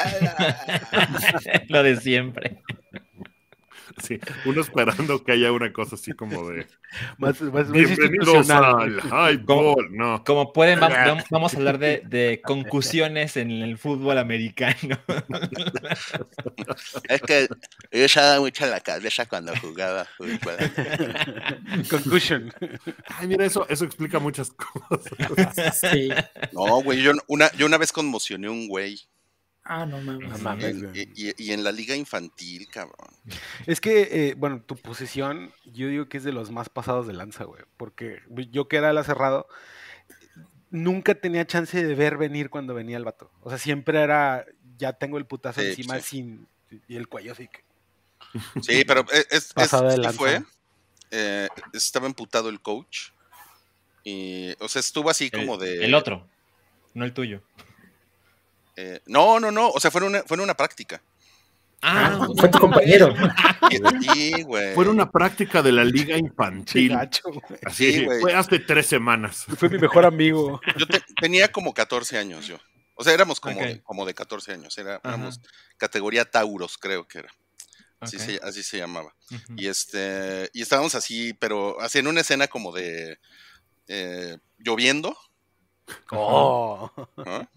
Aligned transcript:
Lo 1.68 1.82
de 1.82 1.96
siempre. 1.96 2.62
Sí, 4.02 4.18
uno 4.46 4.62
esperando 4.62 5.22
que 5.22 5.32
haya 5.32 5.52
una 5.52 5.74
cosa 5.74 5.96
así 5.96 6.12
como 6.12 6.48
de 6.48 6.66
Más, 7.18 7.38
más, 7.42 7.52
más 7.52 7.70
bienvenidos 7.70 8.48
al 8.48 8.98
highball, 9.04 9.88
no. 9.90 10.24
Como 10.24 10.54
pueden, 10.54 10.80
va- 10.80 10.88
vam- 10.88 11.24
vamos 11.28 11.52
a 11.52 11.56
hablar 11.58 11.76
de, 11.78 12.00
de 12.06 12.40
concusiones 12.42 13.36
en 13.36 13.50
el 13.50 13.76
fútbol 13.76 14.16
americano. 14.18 14.98
Es 17.08 17.22
que 17.22 17.48
yo 17.92 18.06
ya 18.06 18.22
daba 18.22 18.40
mucho 18.40 18.66
la 18.66 18.80
cabeza 18.80 19.26
cuando 19.26 19.52
jugaba 19.56 20.06
fútbol. 20.16 20.56
Concussion. 21.90 22.52
Ay, 23.18 23.26
mira, 23.26 23.44
eso, 23.44 23.66
eso 23.68 23.84
explica 23.84 24.18
muchas 24.18 24.50
cosas. 24.52 25.74
Sí. 25.80 26.10
No, 26.52 26.82
güey, 26.82 27.02
yo 27.02 27.12
una, 27.26 27.50
yo 27.52 27.66
una 27.66 27.78
vez 27.78 27.92
conmocioné 27.92 28.46
a 28.46 28.50
un 28.50 28.68
güey. 28.68 28.98
Ah, 29.72 29.86
no 29.86 30.00
mames. 30.00 30.42
No 30.82 30.90
y, 30.96 31.08
y- 31.14 31.34
y 31.38 31.52
en 31.52 31.62
la 31.62 31.70
liga 31.70 31.94
infantil, 31.94 32.66
cabrón. 32.68 33.08
Es 33.66 33.80
que, 33.80 34.08
eh, 34.30 34.34
bueno, 34.36 34.60
tu 34.62 34.74
posición, 34.76 35.52
yo 35.64 35.86
digo 35.86 36.08
que 36.08 36.16
es 36.16 36.24
de 36.24 36.32
los 36.32 36.50
más 36.50 36.68
pasados 36.68 37.06
de 37.06 37.12
lanza, 37.12 37.44
güey. 37.44 37.62
Porque 37.76 38.20
yo 38.50 38.66
que 38.66 38.78
era 38.78 38.90
el 38.90 39.04
cerrado, 39.04 39.46
nunca 40.70 41.14
tenía 41.14 41.46
chance 41.46 41.84
de 41.84 41.94
ver 41.94 42.16
venir 42.16 42.50
cuando 42.50 42.74
venía 42.74 42.96
el 42.96 43.04
vato. 43.04 43.30
O 43.42 43.48
sea, 43.48 43.58
siempre 43.58 44.00
era, 44.00 44.44
ya 44.76 44.92
tengo 44.94 45.18
el 45.18 45.26
putazo 45.26 45.60
Sí, 45.60 45.68
encima 45.68 46.00
sí. 46.00 46.02
sin. 46.02 46.48
Y 46.88 46.96
el 46.96 47.06
cuello 47.06 47.30
así 47.32 47.46
que. 47.46 47.62
Sí, 48.62 48.84
pero 48.84 49.04
es, 49.12 49.26
es- 49.30 49.52
es- 49.56 50.16
fue. 50.16 50.42
eh, 51.12 51.48
estaba 51.72 52.06
emputado 52.06 52.48
el 52.48 52.60
coach. 52.60 53.10
Y, 54.02 54.52
o 54.58 54.66
sea, 54.68 54.80
estuvo 54.80 55.10
así 55.10 55.30
como 55.30 55.54
el, 55.54 55.60
de. 55.60 55.84
el 55.84 55.94
otro, 55.94 56.26
no 56.94 57.04
el 57.04 57.12
tuyo. 57.12 57.42
Eh, 58.82 59.00
no, 59.06 59.38
no, 59.40 59.50
no. 59.50 59.68
O 59.70 59.80
sea, 59.80 59.90
fue 59.90 60.00
en 60.02 60.06
una, 60.08 60.22
fue 60.22 60.36
en 60.36 60.40
una 60.42 60.54
práctica. 60.54 61.02
Ah, 61.82 62.28
Fue 62.38 62.48
tu 62.50 62.58
compañero. 62.58 63.14
Y- 63.70 64.10
Sí, 64.12 64.42
güey. 64.42 64.74
Fue 64.74 64.86
una 64.88 65.10
práctica 65.10 65.62
de 65.62 65.72
la 65.72 65.82
liga 65.84 66.16
infantil. 66.18 66.90
gacho, 66.90 67.22
güey. 67.30 67.60
Así, 67.64 67.92
Sí, 67.92 68.04
güey. 68.04 68.20
fue 68.20 68.34
hace 68.34 68.58
tres 68.58 68.86
semanas. 68.86 69.46
Fue 69.56 69.68
mi 69.70 69.78
mejor 69.78 70.04
amigo. 70.04 70.60
Yo 70.76 70.86
te- 70.86 71.02
tenía 71.20 71.50
como 71.50 71.72
14 71.72 72.18
años 72.18 72.46
yo. 72.46 72.58
O 72.96 73.02
sea, 73.04 73.14
éramos 73.14 73.40
como, 73.40 73.58
de, 73.60 73.80
como 73.82 74.04
de 74.04 74.12
14 74.12 74.52
años. 74.52 74.76
Era, 74.76 75.00
éramos 75.02 75.40
categoría 75.78 76.30
Tauros, 76.30 76.76
creo 76.76 77.08
que 77.08 77.20
era. 77.20 77.30
Así, 77.98 78.18
se, 78.18 78.38
así 78.42 78.62
se 78.62 78.76
llamaba. 78.78 79.14
Y 79.56 79.66
este, 79.68 80.50
y 80.52 80.60
estábamos 80.62 80.94
así, 80.94 81.32
pero 81.34 81.80
así 81.80 81.98
en 81.98 82.08
una 82.08 82.20
escena 82.20 82.46
como 82.48 82.72
de 82.72 83.18
eh, 83.88 84.36
lloviendo, 84.58 85.16
Oh. 86.10 86.90
¿no? 87.16 87.48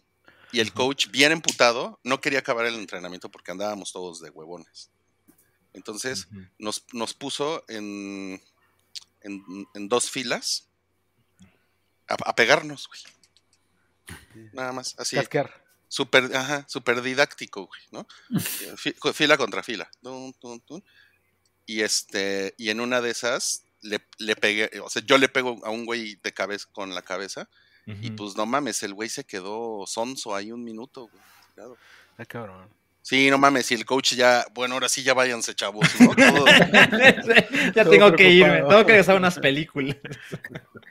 Y 0.53 0.59
el 0.59 0.71
coach, 0.71 1.09
bien 1.09 1.31
emputado, 1.31 1.99
no 2.03 2.21
quería 2.21 2.39
acabar 2.39 2.65
el 2.65 2.75
entrenamiento 2.75 3.29
porque 3.29 3.51
andábamos 3.51 3.91
todos 3.91 4.21
de 4.21 4.29
huevones. 4.29 4.91
Entonces 5.73 6.27
nos, 6.59 6.85
nos 6.93 7.13
puso 7.13 7.65
en, 7.67 8.41
en, 9.21 9.67
en 9.73 9.89
dos 9.89 10.09
filas 10.09 10.69
a, 12.07 12.15
a 12.29 12.35
pegarnos, 12.35 12.87
güey. 12.87 13.01
Nada 14.53 14.71
más, 14.71 14.95
así. 14.97 15.15
Casquear. 15.15 15.63
Súper, 15.87 16.35
ajá, 16.35 16.65
súper 16.67 17.03
didáctico, 17.03 17.67
güey, 17.67 17.81
¿no? 17.91 18.07
Fila 19.13 19.37
contra 19.37 19.61
fila. 19.61 19.91
Y 21.67 21.81
este, 21.81 22.55
y 22.57 22.69
en 22.69 22.79
una 22.79 22.99
de 22.99 23.11
esas 23.11 23.65
le, 23.81 24.03
le 24.17 24.35
pegué, 24.35 24.71
o 24.79 24.89
sea, 24.89 25.03
yo 25.05 25.19
le 25.19 25.29
pego 25.29 25.63
a 25.63 25.69
un 25.69 25.85
güey 25.85 26.15
de 26.15 26.33
cabeza 26.33 26.67
con 26.71 26.95
la 26.95 27.03
cabeza, 27.03 27.47
y 27.85 28.11
pues 28.11 28.35
no 28.37 28.45
mames, 28.45 28.81
el 28.83 28.93
güey 28.93 29.09
se 29.09 29.25
quedó 29.25 29.85
sonso 29.87 30.35
ahí 30.35 30.51
un 30.51 30.63
minuto, 30.63 31.09
güey. 31.09 31.67
Ah, 32.17 32.25
cabrón. 32.25 32.67
Sí, 33.05 33.29
no 33.29 33.37
mames, 33.37 33.69
y 33.69 33.73
el 33.73 33.83
coach 33.83 34.13
ya, 34.13 34.45
bueno, 34.53 34.75
ahora 34.75 34.87
sí 34.87 35.03
ya 35.03 35.13
váyanse, 35.13 35.53
chavos, 35.53 35.85
¿no? 35.99 36.15
Todo- 36.15 36.45
ya 37.75 37.83
Todo 37.83 37.89
tengo 37.89 38.13
que 38.15 38.29
irme, 38.29 38.59
tengo 38.59 38.85
que 38.85 38.91
regresar 38.93 39.15
a 39.15 39.17
unas 39.17 39.37
películas. 39.39 39.97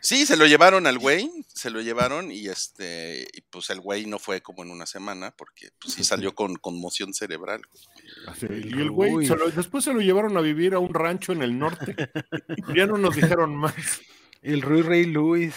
Sí, 0.03 0.27
se 0.27 0.37
lo 0.37 0.47
llevaron 0.47 0.87
al 0.87 0.99
güey, 0.99 1.31
se 1.47 1.71
lo 1.71 1.81
llevaron 1.81 2.31
y 2.31 2.49
este, 2.49 3.27
y 3.33 3.41
pues 3.41 3.71
el 3.71 3.81
güey 3.81 4.05
no 4.05 4.19
fue 4.19 4.43
como 4.43 4.63
en 4.63 4.71
una 4.71 4.85
semana 4.85 5.31
porque 5.35 5.71
pues 5.81 5.95
sí 5.95 6.05
salió 6.05 6.35
con 6.35 6.57
conmoción 6.57 7.15
cerebral. 7.15 7.63
El 8.43 8.67
y 8.77 8.81
el 8.83 8.91
güey, 8.91 9.13
Ruiz. 9.13 9.29
se 9.29 9.37
lo- 9.37 9.51
después 9.51 9.83
se 9.85 9.95
lo 9.95 10.01
llevaron 10.01 10.37
a 10.37 10.43
vivir 10.43 10.75
a 10.75 10.81
un 10.81 10.93
rancho 10.93 11.33
en 11.33 11.41
el 11.43 11.59
norte. 11.59 11.97
ya 12.77 12.85
no 12.87 12.99
nos 12.99 13.17
dijeron 13.17 13.57
más. 13.57 13.75
El 14.43 14.61
Rui 14.61 14.83
Rey 14.83 15.07
Luis. 15.07 15.55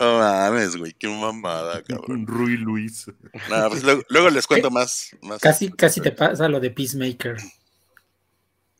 No 0.00 0.18
mames, 0.18 0.76
güey, 0.76 0.94
qué 0.94 1.08
mamada, 1.08 1.82
cabrón. 1.86 2.26
Rui 2.26 2.56
Luis. 2.56 3.06
Nada, 3.50 3.68
pues 3.68 3.84
luego, 3.84 4.02
luego 4.08 4.30
les 4.30 4.46
cuento 4.46 4.70
más. 4.70 5.14
más 5.20 5.40
Casi, 5.40 5.70
casi 5.70 6.00
te 6.00 6.10
pasa 6.10 6.48
lo 6.48 6.58
de 6.58 6.70
Peacemaker. 6.70 7.36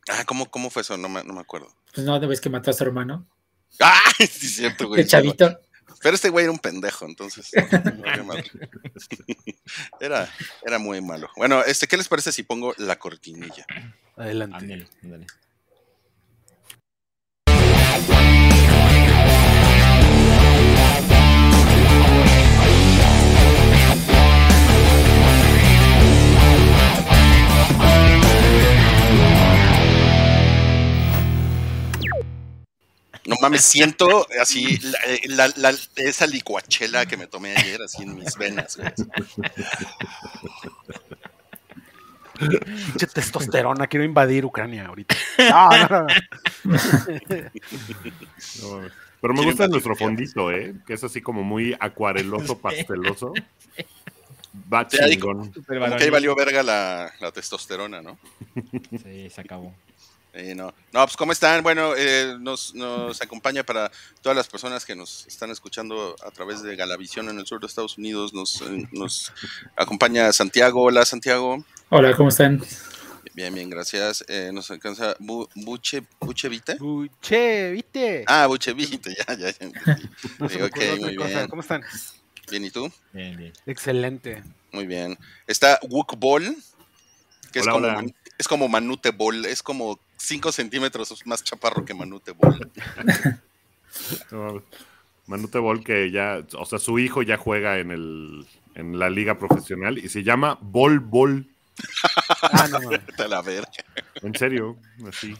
Ah, 0.09 0.23
¿cómo, 0.25 0.49
¿cómo 0.49 0.71
fue 0.71 0.81
eso? 0.81 0.97
No 0.97 1.07
me, 1.07 1.23
no 1.23 1.33
me 1.33 1.41
acuerdo. 1.41 1.71
Pues 1.93 2.05
no, 2.05 2.19
¿no 2.19 2.27
ves 2.27 2.41
que 2.41 2.49
mató 2.49 2.71
a 2.71 2.73
su 2.73 2.83
hermano. 2.83 3.27
¡Ah! 3.79 4.01
Sí, 4.17 4.23
es 4.23 4.55
cierto, 4.55 4.87
güey. 4.87 5.01
El 5.01 5.07
chavito. 5.07 5.59
Pero 6.01 6.15
este 6.15 6.29
güey 6.29 6.45
era 6.45 6.51
un 6.51 6.57
pendejo, 6.57 7.05
entonces. 7.05 7.51
no, 7.53 8.03
qué 8.03 8.23
mal. 8.23 8.43
Era, 9.99 10.27
era 10.65 10.79
muy 10.79 10.99
malo. 10.99 11.29
Bueno, 11.37 11.63
este, 11.63 11.87
¿qué 11.87 11.95
les 11.95 12.07
parece 12.07 12.31
si 12.31 12.43
pongo 12.43 12.73
la 12.77 12.97
cortinilla? 12.97 13.65
Adelante. 14.17 14.57
Ándale, 14.57 14.87
ándale. 15.03 15.27
No 33.25 33.35
mames, 33.41 33.61
siento 33.63 34.27
así 34.41 34.77
la, 34.79 34.99
eh, 35.07 35.21
la- 35.27 35.53
la- 35.57 35.75
esa 35.95 36.25
licuachela 36.25 37.05
que 37.05 37.17
me 37.17 37.27
tomé 37.27 37.55
ayer, 37.55 37.81
así 37.81 38.01
en 38.03 38.15
mis 38.17 38.35
venas, 38.35 38.77
güey. 38.77 38.91
Pinche 42.39 43.05
testosterona, 43.07 43.85
quiero 43.87 44.03
invadir 44.03 44.45
Ucrania 44.45 44.87
ahorita. 44.87 45.15
No, 45.37 45.69
no, 45.69 45.87
no. 45.89 46.07
No 48.61 48.69
mames. 48.69 48.91
Pero 49.21 49.33
me 49.35 49.43
gusta 49.45 49.67
nuestro 49.67 49.95
fondito, 49.95 50.51
¿eh? 50.51 50.73
Que 50.87 50.93
es 50.93 51.03
así 51.03 51.21
como 51.21 51.43
muy 51.43 51.75
acuareloso, 51.79 52.57
pasteloso. 52.57 53.33
Va 54.73 54.87
chingón. 54.87 55.51
Como 55.51 55.97
que 55.97 56.03
ahí 56.05 56.09
valió 56.09 56.35
verga 56.35 56.63
la, 56.63 57.13
la 57.19 57.31
testosterona, 57.31 58.01
¿no? 58.01 58.17
Sí, 59.03 59.29
se 59.29 59.41
acabó. 59.41 59.75
Eh, 60.33 60.55
no. 60.55 60.73
no, 60.93 61.05
pues 61.05 61.17
¿cómo 61.17 61.33
están? 61.33 61.61
Bueno, 61.61 61.93
eh, 61.97 62.37
nos, 62.39 62.73
nos 62.73 63.21
acompaña 63.21 63.63
para 63.63 63.91
todas 64.21 64.35
las 64.35 64.47
personas 64.47 64.85
que 64.85 64.95
nos 64.95 65.27
están 65.27 65.51
escuchando 65.51 66.15
a 66.25 66.31
través 66.31 66.61
de 66.63 66.75
Galavisión 66.77 67.27
en 67.29 67.37
el 67.39 67.45
sur 67.45 67.59
de 67.59 67.67
Estados 67.67 67.97
Unidos. 67.97 68.33
Nos, 68.33 68.61
eh, 68.61 68.87
nos 68.93 69.33
acompaña 69.75 70.31
Santiago. 70.31 70.83
Hola, 70.83 71.03
Santiago. 71.05 71.65
Hola, 71.89 72.15
¿cómo 72.15 72.29
están? 72.29 72.63
Bien, 73.33 73.53
bien, 73.53 73.69
gracias. 73.69 74.23
Eh, 74.29 74.51
nos 74.53 74.71
alcanza 74.71 75.15
Bu- 75.17 75.49
Buche, 75.55 76.03
Buchevite. 76.19 76.77
Uy, 76.81 77.11
che, 77.21 77.71
¿viste? 77.71 78.23
Ah, 78.27 78.47
Buchevite, 78.47 79.13
ya, 79.27 79.33
ya, 79.35 79.49
ya. 79.51 79.99
muy 80.39 81.15
cosa. 81.15 81.27
bien. 81.39 81.47
¿Cómo 81.49 81.61
están? 81.61 81.83
Bien, 82.49 82.65
¿y 82.65 82.71
tú? 82.71 82.91
Bien, 83.13 83.37
bien. 83.37 83.53
Excelente. 83.65 84.43
Muy 84.71 84.85
bien. 84.85 85.17
Está 85.47 85.79
Wook 85.89 86.17
Ball, 86.17 86.55
que 87.51 87.59
es, 87.59 87.65
como, 87.67 87.77
hola. 87.87 88.03
Es 88.41 88.47
como 88.47 88.67
Manute 88.67 89.11
Ball, 89.11 89.45
es 89.45 89.61
como 89.61 89.99
5 90.17 90.51
centímetros 90.51 91.13
más 91.27 91.43
chaparro 91.43 91.85
que 91.85 91.93
Manute 91.93 92.33
mames. 92.33 93.35
Manute 95.27 95.59
Bol 95.59 95.83
que 95.83 96.09
ya, 96.09 96.43
o 96.57 96.65
sea, 96.65 96.79
su 96.79 96.97
hijo 96.97 97.21
ya 97.21 97.37
juega 97.37 97.77
en 97.77 97.91
el 97.91 98.47
en 98.73 98.97
la 98.97 99.11
liga 99.11 99.37
profesional 99.37 99.99
y 99.99 100.09
se 100.09 100.23
llama 100.23 100.57
Bol 100.59 100.99
Bol. 100.99 101.45
Ah, 102.41 102.67
no, 102.67 102.79
la 103.27 103.41
verga. 103.43 103.71
En 104.23 104.33
serio, 104.35 104.75
así. 105.07 105.35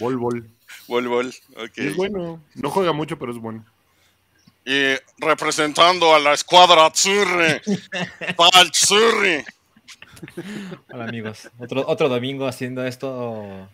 Bol 0.00 0.16
Bol. 0.16 0.50
Ball 0.88 1.06
Ball, 1.06 1.34
ok. 1.56 1.70
Y 1.76 1.86
es 1.86 1.96
bueno. 1.96 2.42
No 2.56 2.70
juega 2.70 2.92
mucho, 2.92 3.16
pero 3.16 3.30
es 3.30 3.38
bueno. 3.38 3.64
Y 4.64 4.94
representando 5.18 6.12
a 6.14 6.18
la 6.18 6.32
escuadra 6.32 6.86
Azzurri, 6.86 7.60
para 8.36 8.62
el 8.62 8.70
Azzurri. 8.70 9.44
Hola 10.92 11.04
amigos. 11.04 11.50
Otro, 11.58 11.84
otro 11.86 12.08
domingo 12.08 12.46
haciendo 12.46 12.84
esto. 12.86 13.68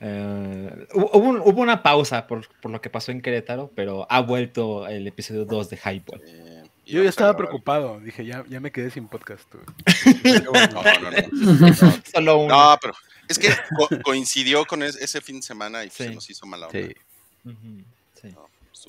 eh, 0.00 0.86
hubo, 0.94 1.10
hubo 1.12 1.28
un- 1.28 1.40
hubo 1.40 1.60
una 1.62 1.82
pausa 1.82 2.26
por, 2.26 2.46
por 2.60 2.70
lo 2.70 2.80
que 2.80 2.90
pasó 2.90 3.10
en 3.12 3.20
Querétaro, 3.20 3.70
pero 3.74 4.06
ha 4.10 4.20
vuelto 4.20 4.86
el 4.86 5.06
episodio 5.06 5.44
2 5.44 5.70
de 5.70 5.76
Hypeball. 5.76 6.22
Eh, 6.26 6.62
Yo 6.86 7.02
ya 7.02 7.08
estaba 7.08 7.36
preocupado. 7.36 8.00
Dije, 8.00 8.24
ya, 8.24 8.44
ya 8.48 8.60
me 8.60 8.70
quedé 8.72 8.90
sin 8.90 9.08
podcast. 9.08 9.44
güey. 9.52 10.40
No, 10.42 10.52
no, 10.52 11.10
no. 11.10 12.02
Solo 12.12 12.38
uno. 12.38 12.54
No, 12.72 12.78
pero 12.80 12.94
es 13.28 13.38
que 13.38 13.48
co- 13.76 13.88
coincidió 14.02 14.64
con 14.66 14.82
es- 14.82 14.96
ese 14.96 15.20
fin 15.20 15.36
de 15.36 15.42
semana 15.42 15.84
y 15.84 15.88
pues, 15.88 15.96
Sí. 15.96 16.04
se 16.04 16.14
nos 16.14 16.30
hizo 16.30 16.46
mala 16.46 16.66
onda. 16.68 16.78
Sí. 16.80 16.94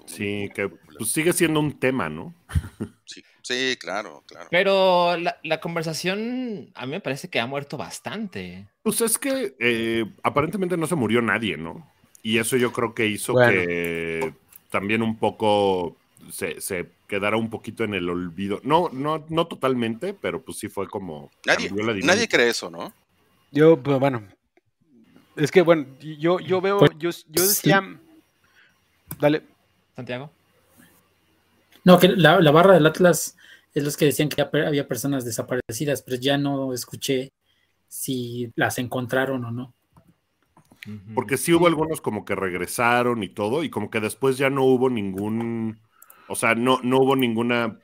Sí. 0.05 0.49
Que 0.55 0.69
pues 0.69 1.11
sigue 1.11 1.33
siendo 1.33 1.59
un 1.59 1.77
tema, 1.79 2.09
¿no? 2.09 2.33
Sí, 3.05 3.23
Sí, 3.49 3.77
claro, 3.77 4.23
claro. 4.27 4.47
Pero 4.51 5.17
la, 5.17 5.37
la 5.41 5.59
conversación 5.59 6.69
a 6.75 6.85
mí 6.85 6.91
me 6.91 7.01
parece 7.01 7.29
que 7.29 7.39
ha 7.39 7.47
muerto 7.47 7.77
bastante. 7.77 8.67
Pues 8.83 9.01
es 9.01 9.17
que 9.17 9.55
eh, 9.59 10.05
aparentemente 10.21 10.77
no 10.77 10.85
se 10.85 10.93
murió 10.93 11.19
nadie, 11.23 11.57
¿no? 11.57 11.89
Y 12.21 12.37
eso 12.37 12.57
yo 12.57 12.71
creo 12.71 12.93
que 12.93 13.07
hizo 13.07 13.33
Bueno. 13.33 13.51
que 13.53 14.33
también 14.69 15.01
un 15.01 15.17
poco 15.17 15.97
se, 16.31 16.61
se 16.61 16.91
quedara 17.07 17.37
un 17.37 17.49
poquito 17.49 17.83
en 17.83 17.95
el 17.95 18.07
olvido. 18.07 18.59
No, 18.63 18.89
no, 18.93 19.25
no 19.29 19.47
totalmente, 19.47 20.13
pero 20.13 20.43
pues 20.43 20.59
sí 20.59 20.67
fue 20.67 20.87
como. 20.87 21.31
Nadie, 21.43 21.71
nadie 22.03 22.27
cree 22.27 22.49
eso, 22.49 22.69
¿no? 22.69 22.93
Yo, 23.51 23.81
pues, 23.81 23.99
bueno, 23.99 24.27
es 25.37 25.49
que 25.49 25.63
bueno, 25.63 25.87
yo, 25.99 26.39
yo 26.39 26.61
veo, 26.61 26.77
Pues, 26.77 26.91
yo, 26.99 27.09
yo 27.09 27.41
sí. 27.43 27.47
decía, 27.47 27.83
dale, 29.19 29.41
Santiago. 29.95 30.29
No, 31.83 31.97
que 31.97 32.09
la, 32.09 32.39
la 32.41 32.51
barra 32.51 32.75
del 32.75 32.85
Atlas 32.85 33.35
es 33.73 33.83
los 33.83 33.97
que 33.97 34.05
decían 34.05 34.29
que 34.29 34.41
había- 34.41 34.67
había 34.67 34.87
personas 34.87 35.25
desaparecidas, 35.25 36.01
pero 36.01 36.17
ya 36.17 36.37
no 36.37 36.73
escuché 36.73 37.31
si 37.87 38.51
las 38.55 38.77
encontraron 38.79 39.45
o 39.45 39.51
no. 39.51 39.75
Porque 41.13 41.37
sí 41.37 41.53
hubo 41.53 41.67
algunos 41.67 42.01
como 42.01 42.25
que 42.25 42.35
regresaron 42.35 43.21
y 43.21 43.29
todo, 43.29 43.63
y 43.63 43.69
como 43.69 43.89
que 43.89 43.99
después 43.99 44.37
ya 44.37 44.49
no 44.49 44.63
hubo 44.63 44.89
ningún. 44.89 45.79
O 46.27 46.35
sea, 46.35 46.55
no, 46.55 46.79
no 46.83 46.99
hubo 46.99 47.15
ninguna 47.15 47.79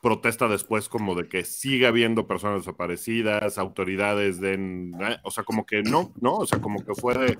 protesta 0.00 0.46
después 0.46 0.88
como 0.88 1.14
de 1.14 1.28
que 1.28 1.44
siga 1.44 1.88
habiendo 1.88 2.26
personas 2.26 2.60
desaparecidas, 2.60 3.58
autoridades 3.58 4.40
den, 4.40 4.94
eh, 5.00 5.16
o 5.24 5.30
sea, 5.30 5.42
como 5.44 5.66
que 5.66 5.82
no, 5.82 6.12
no, 6.20 6.34
o 6.34 6.46
sea, 6.46 6.60
como 6.60 6.84
que 6.84 6.94
fue 6.94 7.14
de, 7.14 7.38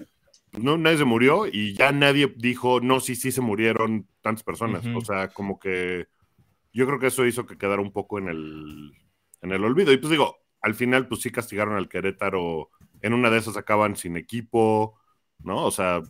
no, 0.58 0.76
nadie 0.76 0.98
se 0.98 1.04
murió 1.04 1.46
y 1.46 1.75
ya 1.75 1.93
nadie 1.93 2.32
dijo, 2.37 2.81
no, 2.81 2.98
sí, 2.98 3.14
sí 3.14 3.31
se 3.31 3.40
murieron 3.40 4.08
tantas 4.20 4.43
personas, 4.43 4.84
o 4.87 5.00
sea, 5.00 5.28
como 5.28 5.60
que 5.60 6.08
yo 6.76 6.87
creo 6.87 6.99
que 6.99 7.06
eso 7.06 7.25
hizo 7.25 7.46
que 7.46 7.56
quedara 7.56 7.81
un 7.81 7.93
poco 7.93 8.19
en 8.19 8.28
el, 8.28 8.93
en 9.40 9.52
el 9.52 9.64
olvido, 9.64 9.93
y 9.93 9.96
pues 9.96 10.11
digo, 10.11 10.37
al 10.61 10.75
final 10.75 11.08
pues 11.08 11.23
sí 11.23 11.31
castigaron 11.31 11.75
al 11.75 11.88
Querétaro, 11.88 12.70
en 13.00 13.14
una 13.14 13.31
de 13.31 13.38
esas 13.38 13.56
acaban 13.56 13.96
sin 13.96 14.17
equipo, 14.17 14.99
¿no? 15.38 15.64
O 15.64 15.70
sea, 15.70 16.02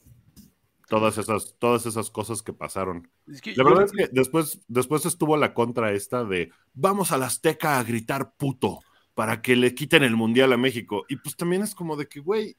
todas 0.89 1.19
esas, 1.19 1.57
todas 1.59 1.87
esas 1.87 2.11
cosas 2.11 2.43
que 2.43 2.53
pasaron. 2.53 3.11
es 3.27 3.41
que 3.41 3.55
La 3.55 3.65
verdad 3.65 3.85
es 3.85 3.93
que 3.93 4.09
después, 4.13 4.61
después 4.69 5.07
estuvo 5.07 5.37
la 5.37 5.55
contra 5.55 5.93
esta 5.93 6.25
de 6.25 6.51
vamos 6.75 7.13
a 7.13 7.19
la 7.19 7.27
Azteca 7.27 7.79
a 7.79 7.85
gritar 7.85 8.35
puto 8.37 8.81
para 9.15 9.43
que 9.43 9.57
le 9.57 9.75
quiten 9.75 10.03
el 10.03 10.17
mundial 10.17 10.53
a 10.53 10.57
México. 10.57 11.05
Y 11.09 11.17
pues 11.17 11.37
también 11.37 11.63
es 11.63 11.75
como 11.75 11.97
de 11.97 12.07
que, 12.09 12.21
güey, 12.21 12.57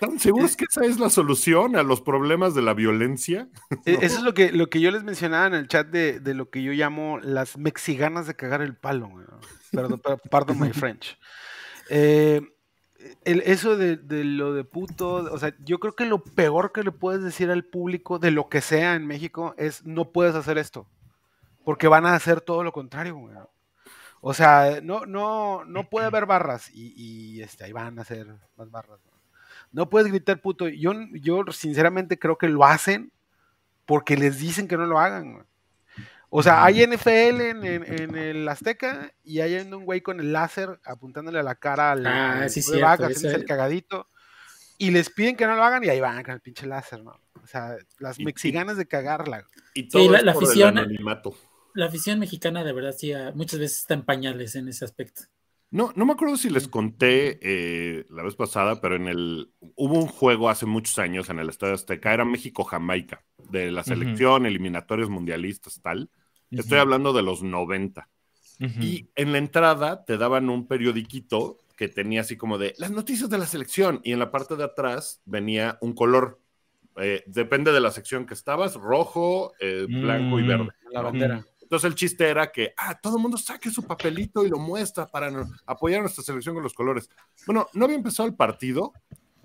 ¿están 0.00 0.18
seguros 0.20 0.56
que 0.56 0.64
esa 0.70 0.84
es 0.84 0.98
la 1.00 1.10
solución 1.10 1.74
a 1.76 1.82
los 1.82 2.00
problemas 2.00 2.54
de 2.54 2.62
la 2.62 2.74
violencia? 2.74 3.48
E- 3.84 3.98
Eso 4.02 4.18
es 4.18 4.22
lo 4.22 4.34
que, 4.34 4.52
lo 4.52 4.68
que 4.70 4.80
yo 4.80 4.90
les 4.90 5.02
mencionaba 5.04 5.46
en 5.46 5.54
el 5.54 5.68
chat 5.68 5.88
de, 5.88 6.20
de 6.20 6.34
lo 6.34 6.50
que 6.50 6.62
yo 6.62 6.72
llamo 6.72 7.18
las 7.18 7.56
mexiganas 7.58 8.26
de 8.26 8.34
cagar 8.36 8.62
el 8.62 8.76
palo. 8.76 9.08
güey. 9.08 9.26
Perdón, 9.72 9.98
per- 10.00 10.20
pardon 10.30 10.58
my 10.60 10.70
French. 10.72 11.18
Eh, 11.90 12.40
el- 13.24 13.42
eso 13.46 13.76
de, 13.76 13.96
de 13.96 14.24
lo 14.24 14.52
de 14.54 14.64
puto, 14.64 15.14
o 15.32 15.38
sea, 15.38 15.54
yo 15.64 15.78
creo 15.78 15.94
que 15.94 16.06
lo 16.06 16.22
peor 16.22 16.72
que 16.72 16.82
le 16.82 16.92
puedes 16.92 17.22
decir 17.22 17.50
al 17.50 17.64
público 17.64 18.18
de 18.18 18.30
lo 18.30 18.48
que 18.48 18.60
sea 18.60 18.94
en 18.94 19.06
México 19.06 19.54
es 19.58 19.84
no 19.84 20.12
puedes 20.12 20.34
hacer 20.34 20.58
esto. 20.58 20.86
Porque 21.64 21.88
van 21.88 22.06
a 22.06 22.14
hacer 22.14 22.40
todo 22.40 22.62
lo 22.62 22.72
contrario, 22.72 23.16
güey. 23.16 23.34
O 24.20 24.34
sea, 24.34 24.80
no, 24.82 25.04
no, 25.06 25.64
no 25.64 25.88
puede 25.88 26.06
haber 26.06 26.26
barras 26.26 26.70
y, 26.72 26.92
y, 26.96 27.42
este, 27.42 27.64
ahí 27.64 27.72
van 27.72 27.98
a 27.98 28.02
hacer 28.02 28.26
más 28.56 28.70
barras. 28.70 28.98
¿no? 29.04 29.15
No 29.72 29.88
puedes 29.90 30.08
gritar 30.08 30.40
puto. 30.40 30.68
Yo, 30.68 30.92
yo 31.12 31.42
sinceramente 31.52 32.18
creo 32.18 32.38
que 32.38 32.48
lo 32.48 32.64
hacen 32.64 33.12
porque 33.84 34.16
les 34.16 34.38
dicen 34.38 34.68
que 34.68 34.76
no 34.76 34.86
lo 34.86 34.98
hagan. 34.98 35.34
güey. 35.34 35.44
O 36.28 36.42
sea, 36.42 36.64
hay 36.64 36.84
NFL 36.84 37.40
en, 37.40 37.64
en- 37.64 37.84
en 38.00 38.16
el 38.16 38.48
Azteca 38.48 39.12
y 39.22 39.40
hay 39.40 39.54
un 39.56 39.84
güey 39.84 40.00
con 40.00 40.18
el 40.20 40.32
láser 40.32 40.80
apuntándole 40.84 41.38
a 41.38 41.42
la 41.42 41.54
cara 41.54 41.92
al, 41.92 42.04
Ah, 42.06 42.48
sí, 42.48 42.62
cierto, 42.62 42.86
haciéndose 42.86 43.28
ese- 43.28 43.36
el 43.36 43.44
cagadito. 43.44 44.08
Y 44.78 44.90
les 44.90 45.08
piden 45.08 45.36
que 45.36 45.46
no 45.46 45.56
lo 45.56 45.62
hagan 45.64 45.82
y 45.84 45.88
ahí 45.88 46.00
van 46.00 46.22
con 46.22 46.34
el 46.34 46.40
pinche 46.40 46.66
láser, 46.66 47.02
¿no? 47.02 47.18
O 47.42 47.46
sea, 47.46 47.76
las 47.98 48.18
Y- 48.18 48.24
mexiganas 48.24 48.76
de 48.76 48.86
cagarla. 48.86 49.46
Y 49.72 49.88
todo 49.88 50.10
la- 50.10 50.18
es 50.18 50.24
la 50.24 50.34
por 50.34 50.42
el 50.42 50.48
afición- 50.50 50.78
anonimato. 50.78 51.34
La 51.74 51.86
afición 51.86 52.18
mexicana 52.18 52.64
de 52.64 52.72
verdad 52.72 52.94
sí 52.98 53.12
ah, 53.12 53.32
muchas 53.34 53.60
veces 53.60 53.78
está 53.80 53.94
en 53.94 54.02
pañales 54.02 54.54
en 54.56 54.68
ese 54.68 54.84
aspecto. 54.84 55.22
No, 55.70 55.92
no 55.96 56.06
me 56.06 56.12
acuerdo 56.12 56.36
si 56.36 56.48
les 56.48 56.68
conté 56.68 57.38
eh, 57.42 58.06
la 58.08 58.22
vez 58.22 58.36
pasada, 58.36 58.80
pero 58.80 58.96
en 58.96 59.08
el 59.08 59.50
hubo 59.74 59.94
un 59.94 60.06
juego 60.06 60.48
hace 60.48 60.64
muchos 60.64 60.98
años 60.98 61.28
en 61.28 61.38
el 61.38 61.48
Estadio 61.48 61.74
Azteca, 61.74 62.14
era 62.14 62.24
México-Jamaica, 62.24 63.24
de 63.50 63.70
la 63.70 63.82
selección, 63.82 64.46
eliminatorios 64.46 65.10
mundialistas, 65.10 65.80
tal. 65.82 66.10
Estoy 66.50 66.78
hablando 66.78 67.12
de 67.12 67.22
los 67.22 67.42
90. 67.42 68.08
Ujú. 68.60 68.80
Y 68.80 69.10
en 69.16 69.32
la 69.32 69.38
entrada 69.38 70.04
te 70.04 70.16
daban 70.16 70.48
un 70.48 70.66
periodiquito 70.66 71.58
que 71.76 71.88
tenía 71.88 72.22
así 72.22 72.36
como 72.36 72.56
de 72.56 72.74
las 72.78 72.90
noticias 72.90 73.28
de 73.28 73.36
la 73.36 73.46
selección 73.46 74.00
y 74.02 74.12
en 74.12 74.18
la 74.18 74.30
parte 74.30 74.56
de 74.56 74.64
atrás 74.64 75.20
venía 75.26 75.76
un 75.82 75.94
color. 75.94 76.40
Eh, 76.96 77.22
depende 77.26 77.72
de 77.72 77.80
la 77.80 77.90
sección 77.90 78.24
que 78.24 78.32
estabas, 78.32 78.74
rojo, 78.74 79.52
eh, 79.60 79.86
blanco 79.86 80.38
y 80.38 80.44
Mm. 80.44 80.46
verde. 80.46 80.68
La 80.90 81.02
¿no? 81.02 81.08
bandera. 81.10 81.46
Entonces 81.66 81.88
el 81.88 81.96
chiste 81.96 82.28
era 82.28 82.52
que, 82.52 82.72
ah, 82.76 82.96
todo 83.00 83.16
el 83.16 83.22
mundo 83.22 83.36
saque 83.36 83.70
su 83.72 83.82
papelito 83.82 84.46
y 84.46 84.48
lo 84.48 84.56
muestra 84.56 85.04
para 85.08 85.32
no- 85.32 85.50
apoyar 85.66 85.98
a 85.98 86.02
nuestra 86.02 86.22
selección 86.22 86.54
con 86.54 86.62
los 86.62 86.74
colores. 86.74 87.10
Bueno, 87.44 87.66
no 87.72 87.86
había 87.86 87.96
empezado 87.96 88.28
el 88.28 88.36
partido 88.36 88.92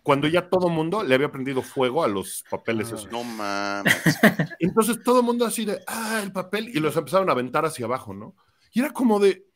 cuando 0.03 0.27
ya 0.27 0.47
todo 0.47 0.67
el 0.67 0.73
mundo 0.73 1.03
le 1.03 1.15
había 1.15 1.31
prendido 1.31 1.63
fuego 1.63 2.03
a 2.03 2.07
los 2.07 2.43
papeles 2.49 2.91
Ah. 2.91 2.95
esos. 2.95 3.11
No 3.11 3.23
mames. 3.23 3.95
Entonces 4.59 5.03
todo 5.03 5.21
el 5.21 5.25
mundo 5.25 5.47
así 5.47 5.65
de, 5.65 5.79
ah, 5.87 6.21
el 6.23 6.31
papel, 6.31 6.69
y 6.69 6.79
los 6.79 6.95
empezaron 6.95 7.27
a 7.29 7.31
aventar 7.31 7.65
hacia 7.65 7.85
abajo, 7.87 8.13
¿no? 8.13 8.35
Y 8.71 8.81
era 8.81 8.91
como 8.91 9.19
de, 9.19 9.47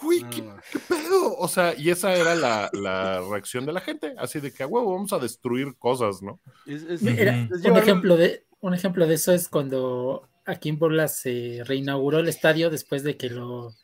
güey, 0.00 0.22
¿qué, 0.30 0.42
qué 0.72 0.78
pedo? 0.78 1.36
O 1.36 1.46
sea, 1.46 1.74
y 1.76 1.90
esa 1.90 2.14
era 2.14 2.34
la, 2.34 2.70
la 2.72 3.20
reacción 3.20 3.66
de 3.66 3.72
la 3.74 3.80
gente, 3.82 4.14
así 4.16 4.40
de 4.40 4.50
que, 4.50 4.62
a 4.62 4.66
huevo, 4.66 4.94
vamos 4.94 5.12
a 5.12 5.18
destruir 5.18 5.76
cosas, 5.76 6.22
¿no? 6.22 6.40
Es- 6.64 6.84
es- 6.84 7.02
Era- 7.02 7.46
un, 7.70 7.76
ejemplo 7.76 8.16
de, 8.16 8.46
un 8.60 8.72
ejemplo 8.72 9.06
de 9.06 9.14
eso 9.14 9.30
es 9.32 9.50
cuando 9.50 10.26
aquí 10.46 10.68
en 10.68 10.78
Puebla 10.78 11.08
se 11.08 11.62
reinauguró 11.64 12.18
el 12.18 12.28
estadio 12.28 12.70
después 12.70 13.02
de 13.02 13.16
que 13.16 13.30
lo, 13.30 13.74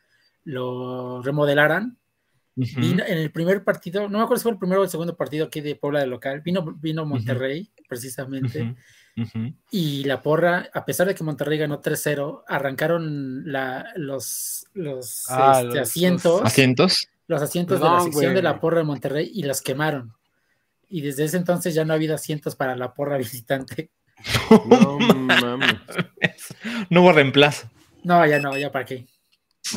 lo 0.45 1.23
remodelaran. 1.23 1.97
Vino 2.55 3.03
en 3.07 3.17
el 3.17 3.31
primer 3.31 3.65
partido, 3.65 4.09
no 4.09 4.19
me 4.19 4.25
acuerdo 4.25 4.41
si 4.41 4.43
fue 4.43 4.53
el 4.53 4.59
primero 4.59 4.81
o 4.81 4.85
el 4.85 4.91
segundo 4.91 5.17
partido 5.17 5.47
aquí 5.47 5.61
de 5.62 5.77
Puebla 5.77 6.01
de 6.01 6.07
local, 6.09 6.43
vino, 6.43 6.62
vino 6.79 7.07
Monterrey, 7.07 7.71
precisamente, 7.89 8.75
y 9.71 10.05
la 10.05 10.21
porra, 10.21 10.69
a 10.75 10.85
pesar 10.85 11.07
de 11.07 11.15
que 11.15 11.25
Monterrey 11.25 11.57
ganó 11.59 11.81
3-0, 11.81 12.43
arrancaron 12.47 13.51
la, 13.51 13.93
los, 13.97 14.67
los, 14.75 15.25
Ah, 15.31 15.61
este, 15.63 15.79
los- 15.79 15.89
asientos, 15.89 16.43
¿Asientos? 16.45 17.09
los 17.29 17.41
asientos 17.41 17.79
de 17.81 17.87
la 17.87 18.01
sección 18.01 18.25
güey. 18.25 18.34
de 18.34 18.43
la 18.43 18.61
porra 18.61 18.79
de 18.79 18.84
Monterrey 18.84 19.31
y 19.32 19.43
los 19.44 19.63
quemaron. 19.63 20.13
Y 20.89 21.01
desde 21.03 21.25
ese 21.25 21.37
entonces 21.37 21.73
ya 21.75 21.84
no 21.84 21.93
ha 21.93 21.96
habido 21.96 22.15
asientos 22.15 22.56
para 22.56 22.77
la 22.77 22.93
porra 22.93 23.17
visitante. 23.17 23.91
No 24.67 24.98
mames. 24.98 25.77
No 26.91 27.03
hubo 27.03 27.12
reemplazo. 27.12 27.69
No, 28.05 28.24
ya 28.27 28.39
no, 28.39 28.56
ya 28.56 28.72
para 28.72 28.84
qué. 28.84 29.06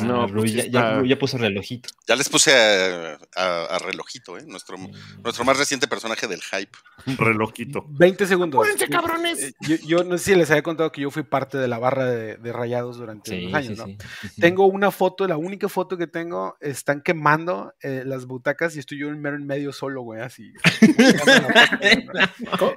No, 0.02 0.22
pues 0.22 0.32
Rui 0.32 0.52
ya, 0.52 0.66
ya- 0.66 1.02
ya 1.04 1.18
puso 1.18 1.38
relojito. 1.38 1.88
Ya 2.06 2.16
les 2.16 2.28
puse 2.28 2.52
a, 2.52 3.18
a- 3.36 3.64
a 3.66 3.78
relojito, 3.78 4.36
¿eh? 4.38 4.42
Nuestro, 4.46 4.76
nuestro 5.22 5.44
más 5.44 5.58
reciente 5.58 5.86
personaje 5.88 6.26
del 6.26 6.40
hype. 6.42 6.72
Relojito. 7.18 7.84
20 7.88 8.26
segundos. 8.26 8.58
¡Apúrense, 8.60 8.88
cabrones! 8.88 9.42
Eh, 9.42 9.52
Yo, 9.60 9.76
yo 9.86 10.04
no 10.04 10.16
sé 10.18 10.24
si 10.32 10.34
les 10.36 10.50
había 10.50 10.62
contado 10.62 10.90
que 10.92 11.02
yo 11.02 11.10
fui 11.10 11.22
parte 11.22 11.58
de 11.58 11.68
la 11.68 11.78
barra 11.78 12.06
de, 12.06 12.36
de 12.36 12.52
rayados 12.52 12.96
durante 12.98 13.30
Sí, 13.30 13.44
unos 13.46 13.54
años, 13.54 13.78
sí, 13.78 13.96
¿no? 13.96 14.04
sí. 14.30 14.40
Tengo 14.40 14.66
una 14.66 14.90
foto, 14.90 15.26
la 15.28 15.36
única 15.36 15.68
foto 15.68 15.96
que 15.98 16.06
tengo, 16.06 16.56
están 16.60 17.00
quemando 17.02 17.74
eh, 17.82 18.02
las 18.06 18.26
butacas 18.26 18.74
y 18.76 18.78
estoy 18.78 18.98
yo 18.98 19.08
en 19.08 19.20
mero 19.20 19.36
en 19.36 19.46
medio 19.46 19.72
solo, 19.72 20.02
güey, 20.02 20.20
así. 20.22 20.52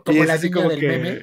Como 0.05 0.23
la 0.23 0.33
así 0.33 0.49
como 0.51 0.69
del 0.69 0.79
que- 0.79 0.87
meme. 0.87 1.21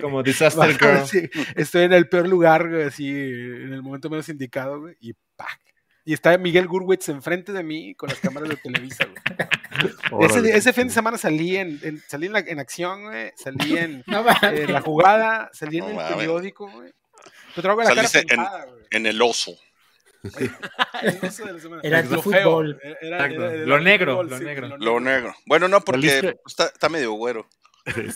Como 0.00 0.22
Disaster 0.22 0.78
Girl. 0.78 1.06
Sí, 1.06 1.28
estoy 1.56 1.82
en 1.84 1.92
el 1.92 2.08
peor 2.08 2.28
lugar, 2.28 2.68
güey, 2.68 2.82
así, 2.84 3.08
en 3.08 3.72
el 3.72 3.82
momento 3.82 4.08
menos 4.10 4.28
indicado, 4.28 4.80
güey. 4.80 4.96
Y 6.08 6.14
está 6.14 6.38
Miguel 6.38 6.66
Gurwitz 6.66 7.10
enfrente 7.10 7.52
de 7.52 7.62
mí 7.62 7.94
con 7.94 8.08
las 8.08 8.18
cámaras 8.18 8.48
de 8.48 8.56
Televisa, 8.56 9.04
güey. 9.04 10.24
Ese, 10.54 10.72
fin 10.72 10.88
de 10.88 10.94
semana 10.94 11.18
salí 11.18 11.58
en, 11.58 11.78
en- 11.82 12.02
salí 12.08 12.28
en, 12.28 12.32
la- 12.32 12.38
en 12.38 12.58
acción, 12.58 13.02
güey, 13.02 13.30
salí 13.36 13.76
en, 13.76 14.02
No 14.06 14.24
en 14.40 14.72
la 14.72 14.80
jugada, 14.80 15.50
salí 15.52 15.76
en 15.80 15.84
el 15.84 15.96
periódico, 16.16 16.70
güey. 16.70 16.94
Te 17.54 17.60
traigo 17.60 17.82
la 17.82 17.88
cara 17.90 18.08
Saliste 18.08 18.20
en- 18.20 18.26
pintada, 18.40 18.64
güey. 18.64 18.84
En 18.90 19.04
el 19.04 19.20
oso. 19.20 19.52
Eso 21.22 21.44
de 21.44 21.52
la 21.52 21.60
semana. 21.60 21.82
Era 21.84 22.02
Lo 22.02 22.22
feo, 22.22 22.62
era- 22.62 22.78
era- 23.02 23.26
era 23.26 23.66
Lo 23.66 23.78
negro, 23.78 24.22
lo 24.22 24.38
sí, 24.38 24.44
negro. 24.44 24.78
Lo 24.78 25.00
negro. 25.00 25.34
Bueno, 25.44 25.68
no, 25.68 25.82
porque 25.82 26.20
pues, 26.22 26.34
está, 26.46 26.68
está 26.68 26.88
medio 26.88 27.12
güero. 27.12 27.46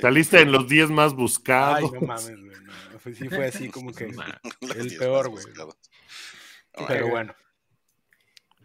Saliste 0.00 0.40
en 0.40 0.50
los 0.50 0.66
10 0.66 0.88
más 0.88 1.10
Ay, 1.12 1.16
buscados. 1.18 1.92
no 1.92 2.00
mames, 2.00 2.24
güey. 2.40 2.56
no, 2.90 2.98
fue- 2.98 3.14
sí 3.14 3.28
fue 3.28 3.44
así 3.48 3.68
como 3.68 3.92
que. 3.92 4.04
El 4.06 4.96
peor, 4.96 5.28
güey. 5.28 5.44
Pero 6.88 7.08
bueno. 7.08 7.34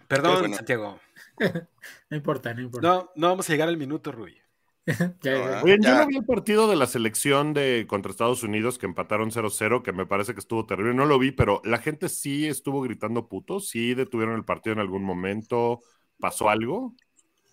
Perdón, 0.07 0.39
bueno. 0.39 0.55
Santiago. 0.55 0.99
No 2.09 2.17
importa, 2.17 2.53
no 2.53 2.61
importa. 2.61 2.87
No, 2.87 3.09
no 3.15 3.27
vamos 3.27 3.49
a 3.49 3.53
llegar 3.53 3.67
al 3.67 3.77
minuto, 3.77 4.11
Rui. 4.11 4.35
Ya- 5.21 5.61
yo 5.65 5.75
ya. 5.79 5.99
no 5.99 6.07
vi 6.07 6.17
el 6.17 6.25
partido 6.25 6.67
de 6.69 6.75
la 6.77 6.87
selección 6.87 7.53
de 7.53 7.85
contra 7.87 8.09
Estados 8.11 8.41
Unidos 8.43 8.77
que 8.77 8.85
empataron 8.85 9.31
0-0, 9.31 9.83
que 9.83 9.91
me 9.91 10.05
parece 10.05 10.33
que 10.33 10.39
estuvo 10.39 10.65
terrible. 10.65 10.93
No 10.93 11.05
lo 11.05 11.19
vi, 11.19 11.31
pero 11.31 11.61
la 11.65 11.79
gente 11.79 12.09
sí 12.09 12.47
estuvo 12.47 12.81
gritando 12.81 13.27
putos, 13.27 13.67
sí 13.67 13.93
detuvieron 13.93 14.35
el 14.35 14.45
partido 14.45 14.73
en 14.73 14.79
algún 14.79 15.03
momento. 15.03 15.81
¿Pasó 16.19 16.49
algo? 16.49 16.95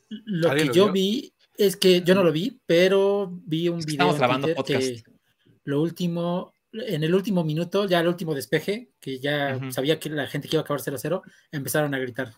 Lo 0.08 0.48
que 0.48 0.50
¿Alguien 0.52 0.68
lo 0.68 0.74
yo 0.74 0.84
vio? 0.84 0.92
vi 0.92 1.34
es 1.58 1.76
que 1.76 2.02
yo 2.02 2.14
no 2.14 2.22
lo 2.22 2.32
vi, 2.32 2.60
pero 2.66 3.30
vi 3.44 3.68
un 3.68 3.80
video 3.80 3.90
estamos 4.10 4.14
en 4.14 4.18
grabando 4.18 4.64
que 4.64 5.02
lo 5.64 5.82
último, 5.82 6.53
en 6.74 7.04
el 7.04 7.14
último 7.14 7.44
minuto, 7.44 7.86
ya 7.86 8.00
el 8.00 8.08
último 8.08 8.34
despeje, 8.34 8.90
que 9.00 9.20
ya 9.20 9.58
sabía 9.70 9.98
que 10.00 10.10
la 10.10 10.26
gente 10.26 10.48
que 10.48 10.56
iba 10.56 10.60
a 10.60 10.64
acabar 10.64 10.80
0-0, 10.80 11.22
empezaron 11.52 11.94
a 11.94 11.98
gritar. 11.98 12.32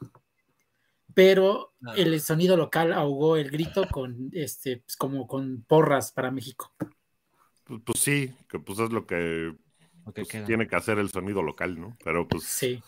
Pero 1.14 1.73
el 1.97 2.21
sonido 2.21 2.57
local 2.57 2.93
ahogó 2.93 3.37
el 3.37 3.50
grito 3.50 3.88
con 3.88 4.28
este, 4.33 4.78
pues, 4.78 4.97
como 4.97 5.26
con 5.26 5.62
porras 5.66 6.12
para 6.12 6.31
México. 6.31 6.75
Pues, 7.64 7.81
pues 7.85 7.99
sí, 7.99 8.33
que 8.49 8.59
pues 8.59 8.78
es 8.78 8.90
lo 8.90 9.07
que 9.07 9.55
Lo 10.05 10.12
que 10.12 10.25
pues, 10.25 10.45
tiene 10.45 10.69
que 10.69 10.76
hacer 10.76 10.99
el 10.99 11.11
sonido 11.11 11.43
local, 11.43 11.81
¿no? 11.81 11.97
Pero 12.05 12.28
pues 12.28 12.45
Sí. 12.45 12.83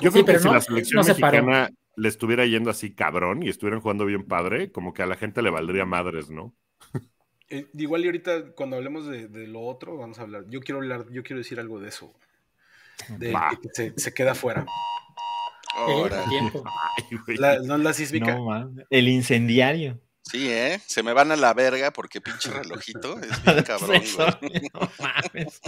yo 0.00 0.10
Sí, 0.10 0.22
creo 0.22 0.24
que 0.24 0.38
si 0.38 0.46
no- 0.46 0.54
la 0.54 0.60
selección 0.60 0.96
no 0.96 1.04
se 1.04 1.14
paró. 1.14 1.38
mexicana 1.44 1.70
le 1.96 2.08
estuviera 2.08 2.46
yendo 2.46 2.70
así 2.70 2.94
cabrón 2.94 3.42
y 3.42 3.48
estuvieran 3.50 3.80
jugando 3.80 4.06
bien 4.06 4.24
padre, 4.26 4.72
como 4.72 4.94
que 4.94 5.02
a 5.02 5.06
la 5.06 5.16
gente 5.16 5.42
le 5.42 5.50
valdría 5.50 5.84
madres, 5.84 6.30
¿no? 6.30 6.54
Eh, 7.50 7.66
igual 7.74 8.04
y 8.04 8.06
ahorita 8.06 8.52
cuando 8.52 8.76
hablemos 8.76 9.06
de, 9.06 9.28
de 9.28 9.46
lo 9.46 9.62
otro, 9.62 9.96
vamos 9.96 10.18
a 10.18 10.22
hablar. 10.22 10.44
Yo 10.48 10.60
quiero 10.60 10.80
hablar, 10.80 11.06
yo 11.10 11.22
quiero 11.22 11.38
decir 11.38 11.58
algo 11.58 11.80
de 11.80 11.88
eso. 11.88 12.14
De 13.08 13.34
que 13.62 13.68
se, 13.72 13.92
se 13.96 14.14
queda 14.14 14.34
fuera. 14.34 14.64
Eh. 15.88 16.10
Ay, 16.14 17.16
güey. 17.26 17.36
La, 17.38 17.58
no 17.60 17.76
es 17.76 17.80
la 17.82 17.92
sísmica. 17.92 18.34
No, 18.34 18.72
el 18.90 19.08
incendiario. 19.08 20.00
Sí, 20.22 20.48
¿eh? 20.48 20.80
Se 20.86 21.02
me 21.02 21.12
van 21.12 21.32
a 21.32 21.36
la 21.36 21.54
verga 21.54 21.92
porque 21.92 22.20
pinche 22.20 22.50
relojito 22.50 23.18
es 23.20 23.42
bien 23.42 23.62
cabrón, 23.64 24.02
güey. 24.16 24.70
no 24.72 24.90
mames. 24.98 25.60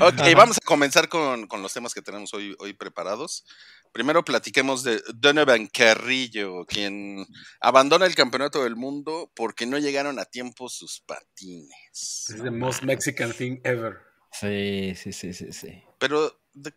Ok, 0.00 0.18
Ajá. 0.18 0.34
vamos 0.34 0.56
a 0.56 0.64
comenzar 0.64 1.08
con, 1.08 1.46
con 1.46 1.62
los 1.62 1.72
temas 1.72 1.94
que 1.94 2.02
tenemos 2.02 2.34
hoy, 2.34 2.56
hoy 2.58 2.72
preparados. 2.72 3.44
Primero 3.92 4.24
platiquemos 4.24 4.82
de 4.84 5.02
Donovan 5.14 5.66
Carrillo, 5.66 6.64
quien 6.66 7.26
abandona 7.60 8.06
el 8.06 8.14
campeonato 8.14 8.62
del 8.64 8.76
mundo 8.76 9.30
porque 9.34 9.66
no 9.66 9.78
llegaron 9.78 10.18
a 10.18 10.24
tiempo 10.24 10.68
sus 10.68 11.00
patines. 11.00 12.30
Es 12.30 12.42
the 12.42 12.50
most 12.50 12.82
Mexican 12.82 13.32
thing 13.32 13.58
ever. 13.64 13.98
Sí, 14.32 14.94
sí, 14.94 15.12
sí, 15.12 15.32
sí, 15.32 15.52
sí. 15.52 15.82
Pero, 15.98 16.38
de- 16.52 16.74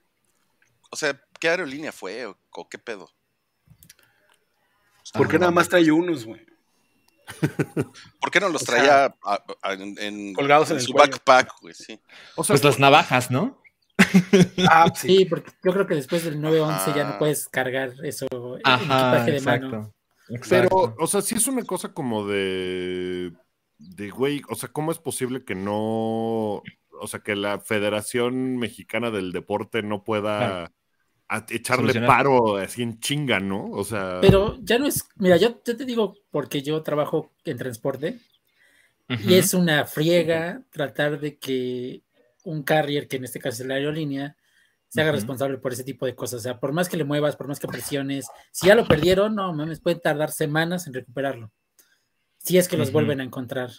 o 0.90 0.96
sea, 0.96 1.20
¿qué 1.40 1.50
aerolínea 1.50 1.92
fue 1.92 2.26
o, 2.26 2.38
o 2.52 2.70
qué 2.70 2.78
pedo? 2.80 3.10
¿Por 5.14 5.28
qué 5.28 5.36
Ah, 5.36 5.40
nada 5.40 5.52
más 5.52 5.68
trae 5.70 5.92
unos, 5.92 6.26
güey? 6.26 6.46
¿Por 8.20 8.32
qué 8.32 8.40
no 8.40 8.50
los 8.50 8.64
O 8.64 8.66
traía 8.66 9.06
a- 9.24 9.44
a- 9.62 9.74
en, 9.74 9.98
en- 10.00 10.34
colgados 10.34 10.70
en 10.70 10.76
en 10.78 10.80
el 10.82 10.86
su 10.86 10.94
cuello. 10.94 11.12
backpack, 11.12 11.52
güey? 11.62 11.74
Sí. 11.74 12.00
O 12.36 12.44
sea, 12.44 12.54
Pues 12.54 12.64
las 12.64 12.80
navajas, 12.80 13.30
¿no? 13.32 13.61
Ah, 14.70 14.92
sí. 14.96 15.18
Sí, 15.18 15.26
porque 15.26 15.52
yo 15.64 15.72
creo 15.74 15.88
que 15.88 15.96
después 15.96 16.24
del 16.24 16.40
9-11 16.40 16.96
ya 16.96 17.04
no 17.10 17.18
puedes 17.20 17.48
cargar 17.48 17.94
eso 18.04 18.28
en 18.32 18.62
Ajá, 18.64 18.82
equipaje 18.84 19.32
de 19.32 19.42
mano. 19.42 19.94
exacto. 20.30 20.50
Pero, 20.50 20.96
o 21.00 21.08
sea, 21.08 21.22
sí 21.22 21.36
es 21.36 21.48
una 21.48 21.64
cosa 21.64 21.94
como 21.94 22.26
de. 22.28 23.32
De 23.78 24.10
güey, 24.12 24.42
o 24.48 24.56
sea, 24.56 24.70
¿cómo 24.70 24.92
es 24.92 25.00
posible 25.00 25.44
que 25.44 25.56
no. 25.56 26.62
O 27.04 27.08
sea, 27.08 27.22
que 27.22 27.36
la 27.36 27.60
Federación 27.60 28.58
Mexicana 28.58 29.10
del 29.10 29.32
Deporte 29.32 29.82
no 29.82 30.04
pueda 30.04 30.38
Claro. 30.38 30.72
a- 31.30 31.46
echarle 31.50 31.94
Solucionar. 31.94 32.08
paro 32.08 32.58
así 32.58 32.84
en 32.84 33.00
chinga, 33.00 33.40
¿no? 33.40 33.72
O 33.72 33.84
sea. 33.84 34.20
Pero 34.22 34.58
ya 34.62 34.78
no 34.78 34.86
es, 34.86 35.04
mira, 35.16 35.38
yo, 35.38 35.60
yo 35.66 35.76
te 35.76 35.86
digo 35.86 36.16
porque 36.30 36.62
yo 36.62 36.82
trabajo 36.84 37.32
en 37.44 37.58
transporte 37.58 38.20
y 39.10 39.34
es 39.34 39.54
una 39.56 39.86
friega 39.86 40.62
tratar 40.70 41.20
de 41.20 41.38
que 41.38 42.02
un 42.44 42.64
carrier, 42.64 43.08
que 43.08 43.18
en 43.18 43.26
este 43.26 43.40
caso 43.40 43.62
es 43.64 43.68
la 43.68 43.76
aerolínea, 43.76 44.36
se 44.88 45.00
haga 45.02 45.12
responsable 45.14 45.58
por 45.58 45.72
ese 45.74 45.84
tipo 45.84 46.06
de 46.06 46.16
cosas. 46.16 46.40
O 46.40 46.44
sea, 46.44 46.60
por 46.60 46.74
más 46.74 46.90
que 46.90 46.98
le 46.98 47.04
muevas, 47.06 47.36
por 47.38 47.48
más 47.48 47.60
que 47.60 47.68
presiones, 47.68 48.26
si 48.52 48.68
ya 48.68 48.76
lo 48.76 48.86
perdieron, 48.88 49.36
no 49.36 49.54
mames, 49.54 49.80
pueden 49.80 50.02
tardar 50.02 50.32
semanas 50.32 50.86
en 50.88 50.94
recuperarlo. 50.94 51.52
Si 52.40 52.58
es 52.58 52.68
que 52.68 52.76
los 52.78 52.92
vuelven 52.92 53.22
a 53.22 53.24
encontrar. 53.24 53.70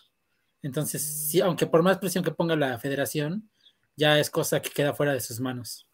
Entonces, 0.62 1.02
sí, 1.02 1.40
aunque 1.40 1.66
por 1.66 1.83
más 1.83 1.99
presión 1.99 2.23
que 2.25 2.31
ponga 2.31 2.57
la 2.57 2.78
federación, 2.78 3.50
ya 3.97 4.19
es 4.19 4.31
cosa 4.31 4.62
que 4.62 4.71
queda 4.71 4.95
fuera 4.95 5.12
de 5.12 5.21
sus 5.21 5.40
manos. 5.40 5.87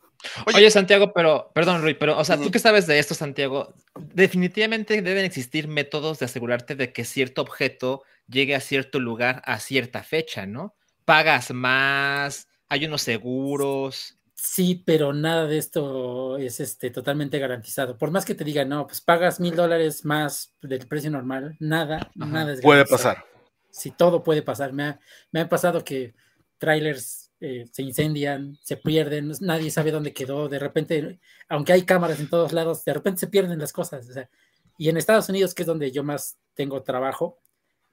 Oye- 0.46 0.58
Oye, 0.58 0.70
Santiago, 0.70 1.12
pero, 1.12 1.50
perdón, 1.54 1.80
Rui, 1.82 1.94
pero, 1.94 2.18
o 2.18 2.24
sea, 2.24 2.36
tú 2.36 2.50
que 2.50 2.58
sabes 2.58 2.86
de 2.86 2.98
esto, 2.98 3.14
Santiago, 3.14 3.74
definitivamente 3.98 5.00
deben 5.00 5.24
existir 5.24 5.68
métodos 5.68 6.18
de 6.18 6.26
asegurarte 6.26 6.74
de 6.76 6.92
que 6.92 7.04
cierto 7.04 7.40
objeto 7.42 8.02
llegue 8.28 8.54
a 8.54 8.60
cierto 8.60 9.00
lugar 9.00 9.42
a 9.46 9.58
cierta 9.58 10.02
fecha, 10.02 10.44
¿no? 10.46 10.76
Pagas 11.04 11.52
más, 11.52 12.46
hay 12.68 12.84
unos 12.86 13.02
seguros. 13.02 14.18
Sí, 14.34 14.82
pero 14.86 15.12
nada 15.12 15.46
de 15.46 15.58
esto 15.58 16.38
es 16.38 16.60
este, 16.60 16.90
totalmente 16.90 17.38
garantizado. 17.38 17.98
Por 17.98 18.10
más 18.10 18.24
que 18.24 18.34
te 18.34 18.44
digan, 18.44 18.68
no, 18.68 18.86
pues 18.86 19.00
pagas 19.00 19.40
mil 19.40 19.56
dólares 19.56 20.04
más 20.04 20.54
del 20.62 20.86
precio 20.86 21.10
normal, 21.10 21.56
nada, 21.58 22.10
nada 22.14 22.52
es 22.52 22.60
Puede 22.60 22.84
garantizado. 22.84 23.14
pasar. 23.14 23.24
Sí, 23.70 23.90
todo 23.90 24.22
puede 24.22 24.42
pasar. 24.42 24.72
Me 24.72 24.84
ha, 24.84 25.00
me 25.32 25.40
ha 25.40 25.48
pasado 25.48 25.82
que 25.82 26.14
trailers 26.58 27.32
eh, 27.40 27.66
se 27.70 27.82
incendian, 27.82 28.58
se 28.62 28.76
pierden, 28.76 29.32
nadie 29.40 29.70
sabe 29.70 29.90
dónde 29.90 30.12
quedó. 30.12 30.48
De 30.48 30.58
repente, 30.58 31.20
aunque 31.48 31.72
hay 31.72 31.82
cámaras 31.82 32.20
en 32.20 32.28
todos 32.30 32.52
lados, 32.52 32.84
de 32.84 32.94
repente 32.94 33.20
se 33.20 33.26
pierden 33.28 33.58
las 33.58 33.72
cosas. 33.72 34.08
o 34.08 34.12
sea, 34.12 34.28
y 34.76 34.88
en 34.88 34.96
Estados 34.96 35.28
Unidos, 35.28 35.54
que 35.54 35.62
es 35.62 35.66
donde 35.66 35.90
yo 35.90 36.04
más 36.04 36.38
tengo 36.54 36.82
trabajo, 36.82 37.38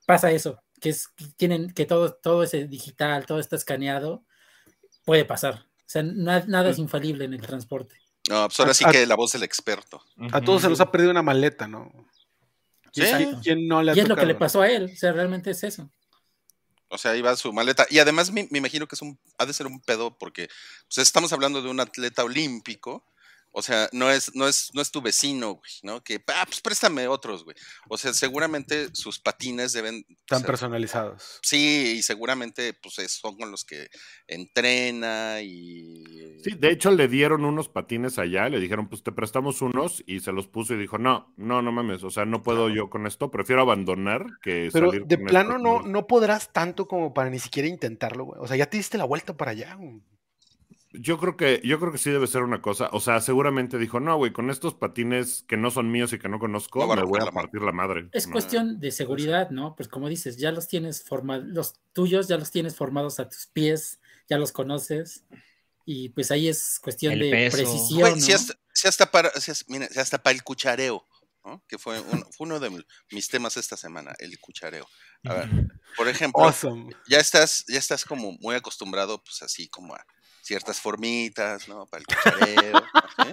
pasa 0.05 0.32
eso, 0.32 0.62
que 0.79 0.89
es 0.89 1.10
tienen 1.38 1.72
que 1.72 1.86
todo, 1.86 2.13
todo 2.13 2.44
ese 2.44 2.67
digital, 2.67 3.25
todo 3.25 3.39
está 3.39 3.55
escaneado, 3.55 4.24
puede 5.06 5.24
pasar. 5.24 5.66
O 5.78 5.88
sea, 5.88 6.04
na- 6.04 6.44
nada 6.48 6.70
es 6.72 6.80
infalible 6.80 7.26
en 7.26 7.34
el 7.34 7.42
transporte. 7.42 7.96
No, 8.28 8.48
pues 8.48 8.60
ahora 8.60 8.74
sí 8.74 8.84
A- 8.86 8.92
que 8.92 9.06
la 9.06 9.16
voz 9.16 9.32
del 9.34 9.44
experto. 9.44 10.04
A 10.32 10.42
todos 10.42 10.64
se 10.64 10.70
nos 10.70 10.82
ha 10.82 10.92
perdido 10.92 11.12
una 11.12 11.22
maleta, 11.22 11.68
¿no? 11.68 11.92
Sí. 12.92 13.04
¿Quién 13.44 13.68
no 13.68 13.84
le 13.84 13.92
ha 13.92 13.96
Y 13.96 14.00
es 14.00 14.08
lo 14.08 14.16
que 14.16 14.26
le 14.26 14.36
pasó 14.36 14.62
a 14.62 14.70
él, 14.70 14.90
o 14.94 14.96
sea, 14.98 15.12
realmente 15.12 15.52
es 15.52 15.64
eso. 15.64 15.90
O 16.88 16.98
sea, 16.98 17.12
ahí 17.12 17.22
va 17.22 17.36
su 17.36 17.52
maleta. 17.52 17.86
Y 17.90 18.00
además 18.00 18.32
me, 18.32 18.48
me 18.52 18.58
imagino 18.60 18.88
que 18.88 18.96
es 18.96 19.02
un, 19.02 19.20
ha 19.38 19.46
de 19.46 19.54
ser 19.54 19.68
un 19.68 19.80
pedo 19.82 20.18
porque 20.18 20.48
pues, 20.88 21.00
estamos 21.00 21.34
hablando 21.34 21.62
de 21.62 21.70
un 21.70 21.80
atleta 21.80 22.24
olímpico. 22.24 23.06
O 23.58 23.62
sea, 23.62 23.88
no 23.94 24.12
es, 24.12 24.36
no 24.36 24.50
es, 24.50 24.70
no 24.74 24.82
es 24.82 24.92
tu 24.92 25.02
vecino, 25.02 25.54
güey, 25.54 25.72
¿no? 25.84 26.04
Que, 26.04 26.22
ah, 26.28 26.44
pues 26.46 26.60
préstame 26.60 27.08
otros, 27.08 27.46
güey. 27.46 27.56
O 27.88 27.98
sea, 27.98 28.14
seguramente 28.14 28.90
sus 28.94 29.18
patines 29.18 29.72
deben 29.72 30.06
ser- 30.30 30.46
personalizados. 30.46 31.40
Sí, 31.42 31.96
y 31.98 32.04
seguramente 32.04 32.74
pues 32.74 33.00
es- 33.00 33.14
son 33.14 33.38
con 33.38 33.52
los 33.52 33.64
que 33.64 33.88
entrena 34.28 35.42
y... 35.42 36.04
Sí, 36.44 36.52
de 36.58 36.70
hecho 36.72 36.92
le 36.92 37.08
dieron 37.08 37.46
unos 37.46 37.70
patines 37.70 38.20
allá, 38.20 38.50
le 38.50 38.60
dijeron, 38.60 38.88
pues 38.90 39.04
te 39.04 39.12
prestamos 39.12 39.62
unos 39.62 40.04
y 40.06 40.20
se 40.20 40.32
los 40.34 40.48
puso 40.48 40.74
y 40.74 40.78
dijo, 40.78 40.98
no, 40.98 41.34
no, 41.38 41.62
no 41.62 41.72
mames, 41.72 42.04
o 42.04 42.10
sea, 42.10 42.26
no 42.26 42.44
puedo 42.44 42.70
yo 42.70 42.90
con 42.90 43.08
esto, 43.08 43.32
prefiero 43.32 43.62
abandonar 43.62 44.26
que 44.42 44.70
Pero 44.74 44.88
salir 44.92 45.06
de 45.06 45.16
con 45.18 45.26
plano 45.28 45.58
no, 45.58 45.76
patines". 45.76 45.92
no 45.94 46.08
podrás 46.08 46.52
tanto 46.52 46.88
como 46.88 47.14
para 47.14 47.30
ni 47.30 47.40
siquiera 47.40 47.68
intentarlo, 47.70 48.26
güey. 48.26 48.42
O 48.42 48.48
sea, 48.48 48.58
ya 48.58 48.70
te 48.70 48.78
diste 48.78 48.98
la 48.98 49.06
vuelta 49.06 49.36
para 49.36 49.52
allá. 49.52 49.76
güey. 49.76 50.02
Yo 51.00 51.18
creo 51.18 51.36
que, 51.38 51.62
yo 51.64 51.80
creo 51.80 51.92
que 51.92 51.98
sí 51.98 52.10
debe 52.10 52.28
ser 52.28 52.44
una 52.44 52.62
cosa, 52.62 52.90
o 52.92 53.00
sea, 53.00 53.20
seguramente 53.22 53.78
dijo, 53.78 54.00
no, 54.00 54.16
güey, 54.18 54.32
con 54.34 54.50
estos 54.50 54.74
patines 54.75 55.44
que 55.48 55.58
no 55.58 55.72
son 55.72 55.92
míos 55.92 56.14
y 56.14 56.20
que 56.20 56.30
no 56.30 56.40
conozco, 56.40 56.80
No 56.86 56.96
me 56.96 57.04
voy 57.04 57.20
a 57.22 57.25
la 57.25 57.32
madre". 57.32 57.48
partir 57.48 57.62
la 57.62 57.72
madre. 57.72 58.10
Es 58.14 58.28
No. 58.28 58.34
cuestión 58.34 58.80
de 58.80 58.92
seguridad, 58.92 59.50
¿no? 59.50 59.75
Pues 59.75 59.88
como 59.90 60.08
dices, 60.10 60.38
ya 60.38 60.52
los 60.52 60.68
tienes 60.68 61.04
formados, 61.04 61.46
los 61.48 61.74
tuyos 61.94 62.28
ya 62.28 62.38
los 62.38 62.52
tienes 62.52 62.75
formados 62.75 63.20
a 63.20 63.28
tus 63.30 63.46
pies, 63.48 64.00
ya 64.30 64.38
los 64.38 64.52
conoces, 64.52 65.24
y 65.86 66.10
pues 66.10 66.32
ahí 66.32 66.48
es 66.48 66.80
cuestión 66.82 67.14
El 67.14 67.20
de 67.20 67.32
peso. 67.32 67.58
precisión. 67.58 68.00
Güey, 68.02 68.16
¿no? 68.16 68.22
si, 68.22 68.32
hasta, 68.34 68.54
si 68.74 68.88
hasta 68.88 69.12
para, 69.12 69.30
si 69.40 69.52
hasta- 69.52 69.66
mira, 69.72 69.88
si 69.88 70.00
hasta 70.00 70.18
para 70.22 70.34
el 70.36 70.44
cuchareo, 70.44 71.06
¿no? 71.44 71.64
Que 71.68 71.78
fue, 71.78 72.00
un- 72.00 72.25
fue 72.32 72.48
uno 72.48 72.60
de 72.60 72.70
mi- 72.72 72.86
mis 73.12 73.28
temas 73.28 73.56
esta 73.58 73.78
semana, 73.78 74.14
el 74.20 74.40
cuchareo. 74.40 74.88
A 75.25 75.34
ver, 75.34 75.50
por 75.98 76.08
ejemplo, 76.08 76.44
Awesome. 76.44 76.92
ya 77.08 77.20
estás, 77.20 77.66
ya 77.68 77.78
estás 77.80 78.04
como 78.06 78.32
muy 78.40 78.56
acostumbrado, 78.56 79.24
pues 79.24 79.42
así 79.44 79.68
como 79.70 79.94
a 79.96 80.06
ciertas 80.46 80.80
formitas, 80.80 81.68
¿no? 81.68 81.88
Para 81.88 82.02
el 82.02 82.06
cuchareo. 82.08 82.84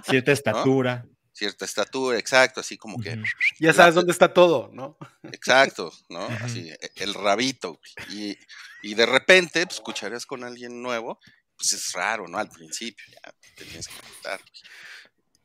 Cierta 0.09 0.33
estatura. 0.33 1.05
cierta 1.33 1.65
estatura, 1.65 2.19
exacto, 2.19 2.61
así 2.61 2.77
como 2.79 2.99
que. 3.01 3.23
Ya 3.61 3.73
sabes 3.75 3.95
dónde 3.95 4.13
está 4.13 4.33
todo, 4.33 4.71
¿no? 4.73 4.97
exacto, 5.25 5.93
¿no? 6.09 6.27
Así, 6.41 6.71
e- 6.71 6.79
el 6.97 7.13
rabito. 7.15 7.79
Y, 8.11 8.37
y 8.83 8.95
de 8.95 9.07
repente, 9.07 9.67
pues 9.67 9.81
cuchareas 9.81 10.25
con 10.27 10.43
alguien 10.45 10.83
nuevo, 10.83 11.19
pues 11.57 11.73
es 11.75 11.93
raro, 11.93 12.27
¿no? 12.29 12.39
Al 12.39 12.49
principio, 12.49 13.05
ya 13.13 13.33
te 13.57 13.65
tienes 13.65 13.89
que 13.89 13.95
contar. 14.01 14.41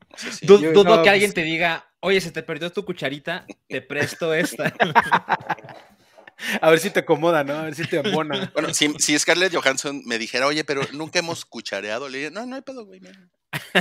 No 0.09 0.17
sé 0.17 0.31
si- 0.31 0.45
dudo 0.45 1.03
que 1.03 1.09
alguien 1.09 1.31
pues- 1.31 1.35
te 1.35 1.43
diga, 1.43 1.85
oye, 1.99 2.21
se 2.21 2.31
te 2.31 2.43
perdió 2.43 2.71
tu 2.71 2.85
cucharita, 2.85 3.45
te 3.67 3.81
presto 3.81 4.33
esta. 4.33 4.73
A 6.61 6.69
ver 6.69 6.79
si 6.79 6.89
te 6.89 6.99
acomoda, 6.99 7.43
¿no? 7.43 7.53
A 7.53 7.63
ver 7.63 7.75
si 7.75 7.85
te 7.87 7.97
embona. 7.97 8.51
Bueno, 8.53 8.73
si, 8.73 8.93
si 8.99 9.17
Scarlett 9.17 9.53
Johansson 9.53 10.01
me 10.05 10.17
dijera, 10.17 10.47
oye, 10.47 10.63
pero 10.63 10.81
nunca 10.93 11.19
hemos 11.19 11.45
cuchareado, 11.45 12.09
le 12.09 12.17
diría, 12.19 12.31
no, 12.31 12.45
no 12.45 12.55
hay 12.55 12.61
pedo, 12.61 12.85
güey. 12.85 12.99
no". 12.99 13.09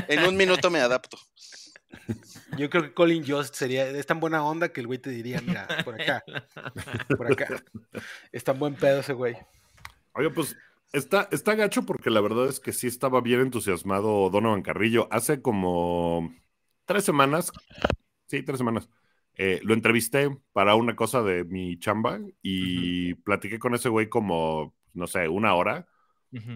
En 0.09 0.25
un 0.25 0.37
minuto 0.37 0.71
me 0.71 0.81
adapto. 0.81 1.19
Yo 2.57 2.71
creo 2.71 2.83
que 2.85 2.95
Colin 2.95 3.25
Jost 3.27 3.55
sería, 3.55 3.89
es 3.89 4.07
tan 4.07 4.21
buena 4.21 4.45
onda 4.45 4.71
que 4.71 4.81
el 4.81 4.87
güey 4.87 4.99
te 4.99 5.11
diría, 5.11 5.41
mira, 5.41 5.67
por 5.85 6.01
acá, 6.01 6.25
por 7.17 7.33
acá. 7.33 7.63
Es 8.33 8.45
tan 8.45 8.59
buen 8.59 8.75
pedo 8.75 9.01
ese 9.01 9.13
güey. 9.13 9.37
Oye, 10.13 10.31
pues 10.31 10.57
está, 10.93 11.29
está 11.33 11.55
gacho 11.55 11.85
porque 11.85 12.11
la 12.11 12.21
verdad 12.21 12.49
es 12.49 12.61
que 12.61 12.73
sí 12.73 12.87
estaba 12.87 13.21
bien 13.21 13.41
entusiasmado 13.41 14.31
Donovan 14.31 14.63
Carrillo. 14.63 15.09
Hace 15.11 15.43
como 15.43 16.35
tres 16.85 17.05
semanas, 17.05 17.53
sí, 18.27 18.43
tres 18.43 18.59
semanas, 18.59 18.89
eh, 19.37 19.61
lo 19.63 19.75
entrevisté 19.75 20.31
para 20.53 20.75
una 20.75 20.97
cosa 20.97 21.23
de 21.23 21.45
mi 21.45 21.79
chamba 21.79 22.21
y 22.43 23.15
platiqué 23.15 23.59
con 23.59 23.75
ese 23.75 23.91
güey 23.91 24.09
como, 24.09 24.75
no 24.95 25.07
sé, 25.07 25.29
una 25.29 25.55
hora. 25.55 25.87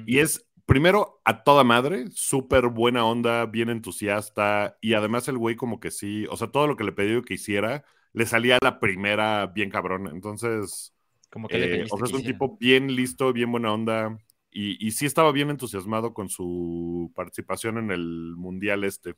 Y 0.07 0.19
es, 0.19 0.47
primero, 0.67 1.23
a 1.25 1.43
toda 1.43 1.65
madre, 1.65 2.07
súper 2.13 2.67
buena 2.69 3.05
onda, 3.07 3.47
bien 3.47 3.71
entusiasta. 3.71 4.77
Y 4.81 4.95
además 4.95 5.29
el 5.29 5.39
güey 5.39 5.57
como 5.57 5.81
que 5.81 5.91
sí, 5.91 6.27
o 6.31 6.37
sea, 6.37 6.49
todo 6.49 6.67
lo 6.67 6.77
que 6.77 6.85
le 6.85 6.93
pedí 6.93 7.23
que 7.23 7.35
hiciera, 7.35 7.85
le 8.13 8.27
salía 8.27 8.57
a 8.57 8.65
la 8.65 8.79
primera 8.81 9.47
bien 9.47 9.71
cabrón. 9.71 10.09
Entonces, 10.09 10.95
Como 11.31 11.49
que 11.49 11.59
le 11.59 11.67
eh, 11.67 11.69
pediste 11.69 11.95
o 11.95 11.99
sea, 11.99 12.07
es 12.07 12.13
un 12.13 12.25
tipo 12.25 12.57
bien 12.59 12.95
listo, 12.95 13.33
bien 13.33 13.51
buena 13.53 13.73
onda. 13.73 14.19
Y, 14.51 14.85
y 14.85 14.91
sí 14.93 15.07
estaba 15.07 15.33
bien 15.33 15.51
entusiasmado 15.51 16.13
con 16.13 16.29
su 16.29 17.13
participación 17.15 17.79
en 17.79 17.91
el 17.91 18.35
Mundial 18.37 18.85
este. 18.85 19.15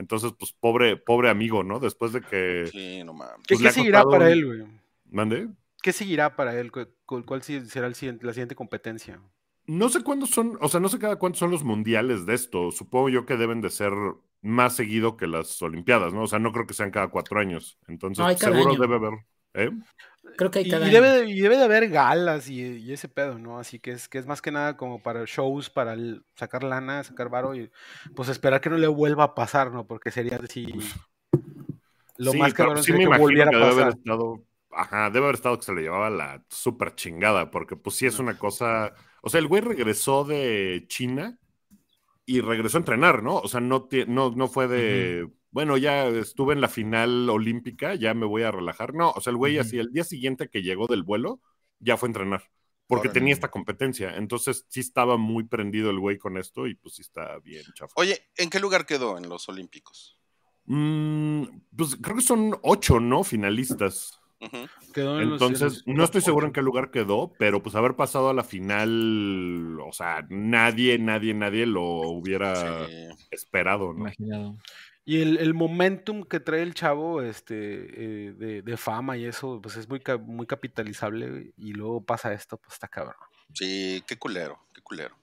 Entonces, 0.00 0.32
pues, 0.38 0.52
pobre, 0.52 0.96
pobre 0.96 1.28
amigo, 1.28 1.62
¿no? 1.62 1.78
Después 1.78 2.12
de 2.12 2.22
que... 2.22 2.68
Sí, 2.72 3.02
no 3.04 3.12
mames. 3.12 3.34
¿Qué, 3.46 3.54
Pues 3.54 3.60
qué 3.68 3.70
seguirá 3.72 4.02
para 4.04 4.24
un- 4.26 4.32
él, 4.32 4.46
güey? 4.46 4.64
¿Mande? 5.10 5.48
¿Qué 5.82 5.92
seguirá 5.92 6.34
para 6.36 6.58
él? 6.58 6.72
¿Cu- 6.72 6.88
cu- 7.04 7.24
¿Cuál 7.24 7.42
sí- 7.42 7.66
será 7.66 7.86
el 7.86 7.94
siguiente- 7.94 8.24
la 8.26 8.32
siguiente 8.32 8.54
competencia? 8.54 9.20
No 9.66 9.88
sé 9.90 10.02
cuándo 10.02 10.26
son, 10.26 10.56
o 10.60 10.68
sea, 10.68 10.80
no 10.80 10.88
sé 10.88 10.98
cada 10.98 11.16
cuántos 11.16 11.38
son 11.38 11.50
los 11.50 11.62
mundiales 11.64 12.24
de 12.26 12.34
esto. 12.34 12.70
Supongo 12.70 13.10
yo 13.10 13.26
que 13.26 13.36
deben 13.36 13.60
de 13.60 13.68
ser 13.70 13.92
más 14.42 14.74
seguido 14.74 15.16
que 15.18 15.26
las 15.26 15.60
Olimpiadas, 15.60 16.12
¿no? 16.14 16.22
O 16.22 16.26
sea, 16.26 16.38
no 16.38 16.50
creo 16.52 16.66
que 16.66 16.72
sean 16.74 16.90
cada 16.90 17.08
cuatro 17.08 17.38
años. 17.38 17.78
Entonces, 17.86 18.24
No, 18.24 18.36
seguro 18.38 18.70
año. 18.70 18.80
debe 18.80 18.94
haber. 18.96 19.12
¿eh? 19.54 19.70
Creo 20.36 20.50
que 20.50 20.60
hay 20.60 20.64
Y, 20.64 20.68
cada 20.68 20.88
y 20.88 20.90
debe, 20.90 21.08
de- 21.10 21.30
y 21.30 21.40
debe 21.40 21.56
de 21.56 21.64
haber 21.64 21.88
galas 21.88 22.48
y, 22.50 22.60
y 22.78 22.92
ese 22.92 23.08
pedo, 23.08 23.38
¿no? 23.38 23.58
Así 23.58 23.80
que 23.80 23.92
es, 23.92 24.08
que 24.08 24.18
es 24.18 24.26
más 24.26 24.42
que 24.42 24.50
nada 24.52 24.76
como 24.76 25.02
para 25.02 25.24
shows, 25.26 25.70
para 25.70 25.94
el- 25.94 26.24
sacar 26.36 26.62
lana, 26.64 27.02
sacar 27.04 27.30
varo 27.30 27.54
y 27.54 27.70
pues 28.14 28.28
esperar 28.28 28.60
que 28.60 28.70
no 28.70 28.76
le 28.78 28.86
vuelva 28.88 29.24
a 29.24 29.34
pasar, 29.34 29.72
¿no? 29.72 29.86
Porque 29.86 30.10
sería 30.10 30.36
así... 30.42 30.94
Lo 32.18 32.34
Sí, 32.34 32.36
más 32.36 32.54
cabrón 32.54 32.84
sí 32.84 32.92
me 32.92 33.02
que 33.02 33.04
imagino 33.04 33.48
volviera 33.48 33.50
que 33.50 33.54
a 33.54 33.56
debe 33.56 33.70
haber 33.70 33.88
pasar. 33.88 33.88
estado, 33.88 34.44
ajá, 34.70 35.10
debe 35.10 35.24
haber 35.26 35.34
estado 35.36 35.58
que 35.58 35.64
se 35.64 35.72
le 35.74 35.82
llevaba 35.82 36.10
la 36.10 36.44
súper 36.50 36.94
chingada, 36.94 37.50
porque 37.50 37.76
pues 37.76 37.96
sí 37.96 38.06
es 38.06 38.18
una 38.18 38.38
cosa, 38.38 38.94
o 39.22 39.28
sea, 39.30 39.40
el 39.40 39.48
güey 39.48 39.62
regresó 39.62 40.24
de 40.24 40.84
China 40.88 41.38
y 42.26 42.40
regresó 42.42 42.78
a 42.78 42.80
entrenar, 42.80 43.22
¿no? 43.22 43.36
O 43.38 43.48
sea, 43.48 43.60
no, 43.60 43.88
no, 44.08 44.30
no 44.32 44.48
fue 44.48 44.68
de, 44.68 45.30
bueno, 45.50 45.76
ya 45.76 46.06
estuve 46.08 46.54
en 46.54 46.60
la 46.60 46.68
final 46.68 47.28
olímpica, 47.28 47.94
ya 47.94 48.14
me 48.14 48.26
voy 48.26 48.42
a 48.42 48.50
relajar. 48.50 48.94
No, 48.94 49.10
o 49.10 49.20
sea, 49.20 49.30
el 49.32 49.36
güey 49.36 49.58
así, 49.58 49.78
el 49.78 49.92
día 49.92 50.04
siguiente 50.04 50.48
que 50.48 50.62
llegó 50.62 50.86
del 50.86 51.02
vuelo, 51.02 51.40
ya 51.78 51.96
fue 51.96 52.08
a 52.08 52.10
entrenar, 52.10 52.44
porque 52.86 53.08
Órale. 53.08 53.20
tenía 53.20 53.34
esta 53.34 53.50
competencia. 53.50 54.16
Entonces 54.16 54.66
sí 54.68 54.80
estaba 54.80 55.16
muy 55.16 55.44
prendido 55.44 55.90
el 55.90 55.98
güey 55.98 56.18
con 56.18 56.36
esto 56.36 56.66
y 56.66 56.74
pues 56.74 56.94
sí 56.96 57.02
está 57.02 57.38
bien 57.40 57.64
chafa. 57.74 57.92
Oye, 57.96 58.20
¿en 58.36 58.50
qué 58.50 58.60
lugar 58.60 58.86
quedó 58.86 59.18
en 59.18 59.28
los 59.28 59.48
Olímpicos? 59.48 60.18
Mm, 60.66 61.44
pues 61.76 61.96
creo 62.00 62.16
que 62.16 62.22
son 62.22 62.56
ocho, 62.62 63.00
¿no? 63.00 63.24
Finalistas. 63.24 64.16
Quedó 64.94 65.20
en 65.20 65.32
Entonces, 65.32 65.82
los 65.84 65.86
no 65.86 66.02
estoy 66.04 66.22
seguro 66.22 66.46
en 66.46 66.52
qué 66.52 66.62
lugar 66.62 66.90
quedó, 66.90 67.32
pero 67.38 67.62
pues 67.62 67.74
haber 67.74 67.94
pasado 67.94 68.30
a 68.30 68.34
la 68.34 68.42
final, 68.44 69.78
o 69.80 69.92
sea, 69.92 70.24
nadie, 70.30 70.98
nadie, 70.98 71.34
nadie 71.34 71.66
lo 71.66 71.82
hubiera 72.08 72.86
Sí. 72.86 73.08
esperado, 73.30 73.92
¿no? 73.92 74.00
Imaginado. 74.00 74.56
Y 75.04 75.22
el, 75.22 75.38
el 75.38 75.54
momentum 75.54 76.24
que 76.24 76.40
trae 76.40 76.62
el 76.62 76.74
chavo 76.74 77.22
este, 77.22 77.54
eh, 77.56 78.32
de, 78.32 78.62
de 78.62 78.76
fama 78.76 79.16
y 79.16 79.24
eso, 79.24 79.60
pues 79.62 79.76
es 79.76 79.88
muy, 79.88 80.02
muy 80.20 80.46
capitalizable 80.46 81.52
y 81.56 81.72
luego 81.72 82.04
pasa 82.04 82.32
esto, 82.32 82.58
pues 82.58 82.74
está 82.74 82.88
cabrón. 82.88 83.16
Sí, 83.54 84.04
qué 84.06 84.16
culero, 84.18 84.66
qué 84.74 84.82
culero. 84.82 85.16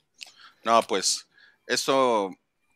No, 0.64 0.82
pues, 0.84 1.28
esto 1.66 2.32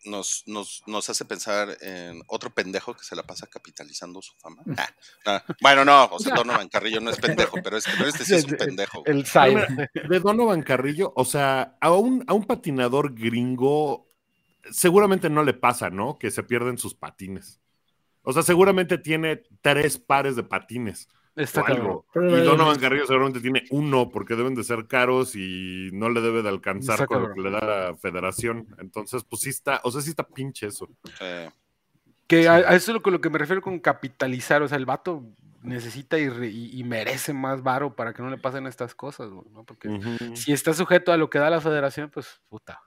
nos, 0.06 0.44
nos, 0.48 0.84
nos 0.88 1.10
hace 1.10 1.26
pensar 1.26 1.78
en 1.82 2.22
otro 2.28 2.50
pendejo 2.50 2.96
que 2.96 3.04
se 3.04 3.16
la 3.16 3.24
pasa 3.24 3.48
capitalizando 3.48 4.22
su 4.22 4.34
fama. 4.38 4.64
Ah, 5.26 5.44
Bueno, 5.62 5.86
no, 5.86 6.06
o 6.06 6.20
sea, 6.20 6.34
Donovan 6.36 6.70
Carrillo 6.70 7.00
no 7.00 7.12
es 7.12 7.20
pendejo, 7.20 7.58
pero, 7.64 7.78
es, 7.78 7.86
pero 7.98 8.10
este 8.10 8.26
sí 8.26 8.36
es 8.36 8.46
un 8.46 8.58
pendejo. 8.58 9.04
El 9.06 9.26
side. 9.26 9.68
mira, 9.70 9.90
de 9.94 10.20
Donovan 10.20 10.64
Carrillo, 10.64 11.14
o 11.16 11.26
sea, 11.26 11.78
a 11.80 11.92
un, 11.92 12.24
a 12.28 12.34
un 12.34 12.46
patinador 12.46 13.14
gringo 13.14 14.11
seguramente 14.70 15.30
no 15.30 15.44
le 15.44 15.54
pasa, 15.54 15.90
¿no? 15.90 16.18
Que 16.20 16.32
se 16.32 16.44
pierden 16.44 16.78
sus 16.78 16.94
patines. 16.94 17.60
O 18.24 18.34
sea, 18.34 18.44
seguramente 18.44 18.98
tiene 18.98 19.44
tres 19.62 19.98
pares 19.98 20.36
de 20.36 20.44
patines. 20.44 21.10
Está 21.36 21.62
o 21.62 21.66
algo. 21.66 22.06
Y. 22.14 22.20
Donovan 22.44 22.78
Carrillo 22.80 23.06
seguramente 23.08 23.40
tiene 23.40 23.64
uno 23.72 24.10
porque 24.10 24.36
deben 24.36 24.54
de 24.54 24.64
ser 24.64 24.86
caros 24.88 25.36
y 25.36 25.90
no 25.94 26.10
le 26.10 26.20
debe 26.22 26.44
de 26.44 26.50
alcanzar 26.50 26.96
Está 26.96 27.08
con 27.08 27.24
lo 27.24 27.34
que 27.34 27.42
le 27.42 27.50
da 27.52 27.62
la 27.90 27.96
federación. 27.98 28.68
Entonces, 28.80 29.24
pues 29.24 29.42
sí 29.42 29.50
está, 29.50 29.80
o 29.84 29.92
sea, 29.92 30.02
sí 30.02 30.10
está 30.10 30.24
pinche 30.28 30.68
eso. 30.68 30.88
Eh, 31.22 31.50
Que 32.28 32.48
a, 32.50 32.56
a 32.56 32.76
eso 32.76 32.92
es 32.92 32.94
lo, 32.96 33.02
que- 33.02 33.12
lo 33.12 33.22
que 33.22 33.30
me 33.30 33.40
refiero 33.40 33.62
con 33.62 33.80
capitalizar. 33.80 34.62
O 34.62 34.68
sea, 34.68 34.78
el 34.78 34.86
vato 34.86 35.24
necesita 35.64 36.20
y, 36.20 36.28
re- 36.30 36.50
y- 36.50 36.78
y 36.80 36.84
merece 36.84 37.34
más 37.34 37.64
varo 37.64 37.96
para 37.96 38.14
que 38.14 38.22
no 38.22 38.30
le 38.30 38.38
pasen 38.38 38.68
estas 38.68 38.94
cosas, 38.94 39.30
¿no? 39.32 39.64
Porque 39.64 39.90
si 40.36 40.52
está 40.52 40.74
sujeto 40.74 41.12
a 41.14 41.18
lo 41.18 41.30
que 41.30 41.40
da 41.40 41.50
la 41.50 41.62
federación, 41.62 42.10
pues 42.10 42.42
puta. 42.50 42.82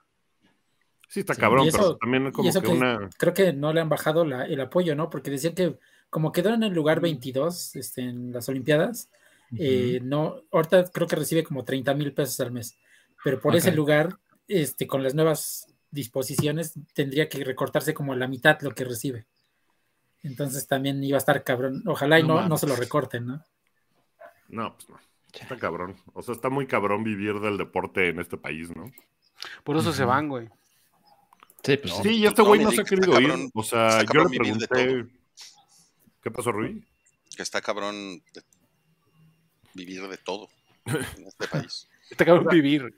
Sí 1.07 1.21
está 1.21 1.33
Sí, 1.35 1.41
cabrón, 1.41 1.65
y 1.65 1.67
eso- 1.69 1.77
pero 1.77 1.97
también 1.97 2.31
como 2.31 2.49
eso 2.49 2.61
que 2.61 2.67
que- 2.67 2.73
una... 2.73 3.09
Creo 3.17 3.33
que 3.33 3.53
no 3.53 3.73
le 3.73 3.81
han 3.81 3.89
bajado 3.89 4.25
la- 4.25 4.45
el 4.45 4.59
apoyo, 4.61 4.95
¿no? 4.95 5.09
Porque 5.09 5.31
decían 5.31 5.53
que 5.55 5.77
como 6.09 6.31
quedó 6.31 6.53
en 6.53 6.63
el 6.63 6.73
lugar 6.73 6.99
22 7.01 7.75
este, 7.75 8.01
en 8.01 8.31
las 8.31 8.47
Olimpiadas, 8.49 9.09
eh, 9.57 9.99
no, 10.01 10.41
ahorita 10.51 10.85
creo 10.91 11.07
que 11.07 11.15
recibe 11.15 11.43
como 11.43 11.63
30 11.63 11.93
mil 11.93 12.13
pesos 12.13 12.39
al 12.39 12.51
mes, 12.51 12.77
pero 13.23 13.39
por 13.39 13.55
ese 13.55 13.71
lugar, 13.71 14.17
este, 14.47 14.87
con 14.87 15.03
las 15.03 15.13
nuevas 15.13 15.67
disposiciones, 15.91 16.73
tendría 16.93 17.29
que 17.29 17.43
recortarse 17.43 17.93
como 17.93 18.15
la 18.15 18.27
mitad 18.27 18.59
lo 18.61 18.71
que 18.71 18.83
recibe. 18.85 19.25
Entonces 20.23 20.67
también 20.67 21.03
iba 21.03 21.17
a 21.17 21.19
estar 21.19 21.43
cabrón. 21.43 21.83
Ojalá 21.85 22.19
y 22.19 22.23
No 22.23 22.47
no, 22.47 22.57
se 22.57 22.67
lo 22.67 22.75
recorten, 22.75 23.27
¿no? 23.27 23.43
No, 24.47 24.75
pues 24.75 24.89
no. 24.89 24.99
Está 25.33 25.57
cabrón. 25.57 25.95
O 26.13 26.21
sea, 26.21 26.33
está 26.33 26.49
muy 26.49 26.65
cabrón 26.65 27.03
vivir 27.03 27.39
del 27.39 27.57
deporte 27.57 28.09
en 28.09 28.19
este 28.19 28.37
país, 28.37 28.73
¿no? 28.75 28.91
Por 29.63 29.77
eso 29.77 29.91
se 29.91 30.05
van, 30.05 30.29
güey. 30.29 30.49
Sí, 31.65 31.77
pues 31.77 31.93
No. 31.97 32.03
sí. 32.03 32.09
Sí, 32.09 32.15
y 32.17 32.25
este 32.27 32.41
güey 32.41 32.63
no 32.63 32.71
se 32.71 32.81
ha 32.81 32.83
querido 32.83 33.19
ir. 33.19 33.27
cabrón. 33.29 33.49
O 33.53 33.63
sea, 33.63 34.03
yo 34.13 34.23
le 34.25 34.37
pregunté... 34.37 35.05
¿Qué 36.21 36.31
pasó, 36.31 36.51
Rui? 36.51 36.83
que 37.35 37.43
está 37.43 37.61
cabrón 37.61 38.21
de- 38.33 38.41
vivir 39.73 40.07
de 40.07 40.17
todo 40.17 40.47
en 40.85 41.27
este 41.27 41.47
país. 41.47 41.89
Está 42.09 42.23
cabrón 42.23 42.47
vivir. 42.49 42.95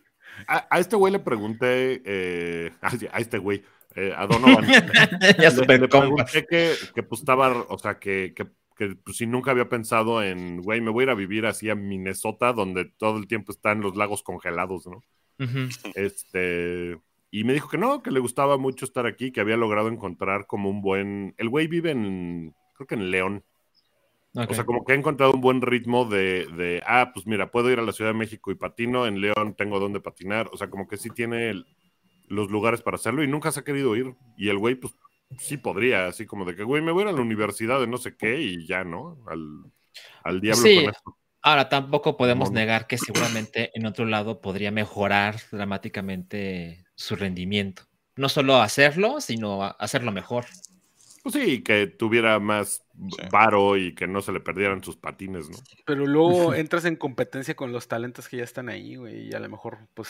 A, 0.47 0.67
a 0.69 0.79
este 0.79 0.95
güey 0.95 1.11
le 1.13 1.19
pregunté... 1.19 2.01
eh, 2.05 2.71
a, 2.81 2.89
a 3.13 3.19
este 3.19 3.37
güey, 3.39 3.63
eh, 3.95 4.13
a 4.15 4.27
Donovan. 4.27 4.67
ya 5.39 5.49
le, 5.49 5.77
le 5.79 5.87
pregunté 5.87 6.45
que, 6.45 6.73
que 6.93 7.03
pues 7.03 7.21
estaba, 7.21 7.65
o 7.69 7.77
sea, 7.79 7.97
que, 7.97 8.33
que, 8.35 8.45
que, 8.77 8.95
pues, 9.03 9.17
si 9.17 9.25
nunca 9.25 9.49
había 9.51 9.69
pensado 9.69 10.21
en, 10.21 10.61
güey, 10.61 10.81
me 10.81 10.91
voy 10.91 11.01
a 11.01 11.05
ir 11.05 11.09
a 11.09 11.15
vivir 11.15 11.45
así 11.47 11.69
a 11.69 11.75
Minnesota, 11.75 12.53
donde 12.53 12.85
todo 12.85 13.17
el 13.17 13.27
tiempo 13.27 13.51
están 13.51 13.81
los 13.81 13.95
lagos 13.95 14.21
congelados, 14.21 14.85
¿no? 14.85 15.01
Este, 15.95 16.99
y 17.31 17.43
me 17.43 17.53
dijo 17.53 17.69
que 17.69 17.77
no, 17.77 18.01
que 18.01 18.11
le 18.11 18.19
gustaba 18.19 18.57
mucho 18.57 18.85
estar 18.85 19.05
aquí, 19.05 19.31
que 19.31 19.41
había 19.41 19.57
logrado 19.57 19.89
encontrar 19.89 20.47
como 20.47 20.69
un 20.69 20.81
buen, 20.81 21.33
el 21.37 21.49
güey 21.49 21.67
vive 21.67 21.91
en, 21.91 22.55
creo 22.75 22.87
que 22.87 22.95
en 22.95 23.11
León, 23.11 23.43
o 24.33 24.53
sea, 24.53 24.65
como 24.65 24.85
que 24.85 24.93
ha 24.93 24.95
encontrado 24.95 25.33
un 25.33 25.41
buen 25.41 25.61
ritmo 25.61 26.05
de, 26.05 26.45
de, 26.55 26.83
ah, 26.85 27.09
pues 27.13 27.25
mira, 27.25 27.49
puedo 27.49 27.71
ir 27.71 27.79
a 27.79 27.81
la 27.81 27.91
Ciudad 27.91 28.11
de 28.11 28.17
México 28.17 28.51
y 28.51 28.55
patino, 28.55 29.07
en 29.07 29.19
León 29.19 29.55
tengo 29.57 29.79
donde 29.79 29.99
patinar, 29.99 30.49
o 30.53 30.57
sea, 30.57 30.69
como 30.69 30.87
que 30.87 30.97
sí 30.97 31.09
tiene 31.09 31.49
el- 31.49 31.65
los 32.27 32.51
lugares 32.51 32.81
para 32.81 32.95
hacerlo 32.95 33.23
y 33.23 33.27
nunca 33.27 33.51
se 33.51 33.61
ha 33.61 33.63
querido 33.63 33.95
ir. 33.95 34.13
Y 34.37 34.49
el 34.49 34.57
güey, 34.57 34.75
pues 34.75 34.93
sí 35.39 35.57
podría, 35.57 36.07
así 36.07 36.25
como 36.25 36.43
de 36.45 36.55
que, 36.55 36.63
güey, 36.63 36.83
me 36.83 36.91
voy 36.91 37.01
a 37.01 37.05
ir 37.05 37.09
a 37.09 37.13
la 37.13 37.21
universidad 37.21 37.79
de 37.79 37.87
no 37.87 37.97
sé 37.97 38.15
qué 38.17 38.39
y 38.41 38.67
ya, 38.67 38.83
¿no? 38.83 39.17
Al, 39.27 39.41
al 40.23 40.41
diablo 40.41 40.61
Sí. 40.61 40.75
con 40.83 40.89
esto. 40.93 41.17
Ahora, 41.41 41.69
tampoco 41.69 42.17
podemos 42.17 42.51
negar 42.51 42.85
que 42.85 42.97
seguramente 42.97 43.71
en 43.73 43.85
otro 43.85 44.05
lado 44.05 44.41
podría 44.41 44.71
mejorar 44.71 45.37
dramáticamente 45.51 46.83
su 46.97 47.15
rendimiento. 47.15 47.83
No 48.15 48.27
solo 48.29 48.57
hacerlo, 48.57 49.21
sino 49.21 49.63
hacerlo 49.63 50.11
mejor. 50.11 50.45
Pues 51.23 51.35
sí, 51.35 51.61
que 51.61 51.87
tuviera 51.87 52.39
más 52.39 52.83
Sí. 52.97 53.27
varo 53.31 53.77
y 53.77 53.93
que 53.93 54.07
no 54.07 54.21
se 54.23 54.31
le 54.31 54.39
perdieran 54.39 54.83
sus 54.83 54.95
patines, 54.97 55.49
¿no? 55.49 55.57
Pero 55.85 56.05
luego 56.07 56.53
entras 56.55 56.83
en 56.85 56.95
competencia 56.95 57.55
con 57.55 57.71
los 57.71 57.87
talentos 57.87 58.27
que 58.27 58.37
ya 58.37 58.43
están 58.43 58.69
ahí, 58.69 58.95
güey, 58.95 59.27
y 59.29 59.33
a 59.33 59.39
lo 59.39 59.47
mejor, 59.49 59.77
pues, 59.93 60.09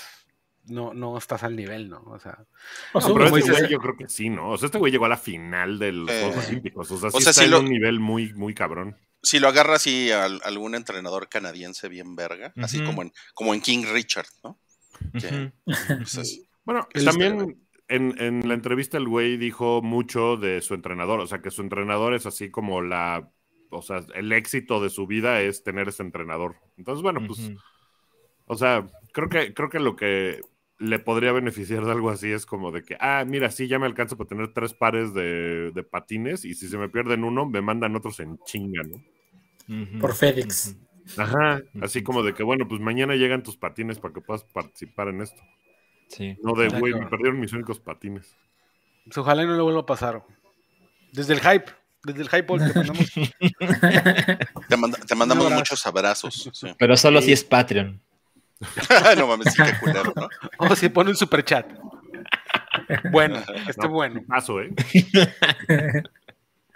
no, 0.64 0.94
no 0.94 1.18
estás 1.18 1.44
al 1.44 1.56
nivel, 1.58 1.90
¿no? 1.90 2.00
O 2.04 2.18
sea, 2.20 2.46
O 2.94 3.02
No, 3.02 3.14
pero 3.14 3.26
este 3.26 3.38
dices- 3.40 3.60
güey 3.60 3.72
yo 3.72 3.80
creo 3.80 3.98
que 3.98 4.08
sí, 4.08 4.30
¿no? 4.30 4.52
O 4.52 4.58
sea, 4.58 4.68
este 4.68 4.78
güey 4.78 4.92
llegó 4.92 5.06
a 5.06 5.10
la 5.10 5.18
final 5.18 5.80
de 5.80 5.92
los 5.92 6.10
Eh. 6.10 6.22
Juegos 6.28 6.48
Olímpicos. 6.48 6.92
O 6.92 6.98
sea, 6.98 7.10
sí 7.12 7.18
O 7.18 7.20
sea, 7.22 7.32
está 7.32 7.42
si 7.42 7.46
en 7.46 7.52
lo- 7.52 7.60
un 7.60 7.70
nivel 7.70 8.00
muy, 8.00 8.34
muy 8.34 8.54
cabrón. 8.54 8.96
Si 9.22 9.40
lo 9.40 9.48
agarra 9.50 9.76
así 9.76 10.12
a, 10.12 10.24
algún 10.26 10.76
entrenador 10.76 11.28
canadiense 11.28 11.90
bien 11.90 12.16
verga, 12.16 12.54
así 12.58 12.78
Ujú. 12.78 12.86
como 12.86 13.02
en, 13.02 13.12
como 13.34 13.54
en 13.54 13.60
King 13.62 13.84
Richard, 13.92 14.28
¿no? 14.44 14.60
Que, 15.20 15.52
pues, 15.66 16.42
Bueno, 16.68 16.88
El- 16.94 17.06
también 17.06 17.62
en, 17.88 18.22
en 18.22 18.48
la 18.48 18.54
entrevista 18.54 18.98
el 18.98 19.08
güey 19.08 19.38
dijo 19.38 19.82
mucho 19.82 20.38
de 20.38 20.62
su 20.62 20.74
entrenador, 20.74 21.20
o 21.22 21.28
sea, 21.28 21.42
que 21.42 21.52
su 21.52 21.62
entrenador 21.62 22.14
es 22.14 22.26
así 22.26 22.52
como 22.52 22.82
la, 22.82 23.32
o 23.70 23.82
sea, 23.82 24.02
el 24.16 24.32
éxito 24.34 24.82
de 24.82 24.90
su 24.90 25.08
vida 25.08 25.42
es 25.42 25.64
tener 25.64 25.88
ese 25.88 26.04
entrenador. 26.04 26.58
Entonces, 26.78 27.02
bueno, 27.04 27.26
pues, 27.26 27.54
o 28.46 28.56
sea, 28.58 28.88
creo 29.14 29.30
que, 29.30 29.54
creo 29.54 29.70
que 29.70 29.80
lo 29.80 29.96
que 29.96 30.42
le 30.80 31.00
podría 31.00 31.32
beneficiar 31.34 31.86
de 31.86 31.92
algo 31.94 32.10
así 32.12 32.32
es 32.32 32.46
como 32.46 32.72
de 32.72 32.84
que, 32.84 32.98
ah, 33.00 33.26
mira, 33.28 33.52
sí, 33.52 33.68
ya 33.68 33.80
me 33.80 33.88
alcanza 33.88 34.18
para 34.18 34.30
tener 34.30 34.54
tres 34.54 34.74
pares 34.76 35.14
de, 35.14 35.72
de 35.74 35.84
patines 35.84 36.46
y 36.46 36.56
si 36.56 36.70
se 36.70 36.78
me 36.80 36.90
pierden 36.90 37.24
uno, 37.26 37.46
me 37.48 37.62
mandan 37.62 37.96
otros 37.96 38.20
en 38.22 38.40
chinga, 38.46 38.84
¿no? 38.84 39.04
Por 40.02 40.14
FedEx. 40.14 40.76
Ujú. 41.16 41.22
Ajá, 41.22 41.62
así 41.82 42.04
como 42.04 42.24
de 42.24 42.34
que, 42.34 42.44
bueno, 42.44 42.68
pues 42.68 42.80
mañana 42.82 43.16
llegan 43.16 43.44
tus 43.44 43.58
patines 43.58 44.00
para 44.00 44.14
que 44.14 44.22
puedas 44.22 44.44
participar 44.46 45.10
en 45.10 45.22
esto. 45.22 45.42
Sí. 46.10 46.38
No 46.42 46.54
de, 46.54 46.70
güey, 46.70 46.94
me 46.94 47.06
perdieron 47.08 47.40
mis 47.40 47.52
únicos 47.54 47.80
patines. 47.80 48.36
Pues 49.06 49.18
ojalá 49.18 49.44
y 49.44 49.48
no 49.48 49.56
le 49.56 49.62
vuelva 49.62 49.82
a 49.82 49.86
pasar. 49.86 50.24
Desde 51.12 51.34
el 51.34 51.40
hype, 51.42 51.66
desde 52.04 52.22
el 52.22 52.30
hype 52.30 52.44
te 52.44 52.74
mandamos. 52.74 53.12
Te, 54.68 54.78
manda- 54.78 54.98
te 55.00 55.16
mandamos 55.16 55.46
abrazo. 55.46 55.60
muchos 55.60 55.86
abrazos. 55.86 56.50
sí. 56.54 56.68
Pero 56.78 56.98
solo 56.98 57.20
Sí. 57.22 57.28
si 57.28 57.32
es 57.34 57.44
Patreon. 57.44 58.02
no 59.18 59.28
mames, 59.28 59.54
sí, 59.54 59.62
qué 59.64 59.80
culero, 59.80 60.14
¿no? 60.16 60.28
O 60.72 60.76
si 60.76 60.90
pone 60.90 61.12
un 61.12 61.16
super 61.16 61.44
chat. 61.46 61.72
Bueno, 63.12 63.38
este 63.68 63.82
No, 63.84 63.90
bueno. 63.90 64.22
Paso, 64.28 64.62
¿eh? 64.62 64.74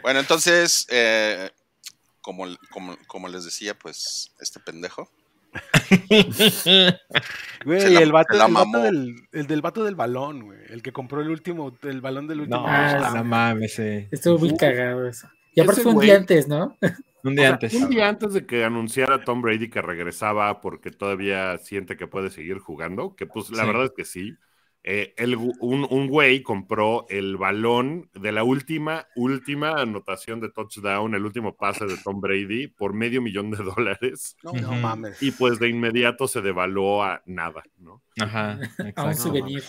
Bueno, 0.01 0.19
entonces, 0.19 0.87
eh, 0.89 1.49
como, 2.21 2.45
como, 2.71 2.97
como 3.07 3.27
les 3.27 3.45
decía, 3.45 3.77
pues, 3.77 4.33
este 4.39 4.59
pendejo. 4.59 5.09
Güey, 7.65 7.95
el, 7.95 8.11
vato, 8.11 8.33
el, 8.45 8.53
vato 8.53 8.79
del, 8.79 9.15
el 9.31 9.47
del 9.47 9.61
vato 9.61 9.83
del 9.83 9.95
balón, 9.95 10.41
güey. 10.43 10.59
El 10.69 10.81
que 10.81 10.91
compró 10.91 11.21
el 11.21 11.29
último, 11.29 11.77
el 11.83 12.01
balón 12.01 12.27
del 12.27 12.41
último. 12.41 12.61
No, 12.61 12.65
Ah, 12.67 13.11
no 13.15 13.23
mames, 13.23 13.75
sí. 13.75 14.07
Estuvo 14.11 14.39
muy 14.39 14.49
Uy. 14.51 14.57
cagado 14.57 15.07
eso. 15.07 15.27
Y 15.53 15.61
aparte 15.61 15.81
fue 15.81 15.91
un 15.91 15.97
güey- 15.99 16.05
día 16.05 16.17
antes, 16.17 16.47
¿no? 16.47 16.77
Un 17.23 17.33
O 17.33 17.35
día 17.35 17.43
sea, 17.43 17.51
antes. 17.53 17.73
Un 17.75 17.89
día 17.89 18.09
antes 18.09 18.33
de 18.33 18.45
que 18.47 18.65
anunciara 18.65 19.23
Tom 19.23 19.43
Brady 19.43 19.69
que 19.69 19.79
regresaba 19.83 20.59
porque 20.59 20.89
todavía 20.89 21.55
siente 21.59 21.95
que 21.95 22.07
puede 22.07 22.31
seguir 22.31 22.57
jugando, 22.57 23.15
que 23.15 23.27
pues 23.27 23.51
la 23.51 23.61
Sí. 23.61 23.67
verdad 23.67 23.85
es 23.85 23.91
que 23.95 24.05
sí. 24.05 24.33
Eh, 24.83 25.13
el 25.17 25.35
un, 25.35 25.87
un 25.89 26.07
güey 26.07 26.41
compró 26.43 27.05
el 27.09 27.37
balón 27.37 28.09
de 28.13 28.31
la 28.31 28.43
última, 28.43 29.07
última 29.15 29.81
anotación 29.81 30.39
de 30.39 30.49
touchdown, 30.51 31.13
el 31.15 31.25
último 31.25 31.55
pase 31.55 31.85
de 31.85 31.97
Tom 31.97 32.19
Brady 32.21 32.67
por 32.67 32.93
medio 32.93 33.21
millón 33.21 33.51
de 33.51 33.57
dólares. 33.63 34.37
No, 34.43 34.53
no 34.53 34.75
mames. 34.75 35.17
Y 35.19 35.31
pues 35.31 35.59
de 35.59 35.69
inmediato 35.69 36.27
se 36.27 36.41
devaluó 36.41 37.03
a 37.03 37.21
nada, 37.25 37.63
¿no? 37.77 38.01
Ajá, 38.19 38.59
A 38.97 39.05
un 39.05 39.15
souvenir. 39.15 39.63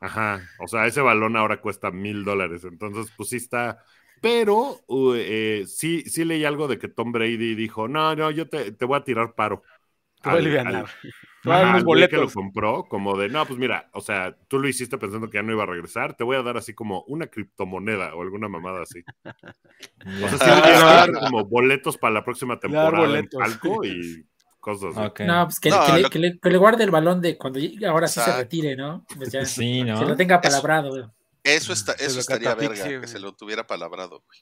Ajá, 0.00 0.50
o 0.58 0.66
sea, 0.66 0.86
ese 0.86 1.00
balón 1.00 1.36
ahora 1.36 1.60
cuesta 1.60 1.90
mil 1.92 2.24
dólares, 2.24 2.64
entonces 2.64 3.12
pues 3.16 3.28
sí 3.28 3.36
está, 3.36 3.78
pero 4.20 4.80
uh, 4.88 5.14
eh, 5.14 5.64
sí, 5.66 6.02
sí 6.02 6.24
leí 6.24 6.44
algo 6.44 6.66
de 6.66 6.78
que 6.78 6.88
Tom 6.88 7.12
Brady 7.12 7.54
dijo, 7.54 7.86
no, 7.88 8.14
no, 8.16 8.30
yo 8.32 8.48
te, 8.48 8.72
te 8.72 8.84
voy 8.84 8.98
a 8.98 9.04
tirar 9.04 9.34
paro. 9.34 9.62
Te 10.22 10.30
voy 10.30 10.38
a 10.38 10.40
Al- 10.40 10.42
alivianar. 10.42 10.86
al- 10.86 10.86
Te 10.86 11.08
voy 11.08 11.12
a 11.12 11.12
dar 11.22 11.31
Ajá, 11.44 11.80
güey 11.80 12.08
que 12.08 12.16
lo 12.16 12.30
compró, 12.30 12.84
como 12.88 13.16
de, 13.18 13.28
no, 13.28 13.44
pues 13.46 13.58
mira, 13.58 13.90
o 13.92 14.00
sea, 14.00 14.36
tú 14.48 14.58
lo 14.60 14.68
hiciste 14.68 14.96
pensando 14.98 15.28
que 15.28 15.38
ya 15.38 15.42
no 15.42 15.52
iba 15.52 15.64
a 15.64 15.66
regresar, 15.66 16.14
te 16.16 16.22
voy 16.24 16.36
a 16.36 16.42
dar 16.42 16.56
así 16.56 16.72
como 16.74 17.02
una 17.08 17.26
criptomoneda 17.26 18.14
o 18.14 18.22
alguna 18.22 18.48
mamada 18.48 18.82
así. 18.82 19.02
O 20.24 20.28
sea, 20.28 20.38
sí 20.38 20.44
le 20.46 20.60
voy 20.60 20.70
a 20.70 20.84
dar 20.84 21.12
como 21.12 21.44
boletos 21.44 21.98
para 21.98 22.14
la 22.14 22.24
próxima 22.24 22.58
temporada 22.60 23.18
en 23.18 23.28
palco 23.28 23.84
y 23.84 24.24
cosas 24.60 24.96
así. 24.96 25.06
Ok. 25.06 25.20
No, 25.20 25.44
pues 25.46 25.58
que, 25.58 25.70
No, 25.70 25.84
que 25.86 25.92
le, 25.92 26.00
lo- 26.02 26.10
que 26.10 26.18
le- 26.20 26.38
que 26.38 26.50
le 26.50 26.58
guarde 26.58 26.84
el 26.84 26.90
balón 26.92 27.20
de 27.20 27.36
cuando 27.36 27.58
llegue- 27.58 27.86
ahora 27.86 28.06
sí 28.06 28.20
se 28.20 28.36
retire, 28.36 28.76
¿no? 28.76 29.04
Pues 29.16 29.32
ya, 29.32 29.44
Sí, 29.44 29.82
¿no? 29.82 29.98
Se 29.98 30.04
lo 30.04 30.14
tenga 30.16 30.40
palabrado. 30.40 31.12
Eso, 31.42 31.72
está, 31.72 31.92
eso 31.94 32.20
estaría 32.20 32.54
verga, 32.54 33.00
que 33.00 33.08
se 33.08 33.18
lo 33.18 33.32
tuviera 33.34 33.66
palabrado, 33.66 34.22
güey. 34.26 34.38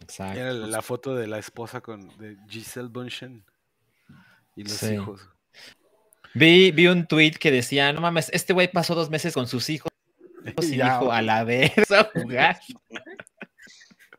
Exacto. 0.00 0.38
Era 0.38 0.52
la 0.52 0.82
foto 0.82 1.14
de 1.14 1.26
la 1.26 1.38
esposa 1.38 1.80
con 1.80 2.08
de 2.18 2.36
Giselle 2.48 2.88
Bunchen 2.88 3.42
y 4.54 4.64
los 4.64 4.72
Sí. 4.72 4.92
hijos. 4.94 5.28
Vi, 6.38 6.70
vi 6.70 6.86
un 6.88 7.06
tweet 7.06 7.32
que 7.32 7.50
decía, 7.50 7.92
no 7.92 8.00
mames, 8.00 8.28
este 8.32 8.52
güey 8.52 8.70
pasó 8.70 8.94
dos 8.94 9.10
meses 9.10 9.32
con 9.34 9.46
sus 9.46 9.68
hijos 9.70 9.90
y 10.62 10.76
Ya, 10.76 10.98
dijo, 10.98 11.12
a 11.12 11.22
la 11.22 11.44
vez 11.44 11.90
a 11.90 12.04
jugar. 12.14 12.58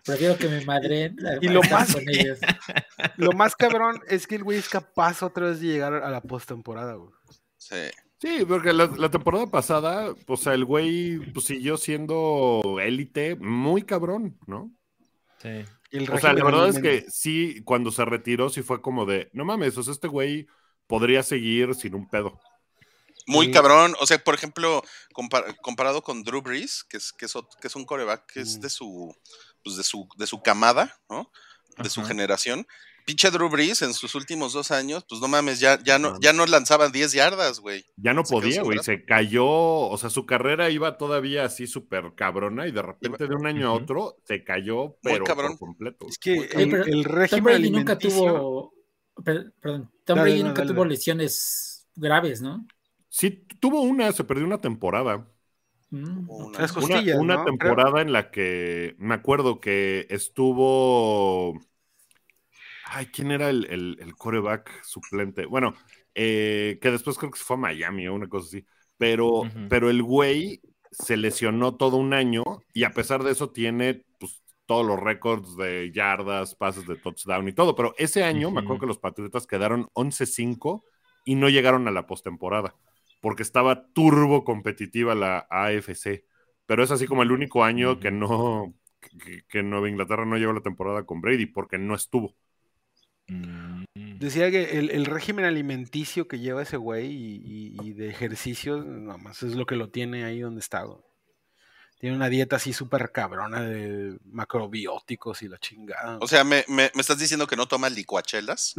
Prefiero 0.06 0.38
que 0.38 0.48
me 0.48 0.64
madren. 0.66 1.16
a- 1.26 1.38
Y 1.42 1.50
lo 1.50 1.62
más- 1.64 1.94
con 1.94 2.04
ellos. 2.10 2.40
Lo 3.18 3.32
más 3.34 3.56
cabrón 3.56 4.00
es 4.10 4.26
que 4.28 4.36
el 4.36 4.44
güey 4.44 4.58
es 4.58 4.70
capaz 4.70 5.22
otra 5.24 5.48
vez 5.48 5.60
de 5.60 5.68
llegar 5.68 5.94
a 5.94 6.10
la 6.10 6.22
postemporada, 6.22 6.94
güey. 6.96 7.12
Sí. 7.58 7.76
Sí, 8.20 8.44
porque 8.48 8.74
la, 8.74 8.88
la 8.98 9.10
temporada 9.12 9.46
pasada, 9.48 10.16
o 10.28 10.38
sea, 10.38 10.54
el 10.54 10.66
güey 10.66 11.18
pues, 11.34 11.46
siguió 11.46 11.78
siendo 11.78 12.78
élite 12.82 13.36
muy 13.36 13.84
cabrón, 13.84 14.38
¿no? 14.48 14.72
Sí. 15.42 15.64
El 15.92 16.10
O 16.12 16.18
sea, 16.18 16.34
la 16.34 16.44
verdad 16.44 16.70
es 16.70 16.80
que 16.80 17.06
sí, 17.10 17.62
cuando 17.64 17.92
se 17.92 18.04
retiró, 18.06 18.50
sí 18.50 18.64
fue 18.64 18.82
como 18.82 19.06
de, 19.06 19.30
no 19.34 19.46
mames, 19.46 19.78
o 19.78 19.84
sea, 19.84 19.94
este 19.94 20.08
güey 20.08 20.48
podría 20.88 21.24
seguir 21.24 21.76
sin 21.76 21.96
un 21.96 22.08
pedo. 22.10 22.40
Muy 23.26 23.48
Sí. 23.48 23.52
cabrón. 23.52 23.94
O 24.00 24.08
sea, 24.08 24.18
por 24.24 24.36
ejemplo, 24.36 24.82
compar- 25.14 25.56
comparado 25.62 26.02
con 26.02 26.24
Drew 26.24 26.42
Brees, 26.42 26.84
que 26.90 26.98
es, 26.98 27.12
que 27.12 27.26
es, 27.26 27.34
que 27.62 27.68
es 27.68 27.76
un 27.76 27.86
coreback 27.86 28.26
que 28.32 28.40
es 28.42 28.58
Mm. 28.58 28.62
de 28.62 28.70
su, 28.70 29.16
pues 29.64 29.76
de 29.76 29.84
su, 29.84 30.08
de 30.18 30.28
su 30.28 30.42
camada, 30.42 30.98
¿no? 31.10 31.30
De 31.78 31.90
su 31.90 32.04
generación. 32.04 32.66
Pinche 33.06 33.32
Drew 33.32 33.48
Brees 33.50 33.82
en 33.84 33.94
sus 33.94 34.16
últimos 34.16 34.52
dos 34.52 34.70
años, 34.72 35.06
pues 35.08 35.22
no 35.22 35.30
mames, 35.30 35.62
ya, 35.62 35.82
ya 35.82 35.98
no, 35.98 36.20
ya 36.20 36.34
no 36.34 36.46
lanzaban 36.46 36.92
10 36.92 37.14
yardas, 37.14 37.60
güey. 37.62 37.86
Ya 37.96 38.14
no 38.14 38.26
Se 38.26 38.34
podía, 38.34 38.62
güey, 38.64 38.80
se 38.80 39.06
cayó, 39.06 39.46
o 39.48 39.98
sea, 39.98 40.10
su 40.10 40.26
carrera 40.26 40.70
iba 40.70 40.98
todavía 40.98 41.46
así 41.46 41.68
súper 41.68 42.16
cabrona 42.16 42.68
y 42.68 42.72
de 42.72 42.82
repente 42.82 43.28
de 43.28 43.36
un 43.36 43.46
año 43.48 43.70
a 43.70 43.74
otro 43.74 44.18
se 44.26 44.44
cuyó, 44.44 44.98
pero 45.02 45.24
cabrón. 45.24 45.58
por 45.58 45.70
completo. 45.70 46.06
Es 46.10 46.18
que 46.18 46.34
el, 46.36 47.04
régimen 47.06 47.44
Brady 47.46 47.70
nunca 47.72 47.94
alimenticio... 47.94 48.26
tuvo. 48.34 48.74
Per- 49.24 49.54
Perdón, 49.62 49.92
Tom 50.06 50.22
Brady 50.22 50.44
nunca 50.44 50.62
dale, 50.62 50.68
tuvo 50.74 50.84
dale. 50.84 50.92
lesiones 50.96 51.88
graves, 51.96 52.42
¿no? 52.42 52.66
Sí, 53.10 53.46
tuvo 53.60 53.82
una, 53.82 54.12
se 54.12 54.24
perdió 54.24 54.46
una 54.46 54.60
temporada. 54.60 55.28
Mm, 55.92 56.30
Una- 56.30 56.60
Las 56.60 56.74
Una, 56.78 56.96
costillas, 56.96 57.18
una 57.18 57.36
¿no? 57.36 57.46
temporada 57.46 58.02
en 58.02 58.12
la 58.12 58.32
que 58.32 58.96
me 59.00 59.16
acuerdo 59.16 59.60
que 59.60 60.08
estuvo. 60.10 61.60
Ay, 62.86 63.08
¿quién 63.08 63.32
era 63.32 63.50
el, 63.50 63.66
el, 63.66 63.98
el 64.00 64.16
coreback 64.16 64.84
suplente? 64.84 65.46
Bueno, 65.46 65.74
eh, 66.16 66.80
que 66.82 66.92
después 66.92 67.18
creo 67.18 67.32
que 67.32 67.40
se 67.40 67.44
fue 67.46 67.56
a 67.58 67.60
Miami 67.60 68.08
o 68.08 68.14
una 68.14 68.30
cosa 68.30 68.48
así. 68.48 68.66
Pero, 68.98 69.44
pero 69.70 69.90
el 69.90 70.02
güey 70.02 70.62
se 70.92 71.18
lesionó 71.18 71.76
todo 71.76 71.98
un 71.98 72.14
año 72.14 72.44
y 72.74 72.84
a 72.86 72.92
pesar 72.92 73.24
de 73.24 73.32
eso 73.32 73.52
tiene 73.52 74.06
pues, 74.20 74.42
todos 74.68 74.86
los 74.86 75.00
récords 75.00 75.56
de 75.58 75.92
yardas, 75.92 76.54
pases 76.54 76.86
de 76.86 76.96
touchdown 76.98 77.48
y 77.48 77.54
todo. 77.54 77.74
Pero 77.76 77.96
ese 77.98 78.24
año 78.24 78.52
me 78.52 78.60
acuerdo 78.60 78.82
que 78.82 78.86
los 78.88 79.00
Patriotas 79.00 79.48
quedaron 79.48 79.88
11-5 79.94 80.84
y 81.26 81.34
no 81.36 81.50
llegaron 81.50 81.88
a 81.88 81.92
la 81.92 82.06
postemporada 82.06 82.76
porque 83.22 83.42
estaba 83.44 83.88
turbo 83.94 84.44
competitiva 84.44 85.16
la 85.16 85.48
AFC. 85.50 86.24
Pero 86.68 86.84
es 86.84 86.92
así 86.92 87.08
como 87.08 87.24
el 87.24 87.32
único 87.32 87.64
año 87.64 88.00
que 88.00 88.12
no 88.12 88.76
que, 89.24 89.42
que 89.48 89.64
Nueva 89.64 89.90
Inglaterra 89.90 90.26
no 90.26 90.38
llegó 90.38 90.52
a 90.52 90.56
la 90.56 90.62
temporada 90.62 91.04
con 91.06 91.22
Brady 91.22 91.46
porque 91.48 91.78
no 91.78 91.96
estuvo. 91.96 92.36
Mm. 93.28 93.84
Decía 94.20 94.50
que 94.52 94.78
el, 94.80 94.90
el 94.90 95.06
régimen 95.06 95.46
alimenticio 95.46 96.28
que 96.28 96.40
lleva 96.40 96.64
ese 96.64 96.78
güey 96.78 97.06
y, 97.12 97.36
y- 97.44 97.88
y 97.90 97.94
de 97.94 98.10
ejercicio, 98.10 98.84
nada 98.84 99.18
más 99.18 99.44
es 99.44 99.56
lo 99.56 99.66
que 99.66 99.76
lo 99.76 99.90
tiene 99.90 100.24
ahí 100.24 100.40
donde 100.40 100.60
está. 100.60 100.84
güey. 100.84 101.00
Tiene 102.00 102.16
una 102.16 102.30
dieta 102.30 102.58
así 102.58 102.74
súper 102.74 103.12
cabrona 103.12 103.62
de 103.62 104.18
macrobióticos 104.32 105.42
y 105.42 105.48
la 105.48 105.58
chingada. 105.58 106.20
O 106.22 106.28
sea, 106.28 106.44
¿me, 106.44 106.64
me, 106.68 106.92
me 106.94 107.02
estás 107.02 107.18
diciendo 107.18 107.48
que 107.48 107.56
no 107.56 107.66
toma 107.68 107.90
licuachelas? 107.90 108.76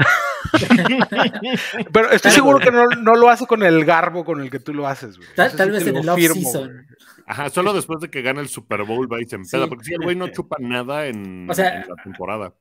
Pero 1.93 2.11
estoy 2.11 2.31
seguro 2.31 2.59
que 2.61 2.71
no, 2.71 2.87
no 2.87 3.15
lo 3.17 3.29
hace 3.29 3.47
con 3.47 3.63
el 3.65 3.85
garbo 3.85 4.25
con 4.25 4.41
el 4.41 4.51
que 4.51 4.61
tú 4.61 4.73
lo 4.73 4.87
haces, 4.87 5.17
güey. 5.17 5.29
Tal, 5.35 5.71
vez 5.71 5.87
en 5.87 5.97
el 5.97 6.09
off-season. 6.09 6.87
Ajá, 7.27 7.51
solo 7.51 7.73
después 7.73 8.01
de 8.01 8.09
que 8.09 8.23
gana 8.23 8.41
el 8.41 8.49
Super 8.49 8.85
Bowl 8.85 9.13
va 9.13 9.21
y 9.21 9.27
se 9.27 9.37
empeda, 9.37 9.65
Sí. 9.65 9.69
porque 9.69 9.85
si 9.85 9.95
el 9.95 10.01
güey 10.01 10.17
no 10.17 10.29
chupa 10.29 10.57
nada 10.61 11.07
en, 11.07 11.49
O 11.51 11.55
sea, 11.55 11.83
en 11.83 11.89
la 11.89 11.97
temporada. 12.03 12.55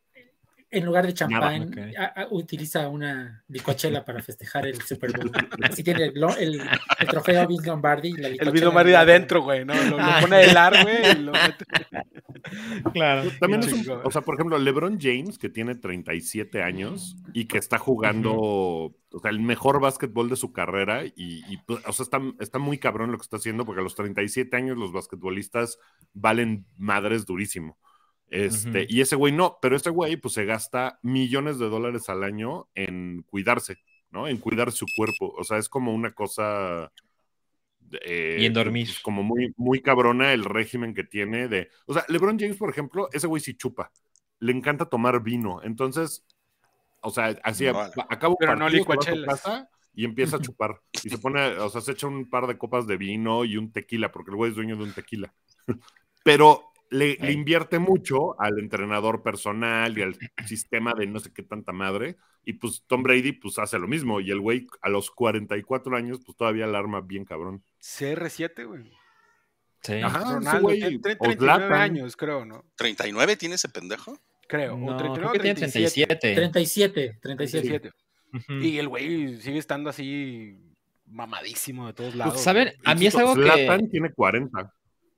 En 0.69 0.85
lugar 0.85 1.05
de 1.07 1.13
champán, 1.13 1.71
utiliza 2.29 2.89
una 2.89 3.43
licuachela 3.47 4.03
para 4.03 4.21
festejar 4.21 4.67
el 4.67 4.81
Super 4.81 5.11
Bowl. 5.17 5.31
Así 5.63 5.81
tiene 5.83 6.03
el, 6.05 6.13
el- 6.39 6.61
el 6.99 7.07
trofeo 7.07 7.47
Vince 7.47 7.67
Lombardi. 7.67 8.11
La 8.13 8.27
El 8.27 8.33
el 8.41 8.47
otro. 8.67 8.97
adentro, 8.97 9.41
güey, 9.43 9.63
¿no? 9.63 9.73
Lo, 9.75 9.91
lo 9.91 9.97
Ah. 9.99 10.17
pone 10.21 10.35
a 10.35 10.41
helar, 10.43 10.73
güey. 10.83 11.15
lo 11.23 11.31
Claro. 12.93 13.29
También 13.39 13.61
Bien 13.61 13.71
es 13.71 13.73
un, 13.73 13.79
chingón. 13.83 14.01
o 14.03 14.11
sea, 14.11 14.21
por 14.21 14.35
ejemplo, 14.35 14.57
LeBron 14.57 14.99
James, 14.99 15.37
que 15.37 15.49
tiene 15.49 15.75
37 15.75 16.61
años 16.61 17.17
y 17.33 17.45
que 17.45 17.57
está 17.57 17.77
jugando, 17.77 18.33
o 18.35 18.95
sea, 19.21 19.31
el 19.31 19.39
mejor 19.39 19.79
básquetbol 19.81 20.29
de 20.29 20.35
su 20.35 20.51
carrera 20.53 21.05
y, 21.05 21.13
y, 21.15 21.57
pues, 21.65 21.79
o 21.85 21.91
sea, 21.93 22.03
está, 22.03 22.21
está 22.39 22.59
muy 22.59 22.77
cabrón 22.77 23.11
lo 23.11 23.17
que 23.17 23.23
está 23.23 23.37
haciendo 23.37 23.65
porque 23.65 23.81
a 23.81 23.83
los 23.83 23.95
37 23.95 24.55
años 24.55 24.77
los 24.77 24.91
basquetbolistas 24.93 25.77
valen 26.13 26.65
madres 26.77 27.25
durísimo. 27.25 27.77
Este, 28.29 28.83
Ujú. 28.83 28.87
y 28.89 29.01
ese 29.01 29.15
güey 29.15 29.33
no, 29.33 29.57
pero 29.61 29.75
ese 29.75 29.89
güey 29.89 30.17
pues 30.17 30.33
se 30.33 30.45
gasta 30.45 30.99
millones 31.01 31.59
de 31.59 31.69
dólares 31.69 32.09
al 32.09 32.23
año 32.23 32.67
en 32.75 33.23
cuidarse, 33.23 33.77
¿no? 34.11 34.27
En 34.27 34.37
cuidar 34.37 34.71
su 34.71 34.85
cuerpo. 34.95 35.33
O 35.37 35.43
sea, 35.43 35.57
es 35.57 35.69
como 35.69 35.93
una 35.93 36.13
cosa 36.13 36.91
eh, 38.01 38.37
Y 38.39 38.45
en 38.45 38.53
dormir. 38.53 38.87
pues, 38.87 38.99
como 38.99 39.23
muy, 39.23 39.53
muy 39.57 39.81
cabrona 39.81 40.33
el 40.33 40.43
régimen 40.45 40.93
que 40.93 41.03
tiene 41.03 41.47
de. 41.47 41.69
O 41.85 41.93
sea, 41.93 42.05
LeBron 42.09 42.37
James, 42.37 42.57
por 42.57 42.69
ejemplo, 42.69 43.09
ese 43.13 43.27
güey 43.27 43.41
sí 43.41 43.55
chupa. 43.55 43.91
Le 44.39 44.51
encanta 44.51 44.85
tomar 44.85 45.23
vino. 45.23 45.61
Entonces, 45.63 46.25
o 47.01 47.09
sea, 47.09 47.37
así 47.43 47.65
Vale. 47.65 47.93
acaba 48.09 48.29
un 48.29 48.37
Pero 48.39 48.55
no 48.55 48.67
casa 49.25 49.69
y 49.93 50.05
empieza 50.05 50.37
a 50.37 50.41
chupar. 50.41 50.81
Y 51.03 51.09
se 51.09 51.17
pone, 51.17 51.41
o 51.57 51.69
sea, 51.69 51.81
se 51.81 51.93
echa 51.93 52.07
un 52.07 52.29
par 52.29 52.45
de 52.47 52.57
copas 52.57 52.85
de 52.87 52.97
vino 52.97 53.45
y 53.45 53.57
un 53.57 53.71
tequila, 53.71 54.11
porque 54.11 54.31
el 54.31 54.37
güey 54.37 54.51
es 54.51 54.55
dueño 54.55 54.75
de 54.77 54.83
un 54.83 54.93
tequila. 54.93 55.33
Pero 56.23 56.66
le, 56.89 57.15
le 57.17 57.31
invierte 57.31 57.79
mucho 57.79 58.39
al 58.39 58.59
entrenador 58.59 59.23
personal 59.23 59.97
y 59.97 60.01
al 60.01 60.17
sistema 60.45 60.93
de 60.93 61.07
no 61.07 61.19
sé 61.19 61.31
qué 61.33 61.43
tanta 61.43 61.71
madre. 61.71 62.17
Y 62.45 62.53
pues 62.53 62.83
Tom 62.87 63.03
Brady 63.03 63.33
pues 63.33 63.59
hace 63.59 63.77
lo 63.79 63.87
mismo. 63.87 64.19
Y 64.21 64.31
el 64.31 64.39
güey 64.39 64.67
a 64.81 64.89
los 64.89 65.11
44 65.11 65.95
años 65.97 66.19
pues 66.25 66.37
todavía 66.37 66.65
la 66.67 66.79
arma 66.79 67.01
bien 67.01 67.25
cabrón. 67.25 67.63
CR7, 67.81 68.65
güey. 68.67 68.91
Sí. 69.81 69.93
Ajá, 70.01 70.21
ese 70.21 70.33
Ronaldo, 70.33 70.61
güey, 70.61 70.79
tiene 70.79 70.95
o 70.97 70.99
39 71.01 71.35
Zlatan. 71.37 71.73
años, 71.81 72.15
creo, 72.17 72.45
¿no? 72.45 72.63
¿39 72.77 73.37
tiene 73.37 73.55
ese 73.55 73.69
pendejo? 73.69 74.17
Creo. 74.47 74.77
No, 74.77 74.93
o 74.93 74.97
creo 74.97 75.13
39 75.13 75.33
que 75.33 75.39
tiene 75.39 75.55
37. 75.59 76.15
37. 76.15 76.35
37, 76.35 77.19
37. 77.21 77.79
37. 77.79 77.91
Ujú. 78.33 78.53
Y 78.65 78.79
el 78.79 78.87
güey 78.87 79.39
sigue 79.41 79.57
estando 79.59 79.89
así 79.89 80.57
mamadísimo 81.05 81.87
de 81.87 81.93
todos 81.93 82.15
lados. 82.15 82.33
Pues, 82.35 82.43
¿saben? 82.43 82.73
A 82.85 82.95
mí 82.95 83.05
es 83.07 83.15
algo 83.15 83.35
que- 83.35 83.41
Zlatan 83.43 83.89
tiene 83.89 84.11
40. 84.11 84.73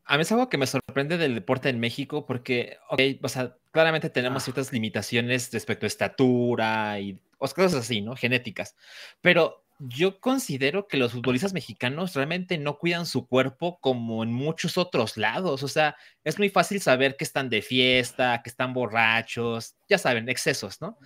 A 0.09 0.17
mí 0.17 0.23
es 0.23 0.31
algo 0.31 0.49
que 0.49 0.57
me 0.57 0.65
sorprende 0.65 1.19
del 1.19 1.35
deporte 1.35 1.69
en 1.69 1.79
México 1.79 2.25
porque, 2.25 2.77
ok, 2.89 2.99
o 3.21 3.29
sea, 3.29 3.55
claramente 3.71 4.09
tenemos 4.09 4.43
ciertas 4.43 4.73
limitaciones 4.73 5.51
respecto 5.53 5.85
a 5.85 5.87
estatura 5.87 6.99
y 6.99 7.19
cosas 7.37 7.75
así, 7.75 8.01
¿no? 8.01 8.15
Genéticas. 8.15 8.75
Pero 9.21 9.63
yo 9.77 10.19
considero 10.19 10.87
que 10.87 10.97
los 10.97 11.11
futbolistas 11.11 11.53
mexicanos 11.53 12.15
realmente 12.15 12.57
no 12.57 12.79
cuidan 12.79 13.05
su 13.05 13.27
cuerpo 13.27 13.77
como 13.81 14.23
en 14.23 14.33
muchos 14.33 14.79
otros 14.79 15.15
lados. 15.15 15.61
O 15.61 15.67
sea, 15.67 15.95
es 16.23 16.39
muy 16.39 16.49
fácil 16.49 16.81
saber 16.81 17.15
que 17.15 17.23
están 17.23 17.47
de 17.51 17.61
fiesta, 17.61 18.41
que 18.43 18.49
están 18.49 18.73
borrachos, 18.73 19.75
ya 19.87 19.99
saben, 19.99 20.27
excesos, 20.27 20.81
¿no? 20.81 20.97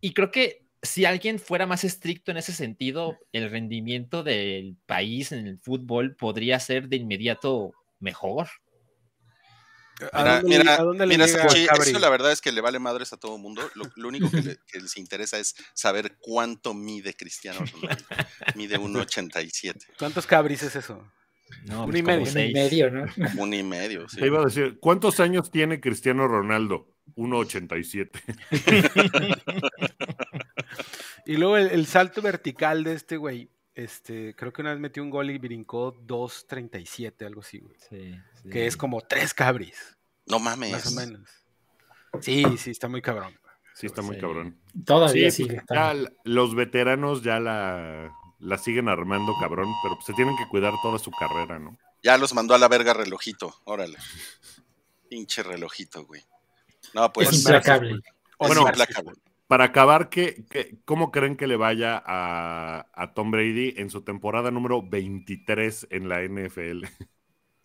Y 0.00 0.14
creo 0.14 0.32
que 0.32 0.66
si 0.82 1.04
alguien 1.04 1.38
fuera 1.38 1.66
más 1.66 1.84
estricto 1.84 2.32
en 2.32 2.38
ese 2.38 2.52
sentido, 2.52 3.18
el 3.30 3.52
rendimiento 3.52 4.24
del 4.24 4.76
país 4.86 5.30
en 5.30 5.46
el 5.46 5.60
fútbol 5.60 6.16
podría 6.16 6.58
ser 6.58 6.88
de 6.88 6.96
inmediato 6.96 7.72
mejor. 8.00 8.48
¿A 10.12 10.22
Mira, 10.22 10.40
dónde 10.40 10.58
mira, 10.58 10.74
a 10.76 10.82
dónde 10.84 11.06
le 11.06 11.14
mira, 11.14 11.26
llega 11.26 11.42
Sachi, 11.48 11.66
Cabri? 11.66 11.90
eso 11.90 11.98
la 11.98 12.08
verdad 12.08 12.30
es 12.30 12.40
que 12.40 12.52
le 12.52 12.60
vale 12.60 12.78
madres 12.78 13.12
a 13.12 13.16
todo 13.16 13.34
el 13.34 13.42
mundo. 13.42 13.68
Lo, 13.74 13.84
lo 13.96 14.08
único 14.08 14.30
que, 14.30 14.42
le- 14.42 14.58
que 14.70 14.80
les 14.80 14.96
interesa 14.96 15.38
es 15.38 15.56
saber 15.74 16.16
cuánto 16.20 16.72
mide 16.72 17.14
Cristiano 17.14 17.58
Ronaldo. 17.72 18.04
Mide 18.54 18.78
1,87. 18.78 19.86
¿Cuántos 19.98 20.24
cabris 20.26 20.62
es 20.62 20.76
eso? 20.76 21.04
No, 21.64 21.84
Un 21.84 21.90
pues 21.90 21.98
y 21.98 22.02
medio. 22.04 22.30
Un 22.30 22.38
y 22.38 22.52
medio, 22.52 22.90
¿no? 22.92 23.06
Un 23.38 23.54
y 23.54 23.62
medio, 23.64 24.08
sí. 24.08 24.18
Te 24.18 24.26
iba 24.26 24.40
a 24.40 24.44
decir, 24.44 24.78
¿cuántos 24.80 25.18
años 25.18 25.50
tiene 25.50 25.80
Cristiano 25.80 26.28
Ronaldo? 26.28 26.94
1.87. 27.16 28.10
Y 31.26 31.36
luego 31.36 31.56
el, 31.58 31.68
el 31.68 31.86
salto 31.86 32.22
vertical 32.22 32.84
de 32.84 32.94
este 32.94 33.16
güey, 33.16 33.50
este, 33.78 34.34
creo 34.34 34.52
que 34.52 34.60
una 34.62 34.72
vez 34.72 34.80
metió 34.80 35.02
un 35.02 35.10
gol 35.10 35.30
y 35.30 35.38
brincó 35.38 35.94
2.37, 36.06 37.24
algo 37.24 37.40
así, 37.42 37.58
güey. 37.60 37.76
Sí, 37.88 38.18
sí. 38.42 38.48
Que 38.50 38.66
es 38.66 38.76
como 38.76 39.00
tres 39.00 39.32
cabris, 39.32 39.96
No 40.26 40.38
mames. 40.38 40.72
más 40.72 40.86
o 40.86 40.90
menos. 40.96 41.28
Sí, 42.20 42.44
sí, 42.58 42.70
está 42.72 42.88
muy 42.88 43.00
cabrón. 43.02 43.38
Sí, 43.74 43.86
está 43.86 44.02
muy 44.02 44.16
Sí. 44.16 44.20
cabrón. 44.20 44.58
Todavía 44.84 45.30
Sí, 45.30 45.44
sigue. 45.44 45.62
pues, 45.66 45.78
ya 45.78 45.94
los 46.24 46.54
veteranos 46.56 47.22
ya 47.22 47.38
la, 47.38 48.12
la 48.40 48.58
siguen 48.58 48.88
armando, 48.88 49.32
cabrón, 49.40 49.68
pero 49.84 49.94
pues, 49.94 50.06
se 50.06 50.12
tienen 50.14 50.36
que 50.36 50.48
cuidar 50.48 50.72
toda 50.82 50.98
su 50.98 51.10
carrera, 51.12 51.58
¿no? 51.60 51.78
Ya 52.02 52.16
los 52.18 52.34
mandó 52.34 52.54
a 52.54 52.58
la 52.58 52.66
verga 52.68 52.94
relojito. 52.94 53.54
Órale. 53.64 53.96
Pinche 55.08 55.42
relojito, 55.42 56.04
güey. 56.04 56.22
No, 56.94 57.12
pues. 57.12 57.28
es 57.28 57.36
implacable. 57.38 57.92
Es 57.94 58.00
Bueno, 58.38 58.62
implacable. 58.66 59.12
Para 59.48 59.64
acabar, 59.64 60.08
¿qué, 60.10 60.44
qué- 60.50 60.78
cómo 60.84 61.10
creen 61.10 61.36
que 61.36 61.46
le 61.48 61.56
vaya 61.56 62.00
a, 62.06 62.86
a 62.94 63.14
Tom 63.14 63.30
Brady 63.32 63.74
en 63.78 63.90
su 63.90 64.02
temporada 64.02 64.50
número 64.50 64.82
23 64.82 65.88
en 65.90 66.08
la 66.08 66.22
NFL? 66.22 66.84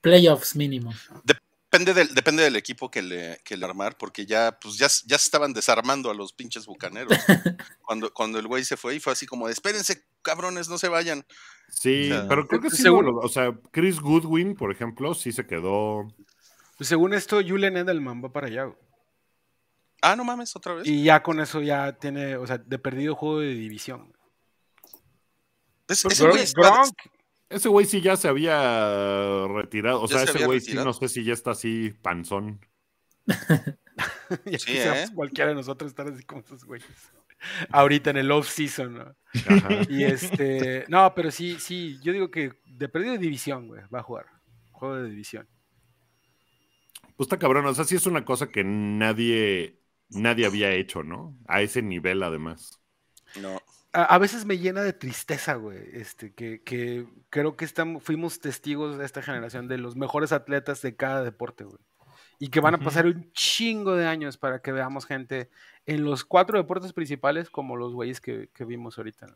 Playoffs 0.02 0.56
mínimo. 0.56 0.92
Depende 1.24 1.94
del, 1.94 2.14
depende 2.14 2.44
del 2.44 2.56
equipo 2.56 2.90
que 2.92 3.02
le, 3.02 3.40
que 3.44 3.58
le 3.58 3.66
armar, 3.66 3.98
porque 3.98 4.26
ya, 4.26 4.58
pues 4.62 4.78
ya, 4.78 4.88
ya 4.88 5.18
se 5.18 5.26
estaban 5.26 5.54
desarmando 5.54 6.10
a 6.10 6.14
los 6.14 6.32
pinches 6.34 6.66
bucaneros. 6.66 7.18
cuando, 7.82 8.14
cuando 8.14 8.40
el 8.40 8.48
güey 8.48 8.64
se 8.64 8.78
fue 8.78 8.96
y 8.96 9.00
fue 9.00 9.14
así 9.14 9.26
como, 9.26 9.48
de, 9.48 9.54
espérense, 9.54 10.04
cabrones, 10.22 10.70
no 10.70 10.78
se 10.78 10.88
vayan. 10.88 11.26
Sí, 11.70 12.12
O 12.12 12.16
sea, 12.16 12.28
pero 12.30 12.48
creo 12.48 12.62
que 12.62 12.70
sí. 12.70 12.82
seguro- 12.84 13.18
o 13.18 13.28
sea, 13.30 13.54
Chris 13.72 14.00
Goodwin, 14.00 14.56
por 14.56 14.72
ejemplo, 14.72 15.14
sí 15.16 15.32
se 15.32 15.46
quedó. 15.46 16.08
Pues 16.78 16.88
según 16.88 17.14
esto, 17.14 17.42
Julian 17.46 17.76
Edelman 17.78 18.24
va 18.24 18.32
para 18.32 18.48
allá. 18.48 18.64
güey. 18.66 18.78
Ah, 20.06 20.16
no 20.18 20.24
mames, 20.26 20.56
otra 20.56 20.74
vez. 20.74 20.86
Y 20.88 21.04
ya 21.04 21.24
con 21.24 21.40
eso 21.40 21.62
ya 21.62 21.94
tiene, 21.94 22.36
o 22.36 22.46
sea, 22.46 22.58
de 22.58 22.78
perdido 22.78 23.16
juego 23.16 23.40
de 23.40 23.54
división. 23.54 24.12
Es- 25.88 26.04
ese 26.06 26.24
güey 26.28 26.38
Gronk- 26.40 26.44
estaba- 26.44 26.70
Gronk, 26.82 26.98
Ese 27.50 27.70
güey 27.70 27.86
sí 27.86 28.02
ya 28.02 28.18
se 28.18 28.28
había 28.28 29.46
retirado. 29.48 30.02
O 30.02 30.08
Ya 30.08 30.18
sea, 30.18 30.26
se 30.26 30.38
ese 30.38 30.46
güey 30.46 30.60
sí 30.60 30.74
no 30.74 30.92
sé 30.92 31.08
si 31.08 31.24
ya 31.24 31.34
está 31.34 31.52
así 31.52 31.92
panzón. 32.02 32.60
ya 34.46 34.60
Sí, 34.60 34.72
¿eh? 34.78 35.06
cualquiera 35.14 35.50
de 35.50 35.56
nosotros 35.56 35.92
estar 35.92 36.08
así 36.08 36.24
como 36.24 36.42
esos 36.42 36.64
güeyes. 36.66 36.88
Ahorita 37.70 38.10
en 38.10 38.18
el 38.18 38.32
off-season, 38.32 38.94
¿no? 38.96 39.16
Ajá. 39.48 39.70
Y 39.90 40.04
este, 40.04 40.86
no, 40.88 41.14
pero 41.14 41.30
sí, 41.30 41.58
sí, 41.60 42.00
yo 42.02 42.12
digo 42.14 42.32
que 42.32 42.54
de 42.66 42.90
perdido 42.90 43.14
de 43.14 43.20
división, 43.20 43.68
güey, 43.68 43.82
va 43.94 44.00
a 44.00 44.04
jugar. 44.04 44.26
Juego 44.72 44.96
de 44.96 45.10
división. 45.10 45.48
Pues 47.16 47.28
está 47.28 47.38
cabrón. 47.38 47.66
O 47.68 47.74
sea, 47.76 47.84
sí 47.86 47.96
es 47.96 48.06
una 48.08 48.26
cosa 48.26 48.48
que 48.50 48.64
nadie, 48.64 49.80
nadie 50.16 50.46
había 50.46 50.72
hecho, 50.72 51.04
¿no? 51.04 51.38
A 51.48 51.62
ese 51.62 51.82
nivel, 51.82 52.24
además. 52.24 52.80
No. 53.40 53.62
A, 53.94 54.04
a 54.04 54.18
veces 54.18 54.46
me 54.46 54.58
llena 54.58 54.82
de 54.82 54.94
tristeza, 54.94 55.56
güey, 55.56 55.80
este, 55.94 56.34
que, 56.34 56.62
que 56.64 57.06
creo 57.30 57.56
que 57.56 57.66
estamos, 57.66 58.04
fuimos 58.04 58.40
testigos 58.40 58.98
de 58.98 59.06
esta 59.06 59.22
generación 59.22 59.68
de 59.68 59.78
los 59.78 59.96
mejores 59.96 60.32
atletas 60.32 60.82
de 60.82 60.96
cada 60.96 61.24
deporte, 61.24 61.64
güey. 61.64 61.80
Y 62.40 62.50
que 62.50 62.60
van 62.60 62.76
a 62.76 62.80
pasar 62.80 63.06
un 63.06 63.32
chingo 63.32 63.96
de 63.96 64.08
años 64.08 64.38
para 64.38 64.62
que 64.62 64.72
veamos 64.72 65.06
gente 65.06 65.50
en 65.86 66.04
los 66.04 66.26
cuatro 66.26 66.58
deportes 66.58 66.92
principales 66.92 67.50
como 67.50 67.78
los 67.78 67.94
güeyes 67.94 68.20
que, 68.20 68.50
que 68.54 68.66
vimos 68.66 68.98
ahorita. 68.98 69.28
¿no? 69.28 69.36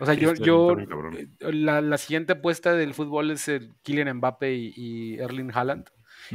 O 0.00 0.06
sea, 0.06 0.14
Sí, 0.14 0.20
yo, 0.20 0.34
yo 0.34 0.76
eh, 0.78 1.28
la, 1.40 1.80
la 1.80 1.98
siguiente 1.98 2.34
apuesta 2.34 2.74
del 2.74 2.94
fútbol 2.94 3.30
es 3.30 3.48
el 3.48 3.74
Kylian 3.82 4.16
Mbappe 4.18 4.54
y, 4.54 4.72
y 4.76 5.18
Erling 5.18 5.50
Haaland. 5.52 5.90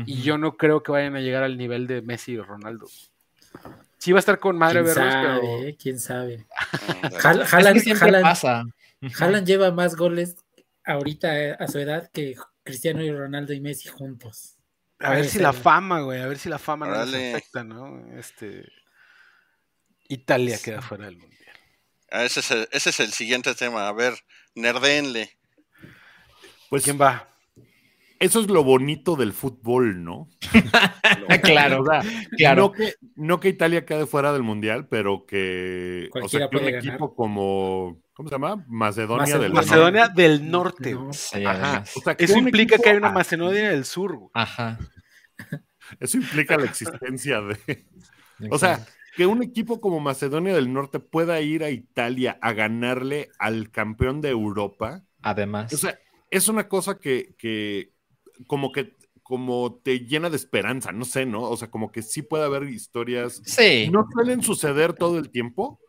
Y 0.06 0.22
yo 0.22 0.38
no 0.38 0.58
creo 0.58 0.84
que 0.84 0.92
vayan 0.92 1.16
a 1.16 1.20
llegar 1.22 1.44
al 1.44 1.58
nivel 1.58 1.88
de 1.88 2.02
Messi 2.02 2.34
y 2.34 2.40
Ronaldo. 2.40 2.88
Sí 3.98 4.12
va 4.12 4.18
a 4.18 4.22
estar 4.22 4.40
con 4.40 4.58
madre 4.58 4.82
¿Quién 4.84 4.96
verlos, 4.96 5.14
sabe? 5.14 5.40
pero... 5.42 5.64
eh? 5.68 5.78
¿Quién 5.80 6.00
sabe? 6.00 6.48
Es 7.04 7.18
que 7.22 7.28
Haaland, 7.28 7.80
siempre 7.82 8.08
Haaland- 8.10 8.22
pasa. 8.24 8.64
Haaland 9.20 9.46
lleva 9.48 9.72
más 9.72 9.96
goles 9.96 10.36
ahorita 10.86 11.40
eh, 11.40 11.56
a 11.60 11.68
su 11.68 11.80
edad 11.80 12.10
que 12.12 12.36
Cristiano 12.64 13.02
y 13.04 13.12
Ronaldo 13.12 13.54
y 13.54 13.60
Messi 13.62 13.90
juntos. 13.90 14.56
A 15.00 15.12
ver 15.12 15.26
si 15.26 15.40
la 15.40 15.52
fama, 15.54 16.02
güey, 16.02 16.22
a 16.22 16.28
ver 16.28 16.38
si 16.38 16.48
la 16.50 16.60
fama 16.60 16.86
no 16.88 16.94
Órale. 16.94 17.34
afecta, 17.34 17.64
¿no? 17.64 18.08
Este. 18.18 18.68
Italia 20.08 20.58
queda 20.64 20.82
fuera 20.82 21.06
del 21.06 21.18
mundial. 21.18 21.56
Ah, 22.12 22.24
ese, 22.26 22.42
es 22.42 22.52
el, 22.52 22.68
ese 22.72 22.90
es 22.92 23.00
el 23.00 23.12
siguiente 23.14 23.56
tema. 23.56 23.88
A 23.88 23.94
ver, 23.94 24.14
nerdenle. 24.54 25.38
Pues 26.70 26.84
¿Quién 26.84 27.00
va? 27.02 27.31
Eso 28.22 28.40
es 28.40 28.48
lo 28.50 28.64
bonito 28.64 29.16
del 29.16 29.34
fútbol, 29.34 30.04
¿no? 30.04 30.30
claro, 31.44 31.82
O 31.82 31.86
sea, 31.86 32.02
claro. 32.38 32.62
No 32.64 32.72
que, 32.72 32.94
no 33.16 33.40
que 33.40 33.50
Italia 33.50 33.86
quede 33.86 34.06
fuera 34.06 34.32
del 34.34 34.44
mundial, 34.44 34.88
pero 34.88 35.26
que, 35.26 36.10
o 36.14 36.30
sea, 36.30 36.50
que 36.50 36.58
un 36.58 36.64
ganar. 36.66 36.80
equipo 36.80 37.14
como, 37.16 38.00
¿cómo 38.14 38.30
se 38.30 38.36
llama? 38.36 38.64
Macedonia, 38.68 39.20
Macedonia. 39.22 39.44
del 39.44 39.54
Macedonia 39.54 40.08
del 40.08 40.50
Norte. 40.52 40.94
No. 40.94 41.12
Sí, 41.14 41.44
Ajá. 41.44 41.70
además. 41.72 41.98
O 41.98 42.02
sea, 42.02 42.16
que 42.16 42.26
Eso 42.26 42.38
implica 42.38 42.76
equipo- 42.76 42.84
que 42.84 42.90
hay 42.92 42.98
una 42.98 43.12
Macedonia 43.12 43.70
del 43.72 43.86
Sur. 43.86 44.16
güey. 44.16 44.30
Ajá. 44.34 44.80
Eso 46.00 46.18
implica 46.18 46.58
la 46.58 46.66
existencia 46.66 47.42
de. 47.42 47.86
O 48.50 48.58
sea, 48.58 48.86
que 49.16 49.26
un 49.26 49.44
equipo 49.44 49.82
como 49.82 50.00
Macedonia 50.00 50.54
del 50.56 50.72
Norte 50.72 51.00
pueda 51.00 51.42
ir 51.42 51.64
a 51.64 51.70
Italia 51.70 52.38
a 52.42 52.54
ganarle 52.54 53.30
al 53.40 53.70
campeón 53.72 54.22
de 54.22 54.30
Europa. 54.30 55.04
además. 55.22 55.74
O 55.74 55.78
sea, 55.78 56.00
es 56.30 56.48
una 56.48 56.68
cosa 56.70 56.98
que, 56.98 57.36
que 57.38 57.92
como 58.48 58.72
que 58.72 58.96
como 59.24 59.80
te 59.84 60.00
llena 60.02 60.30
de 60.30 60.36
esperanza, 60.36 60.92
no 60.92 61.06
sé, 61.06 61.26
¿no? 61.26 61.44
O 61.44 61.56
sea, 61.58 61.70
como 61.72 61.92
que 61.92 62.02
sí 62.02 62.22
puede 62.22 62.44
haber 62.46 62.64
historias. 62.64 63.44
sí. 63.46 63.92
No 63.92 64.06
suelen 64.14 64.42
suceder 64.44 64.94
todo 64.94 65.18
el 65.20 65.32
tiempo, 65.32 65.80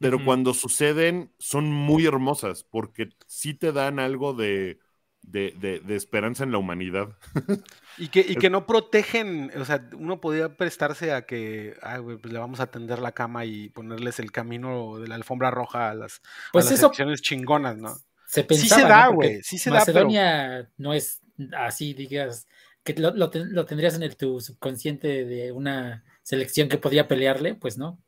pero 0.00 0.22
Ujú. 0.22 0.24
cuando 0.24 0.54
suceden 0.54 1.32
son 1.38 1.70
muy 1.72 2.06
hermosas 2.06 2.64
porque 2.64 3.10
sí 3.26 3.54
te 3.54 3.72
dan 3.72 3.98
algo 3.98 4.34
de, 4.34 4.78
de, 5.22 5.52
de- 5.60 5.80
de 5.80 5.96
esperanza 5.96 6.44
en 6.44 6.52
la 6.52 6.58
humanidad. 6.58 7.16
Y 7.96 8.08
que, 8.08 8.20
y 8.20 8.36
que 8.38 8.48
no 8.48 8.66
protegen, 8.66 9.50
o 9.60 9.64
sea, 9.66 9.86
uno 9.92 10.20
podría 10.20 10.56
prestarse 10.56 11.12
a 11.12 11.26
que, 11.26 11.76
ay, 11.82 12.00
pues 12.02 12.32
le 12.32 12.38
vamos 12.38 12.60
a 12.60 12.70
tender 12.70 12.98
la 12.98 13.12
cama 13.12 13.44
y 13.44 13.68
ponerles 13.68 14.18
el 14.20 14.32
camino 14.32 14.98
de 14.98 15.06
la 15.08 15.16
alfombra 15.16 15.50
roja 15.50 15.90
a 15.90 15.94
las, 15.94 16.22
a 16.54 16.62
Pues 16.62 16.70
las 16.72 16.78
eso 16.78 16.92
chingonas, 17.20 17.76
¿no? 17.76 18.02
se 18.24 18.44
Sí 18.48 18.68
pensaba. 18.68 18.70
se 18.70 18.86
da, 18.86 19.08
¿no? 19.08 19.12
Güey. 19.12 19.42
Sí 19.42 19.58
se 19.58 19.70
da, 19.70 19.90
pero 19.92 20.10
Macedonia 20.10 20.70
no 20.78 20.94
es 20.94 21.20
así, 21.56 21.94
digas, 21.94 22.46
que 22.82 22.94
lo, 22.94 23.10
lo 23.12 23.30
ten- 23.30 23.52
lo 23.54 23.64
tendrías 23.66 23.94
en 23.94 24.02
el 24.02 24.16
tu 24.16 24.40
subconsciente 24.40 25.24
de 25.24 25.52
una 25.52 26.04
selección 26.22 26.68
que 26.68 26.78
podría 26.78 27.08
pelearle, 27.08 27.54
pues 27.54 27.78
no. 27.78 27.98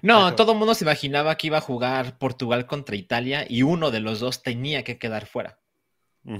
No, 0.00 0.34
todo 0.34 0.52
el 0.52 0.58
mundo 0.58 0.74
se 0.74 0.84
imaginaba 0.84 1.36
que 1.36 1.48
iba 1.48 1.58
a 1.58 1.62
jugar 1.62 2.18
Portugal 2.18 2.66
contra 2.66 2.96
Italia 2.96 3.44
y 3.48 3.62
uno 3.62 3.90
de 3.90 4.00
los 4.00 4.18
dos 4.18 4.42
tenía 4.42 4.82
que 4.82 4.98
quedar 4.98 5.26
fuera. 5.26 5.58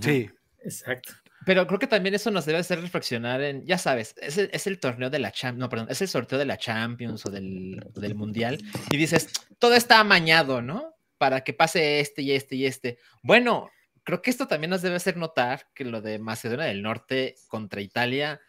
Sí. 0.01 0.31
Exacto. 0.65 1.13
Pero 1.47 1.67
creo 1.67 1.79
que 1.79 1.87
también 1.87 2.15
eso 2.15 2.31
nos 2.31 2.47
debe 2.47 2.59
hacer 2.59 2.81
reflexionar 2.81 3.41
en, 3.43 3.65
ya 3.65 3.79
sabes, 3.79 4.15
es 4.21 4.39
el, 4.39 4.51
es 4.53 4.67
el 4.67 4.81
torneo 4.81 5.09
de 5.09 5.19
la 5.19 5.31
Champions, 5.31 5.61
no, 5.61 5.69
perdón, 5.69 5.87
es 5.89 6.03
el 6.03 6.09
sorteo 6.09 6.39
de 6.39 6.45
la 6.45 6.59
Champions 6.59 7.25
o 7.27 7.31
del, 7.31 7.81
o 7.95 8.01
del 8.01 8.15
Mundial, 8.15 8.59
y 8.91 8.97
dices, 8.97 9.29
todo 9.59 9.75
está 9.75 10.01
amañado, 10.01 10.61
¿no? 10.63 10.95
Para 11.17 11.45
que 11.45 11.53
pase 11.53 12.01
este 12.01 12.23
y 12.23 12.33
este 12.33 12.57
y 12.57 12.67
este. 12.67 12.99
Bueno, 13.23 13.71
creo 14.09 14.23
que 14.23 14.31
esto 14.31 14.47
también 14.47 14.71
nos 14.71 14.81
debe 14.81 14.97
hacer 14.97 15.19
notar 15.19 15.67
que 15.75 15.85
lo 15.85 16.01
de 16.01 16.19
Macedonia 16.19 16.65
del 16.65 16.81
Norte 16.81 17.35
contra 17.47 17.83
Italia 17.83 18.41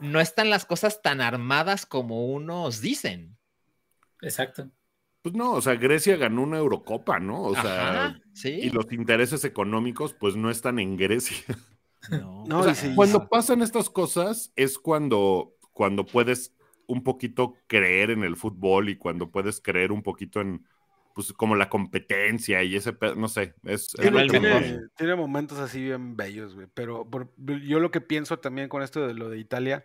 no 0.00 0.18
están 0.18 0.50
las 0.50 0.64
cosas 0.64 1.00
tan 1.00 1.20
armadas 1.20 1.86
como 1.86 2.26
unos 2.26 2.80
dicen. 2.80 3.38
Exacto. 4.20 4.68
Pues 5.22 5.32
no, 5.36 5.52
o 5.52 5.62
sea, 5.62 5.76
Grecia 5.76 6.16
ganó 6.16 6.42
una 6.42 6.58
Eurocopa, 6.58 7.20
¿no? 7.20 7.40
O 7.40 7.54
sea, 7.54 8.06
Ajá, 8.06 8.20
sí. 8.32 8.48
y 8.48 8.70
los 8.70 8.90
intereses 8.90 9.44
económicos 9.44 10.12
pues 10.12 10.34
no 10.34 10.50
están 10.50 10.80
en 10.80 10.96
Grecia. 10.96 11.36
No, 12.10 12.44
No, 12.48 12.58
O 12.58 12.62
sea, 12.64 12.72
y 12.72 12.74
sí, 12.74 12.92
cuando 12.96 13.20
sí. 13.20 13.26
pasan 13.30 13.62
estas 13.62 13.90
cosas 13.90 14.52
es 14.56 14.76
cuando, 14.76 15.54
cuando 15.70 16.04
puedes 16.04 16.52
un 16.88 17.04
poquito 17.04 17.54
creer 17.68 18.10
en 18.10 18.24
el 18.24 18.34
fútbol 18.34 18.88
y 18.88 18.96
cuando 18.96 19.30
puedes 19.30 19.60
creer 19.60 19.92
un 19.92 20.02
poquito 20.02 20.40
en, 20.40 20.66
pues, 21.14 21.32
como 21.32 21.56
la 21.56 21.68
competencia 21.68 22.62
y 22.62 22.76
ese, 22.76 22.94
no 23.16 23.28
sé, 23.28 23.54
es, 23.64 23.82
es 23.82 23.88
Tiene- 23.94 24.24
lo 24.24 24.32
que 24.32 24.38
tiene- 24.40 24.54
me- 24.54 24.60
Tiene, 24.60 24.78
tiene 24.96 25.14
momentos 25.16 25.58
así 25.58 25.82
bien 25.82 26.16
bellos, 26.16 26.54
güey. 26.54 26.66
Pero 26.74 27.08
por- 27.08 27.32
yo 27.62 27.80
lo 27.80 27.90
que 27.90 28.00
pienso 28.00 28.38
también 28.38 28.68
con 28.68 28.82
esto 28.82 29.06
de 29.06 29.14
lo 29.14 29.28
de 29.28 29.38
Italia 29.38 29.84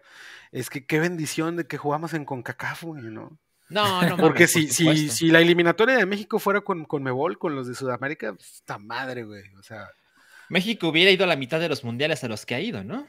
es 0.52 0.70
que 0.70 0.86
qué 0.86 1.00
bendición 1.00 1.56
de 1.56 1.66
que 1.68 1.78
jugamos 1.78 2.14
en 2.14 2.26
CONCACAF, 2.26 2.84
güey, 2.84 3.04
¿no? 3.04 3.38
no, 3.70 4.02
no 4.04 4.18
Porque 4.18 4.48
mames, 4.48 4.52
si, 4.52 4.84
por 4.86 4.96
si, 4.96 5.10
si 5.10 5.28
la 5.30 5.40
eliminatoria 5.42 5.98
de 5.98 6.06
México 6.06 6.38
fuera 6.40 6.62
con, 6.62 6.86
con 6.86 7.02
Mebol, 7.04 7.38
con 7.40 7.56
los 7.56 7.68
de 7.68 7.76
Sudamérica, 7.76 8.34
pues, 8.34 8.56
esta 8.56 8.78
madre, 8.78 9.24
güey. 9.24 9.44
O 9.56 9.64
sea, 9.64 9.88
México 10.50 10.90
hubiera 10.90 11.10
ido 11.12 11.24
a 11.24 11.28
la 11.28 11.36
mitad 11.36 11.60
de 11.60 11.70
los 11.70 11.84
mundiales 11.84 12.24
a 12.24 12.28
los 12.28 12.46
que 12.46 12.54
ha 12.56 12.60
ido, 12.60 12.84
¿no? 12.84 13.08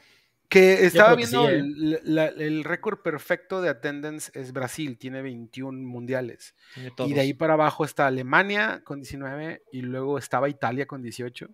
Que 0.49 0.85
estaba 0.85 1.11
que 1.11 1.17
viendo 1.25 1.45
sí, 1.47 1.53
¿eh? 1.53 1.57
el, 1.57 1.99
la- 2.03 2.27
el 2.27 2.63
récord 2.63 2.99
perfecto 3.01 3.61
de 3.61 3.69
attendance 3.69 4.31
es 4.33 4.53
Brasil, 4.53 4.97
tiene 4.97 5.21
21 5.21 5.87
mundiales. 5.87 6.55
Tiene 6.73 6.91
Y 7.05 7.13
de 7.13 7.19
ahí 7.21 7.33
para 7.33 7.53
abajo 7.53 7.83
está 7.83 8.07
Alemania 8.07 8.81
con 8.85 9.01
19 9.01 9.63
y 9.71 9.81
luego 9.81 10.17
estaba 10.17 10.47
Italia 10.49 10.85
con 10.85 11.01
18 11.01 11.47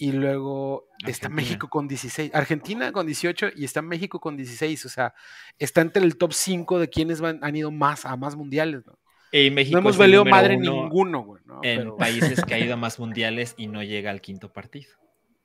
y 0.00 0.12
luego 0.12 0.88
está. 1.06 1.28
México 1.28 1.68
con 1.68 1.88
16, 1.88 2.32
Argentina 2.34 2.92
con 2.92 3.06
18 3.06 3.48
y 3.56 3.64
está 3.64 3.82
México 3.82 4.20
con 4.20 4.36
16, 4.36 4.84
o 4.86 4.88
sea, 4.88 5.14
está 5.58 5.80
entre 5.80 6.02
el 6.04 6.16
top 6.16 6.32
5 6.32 6.78
de 6.78 6.88
quienes 6.88 7.20
van- 7.20 7.38
han 7.42 7.54
ido 7.56 7.70
más 7.70 8.04
a 8.04 8.16
más 8.16 8.36
mundiales, 8.36 8.86
¿no? 8.86 8.98
Y 9.30 9.50
México 9.50 9.74
No 9.76 9.80
hemos 9.80 9.98
valido 9.98 10.24
madre 10.24 10.56
uno 10.56 10.72
ninguno, 10.82 11.20
güey, 11.22 11.42
¿no? 11.44 11.60
en 11.62 11.78
Pero 11.80 11.96
países 11.96 12.42
que 12.44 12.54
ha 12.54 12.58
ido 12.58 12.74
a 12.74 12.76
más 12.84 12.98
mundiales 12.98 13.54
y 13.58 13.66
no 13.66 13.82
llega 13.82 14.10
al 14.10 14.20
quinto 14.20 14.52
partido. 14.52 14.90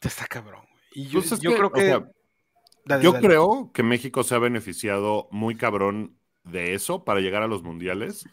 está 0.01 0.25
cabrón. 0.25 0.61
güey. 0.71 0.83
Y 0.95 1.07
yo, 1.09 1.19
Pues 1.19 1.31
es 1.33 1.39
yo 1.41 1.49
que, 1.51 1.55
creo 1.57 1.67
o 1.67 1.71
que 1.71 1.81
sea, 1.81 2.11
Dale, 2.85 3.03
Yo 3.03 3.13
dale. 3.13 3.27
creo 3.27 3.71
que 3.73 3.83
México 3.83 4.23
se 4.23 4.35
ha 4.35 4.39
beneficiado 4.39 5.27
muy 5.31 5.55
cabrón 5.55 6.17
de 6.43 6.73
eso 6.73 7.03
para 7.05 7.21
llegar 7.21 7.41
a 7.43 7.47
los 7.47 7.63
mundiales, 7.63 8.25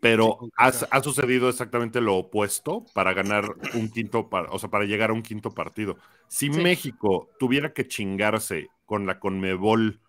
pero 0.00 0.38
Sí, 0.40 0.50
ha, 0.56 1.02
sucedido 1.02 1.48
exactamente 1.48 2.00
lo 2.00 2.16
opuesto 2.16 2.84
para 2.94 3.12
ganar 3.14 3.44
un 3.74 3.90
quinto, 3.90 4.28
par- 4.30 4.48
o 4.50 4.58
sea, 4.58 4.70
para 4.70 4.84
llegar 4.84 5.10
a 5.10 5.14
un 5.14 5.22
quinto 5.22 5.52
partido. 5.54 5.96
Si 6.28 6.52
Sí. 6.52 6.60
México 6.60 7.28
tuviera 7.38 7.72
que 7.72 7.86
chingarse 7.86 8.68
con 8.86 9.06
la 9.06 9.18
Conmebol 9.20 10.00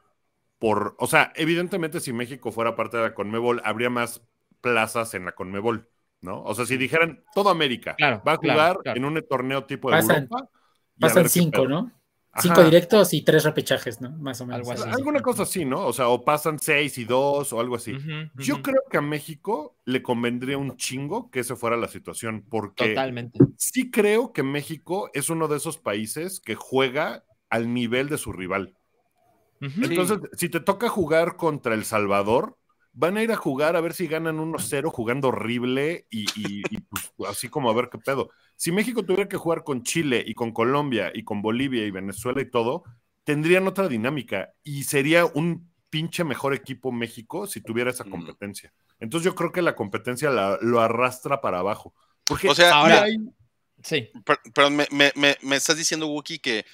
por, 0.60 0.96
o 1.00 1.08
sea, 1.08 1.32
evidentemente 1.36 2.00
si 2.00 2.14
México 2.14 2.52
fuera 2.52 2.76
parte 2.76 2.98
de 2.98 3.04
la 3.04 3.14
Conmebol, 3.16 3.62
habría 3.66 3.90
más 3.90 4.22
plazas 4.62 5.14
en 5.16 5.26
la 5.26 5.34
Conmebol, 5.34 5.90
¿no? 6.22 6.44
O 6.44 6.54
sea, 6.54 6.66
si 6.66 6.78
dijeran 6.78 7.24
todo 7.34 7.50
América 7.50 7.96
Claro, 7.98 8.22
va 8.28 8.34
a 8.34 8.38
jugar 8.38 8.78
claro. 8.84 8.98
en 8.98 9.06
un 9.06 9.22
torneo 9.28 9.66
tipo 9.66 9.90
Pasan- 9.90 10.24
Europa. 10.28 10.50
Pasan 11.00 11.30
cinco. 11.30 11.68
¿no? 11.68 11.92
Ajá. 12.34 12.42
Cinco 12.44 12.64
directos 12.64 13.14
y 13.14 13.24
tres 13.24 13.44
repechajes, 13.44 14.00
¿no? 14.00 14.12
Más 14.12 14.40
o 14.40 14.46
menos. 14.46 14.70
Algo 14.70 14.72
así. 14.72 14.90
Alguna 14.90 15.20
cosa 15.20 15.44
así, 15.44 15.66
¿no? 15.66 15.86
O 15.86 15.92
sea, 15.92 16.08
o 16.08 16.24
pasan 16.24 16.60
seis 16.60 16.98
y 16.98 17.04
dos 17.04 17.52
o 17.52 17.60
algo 17.60 17.76
así. 17.76 17.98
Yo 18.36 18.62
creo 18.62 18.82
que 18.90 18.98
a 18.98 19.02
México 19.02 19.76
le 19.84 20.02
convendría 20.02 20.58
un 20.58 20.78
chingo 20.78 21.30
que 21.30 21.42
esa 21.42 21.58
fuera 21.58 21.76
la 21.76 21.90
situación, 21.90 22.46
porque 22.48 22.90
Totalmente. 22.90 23.40
sí 23.58 23.92
creo 23.92 24.32
que 24.32 24.44
México 24.44 25.10
es 25.14 25.30
uno 25.30 25.50
de 25.50 25.58
esos 25.58 25.78
países 25.78 26.40
que 26.40 26.56
juega 26.56 27.26
al 27.50 27.74
nivel 27.74 28.08
de 28.08 28.18
su 28.18 28.32
rival. 28.32 28.76
Entonces, 29.60 30.20
si 30.38 30.50
te 30.50 30.60
toca 30.60 30.90
jugar 30.90 31.36
contra 31.36 31.76
El 31.76 31.86
Salvador, 31.86 32.58
van 32.94 33.18
a 33.18 33.24
ir 33.24 33.32
a 33.32 33.36
jugar 33.38 33.76
a 33.76 33.82
ver 33.82 33.94
si 33.94 34.08
ganan 34.08 34.38
1-0 34.40 34.90
jugando 34.92 35.30
horrible 35.30 36.06
y, 36.10 36.24
y- 36.36 36.62
y, 36.70 36.78
pues, 37.16 37.30
así 37.30 37.48
como 37.50 37.70
a 37.70 37.74
ver 37.74 37.90
qué 37.92 37.98
pedo. 37.98 38.30
Si 38.56 38.72
México 38.72 39.04
tuviera 39.04 39.28
que 39.30 39.38
jugar 39.38 39.64
con 39.64 39.84
Chile 39.84 40.24
y 40.26 40.34
con 40.34 40.52
Colombia 40.52 41.12
y 41.14 41.24
con 41.24 41.42
Bolivia 41.42 41.86
y 41.86 41.92
Venezuela 41.92 42.42
y 42.42 42.50
todo, 42.50 42.84
tendrían 43.24 43.68
otra 43.68 43.88
dinámica 43.88 44.54
y 44.64 44.84
sería 44.84 45.26
un 45.26 45.72
pinche 45.90 46.24
mejor 46.24 46.54
equipo 46.54 46.92
México 46.92 47.48
si 47.48 47.62
tuviera 47.62 47.92
esa 47.92 48.04
competencia. 48.06 48.74
Entonces 49.00 49.26
yo 49.26 49.36
creo 49.36 49.52
que 49.52 49.62
la 49.62 49.76
competencia 49.76 50.30
la- 50.30 50.58
lo 50.62 50.80
arrastra 50.82 51.42
para 51.42 51.60
abajo. 51.60 51.94
Porque 52.26 52.50
O 52.50 52.56
sea, 52.56 52.72
ahora- 52.74 53.04
hay- 53.04 53.18
Sí. 53.84 54.10
Per- 54.24 54.38
Pero 54.54 54.70
me, 54.70 54.88
me- 54.92 55.12
me- 55.16 55.38
me 55.42 55.56
estás 55.56 55.76
diciendo, 55.76 56.06
Wookie, 56.08 56.38
que, 56.40 56.66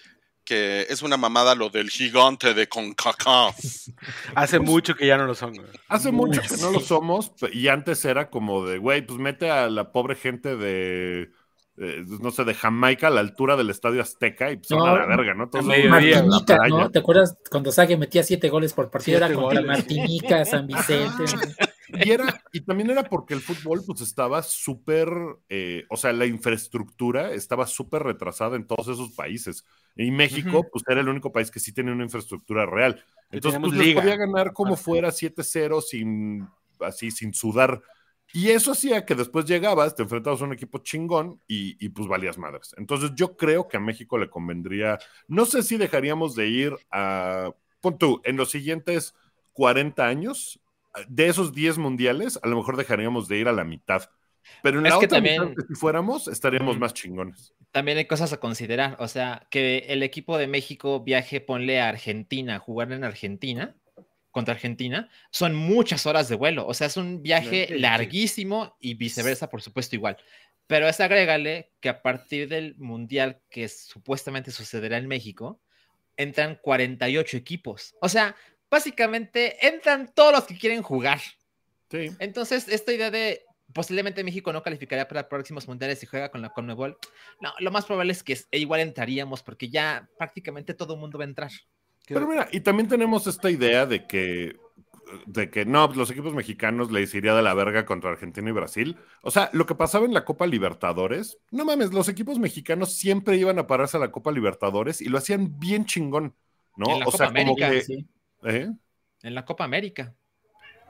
que 0.47 0.87
es 0.89 1.01
una 1.01 1.17
mamada 1.17 1.55
lo 1.55 1.69
del 1.69 1.89
gigante 1.89 2.53
de 2.53 2.69
CONCACAF. 2.69 3.57
Hace 4.35 4.59
mucho 4.59 4.95
que 4.95 5.05
ya 5.05 5.17
no 5.17 5.25
lo 5.25 5.35
son, 5.35 5.53
güey. 5.53 5.67
Hace 5.89 6.13
mucho 6.13 6.41
que 6.41 6.55
no 6.61 6.71
lo 6.71 6.79
somos 6.79 7.33
y 7.51 7.67
antes 7.67 8.05
era 8.05 8.29
como 8.29 8.65
de, 8.65 8.77
güey, 8.77 9.05
pues 9.05 9.19
mete 9.19 9.51
a 9.51 9.69
la 9.69 9.91
pobre 9.91 10.15
gente 10.15 10.55
de, 10.55 11.31
eh, 11.75 12.03
no 12.21 12.31
sé, 12.31 12.45
de 12.45 12.53
Jamaica 12.53 13.07
a 13.07 13.09
la 13.09 13.19
altura 13.19 13.57
del 13.57 13.69
Estadio 13.69 14.01
Azteca 14.01 14.49
y 14.49 14.55
pues 14.55 14.69
son 14.69 14.79
No, 14.79 14.85
a 14.85 14.99
la 14.99 15.05
verga, 15.05 15.33
¿no? 15.33 15.49
La 15.51 15.89
Martinica. 15.89 16.67
¿no? 16.69 16.91
¿Te 16.91 16.99
acuerdas 16.99 17.37
cuando 17.51 17.73
Sague 17.73 17.97
metía 17.97 18.23
siete 18.23 18.47
goles 18.47 18.71
por 18.71 18.89
partido? 18.89 19.17
Era 19.17 19.27
contra 19.27 19.59
goles. 19.59 19.65
Martinica, 19.65 20.45
San 20.45 20.65
Vicente. 20.65 21.25
Y, 21.89 22.11
era, 22.11 22.41
y 22.51 22.61
también 22.61 22.89
era 22.89 23.03
porque 23.03 23.33
el 23.33 23.41
fútbol 23.41 23.81
pues 23.85 24.01
estaba 24.01 24.43
súper, 24.43 25.09
eh, 25.49 25.85
o 25.89 25.97
sea, 25.97 26.11
la 26.13 26.25
infraestructura 26.25 27.31
estaba 27.31 27.65
súper 27.65 28.03
retrasada 28.03 28.55
en 28.55 28.67
todos 28.67 28.87
esos 28.87 29.11
países. 29.11 29.65
Y 29.95 30.11
México 30.11 30.59
Ujú. 30.59 30.69
pues 30.71 30.83
era 30.87 31.01
el 31.01 31.09
único 31.09 31.31
país 31.31 31.49
que 31.49 31.59
sí 31.59 31.73
tenía 31.73 31.93
una 31.93 32.03
infraestructura 32.03 32.65
real. 32.65 33.03
Entonces 33.31 33.59
pues, 33.59 33.73
les 33.73 33.87
liga. 33.87 34.01
podía 34.01 34.17
ganar 34.17 34.53
como 34.53 34.75
fuera 34.75 35.11
7-0 35.11 35.81
sin, 35.81 36.47
así, 36.79 37.11
sin 37.11 37.33
sudar. 37.33 37.81
Y 38.33 38.49
eso 38.49 38.73
hacía 38.73 39.05
que 39.05 39.15
después 39.15 39.45
llegabas, 39.45 39.95
te 39.95 40.03
enfrentabas 40.03 40.41
a 40.41 40.45
un 40.45 40.53
equipo 40.53 40.79
chingón 40.79 41.41
y, 41.47 41.83
y, 41.83 41.89
pues 41.89 42.07
valías 42.07 42.37
madres. 42.37 42.75
Entonces 42.77 43.11
yo 43.15 43.37
creo 43.37 43.69
que 43.69 43.77
a 43.77 43.79
México 43.79 44.17
le 44.17 44.29
convendría, 44.29 44.99
no 45.27 45.45
sé 45.45 45.63
si 45.63 45.77
dejaríamos 45.77 46.35
de 46.35 46.47
ir 46.47 46.75
a, 46.91 47.51
pon 47.79 47.97
tú, 47.97 48.21
en 48.25 48.35
los 48.35 48.51
siguientes 48.51 49.15
40 49.53 50.05
años, 50.05 50.59
de 51.07 51.27
esos 51.27 51.53
10 51.53 51.77
mundiales, 51.77 52.39
a 52.41 52.47
lo 52.47 52.55
mejor 52.57 52.77
dejaríamos 52.77 53.27
de 53.27 53.37
ir 53.37 53.47
a 53.47 53.53
la 53.53 53.63
mitad. 53.63 54.09
Pero 54.63 54.79
en 54.79 54.85
Es 54.85 54.93
la 54.93 54.99
que 54.99 55.05
otra 55.05 55.17
también- 55.17 55.41
mitad, 55.49 55.55
que 55.55 55.67
si 55.67 55.75
fuéramos, 55.79 56.27
estaríamos 56.27 56.79
más 56.79 56.93
chingones. 56.93 57.53
También 57.71 57.97
hay 57.97 58.05
cosas 58.05 58.31
a 58.33 58.37
considerar. 58.39 58.95
O 58.99 59.07
sea, 59.07 59.45
que 59.51 59.79
el 59.89 60.03
equipo 60.03 60.37
de 60.37 60.47
México 60.47 61.01
viaje, 61.01 61.41
ponle 61.41 61.81
a 61.81 61.89
Argentina, 61.89 62.57
jugar 62.59 62.91
en 62.93 63.03
Argentina, 63.03 63.75
contra 64.31 64.53
Argentina, 64.53 65.09
son 65.31 65.55
muchas 65.55 66.05
horas 66.05 66.29
de 66.29 66.35
vuelo. 66.35 66.65
O 66.67 66.73
sea, 66.73 66.87
es 66.87 66.95
un 66.95 67.23
viaje 67.23 67.65
Sí, 67.67 67.73
sí. 67.73 67.79
larguísimo 67.79 68.77
y 68.79 68.93
viceversa, 68.93 69.49
por 69.49 69.61
supuesto, 69.61 69.95
igual. 69.95 70.17
Pero 70.67 70.87
es 70.87 70.99
agrégale 70.99 71.71
que 71.79 71.89
a 71.89 72.01
partir 72.01 72.47
del 72.47 72.75
mundial 72.77 73.39
que 73.49 73.67
supuestamente 73.67 74.51
sucederá 74.51 74.97
en 74.97 75.07
México, 75.07 75.59
entran 76.17 76.57
48 76.61 77.35
equipos. 77.37 77.95
O 78.01 78.09
sea, 78.09 78.35
básicamente 78.69 79.67
entran 79.67 80.11
todos 80.13 80.33
los 80.33 80.43
que 80.45 80.57
quieren 80.57 80.81
jugar. 80.81 81.19
Sí. 81.89 82.11
Entonces, 82.19 82.67
esta 82.67 82.91
idea 82.93 83.11
de 83.11 83.43
posiblemente 83.73 84.23
México 84.23 84.51
no 84.53 84.63
calificaría 84.63 85.07
para 85.07 85.29
próximos 85.29 85.67
mundiales 85.67 86.01
y 86.01 86.05
juega 86.05 86.29
con 86.29 86.41
la 86.41 86.49
Conmebol, 86.49 86.97
no, 87.41 87.53
lo 87.59 87.71
más 87.71 87.85
probable 87.85 88.13
es 88.13 88.23
que 88.23 88.37
e 88.51 88.59
igual 88.59 88.79
entraríamos 88.79 89.43
porque 89.43 89.69
ya 89.69 90.09
prácticamente 90.17 90.73
todo 90.73 90.93
el 90.93 90.99
mundo 90.99 91.17
va 91.17 91.25
a 91.25 91.27
entrar. 91.27 91.51
Pero 92.07 92.27
mira, 92.27 92.47
y 92.51 92.61
también 92.61 92.87
tenemos 92.87 93.27
esta 93.27 93.51
idea 93.51 93.85
de 93.85 94.07
que, 94.07 94.55
de 95.25 95.49
que 95.49 95.65
no, 95.65 95.87
los 95.87 96.09
equipos 96.09 96.33
mexicanos 96.33 96.89
les 96.89 97.13
iría 97.13 97.35
de 97.35 97.41
la 97.41 97.53
verga 97.53 97.85
contra 97.85 98.11
Argentina 98.11 98.49
y 98.49 98.53
Brasil. 98.53 98.97
O 99.21 99.29
sea, 99.29 99.49
lo 99.51 99.65
que 99.65 99.75
pasaba 99.75 100.05
en 100.05 100.13
la 100.13 100.23
Copa 100.23 100.47
Libertadores, 100.47 101.37
no 101.51 101.65
mames, 101.65 101.91
los 101.91 102.07
equipos 102.07 102.39
mexicanos 102.39 102.93
siempre 102.93 103.35
iban 103.35 103.59
a 103.59 103.67
pararse 103.67 103.97
a 103.97 103.99
la 103.99 104.11
Copa 104.11 104.31
Libertadores 104.31 105.01
y 105.01 105.09
lo 105.09 105.17
hacían 105.17 105.59
bien 105.59 105.85
chingón, 105.85 106.33
¿no? 106.77 106.93
En 106.93 106.99
la 107.01 107.07
o 107.07 107.11
sea, 107.11 107.33
como 107.33 107.55
que. 107.57 107.81
Sí. 107.81 108.07
¿Eh? 108.43 108.69
En 109.23 109.35
la 109.35 109.45
Copa 109.45 109.63
América. 109.63 110.13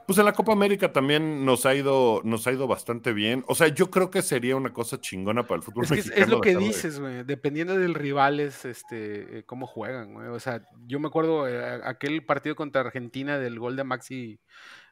Pues 0.06 0.18
en 0.18 0.24
la 0.24 0.32
Copa 0.32 0.52
América 0.52 0.90
también 0.90 1.44
nos 1.44 1.66
ha 1.66 1.74
ido, 1.74 2.22
nos 2.24 2.46
ha 2.46 2.52
ido 2.52 2.66
bastante 2.66 3.12
bien. 3.12 3.44
O 3.46 3.54
sea, 3.54 3.68
yo 3.68 3.90
creo 3.90 4.10
que 4.10 4.22
sería 4.22 4.56
una 4.56 4.72
cosa 4.72 4.98
chingona 4.98 5.46
para 5.46 5.56
el 5.56 5.62
fútbol 5.62 5.84
Es, 5.84 5.90
que 5.90 5.98
es- 5.98 6.06
mexicano. 6.06 6.24
es 6.24 6.30
lo 6.30 6.40
que 6.40 6.56
dices, 6.56 6.98
güey. 6.98 7.24
Dependiendo 7.24 7.76
del 7.76 7.92
rival, 7.92 8.40
es 8.40 8.64
este, 8.64 9.40
eh, 9.40 9.42
cómo 9.44 9.66
juegan, 9.66 10.14
güey. 10.14 10.28
O 10.28 10.40
sea, 10.40 10.62
yo 10.86 10.98
me 10.98 11.08
acuerdo 11.08 11.46
eh, 11.46 11.80
aquel 11.84 12.24
partido 12.24 12.56
contra 12.56 12.80
Argentina 12.80 13.38
del 13.38 13.58
gol 13.58 13.76
de 13.76 13.84
Maxi. 13.84 14.40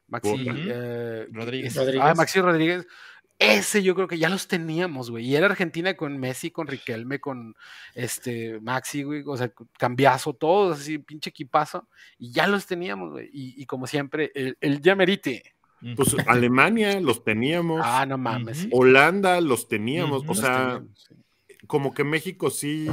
Maxi. 0.05 0.45
Eh, 0.47 1.27
Rodríguez. 1.31 1.75
Ah, 1.99 2.13
Maxi 2.15 2.39
Rodríguez. 2.39 2.85
Ese 3.39 3.83
yo 3.83 3.93
creo 3.93 4.07
que 4.07 4.17
ya 4.17 4.29
los 4.29 4.47
teníamos, 4.47 5.11
güey. 5.11 5.25
Y 5.25 5.35
era 5.35 5.45
Argentina 5.45 5.95
con 5.95 6.17
Messi, 6.17 6.49
con 6.49 6.65
Riquelme, 6.65 7.19
con 7.19 7.55
este 7.93 8.59
Maxi, 8.61 9.03
güey. 9.03 9.23
O 9.27 9.37
sea, 9.37 9.51
cambiazo, 9.77 10.33
todos 10.33 10.79
así, 10.79 10.97
pinche 10.97 11.29
equipazo. 11.29 11.87
Y 12.17 12.31
ya 12.31 12.47
los 12.47 12.65
teníamos, 12.65 13.11
güey. 13.11 13.29
Y, 13.31 13.61
y 13.61 13.65
como 13.67 13.85
siempre, 13.85 14.31
el, 14.33 14.57
el 14.59 14.81
ya 14.81 14.95
merite. 14.95 15.55
Pues 15.95 16.15
Alemania 16.27 16.99
los 16.99 17.23
teníamos. 17.23 17.81
Ah, 17.83 18.05
no 18.07 18.17
mames. 18.17 18.57
Sí. 18.59 18.69
Holanda 18.71 19.39
los 19.41 19.67
teníamos. 19.67 20.23
O 20.27 20.33
sea, 20.33 20.79
teníamos, 20.79 21.07
sí. 21.07 21.15
como 21.67 21.93
que 21.93 22.03
México 22.03 22.49
sí, 22.49 22.87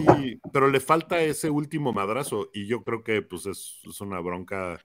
pero 0.52 0.68
le 0.68 0.80
falta 0.80 1.22
ese 1.22 1.48
último 1.48 1.94
madrazo. 1.94 2.50
Y 2.52 2.66
yo 2.66 2.84
creo 2.84 3.02
que 3.02 3.22
pues 3.22 3.46
es, 3.46 3.80
es 3.88 4.00
una 4.02 4.20
bronca, 4.20 4.78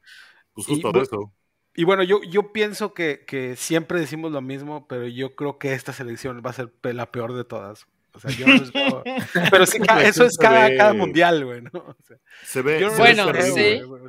pues 0.53 0.68
justo 0.68 0.91
de 0.93 1.01
eso. 1.01 1.34
Y 1.76 1.84
bueno, 1.84 2.03
yo, 2.03 2.22
yo 2.24 2.51
pienso 2.51 2.93
que, 2.93 3.24
que 3.26 3.55
siempre 3.55 3.99
decimos 3.99 4.32
lo 4.32 4.41
mismo, 4.41 4.88
pero 4.88 5.07
yo 5.07 5.36
creo 5.36 5.57
que 5.59 5.74
esta 5.74 5.93
selección 5.93 6.41
va 6.45 6.49
a 6.49 6.53
ser 6.53 6.72
la 6.84 7.11
peor 7.11 7.34
de 7.34 7.43
todas. 7.45 7.86
O 8.11 8.20
sea, 8.20 8.32
yo 8.32 8.47
no 8.47 8.53
les 8.53 8.74
veo- 8.74 9.03
Pero 9.51 9.65
sí, 9.67 9.78
eso 10.03 10.26
es 10.26 10.36
cada, 10.38 10.76
cada 10.76 10.93
mundial, 10.93 11.45
güey, 11.45 11.61
¿no? 11.61 11.70
O 11.74 11.95
sea, 12.03 12.17
Se 12.43 12.61
ve. 12.63 12.80
yo 12.80 12.88
no 12.89 12.95
se 12.95 13.03
ve 13.03 13.09
les 13.13 13.17
Bueno, 13.26 13.32
creo, 13.32 13.53
sí. 13.55 13.82
güey, 13.84 14.01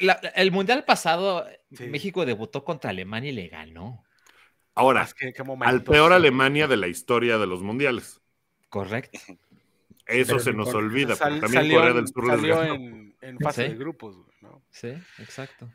la- 0.00 0.20
el 0.36 0.52
mundial 0.52 0.84
pasado, 0.84 1.44
Sí. 1.72 1.88
México 1.88 2.24
debutó 2.24 2.64
contra 2.64 2.90
Alemania 2.90 3.30
y 3.30 3.34
le 3.34 3.48
ganó. 3.48 4.04
Ahora, 4.76 5.02
es 5.02 5.14
que, 5.14 5.32
qué 5.32 5.42
momento, 5.42 5.68
al 5.68 5.82
peor 5.82 6.10
sí. 6.12 6.14
Alemania 6.16 6.68
de 6.68 6.76
la 6.76 6.86
historia 6.86 7.36
de 7.38 7.46
los 7.48 7.62
mundiales. 7.62 8.20
Correcto. 8.68 9.18
Eso 10.06 10.34
Pero 10.34 10.38
se 10.38 10.52
no 10.52 10.58
nos 10.64 10.74
olvida, 10.74 11.16
Sal- 11.16 11.40
porque 11.40 11.40
también 11.42 11.62
salió 11.62 11.76
Corea 11.78 11.90
en- 11.90 11.96
del 11.96 12.08
Sur 12.08 12.26
les 12.28 12.42
ganó. 12.42 12.74
en, 12.74 13.16
en 13.20 13.38
fase 13.40 13.64
Sí. 13.64 13.72
de 13.72 13.78
grupos, 13.78 14.16
güey, 14.16 14.36
¿no? 14.42 14.62
Sí, 14.70 14.88
exacto. 15.18 15.68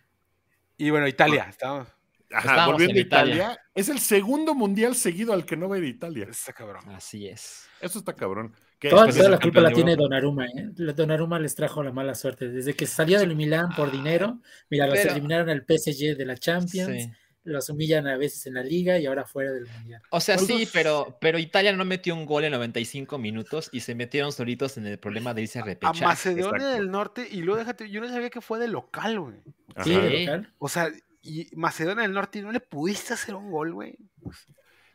Y 0.80 0.90
bueno, 0.90 1.08
Italia, 1.08 1.46
estamos. 1.50 1.88
Ajá, 2.32 2.40
Estábamos 2.52 2.74
volviendo 2.74 2.94
en 2.94 2.98
a 2.98 3.08
Italia, 3.08 3.36
Italia. 3.36 3.60
es 3.76 3.90
el 3.90 4.00
segundo 4.00 4.54
mundial 4.56 4.96
seguido 4.96 5.34
al 5.34 5.46
que 5.46 5.58
no 5.58 5.68
va 5.68 5.76
a 5.76 5.80
ir 5.80 5.84
Italia. 5.86 6.28
Está 6.30 6.54
cabrón. 6.54 6.84
Así 6.90 7.28
es. 7.28 7.68
Eso 7.82 8.00
está 8.00 8.14
cabrón. 8.14 8.54
Que 8.80 8.90
Toda, 8.90 9.08
toda 9.10 9.30
la 9.30 9.40
culpa 9.40 9.62
la 9.62 9.72
tiene. 9.72 9.96
Donnarumma, 9.96 10.46
¿eh? 10.46 10.70
Donnarumma 10.96 11.38
les 11.40 11.54
trajo 11.56 11.84
la 11.84 11.92
mala 11.92 12.16
suerte. 12.16 12.48
Desde 12.50 12.76
que 12.76 12.86
salió 12.86 13.20
del 13.20 13.36
Milán 13.36 13.76
por 13.76 13.92
dinero, 13.92 14.40
mira, 14.70 14.86
los 14.88 14.96
Pero- 14.98 15.12
eliminaron 15.12 15.50
al 15.50 15.66
PSG 15.68 16.16
de 16.16 16.26
la 16.26 16.38
Champions, 16.38 17.04
Sí. 17.04 17.12
Los 17.50 17.70
humillan 17.70 18.08
a 18.08 18.18
veces 18.18 18.46
en 18.46 18.56
la 18.56 18.64
liga 18.64 18.98
y 19.00 19.06
ahora 19.06 19.26
fuera 19.26 19.52
del 19.52 19.68
Mundial. 19.68 20.02
O 20.12 20.20
sea, 20.20 20.38
sí, 20.38 20.68
pero, 20.72 21.18
pero 21.20 21.40
Italia 21.40 21.74
no 21.74 21.86
metió 21.86 22.16
un 22.16 22.26
gol 22.26 22.46
en 22.46 22.52
95 22.52 23.18
minutos 23.18 23.70
y 23.72 23.82
se 23.82 23.96
metieron 23.96 24.32
solitos 24.32 24.78
en 24.78 24.86
el 24.86 25.00
problema 25.00 25.34
de 25.34 25.44
irse 25.44 25.60
a 25.60 25.64
A 25.64 25.66
repechaje. 25.66 26.06
Macedonia 26.06 26.46
exacto. 26.46 26.68
del 26.70 26.92
Norte, 26.92 27.28
y 27.30 27.42
luego 27.42 27.60
déjate, 27.60 27.90
yo 27.90 28.02
no 28.02 28.10
sabía 28.10 28.30
que 28.30 28.42
fue 28.42 28.60
de 28.60 28.68
local, 28.68 29.20
güey. 29.20 29.36
Sí, 29.84 29.92
de 29.92 30.26
local. 30.26 30.54
O 30.60 30.70
sea, 30.70 30.90
y 31.22 31.48
Macedonia 31.56 32.04
del 32.04 32.14
Norte, 32.14 32.42
¿no 32.42 32.52
le 32.52 32.60
pudiste 32.60 33.14
hacer 33.14 33.36
un 33.36 33.52
gol, 33.52 33.74
güey? 33.74 33.98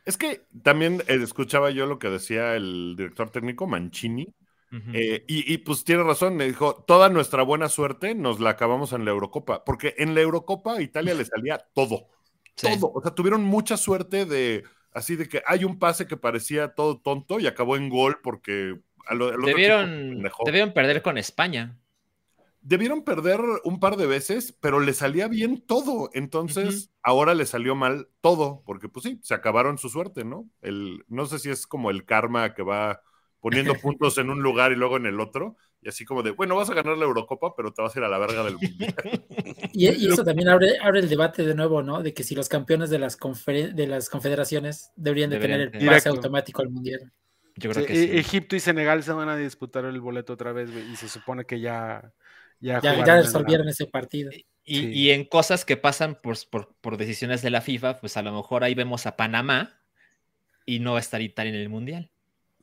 Es 0.05 0.17
que 0.17 0.47
también 0.63 1.03
eh, 1.07 1.19
escuchaba 1.23 1.71
yo 1.71 1.87
lo 1.87 1.99
que 1.99 2.11
decía 2.11 2.55
el 2.55 2.95
director 2.97 3.31
técnico 3.31 3.67
Mancini, 3.67 4.35
eh, 4.93 5.25
y, 5.29 5.53
y, 5.53 5.59
pues 5.59 5.85
tiene 5.85 6.03
razón, 6.03 6.35
me 6.35 6.47
dijo, 6.47 6.85
toda 6.87 7.09
nuestra 7.09 7.45
buena 7.45 7.69
suerte 7.69 8.15
nos 8.17 8.41
la 8.41 8.51
acabamos 8.51 8.93
en 8.93 9.05
la 9.05 9.13
Eurocopa, 9.13 9.65
porque 9.65 9.95
en 9.99 10.17
la 10.17 10.21
Eurocopa 10.21 10.75
a 10.75 10.83
Italia 10.83 11.15
le 11.15 11.25
salía 11.25 11.59
todo, 11.75 12.09
Sí. 12.57 12.69
todo, 12.69 12.93
o 12.95 13.01
sea, 13.03 13.15
tuvieron 13.15 13.43
mucha 13.45 13.77
suerte 13.77 14.27
de, 14.27 14.65
así 14.93 15.17
de 15.17 15.29
que 15.29 15.43
hay 15.47 15.65
un 15.65 15.79
pase 15.79 16.07
que 16.07 16.17
parecía 16.17 16.75
todo 16.75 17.01
tonto 17.01 17.41
y 17.41 17.47
acabó 17.47 17.77
en 17.77 17.89
gol 17.91 18.21
porque 18.23 18.81
a 19.07 19.15
lo- 19.15 19.29
al 19.29 19.37
se 19.45 19.47
Debieron, 19.47 20.23
debieron 20.45 20.73
perder 20.73 21.03
con 21.03 21.19
España. 21.19 21.79
Debieron 22.61 23.05
perder 23.05 23.41
un 23.65 23.79
par 23.79 23.97
de 23.99 24.07
veces, 24.07 24.57
pero 24.61 24.81
le 24.81 24.95
salía 24.95 25.29
bien 25.29 25.61
todo. 25.67 26.09
Entonces, 26.15 26.91
ahora 27.03 27.35
le 27.35 27.45
salió 27.45 27.75
mal 27.75 28.09
todo, 28.23 28.63
porque 28.65 28.89
pues 28.89 29.05
sí, 29.05 29.21
se 29.23 29.35
acabaron 29.35 29.77
su 29.77 29.91
suerte, 29.91 30.25
¿no? 30.25 30.49
El, 30.63 31.05
no 31.09 31.27
sé 31.27 31.39
si 31.39 31.51
es 31.51 31.67
como 31.67 31.91
el 31.91 32.07
karma 32.07 32.55
que 32.55 32.63
va 32.63 33.03
poniendo 33.41 33.79
puntos 33.83 34.17
en 34.17 34.31
un 34.31 34.43
lugar 34.43 34.73
y 34.73 34.77
luego 34.77 34.97
en 34.97 35.05
el 35.05 35.21
otro, 35.21 35.57
y 35.85 35.89
así 35.89 36.05
como 36.05 36.23
de, 36.23 36.31
bueno, 36.31 36.57
vas 36.57 36.71
a 36.71 36.75
ganar 36.75 36.97
la 36.97 37.05
Eurocopa, 37.05 37.55
pero 37.55 37.73
te 37.73 37.83
vas 37.83 37.95
a 37.95 37.99
ir 37.99 38.05
a 38.05 38.09
la 38.09 38.19
verga 38.19 38.43
del 38.43 38.55
mundial. 38.55 38.95
Y, 39.73 39.89
y 39.89 40.07
eso 40.07 40.25
también 40.25 40.49
abre, 40.49 40.79
abre 40.81 41.01
el 41.01 41.09
debate 41.09 41.45
de 41.45 41.55
nuevo, 41.55 41.83
¿no? 41.83 42.03
De 42.03 42.15
que 42.15 42.23
si 42.23 42.35
los 42.35 42.49
campeones 42.49 42.91
de 42.91 42.99
las, 42.99 43.19
de 43.19 43.87
las 43.89 44.09
confederaciones 44.09 44.93
deberían 44.97 45.31
de 45.31 45.37
Deberían 45.37 45.59
tener 45.71 45.83
el 45.83 45.89
pase 45.89 46.09
Directo. 46.09 46.11
automático 46.11 46.63
al 46.63 46.71
Mundial. 46.71 47.13
Yo 47.57 47.71
creo 47.71 47.85
Sí, 47.85 47.93
que 47.93 48.03
E- 48.05 48.07
sí. 48.09 48.19
Egipto 48.19 48.57
y 48.57 48.61
Senegal 48.61 49.03
se 49.03 49.13
van 49.13 49.29
a 49.29 49.37
disputar 49.37 49.85
el 49.85 50.01
boleto 50.01 50.33
otra 50.33 50.53
vez, 50.53 50.71
güey, 50.73 50.91
y 50.91 50.97
se 50.97 51.09
supone 51.09 51.45
que 51.45 51.61
ya. 51.61 52.13
Ya, 52.61 52.81
Ya, 52.81 52.95
la- 52.95 53.21
resolvieron 53.23 53.69
ese 53.69 53.87
partido. 53.87 54.31
Y, 54.65 54.79
Sí. 54.79 54.87
y 54.93 55.11
en 55.11 55.25
cosas 55.25 55.65
que 55.65 55.77
pasan 55.77 56.15
por, 56.23 56.37
por, 56.51 56.75
por 56.81 56.97
decisiones 56.97 57.43
de 57.43 57.51
la 57.51 57.61
FIFA, 57.61 58.01
pues 58.01 58.17
a 58.17 58.23
lo 58.23 58.33
mejor 58.33 58.65
ahí 58.65 58.75
vemos 58.75 59.07
a 59.07 59.17
Panamá 59.17 59.79
y 60.65 60.79
no 60.79 60.93
va 60.93 60.99
a 60.99 61.01
estar 61.01 61.21
Italia 61.21 61.51
en 61.53 61.61
el 61.61 61.69
Mundial. 61.69 62.11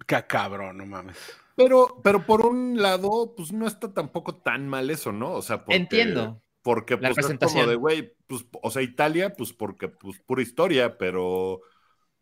Ca- 0.08 0.26
cabrón, 0.26 0.78
no 0.78 0.86
mames. 0.86 1.18
Pero, 1.56 2.00
pero 2.04 2.26
por 2.26 2.46
un 2.46 2.82
lado, 2.82 3.34
pues 3.36 3.52
no 3.52 3.68
está 3.68 3.94
tampoco 3.94 4.36
tan 4.36 4.68
mal 4.68 4.90
eso, 4.90 5.12
¿no? 5.12 5.34
O 5.34 5.42
sea, 5.42 5.66
porque, 5.66 5.76
Entiendo. 5.76 6.42
Porque 6.62 6.98
La 6.98 7.12
pues, 7.14 7.30
es 7.30 7.38
como 7.40 7.66
de, 7.66 7.76
güey, 7.76 8.14
pues, 8.28 8.46
o 8.62 8.70
sea, 8.70 8.82
Italia, 8.82 9.34
pues 9.34 9.52
porque, 9.54 9.90
pues, 9.90 10.20
pura 10.20 10.42
historia, 10.42 10.98
pero 10.98 11.62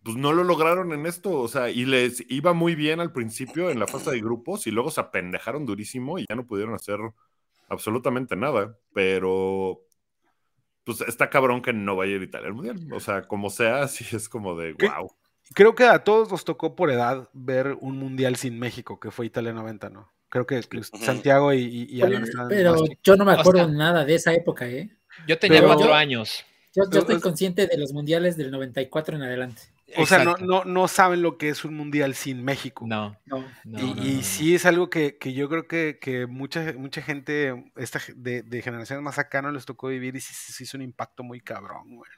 pues 0.03 0.15
no 0.15 0.31
lo 0.31 0.43
lograron 0.43 0.93
en 0.93 1.05
esto, 1.05 1.31
o 1.31 1.47
sea, 1.47 1.69
y 1.69 1.85
les 1.85 2.23
iba 2.29 2.53
muy 2.53 2.75
bien 2.75 2.99
al 2.99 3.11
principio 3.11 3.69
en 3.69 3.79
la 3.79 3.87
fase 3.87 4.11
de 4.11 4.21
grupos 4.21 4.65
y 4.65 4.71
luego 4.71 4.91
se 4.91 5.01
apendejaron 5.01 5.65
durísimo 5.65 6.19
y 6.19 6.25
ya 6.27 6.35
no 6.35 6.45
pudieron 6.45 6.73
hacer 6.73 6.99
absolutamente 7.67 8.35
nada, 8.35 8.77
pero 8.93 9.81
pues 10.85 11.01
está 11.01 11.29
cabrón 11.29 11.61
que 11.61 11.73
no 11.73 11.95
vaya 11.95 12.13
a 12.13 12.15
ir 12.15 12.23
Italia 12.23 12.47
al 12.47 12.53
Mundial, 12.53 12.79
o 12.93 12.99
sea, 12.99 13.23
como 13.27 13.49
sea, 13.49 13.87
sí 13.89 14.05
es 14.15 14.29
como 14.29 14.55
de, 14.55 14.75
¿Qué? 14.75 14.87
wow. 14.87 15.11
Creo 15.53 15.75
que 15.75 15.83
a 15.85 16.03
todos 16.03 16.31
nos 16.31 16.45
tocó 16.45 16.75
por 16.75 16.91
edad 16.91 17.29
ver 17.33 17.75
un 17.81 17.97
mundial 17.97 18.35
sin 18.35 18.59
México, 18.59 18.99
que 18.99 19.11
fue 19.11 19.25
Italia 19.25 19.51
90, 19.53 19.89
¿no? 19.89 20.11
Creo 20.29 20.45
que. 20.45 20.61
Santiago 20.93 21.53
y, 21.53 21.59
y- 21.63 21.87
y 21.97 22.01
Alan 22.01 22.23
Pero, 22.49 22.71
más 22.73 22.89
yo 23.03 23.15
no 23.15 23.25
me 23.25 23.33
O 23.33 23.39
acuerdo 23.39 23.65
sea- 23.65 23.67
nada 23.75 24.05
de 24.05 24.15
esa 24.15 24.31
época, 24.33 24.67
¿eh? 24.67 24.89
Yo 25.27 25.39
tenía 25.39 25.59
Pero- 25.61 25.73
cuatro 25.73 25.93
años. 25.95 26.45
Yo, 26.75 26.83
yo 26.91 26.99
estoy 26.99 27.15
Es- 27.15 27.21
consciente 27.23 27.65
de 27.65 27.77
los 27.79 27.93
mundiales 27.93 28.37
del 28.37 28.51
94 28.51 29.15
en 29.15 29.23
adelante. 29.23 29.63
O 29.97 30.05
sea, 30.05 30.23
no, 30.23 30.37
no, 30.37 30.65
no 30.65 30.87
saben 30.87 31.23
lo 31.23 31.39
que 31.39 31.49
es 31.49 31.65
un 31.65 31.73
mundial 31.73 32.13
sin 32.13 32.43
México. 32.45 32.85
No, 32.87 33.17
No. 33.25 33.43
no, 33.65 33.79
y 33.79 33.83
no, 33.95 34.03
y 34.03 34.09
no, 34.11 34.17
no. 34.17 34.21
sí 34.21 34.53
es 34.53 34.67
algo 34.67 34.87
que, 34.91 35.17
que 35.17 35.33
yo 35.33 35.49
creo 35.49 35.67
que, 35.67 35.97
que 35.99 36.27
mucha, 36.27 36.73
mucha 36.77 37.01
gente 37.01 37.71
esta, 37.75 37.99
de, 38.15 38.43
de 38.43 38.61
generaciones 38.61 39.01
más 39.03 39.17
acá 39.17 39.41
no 39.41 39.51
les 39.51 39.65
tocó 39.65 39.87
vivir 39.87 40.15
y 40.15 40.21
sí, 40.21 40.31
sí, 40.35 40.53
sí 40.53 40.63
hizo 40.65 40.77
un 40.77 40.83
impacto 40.83 41.23
muy 41.23 41.41
cabrón, 41.41 41.95
güey. 41.95 42.11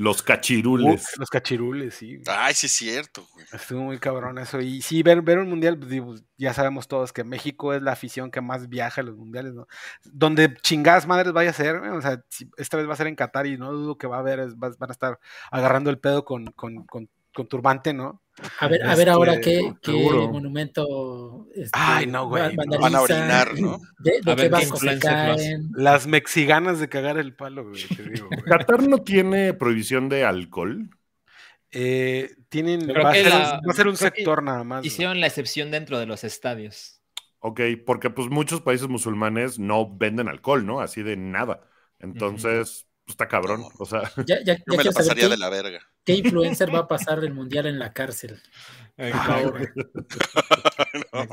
Los 0.00 0.22
cachirules. 0.22 1.02
Uf, 1.02 1.18
los 1.18 1.28
cachirules, 1.28 1.94
sí. 1.94 2.22
Ay, 2.26 2.54
sí 2.54 2.66
es 2.66 2.72
cierto, 2.72 3.26
güey. 3.34 3.44
Estuvo 3.52 3.82
muy 3.82 3.98
cabrón 3.98 4.38
eso. 4.38 4.58
Y 4.60 4.80
sí, 4.80 5.02
ver, 5.02 5.20
ver 5.20 5.38
un 5.38 5.48
mundial, 5.50 5.78
pues, 5.78 5.90
digo, 5.90 6.14
ya 6.38 6.54
sabemos 6.54 6.88
todos 6.88 7.12
que 7.12 7.22
México 7.22 7.74
es 7.74 7.82
la 7.82 7.92
afición 7.92 8.30
que 8.30 8.40
más 8.40 8.68
viaja 8.70 9.02
a 9.02 9.04
los 9.04 9.16
mundiales, 9.16 9.52
¿no? 9.52 9.66
Donde 10.04 10.54
chingadas 10.62 11.06
madres 11.06 11.32
vaya 11.34 11.50
a 11.50 11.52
ser, 11.52 11.76
o 11.76 12.00
sea, 12.00 12.24
si 12.30 12.48
esta 12.56 12.78
vez 12.78 12.88
va 12.88 12.94
a 12.94 12.96
ser 12.96 13.08
en 13.08 13.14
Qatar 13.14 13.46
y 13.46 13.58
no 13.58 13.72
dudo 13.72 13.98
que 13.98 14.06
va 14.06 14.16
a 14.16 14.20
haber, 14.20 14.40
es- 14.40 14.54
va- 14.54 14.74
van 14.78 14.90
a 14.90 14.92
estar 14.92 15.18
agarrando 15.50 15.90
el 15.90 15.98
pedo 15.98 16.24
con, 16.24 16.46
con, 16.52 16.86
con, 16.86 17.08
con 17.34 17.46
turbante, 17.46 17.92
¿no? 17.92 18.22
A 18.58 18.68
ver, 18.68 18.82
a 18.86 18.94
ver 18.94 19.08
ahora 19.10 19.34
Este, 19.34 19.60
qué, 19.60 19.74
qué 19.82 19.92
monumento. 19.92 21.46
este, 21.54 21.70
Ay, 21.72 22.06
no, 22.06 22.28
güey. 22.28 22.54
Van 22.56 22.94
a 22.94 23.00
orinar, 23.02 23.58
¿no? 23.58 23.78
De, 23.98 24.20
de 24.22 24.32
A 24.32 24.36
qué 24.36 24.42
ver 24.42 24.50
qué 24.60 24.66
barco 24.66 24.76
se 24.76 24.98
caen. 24.98 25.70
Las 25.74 26.06
mexiganas 26.06 26.78
de 26.80 26.88
cagar 26.88 27.18
el 27.18 27.34
palo, 27.34 27.68
güey, 27.68 27.82
te 27.84 28.02
digo, 28.02 28.26
güey. 28.28 28.42
Qatar 28.42 28.82
no 28.88 28.98
tiene 28.98 29.54
prohibición 29.54 30.08
de 30.08 30.24
alcohol. 30.24 30.90
Eh, 31.72 32.34
tienen, 32.48 32.88
va 32.88 33.10
a, 33.10 33.12
que 33.12 33.22
ser, 33.22 33.32
la- 33.32 33.60
va 33.66 33.70
a 33.72 33.74
ser 33.74 33.86
un 33.88 33.96
sector 33.96 34.42
nada 34.42 34.64
más. 34.64 34.80
güey. 34.80 34.88
Hicieron 34.88 35.20
la 35.20 35.26
excepción 35.28 35.70
dentro 35.70 35.98
de 35.98 36.06
los 36.06 36.24
estadios. 36.24 37.00
Ok, 37.38 37.60
porque 37.86 38.10
pues 38.10 38.28
muchos 38.28 38.60
países 38.60 38.88
musulmanes 38.88 39.58
no 39.58 39.88
venden 39.96 40.28
alcohol, 40.28 40.66
¿no? 40.66 40.80
Así 40.80 41.02
de 41.02 41.16
nada. 41.16 41.62
Entonces, 41.98 42.86
está 43.10 43.28
cabrón. 43.28 43.64
O 43.78 43.84
sea, 43.84 44.10
Ya, 44.26 44.38
ya, 44.44 44.56
ya 44.56 44.64
Yo 44.66 44.76
me 44.76 44.84
la 44.84 44.92
pasaría 44.92 45.24
qué, 45.24 45.30
de 45.30 45.36
la 45.36 45.48
verga. 45.50 45.80
qué 46.04 46.14
influencer 46.14 46.74
va 46.74 46.80
a 46.80 46.88
pasar 46.88 47.22
el 47.24 47.32
mundial 47.34 47.66
en 47.66 47.78
la 47.78 47.92
cárcel. 47.92 48.40
Ahora. 49.12 49.72
No 51.12 51.24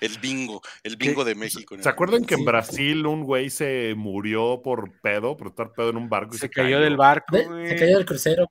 el 0.00 0.18
bingo, 0.18 0.60
el 0.82 0.96
bingo 0.96 1.24
de 1.24 1.34
México. 1.34 1.76
¿no? 1.76 1.82
¿se 1.82 1.88
acuerdan 1.88 2.24
que 2.24 2.34
en. 2.34 2.44
Brasil 2.44 3.06
un 3.06 3.24
güey 3.24 3.50
se 3.50 3.94
murió 3.96 4.60
por 4.62 5.00
pedo, 5.00 5.36
por 5.36 5.48
estar 5.48 5.72
pedo 5.72 5.90
en 5.90 5.96
un 5.96 6.08
barco? 6.08 6.34
y 6.34 6.38
Se 6.38 6.50
cayó 6.50 6.80
del 6.80 6.96
barco, 6.96 7.36
güey. 7.44 7.68
Se 7.68 7.76
cayó 7.76 7.96
del 7.96 8.06
crucero. 8.06 8.48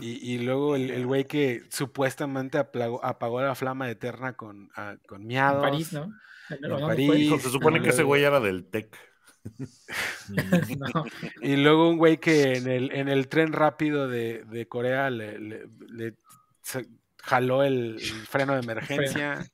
Y, 0.00 0.34
y 0.34 0.38
luego 0.38 0.76
el 0.76 0.90
el 0.90 1.06
güey 1.06 1.24
que 1.24 1.62
supuestamente 1.70 2.58
apagó, 2.58 3.04
apagó 3.04 3.40
la 3.40 3.54
flama 3.54 3.90
eterna 3.90 4.34
con, 4.34 4.70
ah, 4.76 4.96
con 5.06 5.22
En 5.22 5.26
miados. 5.28 5.62
París, 5.62 5.92
¿no? 5.92 6.02
¿O 6.50 6.78
En 6.78 6.86
París. 6.86 7.06
fue? 7.06 7.18
Hijo, 7.18 7.38
se 7.38 7.50
supone 7.50 7.80
que 7.80 7.90
ese 7.90 8.02
güey 8.02 8.24
era 8.24 8.40
del 8.40 8.68
TEC. 8.68 8.96
No, 10.94 11.04
Y 11.42 11.56
luego 11.56 11.90
un 11.90 11.98
güey 11.98 12.18
que 12.18 12.54
en 12.54 12.66
el, 12.68 12.92
en 12.92 13.08
el 13.08 13.28
tren 13.28 13.52
rápido 13.52 14.08
de, 14.08 14.44
de 14.44 14.66
Corea 14.66 15.10
le, 15.10 15.38
le- 15.38 15.66
le 15.88 16.14
se- 16.62 16.86
jaló 17.22 17.62
el, 17.62 17.96
el 18.00 18.26
freno 18.26 18.54
de 18.54 18.60
emergencia. 18.60 19.44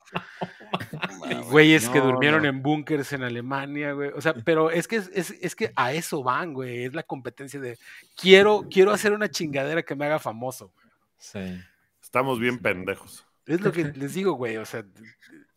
Güeyes 1.50 1.88
que 1.88 2.00
durmieron 2.00 2.42
no. 2.42 2.48
en 2.48 2.62
búnkers 2.62 3.12
en 3.12 3.22
Alemania, 3.22 3.92
güey. 3.92 4.10
O 4.14 4.20
sea, 4.20 4.34
pero 4.34 4.70
es 4.70 4.86
que 4.88 4.96
es, 4.96 5.10
es- 5.12 5.34
es 5.40 5.54
que 5.56 5.72
a 5.76 5.92
eso 5.92 6.22
van, 6.22 6.52
güey. 6.54 6.84
Es 6.84 6.94
la 6.94 7.02
competencia 7.02 7.60
de 7.60 7.78
quiero, 8.16 8.66
quiero 8.70 8.92
hacer 8.92 9.12
una 9.12 9.28
chingadera 9.30 9.82
que 9.82 9.94
me 9.94 10.06
haga 10.06 10.18
famoso. 10.18 10.72
güey. 10.74 10.86
Sí. 11.18 11.60
Estamos 12.02 12.38
bien 12.40 12.58
pendejos. 12.58 13.26
Es 13.46 13.60
lo 13.60 13.72
que 13.72 13.84
les 13.96 14.14
digo, 14.14 14.32
güey. 14.34 14.56
O 14.56 14.64
sea, 14.66 14.84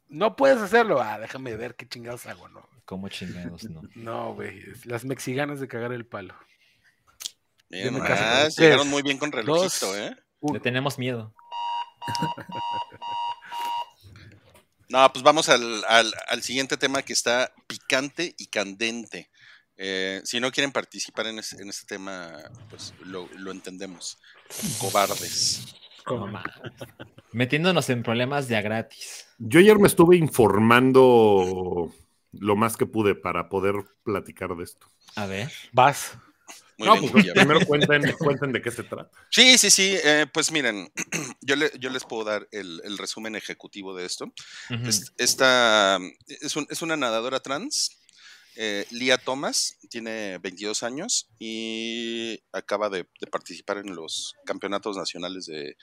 no 0.10 0.36
puedes 0.36 0.58
hacerlo. 0.58 1.02
Ah, 1.02 1.20
déjame 1.20 1.56
ver 1.56 1.76
qué 1.76 1.88
chingados 1.88 2.26
hago, 2.28 2.48
¿no? 2.50 2.68
Como 2.86 3.08
chingados, 3.10 3.64
¿no? 3.70 3.82
No, 3.96 4.34
güey. 4.34 4.60
es 4.72 4.86
Las 4.86 5.06
mexicanas 5.06 5.60
de 5.60 5.68
cagar 5.68 5.92
el 5.94 6.06
palo. 6.06 6.36
Ah, 7.72 8.46
ustedes. 8.48 8.58
llegaron 8.58 8.88
muy 8.90 9.02
bien 9.02 9.18
con 9.18 9.32
relojito, 9.32 9.88
Dos. 9.88 9.98
¿eh? 9.98 10.16
Uno. 10.42 10.54
Le 10.56 10.60
tenemos 10.60 10.98
miedo. 11.00 11.34
No, 14.90 15.12
pues 15.12 15.24
vamos 15.24 15.50
al, 15.50 15.84
al- 15.88 16.14
al 16.28 16.44
siguiente 16.44 16.78
tema 16.78 17.02
que 17.02 17.14
está 17.14 17.52
picante 17.66 18.36
y 18.38 18.48
candente. 18.48 19.32
Eh, 19.76 20.22
si 20.24 20.40
no 20.40 20.52
quieren 20.52 20.72
participar 20.72 21.26
en, 21.28 21.40
ese- 21.40 21.60
en 21.62 21.70
este 21.70 21.88
tema, 21.88 22.32
pues 22.70 22.94
lo, 23.04 23.28
lo 23.38 23.52
entendemos. 23.52 24.20
Cobardes. 24.80 25.76
mames. 26.06 26.44
Metiéndonos 27.32 27.90
en 27.90 28.04
problemas 28.04 28.48
de 28.48 28.56
a 28.58 28.62
gratis. 28.62 29.26
Yo 29.40 29.60
ayer 29.62 29.80
me 29.80 29.88
estuve 29.88 30.16
informando 30.18 31.92
lo 32.34 32.56
más 32.56 32.78
que 32.78 32.86
pude 32.86 33.16
para 33.16 33.50
poder 33.50 33.76
platicar 34.04 34.56
de 34.56 34.64
esto. 34.64 34.88
A 35.16 35.26
ver. 35.26 35.52
Vas. 35.72 36.14
Muy 36.78 36.88
no, 36.88 37.00
bien, 37.00 37.12
pues 37.12 37.26
primero 37.34 37.60
cuenten, 37.66 38.02
cuenten 38.20 38.52
de 38.52 38.62
qué 38.62 38.72
se 38.72 38.84
trata. 38.84 39.10
Sí, 39.30 39.58
sí, 39.60 39.70
sí. 39.70 39.96
eh, 40.04 40.26
pues 40.34 40.52
miren, 40.52 40.92
yo, 41.42 41.56
le- 41.56 41.72
yo 41.80 41.90
les 41.92 42.04
puedo 42.04 42.24
dar 42.24 42.48
el, 42.52 42.82
el 42.84 42.98
resumen 42.98 43.36
ejecutivo 43.36 43.96
de 43.96 44.06
esto. 44.06 44.34
Es- 44.86 45.14
Esta 45.18 46.00
es, 46.28 46.56
un- 46.56 46.68
es 46.70 46.82
una 46.82 46.98
nadadora 46.98 47.40
trans, 47.40 48.00
eh, 48.56 48.86
Lia 48.90 49.18
Thomas, 49.20 49.78
tiene 49.90 50.38
22 50.40 50.84
años 50.84 51.30
y 51.40 52.40
acaba 52.52 52.90
de, 52.90 53.08
de 53.20 53.28
participar 53.28 53.78
en 53.78 53.96
los 53.96 54.34
campeonatos 54.46 54.98
nacionales 54.98 55.46
de, 55.46 55.76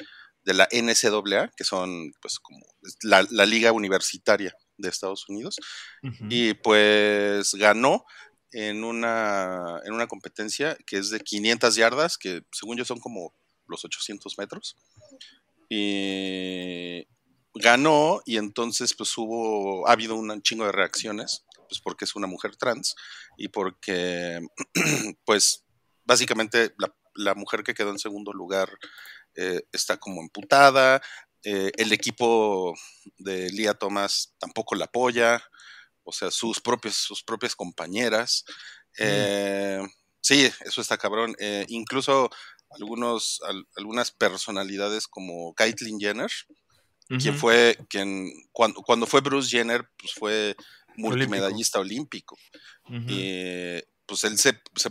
de 0.45 0.55
la 0.55 0.69
NCAA, 0.73 1.51
que 1.57 1.65
son 1.65 2.13
pues 2.21 2.39
como 2.41 2.65
la, 3.03 3.25
la 3.31 3.47
liga 3.47 3.73
universitaria 3.73 4.55
de 4.81 4.89
Estados 4.89 5.29
Unidos. 5.29 5.57
Y 6.29 6.55
pues 6.55 7.55
ganó 7.55 8.05
en 8.53 8.85
una, 8.85 9.81
en 9.85 9.93
una 9.93 10.07
competencia 10.07 10.77
que 10.87 10.99
es 10.99 11.11
de 11.11 11.21
500 11.21 11.75
yardas, 11.77 12.19
que 12.19 12.43
según 12.53 12.77
yo 12.77 12.85
son 12.85 13.01
como 13.01 13.35
los 13.67 13.85
800 13.85 14.39
metros. 14.39 14.77
Y 15.69 17.07
ganó 17.55 18.21
y 18.25 18.37
entonces 18.37 18.95
pues 18.95 19.17
hubo, 19.17 19.87
ha 19.89 19.93
habido 19.93 20.17
un 20.17 20.43
chingo 20.43 20.67
de 20.67 20.73
reacciones, 20.73 21.45
pues 21.69 21.81
porque 21.81 22.05
es 22.05 22.17
una 22.17 22.27
mujer 22.27 22.57
trans 22.57 22.95
y 23.37 23.49
porque 23.49 24.41
pues 25.25 25.65
básicamente 26.05 26.75
la, 26.79 26.95
la 27.15 27.35
mujer 27.35 27.63
que 27.63 27.75
quedó 27.75 27.91
en 27.91 27.99
segundo 27.99 28.33
lugar 28.33 28.71
eh, 29.37 29.63
está 29.73 29.97
como 29.97 30.23
emputada, 30.23 31.01
eh, 31.45 31.71
el 31.77 31.93
equipo 31.93 32.75
de 33.19 33.51
Lía 33.51 33.75
Thomas 33.75 34.35
tampoco 34.39 34.75
la 34.75 34.87
apoya, 34.87 35.43
o 36.03 36.13
sea, 36.13 36.31
sus, 36.31 36.61
propios, 36.61 36.97
sus 36.97 37.23
propias 37.23 37.55
compañeras. 37.57 38.45
Eh, 38.99 39.81
sí, 40.21 40.51
eso 40.65 40.81
está 40.81 40.99
cabrón. 40.99 41.35
Eh, 41.39 41.65
incluso 41.69 42.31
algunos, 42.71 43.41
al- 43.47 43.67
algunas 43.77 44.11
personalidades 44.11 45.07
como 45.09 45.55
Caitlyn 45.55 45.99
Jenner, 46.01 46.31
quien 47.19 47.37
fue, 47.37 47.77
quien 47.89 48.31
cuando, 48.53 48.83
cuando 48.83 49.07
fue 49.07 49.21
Bruce 49.21 49.49
Jenner, 49.51 49.85
pues 49.99 50.13
fue 50.15 50.55
multimedallista 50.97 51.79
olímpico. 51.81 52.37
Y 53.09 53.83
pues 54.07 54.25
él 54.25 54.39
se, 54.39 54.61
se- 54.77 54.91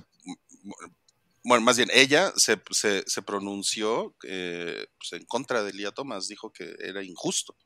bueno, 1.50 1.66
más 1.66 1.78
bien 1.78 1.90
ella 1.92 2.32
se, 2.36 2.62
se- 2.72 3.04
se 3.08 3.22
pronunció 3.24 4.16
eh, 4.28 4.86
pues, 5.00 5.20
en 5.20 5.26
contra 5.26 5.64
de 5.64 5.74
Lía 5.74 5.92
Thomas, 5.92 6.28
dijo 6.28 6.54
que 6.54 6.76
era 6.80 7.04
injusto. 7.04 7.58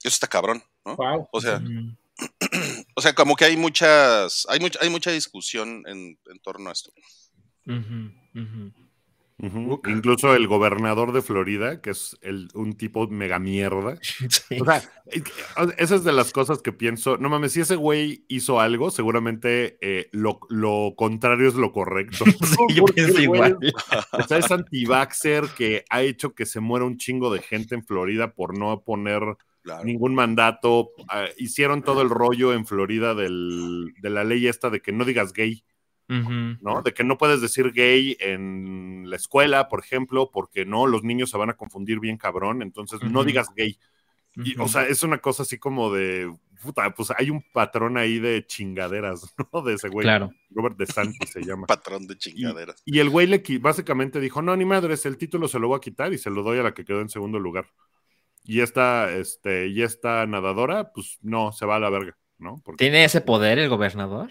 Eso 0.00 0.14
está 0.14 0.26
cabrón, 0.28 0.62
¿no? 0.84 0.96
Wow. 0.96 1.28
O 1.32 1.40
sea, 1.40 1.56
Ujú. 1.56 1.96
o 2.94 3.00
sea, 3.00 3.14
como 3.14 3.34
que 3.34 3.46
hay 3.46 3.56
muchas, 3.56 4.44
hay 4.48 4.60
mucha, 4.60 4.78
hay 4.82 4.90
mucha 4.90 5.10
discusión 5.10 5.82
en, 5.86 6.18
en 6.26 6.38
torno 6.42 6.68
a 6.68 6.72
esto. 6.72 6.92
Ujú, 7.66 8.10
Incluso 9.38 10.34
el 10.34 10.46
gobernador 10.46 11.12
de 11.12 11.22
Florida, 11.22 11.80
que 11.80 11.90
es 11.90 12.16
el- 12.22 12.48
un 12.54 12.74
tipo 12.74 13.08
mega 13.08 13.38
mierda. 13.38 13.98
Sí. 14.28 14.58
O 14.60 14.64
sea, 14.64 14.82
esa 15.78 15.94
es 15.96 16.04
de 16.04 16.12
las 16.12 16.32
cosas 16.32 16.62
que 16.62 16.72
pienso. 16.72 17.16
No 17.18 17.28
mames, 17.28 17.52
si 17.52 17.60
ese 17.60 17.76
güey 17.76 18.24
hizo 18.28 18.60
algo, 18.60 18.90
seguramente 18.90 19.78
eh, 19.80 20.08
lo, 20.12 20.38
lo 20.48 20.94
contrario 20.96 21.48
es 21.48 21.54
lo 21.54 21.72
correcto. 21.72 22.24
Sí, 22.42 22.74
yo 22.74 22.84
pienso 22.84 23.20
igual. 23.20 23.58
es- 23.60 23.74
O 24.12 24.22
sea, 24.26 24.38
es 24.38 24.50
anti-vaxxer 24.50 25.46
que 25.56 25.84
ha 25.90 26.02
hecho 26.02 26.34
que 26.34 26.46
se 26.46 26.60
muera 26.60 26.84
un 26.84 26.96
chingo 26.98 27.32
de 27.32 27.40
gente 27.42 27.74
en 27.74 27.84
Florida 27.84 28.32
por 28.34 28.56
no 28.58 28.82
poner 28.82 29.22
Claro. 29.62 29.84
ningún 29.84 30.14
mandato. 30.14 30.90
Ah, 31.08 31.26
hicieron 31.38 31.82
todo 31.82 32.02
el 32.02 32.10
rollo 32.10 32.52
en 32.52 32.66
Florida 32.66 33.14
del- 33.14 33.92
de 34.00 34.10
la 34.10 34.24
ley 34.24 34.48
esta 34.48 34.70
de 34.70 34.80
que 34.82 34.90
no 34.92 35.04
digas 35.04 35.32
gay, 35.32 35.62
¿no? 36.08 36.82
De 36.82 36.92
que 36.92 37.04
no 37.04 37.16
puedes 37.16 37.40
decir 37.40 37.72
gay 37.72 38.16
en 38.20 39.04
la 39.08 39.16
escuela, 39.16 39.68
por 39.68 39.80
ejemplo, 39.80 40.30
porque 40.30 40.66
no, 40.66 40.86
los 40.86 41.04
niños 41.04 41.30
se 41.30 41.38
van 41.38 41.50
a 41.50 41.56
confundir 41.56 42.00
bien 42.00 42.18
cabrón, 42.18 42.62
entonces 42.62 43.00
no 43.02 43.24
digas 43.24 43.48
gay. 43.56 43.78
Y, 44.36 44.58
o 44.58 44.68
sea, 44.68 44.86
es 44.86 45.02
una 45.02 45.18
cosa 45.18 45.42
así 45.42 45.58
como 45.58 45.92
de, 45.92 46.34
puta, 46.62 46.94
pues 46.94 47.12
hay 47.16 47.28
un 47.28 47.44
patrón 47.52 47.98
ahí 47.98 48.18
de 48.18 48.46
chingaderas, 48.46 49.34
¿no? 49.52 49.62
De 49.62 49.74
ese 49.74 49.88
güey. 49.88 50.04
Claro. 50.04 50.30
Robert 50.50 50.76
DeSantis 50.76 51.30
se 51.30 51.42
llama. 51.42 51.66
Patrón 51.68 52.06
de 52.06 52.16
chingaderas. 52.16 52.82
Y 52.84 53.00
el 53.00 53.10
güey 53.10 53.26
le 53.26 53.42
básicamente 53.60 54.20
dijo, 54.20 54.40
no, 54.40 54.56
ni 54.56 54.64
madres, 54.64 55.04
el 55.06 55.18
título 55.18 55.48
se 55.48 55.58
lo 55.58 55.68
voy 55.68 55.76
a 55.76 55.80
quitar 55.80 56.12
y 56.12 56.18
se 56.18 56.30
lo 56.30 56.42
doy 56.42 56.58
a 56.58 56.62
la 56.62 56.72
que 56.72 56.84
quedó 56.84 57.00
en 57.00 57.08
segundo 57.08 57.38
lugar. 57.38 57.66
Y 58.44 58.60
esta, 58.60 59.12
este, 59.12 59.68
y 59.68 59.82
esta 59.82 60.26
nadadora, 60.26 60.92
pues 60.92 61.18
no, 61.22 61.52
se 61.52 61.66
va 61.66 61.76
a 61.76 61.80
la 61.80 61.90
verga, 61.90 62.16
¿no? 62.38 62.60
Porque, 62.64 62.84
¿Tiene 62.84 63.04
ese 63.04 63.20
poder 63.20 63.58
el 63.58 63.68
gobernador? 63.68 64.30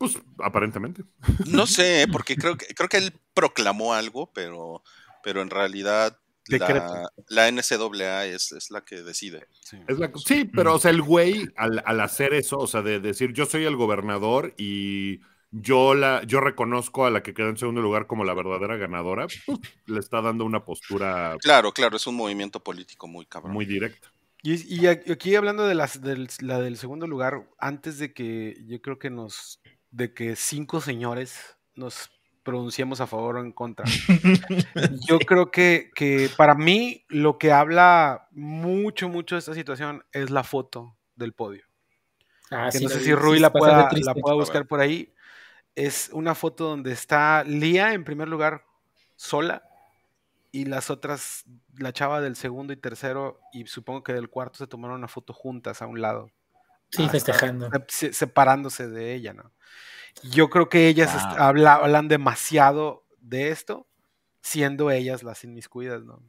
Pues, 0.00 0.18
aparentemente. 0.38 1.04
No 1.46 1.66
sé, 1.66 2.06
porque 2.10 2.34
creo 2.34 2.56
que, 2.56 2.66
creo 2.74 2.88
que 2.88 2.96
él 2.96 3.12
proclamó 3.34 3.92
algo, 3.92 4.32
pero, 4.32 4.82
pero 5.22 5.42
en 5.42 5.50
realidad 5.50 6.16
la, 6.48 7.10
la 7.28 7.48
NCAA 7.52 8.24
es, 8.24 8.52
es 8.52 8.70
la 8.70 8.80
que 8.80 9.02
decide. 9.02 9.46
Sí. 9.60 9.76
Es 9.86 9.98
la- 9.98 10.10
sí, 10.16 10.46
pero, 10.46 10.74
o 10.74 10.78
sea, 10.78 10.90
el 10.90 11.02
güey, 11.02 11.50
al, 11.54 11.82
al 11.84 12.00
hacer 12.00 12.32
eso, 12.32 12.56
o 12.56 12.66
sea, 12.66 12.80
de 12.80 12.98
decir, 12.98 13.34
yo 13.34 13.44
soy 13.44 13.64
el 13.66 13.76
gobernador 13.76 14.54
y 14.56 15.20
yo, 15.50 15.94
la, 15.94 16.22
yo 16.24 16.40
reconozco 16.40 17.04
a 17.04 17.10
la 17.10 17.22
que 17.22 17.34
quedó 17.34 17.50
en 17.50 17.58
segundo 17.58 17.82
lugar 17.82 18.06
como 18.06 18.24
la 18.24 18.32
verdadera 18.32 18.78
ganadora, 18.78 19.26
pues, 19.44 19.58
le 19.84 20.00
está 20.00 20.22
dando 20.22 20.46
una 20.46 20.64
postura 20.64 21.36
Claro, 21.40 21.72
claro, 21.72 21.98
es 21.98 22.06
un 22.06 22.16
movimiento 22.16 22.60
político 22.60 23.06
muy 23.06 23.26
cabrón. 23.26 23.52
muy 23.52 23.66
directa. 23.66 24.10
Y, 24.42 24.54
y 24.82 24.86
aquí 24.86 25.34
hablando 25.34 25.66
de 25.66 25.74
las, 25.74 26.00
del, 26.00 26.30
la 26.40 26.58
del 26.62 26.78
segundo 26.78 27.06
lugar, 27.06 27.46
antes 27.58 27.98
de 27.98 28.14
que 28.14 28.56
yo 28.66 28.80
creo 28.80 28.98
que 28.98 29.10
nos, 29.10 29.60
de 29.90 30.14
que 30.14 30.36
cinco 30.36 30.80
señores 30.80 31.56
nos 31.74 32.10
pronunciemos 32.42 33.00
a 33.00 33.06
favor 33.06 33.36
o 33.36 33.40
en 33.40 33.52
contra, 33.52 33.84
yo 35.08 35.18
creo 35.20 35.50
que, 35.50 35.90
que 35.94 36.30
para 36.36 36.54
mí 36.54 37.04
lo 37.08 37.38
que 37.38 37.52
habla 37.52 38.28
mucho, 38.30 39.08
mucho 39.08 39.34
de 39.34 39.40
esta 39.40 39.54
situación 39.54 40.04
es 40.12 40.30
la 40.30 40.42
foto 40.42 40.96
del 41.16 41.32
podio. 41.32 41.64
Ah, 42.50 42.68
Que 42.72 42.78
sí, 42.78 42.84
no 42.84 42.90
sé 42.90 43.00
si 43.00 43.14
Rui 43.14 43.38
la 43.38 43.52
pueda, 43.52 43.88
triste. 43.88 44.06
la 44.06 44.14
pueda 44.14 44.34
buscar 44.34 44.66
por 44.66 44.80
ahí. 44.80 45.12
Es 45.76 46.10
una 46.12 46.34
foto 46.34 46.64
donde 46.68 46.92
está 46.92 47.44
Lía 47.44 47.92
en 47.94 48.04
primer 48.04 48.28
lugar 48.28 48.64
sola 49.16 49.62
y 50.50 50.64
las 50.64 50.90
otras, 50.90 51.44
la 51.76 51.92
chava 51.92 52.20
del 52.20 52.34
segundo 52.34 52.72
y 52.72 52.76
tercero 52.76 53.40
y 53.52 53.66
supongo 53.66 54.02
que 54.02 54.12
del 54.12 54.28
cuarto 54.28 54.58
se 54.58 54.66
tomaron 54.66 54.96
una 54.98 55.08
foto 55.08 55.32
juntas 55.32 55.80
a 55.80 55.86
un 55.86 56.00
lado, 56.00 56.30
Sí, 56.90 57.08
festejando. 57.08 57.70
se- 57.88 58.12
separándose 58.12 58.88
de 58.88 59.14
ella, 59.14 59.32
¿no? 59.32 59.52
Yo 60.22 60.50
creo 60.50 60.68
que 60.68 60.88
ellas 60.88 61.12
Wow. 61.14 61.36
habla- 61.38 61.74
hablan 61.74 62.08
demasiado 62.08 63.04
de 63.20 63.50
esto, 63.50 63.86
siendo 64.42 64.90
ellas 64.90 65.22
las 65.22 65.44
inmiscuidas, 65.44 66.02
¿no? 66.04 66.22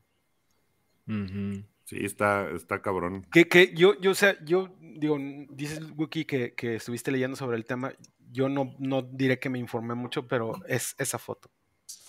Ujú. 1.08 1.64
Sí, 1.86 1.98
está, 2.06 2.50
está 2.52 2.82
cabrón. 2.82 3.26
Que, 3.32 3.48
que 3.48 3.74
yo, 3.74 4.00
yo, 4.00 4.12
o 4.12 4.16
sea, 4.16 4.38
yo 4.46 4.74
digo, 4.80 5.18
dices, 5.50 5.82
Wiki, 5.98 6.26
que, 6.26 6.54
que 6.54 6.76
estuviste 6.76 7.12
leyendo 7.12 7.36
sobre 7.36 7.58
el 7.58 7.66
tema. 7.66 7.92
Yo 8.32 8.48
no, 8.48 8.76
no 8.80 9.02
diré 9.02 9.40
que 9.40 9.50
me 9.50 9.60
informé 9.60 9.94
mucho, 9.94 10.28
pero 10.28 10.54
es 10.68 10.96
esa 10.98 11.18
foto. 11.18 11.50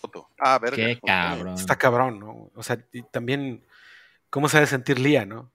Foto. 0.00 0.28
Ah, 0.38 0.58
verga. 0.58 0.76
Qué 0.76 1.00
cabrón. 1.04 1.54
Está 1.54 1.76
cabrón, 1.76 2.20
¿no? 2.20 2.50
O 2.54 2.62
sea, 2.62 2.84
y 2.92 3.02
también, 3.02 3.64
¿cómo 4.30 4.48
se 4.48 4.58
ha 4.58 4.60
de 4.60 4.66
sentir 4.68 4.98
Lía, 5.00 5.26
no? 5.26 5.51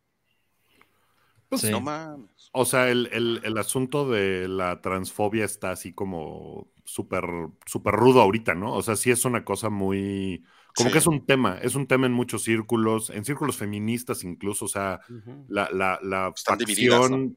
Pues 1.49 1.61
Sí. 1.61 1.71
No 1.71 1.79
mames. 1.81 2.49
O 2.51 2.65
sea, 2.65 2.89
el, 2.89 3.09
el- 3.11 3.41
el 3.43 3.57
asunto 3.57 4.09
de 4.09 4.47
la 4.47 4.81
transfobia 4.81 5.45
está 5.45 5.71
así 5.71 5.93
como 5.93 6.67
súper 6.83 7.23
súper 7.65 7.93
rudo 7.95 8.21
ahorita, 8.21 8.53
¿no? 8.55 8.73
O 8.73 8.81
sea, 8.81 8.95
sí 8.95 9.11
es 9.11 9.25
una 9.25 9.43
cosa 9.45 9.69
muy... 9.69 10.43
Como 10.75 10.89
Sí. 10.89 10.93
que 10.93 10.99
es 10.99 11.07
un 11.07 11.25
tema, 11.25 11.57
es 11.61 11.75
un 11.75 11.87
tema 11.87 12.05
en 12.05 12.13
muchos 12.13 12.43
círculos, 12.43 13.09
en 13.09 13.25
círculos 13.25 13.57
feministas 13.57 14.23
incluso, 14.23 14.65
o 14.65 14.67
sea, 14.67 14.99
la, 15.47 15.69
la, 15.71 15.99
la 16.03 16.31
facción 16.35 17.35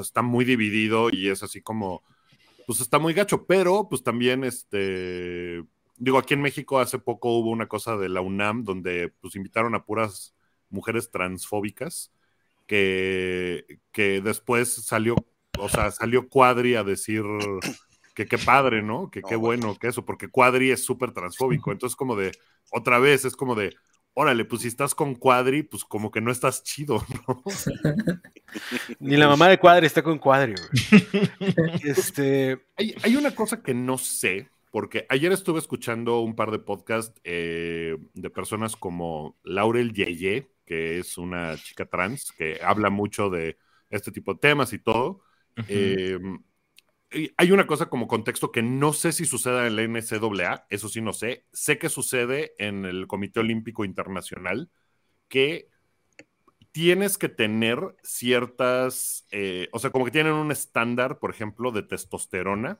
está 0.00 0.22
muy 0.22 0.44
dividido 0.46 1.10
y 1.10 1.28
es 1.28 1.42
así 1.42 1.60
como, 1.60 2.02
pues 2.66 2.80
está 2.80 2.98
muy 2.98 3.12
gacho, 3.12 3.44
pero 3.46 3.86
pues 3.88 4.02
también, 4.02 4.44
este, 4.44 5.62
digo, 5.98 6.16
aquí 6.18 6.32
en 6.34 6.40
México 6.40 6.78
hace 6.80 6.98
poco 6.98 7.36
hubo 7.38 7.50
una 7.50 7.68
cosa 7.68 7.96
de 7.98 8.08
la 8.08 8.22
UNAM 8.22 8.64
donde 8.64 9.12
pues 9.20 9.36
invitaron 9.36 9.74
a 9.74 9.84
puras 9.84 10.34
mujeres 10.70 11.10
transfóbicas 11.10 12.10
que, 12.70 13.80
que 13.90 14.20
después 14.20 14.72
salió, 14.72 15.16
o 15.58 15.68
sea, 15.68 15.90
salió 15.90 16.28
Cuadri 16.28 16.76
a 16.76 16.84
decir 16.84 17.24
que 18.14 18.26
qué 18.26 18.38
padre, 18.38 18.80
¿no? 18.80 19.10
Que 19.10 19.22
qué 19.22 19.34
bueno. 19.34 19.66
bueno 19.66 19.78
que 19.80 19.88
eso, 19.88 20.04
porque 20.04 20.28
Cuadri 20.28 20.70
es 20.70 20.84
súper 20.84 21.10
transfóbico, 21.10 21.72
entonces 21.72 21.96
como 21.96 22.14
de, 22.14 22.30
otra 22.70 23.00
vez, 23.00 23.24
es 23.24 23.34
como 23.34 23.56
de, 23.56 23.74
órale, 24.14 24.44
pues 24.44 24.62
si 24.62 24.68
estás 24.68 24.94
con 24.94 25.16
Cuadri, 25.16 25.64
pues 25.64 25.82
como 25.82 26.12
que 26.12 26.20
no 26.20 26.30
estás 26.30 26.62
chido, 26.62 27.04
¿no? 27.26 27.42
Ni 29.00 29.16
la 29.16 29.26
mamá 29.26 29.48
de 29.48 29.58
Cuadri 29.58 29.86
está 29.86 30.04
con 30.04 30.20
Cuadri, 30.20 30.54
güey. 30.54 31.08
Este, 31.82 32.56
Hay, 32.76 32.94
hay 33.02 33.16
una 33.16 33.34
cosa 33.34 33.64
que 33.64 33.74
no 33.74 33.98
sé, 33.98 34.48
porque 34.70 35.06
ayer 35.08 35.32
estuve 35.32 35.58
escuchando 35.58 36.20
un 36.20 36.36
par 36.36 36.52
de 36.52 36.60
podcasts 36.60 37.20
eh, 37.24 37.96
de 38.14 38.30
personas 38.30 38.76
como 38.76 39.36
Laurel 39.42 39.92
Yeye, 39.92 40.46
que 40.70 41.00
es 41.00 41.18
una 41.18 41.56
chica 41.56 41.84
trans, 41.84 42.30
que 42.30 42.60
habla 42.62 42.90
mucho 42.90 43.28
de 43.28 43.58
este 43.88 44.12
tipo 44.12 44.34
de 44.34 44.38
temas 44.38 44.72
y 44.72 44.78
todo. 44.78 45.20
Eh, 45.66 46.16
hay 47.36 47.50
una 47.50 47.66
cosa 47.66 47.90
como 47.90 48.06
contexto 48.06 48.52
que 48.52 48.62
no 48.62 48.92
sé 48.92 49.10
si 49.10 49.24
suceda 49.24 49.66
en 49.66 49.74
la 49.74 49.82
NCAA, 49.82 50.66
eso 50.70 50.88
sí 50.88 51.00
no 51.00 51.12
sé. 51.12 51.44
Sé 51.52 51.76
que 51.76 51.88
sucede 51.88 52.52
en 52.58 52.84
el 52.84 53.08
Comité 53.08 53.40
Olímpico 53.40 53.84
Internacional, 53.84 54.70
que 55.26 55.70
tienes 56.70 57.18
que 57.18 57.28
tener 57.28 57.96
ciertas, 58.04 59.26
eh, 59.32 59.68
o 59.72 59.80
sea, 59.80 59.90
como 59.90 60.04
que 60.04 60.12
tienen 60.12 60.34
un 60.34 60.52
estándar, 60.52 61.18
por 61.18 61.32
ejemplo, 61.32 61.72
de 61.72 61.82
testosterona. 61.82 62.78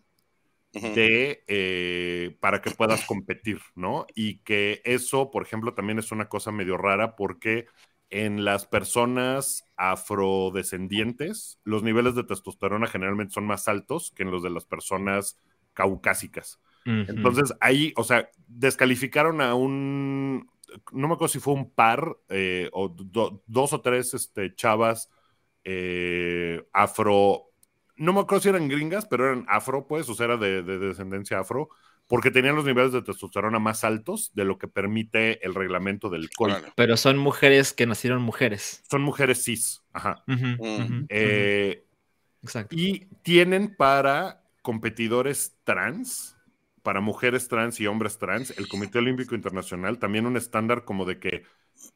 De, 0.79 1.45
eh, 1.49 2.37
para 2.41 2.63
que 2.63 2.71
puedas 2.71 3.05
competir, 3.05 3.61
¿no? 3.75 4.07
Y 4.15 4.39
que 4.41 4.81
eso, 4.85 5.31
por 5.31 5.43
ejemplo, 5.45 5.75
también 5.75 5.99
es 5.99 6.13
una 6.13 6.29
cosa 6.29 6.53
medio 6.53 6.77
rara 6.77 7.17
porque 7.17 7.67
en 8.11 8.45
las 8.45 8.67
personas 8.67 9.65
afrodescendientes, 9.77 11.61
los 11.65 11.83
niveles 11.83 12.15
de 12.15 12.25
testosterona 12.25 12.87
generalmente 12.89 13.35
son 13.35 13.47
más 13.47 13.69
altos 13.69 14.13
que 14.17 14.23
en 14.25 14.31
los 14.31 14.43
de 14.43 14.51
las 14.51 14.65
personas 14.65 15.37
caucásicas. 15.75 16.61
Entonces 17.07 17.53
ahí, 17.61 17.93
o 17.97 18.05
sea, 18.05 18.29
descalificaron 18.47 19.41
a 19.41 19.55
un, 19.55 20.49
no 20.93 21.09
me 21.09 21.15
acuerdo 21.15 21.29
si 21.33 21.41
fue 21.41 21.55
un 21.55 21.71
par 21.73 22.17
eh, 22.29 22.69
o 22.73 22.89
do- 22.89 23.43
dos 23.47 23.73
o 23.73 23.81
tres 23.81 24.15
este, 24.15 24.55
chavas 24.55 25.09
eh, 25.65 26.65
afro, 26.73 27.50
no 28.01 28.15
me 28.15 28.21
acuerdo 28.21 28.43
si 28.43 28.49
eran 28.49 28.69
gringas, 28.69 29.07
pero 29.07 29.27
eran 29.27 29.45
afro, 29.47 29.87
pues, 29.87 30.09
o 30.09 30.15
sea, 30.15 30.25
era 30.25 30.37
de, 30.39 30.63
de 30.63 30.79
descendencia 30.79 31.39
afro, 31.39 31.69
porque 32.09 32.31
tenían 32.31 32.57
los 32.57 32.65
niveles 32.65 32.93
de 32.93 33.03
testosterona 33.03 33.59
más 33.59 33.85
altos 33.85 34.33
de 34.35 34.45
lo 34.45 34.59
que 34.59 34.69
permite 34.69 35.45
el 35.47 35.55
reglamento 35.55 36.09
del 36.09 36.31
COI. 36.31 36.55
Pero 36.75 36.97
son 36.97 37.19
mujeres 37.19 37.75
que 37.75 37.87
nacieron 37.87 38.23
mujeres. 38.23 38.83
Son 38.91 39.03
mujeres 39.03 39.45
cis, 39.45 39.83
ajá. 39.93 40.25
Mm. 40.27 41.05
Eh, 41.11 41.85
Exacto. 42.43 42.75
Y 42.75 43.07
tienen 43.23 43.77
para 43.77 44.43
competidores 44.63 45.59
trans, 45.65 46.37
para 46.83 47.01
mujeres 47.03 47.49
trans 47.49 47.79
y 47.81 47.87
hombres 47.87 48.19
trans, 48.19 48.57
el 48.59 48.67
Comité 48.67 48.99
Olímpico 48.99 49.35
Internacional 49.35 49.99
también 49.99 50.27
un 50.27 50.39
estándar 50.39 50.85
como 50.85 51.05
de 51.05 51.19
que 51.19 51.45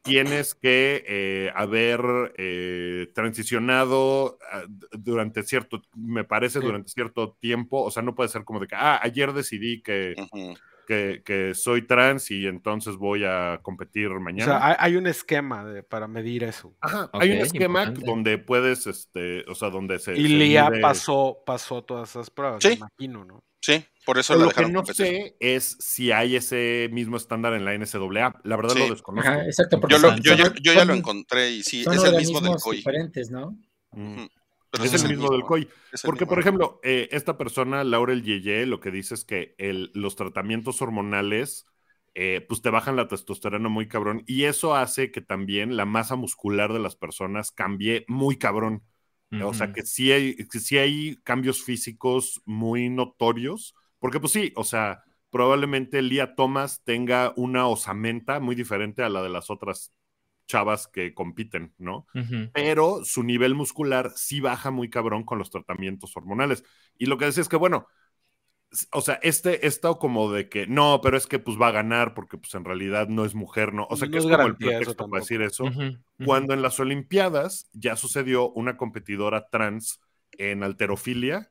tienes 0.03 0.55
que 0.55 1.05
eh, 1.07 1.51
haber 1.55 2.01
eh, 2.37 3.11
transicionado 3.14 4.39
ah, 4.53 4.62
durante 4.93 5.43
cierto, 5.43 5.82
me 5.97 6.24
parece, 6.24 6.61
Sí. 6.61 6.66
durante 6.66 6.91
cierto 6.91 7.37
tiempo, 7.41 7.82
o 7.82 7.91
sea, 7.91 8.03
no 8.03 8.14
puede 8.14 8.28
ser 8.28 8.45
como 8.45 8.61
de 8.61 8.66
que, 8.66 8.74
ah, 8.76 9.01
ayer 9.03 9.32
decidí 9.32 9.82
que, 9.82 10.14
que, 10.87 11.22
que 11.24 11.55
soy 11.55 11.87
trans 11.87 12.30
y 12.30 12.47
entonces 12.47 12.97
voy 12.97 13.24
a 13.24 13.61
competir 13.62 14.09
o 14.09 14.20
mañana. 14.20 14.45
sea, 14.59 14.66
hay, 14.68 14.76
hay 14.78 14.97
un 14.97 15.07
esquema 15.07 15.64
de- 15.64 15.82
para 15.82 16.07
medir 16.07 16.45
eso. 16.45 16.74
Ajá, 16.80 17.09
hay 17.14 17.32
un 17.32 17.39
esquema 17.39 17.85
importante. 17.85 18.11
donde 18.11 18.39
puedes, 18.39 18.87
este, 18.87 19.45
o 19.49 19.55
sea, 19.55 19.70
donde 19.70 19.99
se... 19.99 20.12
Y 20.16 20.22
se 20.24 20.28
Lía 20.28 20.68
mide- 20.70 20.80
pasó, 20.82 21.39
pasó 21.47 21.82
todas 21.82 22.11
esas 22.11 22.30
pruebas, 22.30 22.62
Sí. 22.62 22.68
me 22.70 22.74
imagino, 22.74 23.24
¿no? 23.24 23.43
Sí, 23.61 23.82
por 24.05 24.18
eso 24.18 24.34
lo 24.36 24.50
que 24.50 24.62
no 24.68 24.80
competir. 24.82 24.94
sé 25.07 25.36
es 25.40 25.76
si 25.80 26.12
hay 26.12 26.36
ese 26.36 26.88
mismo 26.92 27.16
estándar 27.16 27.55
en 27.55 27.64
la 27.64 27.74
NCAA. 27.74 28.40
La 28.44 28.57
verdad 28.57 28.74
Sí. 28.74 28.78
lo 28.80 28.90
desconozco. 28.90 29.30
Ajá, 29.30 29.44
exacto, 29.44 29.80
Yo, 29.88 29.98
lo- 29.98 30.09
son- 30.11 30.20
yo, 30.22 30.34
yo- 30.34 30.44
son- 30.46 30.55
yo 30.62 30.72
ya 30.74 30.84
lo 30.84 30.94
encontré 30.94 31.50
y 31.50 31.62
sí, 31.62 31.84
Son 31.84 31.94
es 31.94 32.05
el 32.05 32.16
mismo 32.16 32.40
del 32.40 32.57
COI. 32.57 32.76
diferentes, 32.78 33.30
¿no? 33.30 33.57
Mm. 33.92 34.26
Pero 34.70 34.84
Es 34.84 35.02
el 35.05 35.09
mismo 35.11 35.30
del 35.30 35.42
COI. 35.42 35.68
Porque, 36.02 36.20
mismo. 36.24 36.28
por 36.28 36.38
ejemplo, 36.40 36.80
eh, 36.82 37.09
esta 37.12 37.38
persona, 37.38 37.84
Laurel 37.84 38.22
Yeye, 38.24 38.66
lo 38.66 38.80
que 38.80 38.90
dice 38.90 39.14
es 39.14 39.24
que 39.24 39.55
el- 39.59 39.90
los 39.94 40.16
tratamientos 40.16 40.82
hormonales, 40.82 41.64
eh, 42.16 42.44
pues 42.48 42.61
te 42.62 42.70
bajan 42.70 42.96
la 42.96 43.07
testosterona 43.09 43.68
muy 43.68 43.86
cabrón. 43.88 44.22
Y 44.26 44.44
eso 44.44 44.74
hace 44.74 45.11
que 45.12 45.20
también 45.20 45.76
la 45.76 45.84
masa 45.84 46.16
muscular 46.16 46.72
de 46.72 46.78
las 46.80 46.96
personas 46.96 47.50
cambie 47.52 48.05
muy 48.09 48.36
cabrón. 48.36 48.82
O 49.42 49.52
sea, 49.52 49.72
que 49.72 49.82
sí 49.82 50.12
hay, 50.12 50.36
que 50.48 50.61
sí 50.61 50.78
hay 50.78 51.16
cambios 51.24 51.64
físicos 51.64 52.40
muy 52.44 52.88
notorios, 52.88 53.74
porque 54.05 54.20
pues 54.20 54.34
sí, 54.34 54.52
o 54.55 54.64
sea, 54.64 55.02
probablemente 55.30 56.02
Lía 56.02 56.34
Thomas 56.34 56.82
tenga 56.84 57.32
una 57.36 57.66
osamenta 57.66 58.38
muy 58.38 58.55
diferente 58.55 59.02
a 59.02 59.09
la 59.09 59.22
de 59.22 59.30
las 59.30 59.48
otras 59.48 59.94
chavas 60.46 60.88
que 60.88 61.14
compiten, 61.14 61.72
¿no? 61.78 62.07
Pero 62.52 63.02
su 63.07 63.22
nivel 63.22 63.55
muscular 63.55 64.12
sí 64.14 64.40
baja 64.40 64.70
muy 64.70 64.90
cabrón 64.90 65.24
con 65.24 65.38
los 65.38 65.48
tratamientos 65.48 66.14
hormonales. 66.18 66.64
Y 66.98 67.07
lo 67.07 67.16
que 67.16 67.24
decía 67.24 67.40
es 67.40 67.48
que, 67.48 67.57
bueno, 67.57 67.86
o 68.92 69.00
sea, 69.00 69.18
este, 69.22 69.66
esto 69.66 69.98
como 69.98 70.30
de 70.30 70.50
que, 70.50 70.66
no, 70.66 71.00
pero 71.02 71.16
es 71.16 71.26
que 71.26 71.38
pues 71.38 71.59
va 71.59 71.68
a 71.68 71.72
ganar 71.72 72.12
porque 72.12 72.36
pues 72.36 72.55
en 72.55 72.66
realidad 72.66 73.09
no 73.09 73.24
es 73.24 73.34
mujer, 73.34 73.72
¿no? 73.72 73.86
O 73.88 73.96
sea, 73.96 74.05
No 74.05 74.12
que 74.12 74.18
es 74.18 74.26
es 74.26 74.30
como 74.30 74.46
el 74.48 74.57
pretexto 74.59 75.09
para 75.09 75.20
decir 75.22 75.40
eso 75.40 75.64
cuando 76.26 76.52
en 76.52 76.61
las 76.61 76.78
Olimpiadas 76.78 77.70
ya 77.72 77.96
sucedió 77.96 78.50
una 78.50 78.76
competidora 78.76 79.48
trans 79.48 79.98
en 80.32 80.62
alterofilia, 80.62 81.50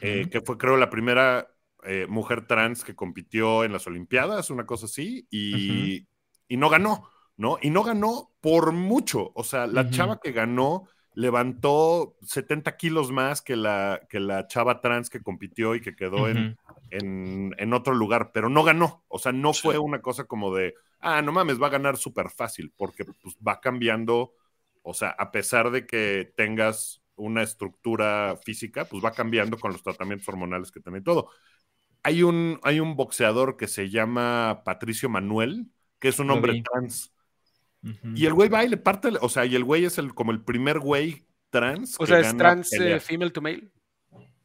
eh, 0.00 0.28
que 0.30 0.40
fue 0.42 0.58
creo 0.58 0.76
la 0.76 0.90
primera 0.90 1.55
eh, 1.84 2.06
mujer 2.08 2.46
trans 2.46 2.84
que 2.84 2.94
compitió 2.96 3.64
en 3.64 3.72
las 3.72 3.86
Olimpiadas, 3.86 4.50
una 4.50 4.66
cosa 4.66 4.86
así, 4.86 5.26
y, 5.30 6.06
y 6.48 6.56
no 6.56 6.68
ganó, 6.68 7.08
¿no? 7.36 7.58
Y 7.60 7.70
no 7.70 7.82
ganó 7.82 8.32
por 8.40 8.72
mucho, 8.72 9.32
o 9.34 9.44
sea, 9.44 9.66
la 9.66 9.90
chava 9.90 10.20
que 10.20 10.32
ganó 10.32 10.88
levantó 11.16 12.16
70 12.22 12.76
kilos 12.76 13.10
más 13.10 13.40
que 13.40 13.56
la, 13.56 14.02
que 14.10 14.20
la 14.20 14.46
chava 14.48 14.82
trans 14.82 15.08
que 15.08 15.22
compitió 15.22 15.74
y 15.74 15.80
que 15.80 15.96
quedó 15.96 16.28
en, 16.28 16.58
en, 16.90 17.54
en 17.56 17.72
otro 17.72 17.94
lugar, 17.94 18.32
pero 18.32 18.50
no 18.50 18.62
ganó. 18.62 19.02
O 19.08 19.18
sea, 19.18 19.32
no 19.32 19.54
fue 19.54 19.78
una 19.78 20.02
cosa 20.02 20.24
como 20.24 20.54
de, 20.54 20.74
ah, 21.00 21.22
no 21.22 21.32
mames, 21.32 21.60
va 21.60 21.68
a 21.68 21.70
ganar 21.70 21.96
súper 21.96 22.28
fácil, 22.28 22.70
porque 22.76 23.06
pues, 23.06 23.34
va 23.36 23.60
cambiando, 23.60 24.34
o 24.82 24.92
sea, 24.92 25.08
a 25.08 25.32
pesar 25.32 25.70
de 25.70 25.86
que 25.86 26.34
tengas 26.36 27.02
una 27.16 27.42
estructura 27.42 28.38
física, 28.44 28.84
pues 28.84 29.02
va 29.02 29.12
cambiando 29.12 29.58
con 29.58 29.72
los 29.72 29.82
tratamientos 29.82 30.28
hormonales 30.28 30.70
que 30.70 30.80
tiene 30.80 30.98
y 30.98 31.02
todo. 31.02 31.30
Hay 32.06 32.22
un, 32.22 32.60
hay 32.62 32.80
un 32.80 32.94
boxeador 32.96 33.56
que 33.56 33.66
se 33.66 33.90
llama 33.90 34.62
Patricio 34.64 35.08
Manuel, 35.08 35.66
que 35.98 36.08
es 36.08 36.18
un 36.18 36.30
hombre 36.30 36.54
trans. 36.62 37.12
Y 38.14 38.26
el 38.26 38.34
güey 38.34 38.48
va 38.48 38.64
y 38.64 38.68
le 38.68 38.76
parte, 38.76 39.10
o 39.20 39.28
sea, 39.28 39.44
y 39.44 39.54
el 39.54 39.64
güey 39.64 39.84
es 39.84 39.98
el, 39.98 40.14
como 40.14 40.32
el 40.32 40.42
primer 40.42 40.78
güey 40.80 41.26
trans. 41.50 41.96
O 41.98 42.04
que 42.04 42.12
sea, 42.12 42.20
es 42.20 42.26
gana 42.28 42.38
trans 42.38 42.72
eh, 42.72 43.00
female 43.00 43.30
to 43.32 43.40
male. 43.40 43.70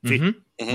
sí. 0.04 0.20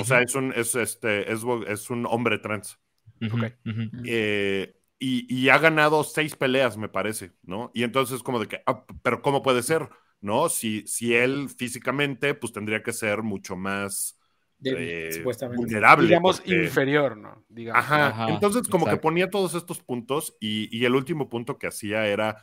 O 0.00 0.04
sea, 0.04 0.20
es 0.20 0.34
un, 0.34 0.52
es, 0.54 0.74
este, 0.74 1.32
es, 1.32 1.40
es 1.68 1.90
un 1.90 2.06
hombre 2.06 2.38
trans. 2.38 2.78
ujú, 3.20 3.36
Ok. 3.36 3.52
ujú. 3.66 3.90
Eh, 4.04 4.74
y, 4.98 5.34
y 5.34 5.48
ha 5.50 5.58
ganado 5.58 6.04
seis 6.04 6.36
peleas, 6.36 6.76
me 6.76 6.88
parece, 6.88 7.32
¿no? 7.42 7.70
Y 7.74 7.82
entonces 7.82 8.22
como 8.22 8.38
de 8.40 8.48
que, 8.48 8.62
ah, 8.66 8.84
pero 9.02 9.22
¿cómo 9.22 9.42
puede 9.42 9.62
ser? 9.62 9.88
¿No? 10.20 10.48
Si, 10.48 10.86
si 10.86 11.14
él 11.14 11.48
físicamente, 11.50 12.34
pues 12.34 12.52
tendría 12.52 12.82
que 12.82 12.92
ser 12.92 13.22
mucho 13.22 13.56
más 13.56 14.15
Eh, 14.64 15.10
supuestamente. 15.12 15.62
vulnerable. 15.62 16.08
Digamos 16.08 16.40
porque- 16.40 16.64
inferior, 16.64 17.16
¿no? 17.16 17.44
Digamos. 17.48 17.82
Ajá. 17.84 18.06
Ajá, 18.08 18.28
Entonces, 18.30 18.68
como 18.68 18.86
que 18.86 18.96
ponía 18.96 19.30
todos 19.30 19.54
estos 19.54 19.80
puntos 19.80 20.36
y, 20.40 20.68
y 20.76 20.84
el 20.84 20.94
último 20.94 21.28
punto 21.28 21.58
que 21.58 21.66
hacía 21.66 22.06
era, 22.06 22.42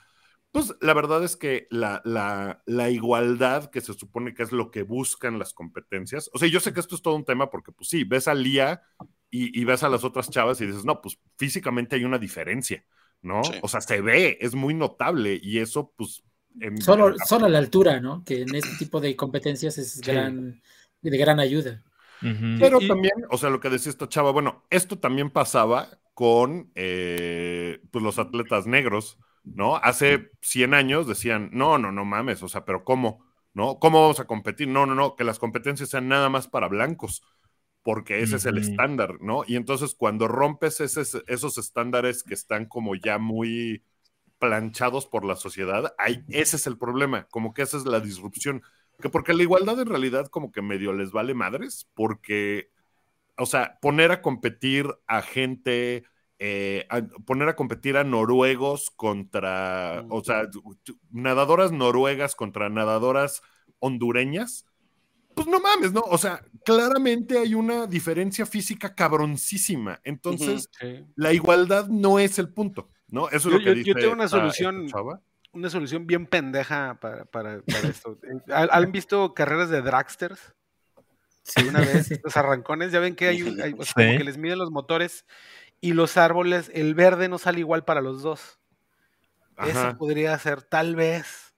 pues 0.52 0.74
la 0.82 0.94
verdad 0.94 1.24
es 1.24 1.36
que 1.36 1.68
la, 1.72 2.02
la, 2.06 2.62
la 2.68 2.90
igualdad 2.92 3.72
que 3.72 3.82
se 3.82 3.94
supone 3.94 4.34
que 4.36 4.44
es 4.44 4.52
lo 4.52 4.70
que 4.70 4.84
buscan 4.84 5.40
las 5.40 5.54
competencias, 5.54 6.30
o 6.34 6.38
sea, 6.38 6.48
yo 6.48 6.60
sé 6.60 6.72
que 6.74 6.80
esto 6.80 6.94
es 6.96 7.02
todo 7.02 7.16
un 7.16 7.26
tema 7.26 7.50
porque, 7.50 7.72
pues 7.72 7.90
sí, 7.90 8.04
ves 8.04 8.28
a 8.28 8.36
Lía 8.36 8.84
y, 9.32 9.60
y 9.60 9.64
ves 9.66 9.82
a 9.82 9.90
las 9.90 10.04
otras 10.04 10.30
chavas 10.30 10.62
y 10.62 10.68
dices, 10.68 10.86
no, 10.86 11.02
pues 11.02 11.18
físicamente 11.38 11.96
hay 11.96 12.04
una 12.04 12.20
diferencia, 12.20 12.86
¿no? 13.24 13.44
Sí. 13.44 13.54
O 13.64 13.68
sea, 13.68 13.82
se 13.82 14.02
ve, 14.02 14.38
es 14.40 14.54
muy 14.54 14.76
notable 14.76 15.40
y 15.42 15.58
eso, 15.58 15.92
pues, 15.98 16.24
en- 16.60 16.80
Solo, 16.80 17.10
en- 17.10 17.18
solo 17.26 17.50
la 17.50 17.58
altura, 17.58 18.00
¿no? 18.00 18.24
Que 18.24 18.44
en 18.44 18.54
este 18.54 18.76
tipo 18.78 19.02
de 19.02 19.16
competencias 19.16 19.80
es 19.80 20.00
gran, 20.02 20.62
de 21.02 21.18
gran 21.18 21.40
ayuda. 21.40 21.82
Pero 22.60 22.82
Y- 22.82 22.88
también, 22.88 23.14
o 23.30 23.38
sea, 23.38 23.50
lo 23.50 23.60
que 23.60 23.70
decía 23.70 23.90
esta 23.90 24.08
chava, 24.08 24.32
bueno, 24.32 24.64
esto 24.70 25.00
también 25.00 25.30
pasaba 25.30 26.00
con 26.14 26.72
eh, 26.76 27.82
pues 27.92 28.04
los 28.04 28.20
atletas 28.20 28.68
negros, 28.68 29.18
¿no? 29.44 29.78
Hace 29.78 30.32
100 30.42 30.74
años 30.74 31.08
decían, 31.08 31.50
no, 31.54 31.78
no, 31.78 31.92
no 31.92 32.06
mames, 32.06 32.44
o 32.44 32.48
sea, 32.48 32.66
pero 32.66 32.84
¿cómo? 32.84 33.26
¿No? 33.54 33.78
¿Cómo 33.80 34.02
vamos 34.02 34.20
a 34.20 34.26
competir? 34.26 34.68
No, 34.68 34.86
no, 34.86 34.96
no, 34.96 35.16
que 35.16 35.24
las 35.24 35.38
competencias 35.40 35.90
sean 35.90 36.08
nada 36.08 36.30
más 36.30 36.48
para 36.48 36.68
blancos, 36.68 37.24
porque 37.84 38.22
ese 38.22 38.38
es 38.38 38.46
el 38.46 38.58
estándar, 38.58 39.18
¿no? 39.22 39.44
Y 39.48 39.56
entonces 39.58 39.94
cuando 39.96 40.28
rompes 40.28 40.80
ese- 40.80 41.24
esos 41.28 41.58
estándares 41.58 42.24
que 42.24 42.34
están 42.34 42.66
como 42.66 42.96
ya 42.96 43.18
muy 43.20 43.84
planchados 44.40 45.06
por 45.08 45.26
la 45.26 45.36
sociedad, 45.36 45.94
ahí, 45.98 46.24
ese 46.30 46.58
es 46.58 46.68
el 46.68 46.78
problema, 46.78 47.28
como 47.30 47.54
que 47.54 47.62
esa 47.62 47.78
es 47.78 47.86
la 47.86 48.00
disrupción. 48.00 48.62
Que 49.04 49.10
porque 49.10 49.34
la 49.34 49.44
igualdad 49.44 49.80
en 49.80 49.88
realidad 49.88 50.28
como 50.28 50.52
que 50.52 50.62
medio 50.64 50.94
les 50.94 51.12
vale 51.12 51.34
madres, 51.36 51.88
porque, 51.94 52.72
o 53.38 53.46
sea, 53.46 53.78
poner 53.82 54.12
a 54.12 54.22
competir 54.22 54.88
a 55.08 55.22
gente, 55.22 56.06
eh, 56.40 56.88
a- 56.90 57.02
poner 57.26 57.50
a 57.50 57.56
competir 57.56 57.98
a 57.98 58.04
noruegos 58.04 58.90
contra, 58.96 60.06
o 60.10 60.24
sea, 60.24 60.50
nadadoras 61.12 61.72
noruegas 61.72 62.34
contra 62.36 62.70
nadadoras 62.70 63.42
hondureñas, 63.80 64.66
pues 65.36 65.48
no 65.48 65.60
mames, 65.60 65.92
¿no? 65.94 66.02
O 66.02 66.18
sea, 66.18 66.46
claramente 66.64 67.38
hay 67.38 67.56
una 67.56 67.88
diferencia 67.88 68.46
física 68.46 68.96
cabroncísima. 68.96 70.00
Entonces, 70.04 70.70
la 71.16 71.34
igualdad 71.34 71.88
no 71.90 72.20
es 72.20 72.40
el 72.40 72.54
punto, 72.54 72.90
¿no? 73.10 73.28
Eso 73.30 73.36
es 73.38 73.44
Yo- 73.46 73.52
lo 73.52 73.58
que 73.60 73.66
yo- 73.66 73.74
dice 73.74 73.90
yo 73.90 73.96
tengo 73.96 74.14
una 74.14 74.26
esta- 74.26 74.38
esta 74.48 74.64
solución. 74.64 74.88
Una 75.54 75.70
solución 75.70 76.06
bien 76.08 76.26
pendeja 76.28 76.98
para, 77.00 77.26
para- 77.26 77.62
para 77.62 77.88
esto. 77.88 78.18
Eh, 78.24 78.40
¿Han 78.54 78.92
visto 78.92 79.34
carreras 79.34 79.70
de 79.70 79.82
dragsters? 79.82 80.54
Sí, 81.44 81.68
Una 81.68 81.80
vez, 81.80 82.08
sí. 82.08 82.16
los 82.24 82.36
arrancones, 82.38 82.92
ya 82.92 83.00
ven 83.00 83.16
que 83.16 83.28
hay, 83.28 83.44
un- 83.44 83.62
hay- 83.62 83.74
o 83.78 83.84
sea, 83.84 83.94
Sí. 83.98 84.06
como 84.08 84.18
que 84.18 84.24
les 84.24 84.38
miden 84.38 84.58
los 84.60 84.72
motores 84.72 85.26
y 85.82 85.94
los 85.94 86.18
árboles, 86.18 86.72
el 86.74 86.96
verde 86.96 87.30
no 87.30 87.38
sale 87.38 87.60
igual 87.60 87.84
para 87.86 88.02
los 88.02 88.22
dos. 88.24 88.60
Eso 89.66 89.96
podría 89.98 90.38
ser 90.40 90.64
tal 90.64 90.96
vez 90.96 91.54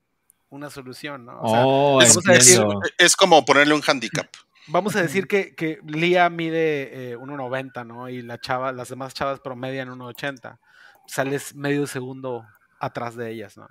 una 0.50 0.70
solución, 0.70 1.26
¿no? 1.26 1.39
O 1.41 1.50
sea, 1.50 1.66
Oh, 1.66 2.02
es- 2.02 2.10
vamos 2.16 2.28
a 2.28 2.32
decir-. 2.34 2.64
Es 2.98 3.16
como 3.16 3.46
ponerle 3.46 3.74
un 3.74 3.82
handicap. 3.88 4.28
Vamos 4.68 4.96
a 4.96 5.02
decir 5.04 5.28
que, 5.28 5.54
que 5.54 5.78
Lía 5.86 6.28
mide 6.32 7.12
eh, 7.12 7.18
1.90, 7.18 7.86
¿no? 7.86 8.10
Y 8.10 8.24
la 8.24 8.39
chava, 8.39 8.72
las 8.72 8.89
demás 8.89 9.14
chavas 9.14 9.39
promedian 9.39 9.89
1.80. 9.89 10.58
Sales 11.06 11.54
medio 11.54 11.86
segundo 11.86 12.43
atrás 12.80 13.16
de 13.16 13.30
ellas, 13.30 13.58
¿no? 13.58 13.68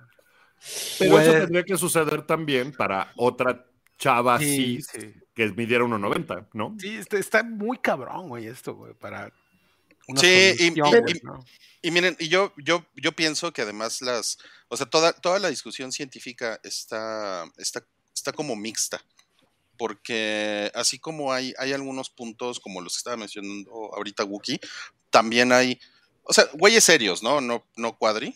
Pero 0.99 1.19
eso 1.19 1.29
Puede- 1.31 1.39
tendría 1.41 1.63
que 1.63 1.77
suceder 1.77 2.25
también 2.25 2.71
para 2.71 3.11
otra 3.15 3.65
chava 3.97 4.39
Sí, 4.39 4.79
que 5.33 5.51
midiera 5.51 5.83
1.90, 5.85 6.47
¿no? 6.53 6.75
Sí, 6.79 6.95
está, 6.95 7.17
está 7.17 7.43
muy 7.43 7.77
cabrón, 7.77 8.29
güey, 8.29 8.47
esto, 8.47 8.73
güey, 8.75 8.93
para 8.93 9.31
una 10.07 10.19
Sí, 10.21 10.27
y- 10.27 10.57
solución, 10.57 10.75
y- 10.75 10.81
güey, 11.01 11.13
y- 11.17 11.25
¿no? 11.25 11.45
Y 11.81 11.91
miren, 11.91 12.15
y 12.19 12.27
yo, 12.29 12.51
yo, 12.57 12.83
yo 12.95 13.11
pienso 13.11 13.53
que 13.53 13.61
además 13.61 14.01
las, 14.01 14.37
o 14.69 14.75
sea, 14.77 14.87
toda, 14.87 15.13
toda 15.13 15.37
la 15.39 15.49
discusión 15.49 15.91
científica 15.91 16.59
está, 16.63 17.45
está, 17.57 17.85
está 18.13 18.31
como 18.33 18.55
mixta. 18.55 19.03
Porque 19.77 20.71
así 20.73 20.99
como 20.99 21.33
hay, 21.33 21.53
hay 21.57 21.73
algunos 21.73 22.09
puntos, 22.09 22.59
como 22.61 22.79
los 22.81 22.93
que 22.93 22.97
estaba 22.99 23.17
mencionando 23.17 23.93
ahorita 23.93 24.23
Wookie, 24.23 24.59
también 25.09 25.51
hay, 25.51 25.79
o 26.23 26.33
sea, 26.33 26.45
güeyes 26.53 26.83
serios, 26.83 27.21
¿no? 27.21 27.41
No, 27.41 27.65
no 27.75 27.97
cuadri. 27.97 28.35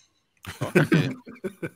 ¿No? 0.59 0.71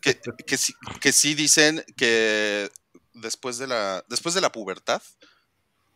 Que, 0.02 0.20
que, 0.20 0.32
que 0.46 0.58
sí, 0.58 0.74
que 1.00 1.14
sí 1.14 1.34
dicen 1.34 1.84
que 1.96 2.70
después 3.14 3.58
de 3.58 3.68
la, 3.68 4.04
después 4.10 4.36
de 4.36 4.42
la 4.42 4.52
pubertad, 4.52 5.02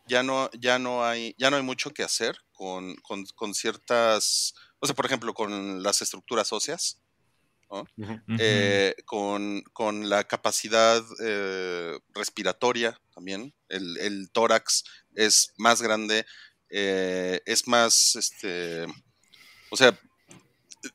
ya 0.06 0.22
no, 0.22 0.50
ya 0.58 0.78
no 0.78 1.04
hay, 1.04 1.34
ya 1.38 1.50
no 1.50 1.56
hay 1.56 1.62
mucho 1.62 1.90
que 1.90 2.02
hacer 2.02 2.36
con, 2.52 2.96
con, 2.96 3.24
con 3.34 3.54
ciertas, 3.54 4.54
o 4.80 4.86
sea, 4.86 4.96
por 4.96 5.06
ejemplo, 5.06 5.34
con 5.34 5.82
las 5.82 6.00
estructuras 6.02 6.52
óseas, 6.52 7.02
eh, 8.38 8.94
con, 9.04 9.62
con 9.74 10.08
la 10.08 10.24
capacidad 10.24 11.02
eh, 11.20 11.98
respiratoria 12.14 12.98
también. 13.14 13.54
El, 13.68 13.98
el 13.98 14.30
tórax 14.32 14.84
es 15.14 15.52
más 15.58 15.82
grande, 15.82 16.24
eh, 16.70 17.42
es 17.44 17.68
más, 17.68 18.16
este, 18.16 18.86
o 19.70 19.76
sea, 19.76 19.98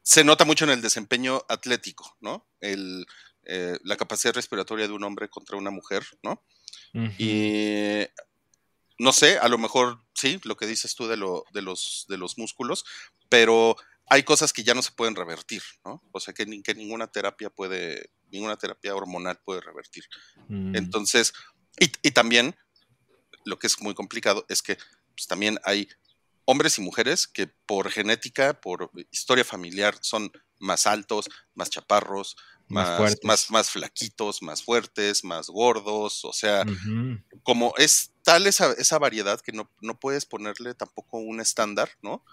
se 0.02 0.24
nota 0.24 0.46
mucho 0.46 0.66
en 0.66 0.72
el 0.72 0.82
desempeño 0.82 1.44
atlético, 1.50 2.18
¿no? 2.22 2.48
El, 2.60 3.06
eh, 3.46 3.78
la 3.84 3.98
capacidad 3.98 4.34
respiratoria 4.34 4.88
de 4.88 4.94
un 4.94 5.04
hombre 5.04 5.30
contra 5.30 5.58
una 5.58 5.72
mujer, 5.72 6.06
¿no? 6.22 6.44
Y 7.18 8.06
no 9.00 9.12
sé, 9.12 9.40
a 9.40 9.48
lo 9.48 9.58
mejor 9.58 10.00
sí, 10.14 10.40
lo 10.44 10.56
que 10.56 10.68
dices 10.68 10.96
tú 10.96 11.08
de, 11.08 11.18
lo, 11.18 11.44
de, 11.52 11.62
los, 11.62 12.06
de 12.08 12.18
los 12.18 12.38
músculos, 12.38 12.86
pero 13.30 13.76
hay 14.08 14.24
cosas 14.24 14.54
que 14.54 14.64
ya 14.64 14.74
no 14.76 14.82
se 14.82 14.92
pueden 14.92 15.16
revertir, 15.16 15.64
¿no? 15.84 16.04
O 16.12 16.20
sea, 16.20 16.34
que, 16.34 16.46
ni- 16.46 16.62
que 16.62 16.76
ninguna 16.76 17.08
terapia 17.08 17.50
puede, 17.50 18.12
ninguna 18.30 18.58
terapia 18.58 18.96
hormonal 18.96 19.40
puede 19.44 19.62
revertir. 19.62 20.06
Mm. 20.48 20.76
Entonces, 20.76 21.34
y, 21.80 21.92
y 22.04 22.12
también, 22.12 22.56
lo 23.46 23.58
que 23.58 23.68
es 23.68 23.82
muy 23.82 23.96
complicado 23.96 24.46
es 24.48 24.62
que 24.62 24.78
pues, 25.16 25.28
también 25.28 25.60
hay 25.64 25.90
hombres 26.46 26.78
y 26.78 26.82
mujeres 26.82 27.28
que 27.28 27.48
por 27.48 27.90
genética, 27.90 28.60
por 28.60 28.92
historia 29.12 29.44
familiar, 29.44 29.96
son 30.02 30.32
más 30.60 30.88
altos, 30.88 31.30
más 31.54 31.70
chaparros, 31.70 32.36
Más 32.68 33.00
más, 33.00 33.18
más, 33.24 33.52
más 33.52 33.70
flaquitos, 33.70 34.42
más 34.42 34.64
fuertes, 34.64 35.24
más 35.24 35.48
gordos, 35.48 36.24
o 36.24 36.34
sea, 36.34 36.66
como 37.44 37.74
es 37.78 38.14
tal 38.24 38.48
esa, 38.48 38.72
esa 38.74 38.98
variedad 38.98 39.42
que 39.42 39.52
no, 39.52 39.70
no 39.82 40.00
puedes 40.00 40.26
ponerle 40.26 40.74
tampoco 40.74 41.18
un 41.18 41.42
estándar, 41.42 41.90
¿no? 42.02 42.24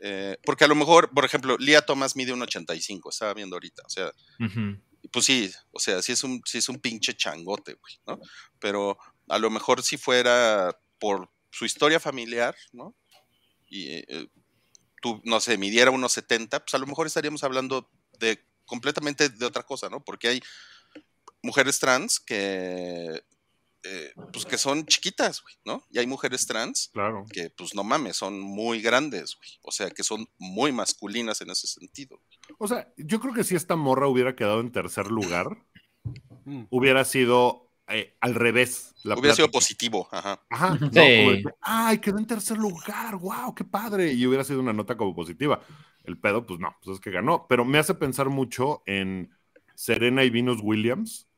Eh, 0.00 0.38
porque 0.44 0.64
a 0.64 0.68
lo 0.68 0.74
mejor, 0.74 1.10
por 1.10 1.24
ejemplo, 1.24 1.56
Lía 1.58 1.82
Thomas 1.82 2.16
mide 2.16 2.32
un 2.32 2.42
85, 2.42 3.10
estaba 3.10 3.34
viendo 3.34 3.56
ahorita, 3.56 3.82
o 3.84 3.90
sea, 3.90 4.12
pues 5.12 5.24
sí, 5.24 5.50
o 5.72 5.78
sea, 5.78 6.02
sí 6.02 6.12
es 6.12 6.24
un, 6.24 6.40
sí 6.44 6.58
es 6.58 6.68
un 6.68 6.78
pinche 6.80 7.14
changote, 7.14 7.74
güey, 7.74 7.94
¿no? 8.06 8.18
Pero 8.58 8.98
a 9.28 9.38
lo 9.38 9.50
mejor 9.50 9.82
si 9.82 9.96
fuera 9.96 10.76
por 10.98 11.30
su 11.50 11.64
historia 11.64 12.00
familiar, 12.00 12.56
¿no? 12.72 12.94
Y 13.68 13.88
eh, 13.90 14.28
tú, 15.02 15.20
no 15.24 15.40
sé, 15.40 15.58
midiera 15.58 15.90
unos 15.90 16.12
70, 16.12 16.60
pues 16.64 16.74
a 16.74 16.78
lo 16.78 16.86
mejor 16.86 17.06
estaríamos 17.06 17.44
hablando 17.44 17.90
de 18.18 18.42
completamente 18.64 19.28
de 19.28 19.46
otra 19.46 19.62
cosa, 19.62 19.88
¿no? 19.88 20.04
Porque 20.04 20.28
hay 20.28 20.42
mujeres 21.42 21.78
trans 21.78 22.18
que, 22.20 23.22
eh, 23.84 24.12
pues 24.32 24.44
que 24.44 24.58
son 24.58 24.84
chiquitas, 24.86 25.40
güey, 25.42 25.54
¿no? 25.64 25.86
Y 25.90 25.98
hay 25.98 26.06
mujeres 26.06 26.46
trans 26.46 26.90
Claro. 26.92 27.24
que, 27.32 27.48
pues 27.50 27.74
no 27.74 27.84
mames, 27.84 28.16
son 28.16 28.40
muy 28.40 28.82
grandes, 28.82 29.36
güey. 29.36 29.50
O 29.62 29.70
sea, 29.70 29.88
que 29.90 30.02
son 30.02 30.28
muy 30.38 30.72
masculinas 30.72 31.40
en 31.40 31.50
ese 31.50 31.66
sentido. 31.68 32.20
O 32.58 32.66
sea, 32.66 32.92
yo 32.96 33.20
creo 33.20 33.32
que 33.32 33.44
si 33.44 33.54
esta 33.54 33.76
morra 33.76 34.08
hubiera 34.08 34.34
quedado 34.34 34.60
en 34.60 34.72
tercer 34.72 35.06
lugar, 35.10 35.46
Mm. 36.44 36.64
hubiera 36.70 37.04
sido 37.04 37.67
eh, 37.90 38.16
al 38.20 38.34
revés. 38.34 38.94
La 39.04 39.16
Hubiera 39.16 39.34
sido 39.34 39.50
positivo, 39.50 40.08
ajá. 40.10 40.40
Ajá. 40.50 40.72
Ujú. 40.74 40.84
¿no? 40.92 41.02
Sí. 41.02 41.42
Como 41.42 41.56
Ay, 41.60 41.98
quedó 41.98 42.18
en 42.18 42.26
tercer 42.26 42.58
lugar, 42.58 43.16
wow, 43.16 43.54
qué 43.54 43.64
padre. 43.64 44.12
Y 44.12 44.26
hubiera 44.26 44.44
sido 44.44 44.60
una 44.60 44.72
nota 44.72 44.96
como 44.96 45.14
positiva. 45.14 45.60
El 46.04 46.18
pedo, 46.18 46.46
pues 46.46 46.58
no, 46.60 46.74
pues 46.82 46.96
es 46.96 47.00
que 47.00 47.10
ganó. 47.10 47.46
Pero 47.48 47.64
me 47.64 47.78
hace 47.78 47.94
pensar 47.94 48.28
mucho 48.28 48.82
en 48.86 49.30
Serena 49.74 50.24
y 50.24 50.30
Venus 50.30 50.60
Williams, 50.62 51.28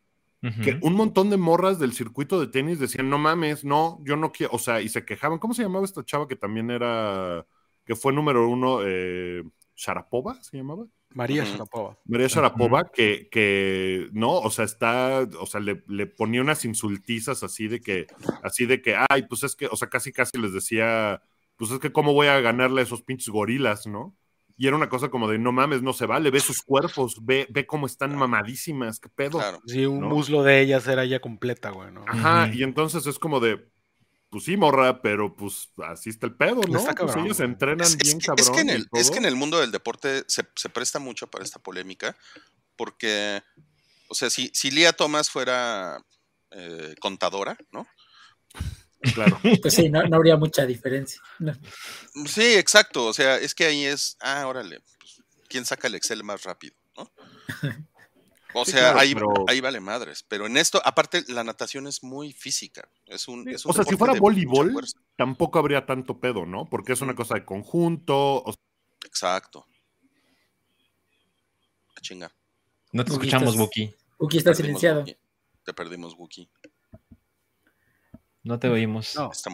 que 0.40 0.78
un 0.80 0.94
montón 0.94 1.28
de 1.28 1.36
morras 1.36 1.78
del 1.78 1.92
circuito 1.92 2.40
de 2.40 2.46
tenis 2.46 2.78
decían, 2.78 3.11
no 3.11 3.18
mames, 3.18 3.62
no, 3.62 4.01
yo 4.05 4.16
no 4.16 4.32
quiero, 4.32 4.55
o 4.55 4.59
sea, 4.59 4.80
y 4.80 4.88
se 4.88 5.05
quejaban. 5.05 5.38
¿Cómo 5.38 5.53
se 5.53 5.62
llamaba 5.62 5.84
esta 5.84 6.03
chava 6.03 6.26
que 6.26 6.36
también 6.36 6.70
era, 6.70 7.46
que 7.84 7.94
fue 7.94 8.14
número 8.14 8.48
uno, 8.48 8.80
eh, 8.82 9.42
Sharapova, 9.76 10.42
se 10.42 10.57
llamaba? 10.57 10.86
María. 11.12 11.44
Sharapova. 11.44 11.98
María 12.04 12.28
Sharapova, 12.28 12.90
que, 12.92 13.28
que, 13.30 14.08
no, 14.12 14.38
o 14.38 14.50
sea, 14.50 14.64
está, 14.64 15.26
o 15.38 15.46
sea, 15.46 15.61
le, 15.61 15.82
le 15.88 16.06
ponía 16.06 16.40
unas 16.40 16.64
insultizas 16.64 17.42
así 17.42 17.68
de 17.68 17.80
que, 17.80 18.06
así 18.42 18.66
de 18.66 18.80
que, 18.80 18.96
ay, 19.08 19.22
pues 19.28 19.42
es 19.42 19.56
que, 19.56 19.66
o 19.66 19.76
sea, 19.76 19.88
casi 19.88 20.12
casi 20.12 20.38
les 20.38 20.52
decía, 20.52 21.22
pues 21.56 21.70
es 21.72 21.78
que 21.78 21.92
cómo 21.92 22.12
voy 22.12 22.28
a 22.28 22.40
ganarle 22.40 22.80
a 22.80 22.84
esos 22.84 23.02
pinches 23.02 23.28
gorilas, 23.28 23.86
¿no? 23.86 24.16
Y 24.56 24.66
era 24.66 24.76
una 24.76 24.90
cosa 24.90 25.08
como 25.08 25.26
de, 25.26 25.38
no 25.38 25.52
mames, 25.52 25.82
no 25.82 25.94
se 25.94 26.06
vale, 26.06 26.30
ve 26.30 26.38
sus 26.38 26.61
cuerpos, 26.61 27.24
ve, 27.24 27.46
ve 27.48 27.66
cómo 27.66 27.86
están 27.86 28.14
mamadísimas, 28.14 29.00
qué 29.00 29.08
pedo. 29.08 29.38
Claro. 29.38 29.58
Sí, 29.66 29.86
un 29.86 30.00
¿No? 30.00 30.11
muslo 30.11 30.42
de 30.42 30.61
ellas 30.61 30.86
era 30.86 31.04
ya 31.06 31.18
completa, 31.18 31.70
güey, 31.70 31.90
¿no? 31.90 32.04
Ajá, 32.06 32.50
y 32.52 32.62
entonces 32.62 33.06
es 33.06 33.18
como 33.18 33.40
de, 33.40 33.66
pues 34.31 34.45
sí, 34.45 34.57
morra, 34.57 35.03
pero 35.03 35.35
pues 35.35 35.70
así 35.85 36.11
está 36.11 36.26
el 36.26 36.37
pedo, 36.37 36.61
¿no? 36.68 36.78
Está 36.78 36.95
pues 36.95 37.16
ellos 37.16 37.41
entrenan 37.41 37.81
Es, 37.81 37.95
es 37.95 37.99
bien 37.99 38.18
que, 38.20 38.26
cabrón. 38.26 38.47
es 38.47 38.51
que 38.51 38.61
en 38.61 38.70
el, 38.70 38.83
es 38.93 39.07
todo. 39.07 39.12
que 39.12 39.18
en 39.18 39.24
el 39.24 39.37
mundo 39.37 39.59
del 39.61 39.72
deporte 39.72 40.24
se, 40.28 40.47
se 40.55 40.68
presta 40.68 41.01
mucho 41.01 41.26
para 41.26 41.45
esta 41.45 41.59
polémica, 41.59 42.16
porque, 42.76 43.43
o 44.09 44.14
sea, 44.14 44.31
si, 44.31 44.51
si 44.55 44.70
Lía 44.70 44.93
Thomas 44.93 45.31
fuera 45.31 46.05
eh, 46.53 46.95
contadora, 47.01 47.59
¿no? 47.72 47.87
Claro. 49.14 49.39
Pues 49.62 49.74
sí, 49.74 49.89
no, 49.89 50.03
no 50.05 50.16
habría 50.16 50.37
mucha 50.37 50.64
diferencia. 50.64 51.20
No. 51.39 51.53
Sí, 52.26 52.55
exacto, 52.55 53.07
o 53.07 53.12
sea, 53.12 53.37
es 53.37 53.55
que 53.55 53.64
ahí 53.66 53.85
es, 53.85 54.16
ah, 54.20 54.47
órale, 54.47 54.81
pues, 54.99 55.22
¿quién 55.49 55.64
saca 55.64 55.89
el 55.89 55.97
Excel 55.97 56.22
más 56.22 56.45
rápido? 56.45 56.76
¿no? 56.97 57.11
O 58.55 58.64
Sí, 58.64 58.72
sea, 58.72 58.80
claro, 58.80 58.98
ahí, 59.01 59.14
pero- 59.14 59.44
ahí 59.48 59.61
vale 59.61 59.80
madres. 59.80 60.24
Pero 60.26 60.46
en 60.46 60.57
esto, 60.57 60.80
aparte, 60.84 61.24
la 61.28 61.44
natación 61.44 61.86
es 61.86 62.03
muy 62.03 62.32
física. 62.32 62.88
Es 63.07 63.28
un, 63.28 63.48
es 63.48 63.64
un 63.64 63.70
O 63.70 63.74
sea, 63.74 63.84
si 63.84 63.96
fuera 63.96 64.14
voleibol, 64.14 64.74
tampoco 65.16 65.59
habría 65.59 65.86
tanto 65.86 66.18
pedo, 66.18 66.46
¿no? 66.46 66.68
Porque 66.68 66.92
es 66.92 67.01
una 67.01 67.14
cosa 67.14 67.34
de 67.34 67.44
conjunto. 67.44 68.14
o 68.44 68.55
Exacto. 69.05 69.66
A 71.96 72.01
chinga. 72.01 72.32
No 72.92 73.05
te 73.05 73.12
escuchamos, 73.12 73.51
estás- 73.51 73.61
Wookie. 73.61 73.94
Wookie 74.18 74.38
está 74.38 74.55
silenciado. 74.55 75.05
Te 75.64 75.72
perdimos, 75.74 76.14
Wookie. 76.14 76.48
No 78.42 78.59
te 78.59 78.68
oímos. 78.68 79.14
No. 79.16 79.30
Está 79.30 79.51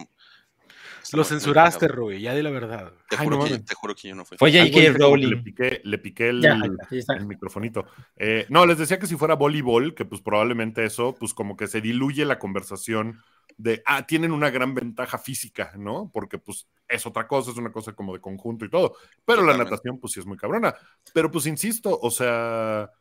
Lo 1.13 1.23
censuraste. 1.23 1.87
Rui, 1.87 2.21
ya 2.21 2.33
di 2.33 2.41
la 2.41 2.49
verdad. 2.49 2.91
Te 3.09 3.15
Ay, 3.17 3.25
juro, 3.25 3.37
no 3.37 3.45
que, 3.45 3.59
te 3.59 3.75
juro 3.75 3.95
que 3.95 4.07
yo 4.09 4.15
no 4.15 4.25
fui. 4.25 4.37
Fue 4.37 4.51
J.K. 4.51 4.71
que 4.71 4.81
Le 4.81 4.97
Rowling. 4.97 5.43
piqué, 5.43 5.81
le 5.83 5.97
piqué 5.97 6.29
el, 6.29 6.41
Ya, 6.41 6.59
está. 6.91 7.13
el 7.15 7.25
microfonito. 7.25 7.85
Eh, 8.15 8.45
no, 8.49 8.65
les 8.65 8.77
decía 8.77 8.99
que 8.99 9.07
si 9.07 9.15
fuera 9.15 9.35
voleibol, 9.35 9.95
que 9.95 10.05
pues 10.05 10.21
probablemente 10.21 10.83
eso, 10.85 11.15
pues 11.19 11.33
como 11.33 11.55
que 11.55 11.67
se 11.67 11.81
diluye 11.81 12.25
la 12.25 12.39
conversación 12.39 13.21
de, 13.57 13.81
ah, 13.85 14.05
tienen 14.05 14.31
una 14.33 14.49
gran 14.49 14.75
ventaja 14.75 15.17
física, 15.17 15.71
¿no? 15.77 16.11
Porque 16.13 16.37
pues 16.37 16.67
es 16.87 17.05
otra 17.05 17.27
cosa, 17.27 17.51
es 17.51 17.57
una 17.57 17.71
cosa 17.71 17.93
como 17.93 18.13
de 18.13 18.19
conjunto 18.21 18.65
y 18.65 18.69
todo. 18.69 18.95
Pero 19.25 19.43
la 19.43 19.57
natación 19.57 19.99
pues 19.99 20.13
sí 20.13 20.19
es 20.19 20.25
muy 20.25 20.37
cabrona. 20.37 20.75
Pero 21.13 21.31
pues 21.31 21.45
insisto, 21.47 21.97
o 21.99 22.11
sea, 22.11 22.91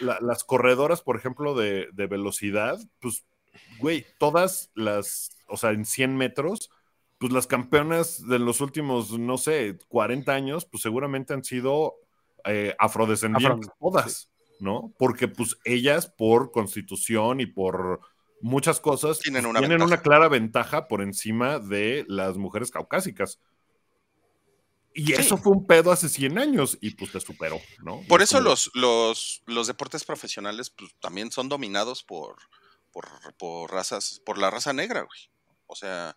la- 0.00 0.18
las 0.20 0.44
corredoras, 0.44 1.02
por 1.02 1.16
ejemplo, 1.16 1.54
de, 1.54 1.88
de 1.92 2.06
velocidad, 2.06 2.78
pues, 3.00 3.24
güey, 3.78 4.04
todas 4.18 4.70
las, 4.74 5.30
o 5.46 5.56
sea, 5.56 5.70
en 5.70 5.84
100 5.84 6.16
metros, 6.16 6.70
pues 7.18 7.32
las 7.32 7.46
campeonas 7.46 8.26
de 8.26 8.38
los 8.38 8.60
últimos, 8.60 9.18
no 9.18 9.38
sé, 9.38 9.78
40 9.88 10.32
años, 10.32 10.64
pues 10.66 10.82
seguramente 10.82 11.32
han 11.34 11.44
sido 11.44 11.94
eh, 12.44 12.74
afrodescendientes 12.78 13.68
Afro- 13.68 13.76
todas, 13.80 14.30
¿no? 14.60 14.92
Porque 14.98 15.28
pues 15.28 15.56
ellas 15.64 16.06
por 16.06 16.50
constitución 16.50 17.40
y 17.40 17.46
por 17.46 18.00
muchas 18.42 18.80
cosas 18.80 19.20
Tienen 19.20 19.42
pues, 19.44 19.50
una 19.50 19.60
tienen 19.60 19.78
ventaja. 19.78 19.94
una 19.94 20.02
clara 20.02 20.28
ventaja 20.28 20.86
por 20.88 21.00
encima 21.00 21.58
de 21.58 22.04
las 22.08 22.36
mujeres 22.36 22.70
caucásicas. 22.70 23.38
Y 24.96 25.06
Sí. 25.06 25.12
eso 25.14 25.36
fue 25.38 25.52
un 25.52 25.66
pedo 25.66 25.90
hace 25.90 26.08
100 26.08 26.38
años 26.38 26.78
y 26.80 26.90
pues 26.94 27.10
te 27.10 27.18
superó, 27.20 27.58
¿no? 27.82 28.00
Por 28.08 28.22
Es 28.22 28.28
eso 28.30 28.38
como- 28.38 28.50
los, 28.50 28.70
los, 28.74 29.42
los 29.46 29.66
deportes 29.66 30.04
profesionales 30.04 30.70
pues, 30.70 30.94
también 31.00 31.32
son 31.32 31.48
dominados 31.48 32.04
por, 32.04 32.36
por, 32.92 33.06
por 33.38 33.72
razas, 33.72 34.20
por 34.24 34.38
la 34.38 34.50
raza 34.50 34.72
negra, 34.72 35.00
güey. 35.02 35.18
O 35.66 35.74
sea, 35.74 36.16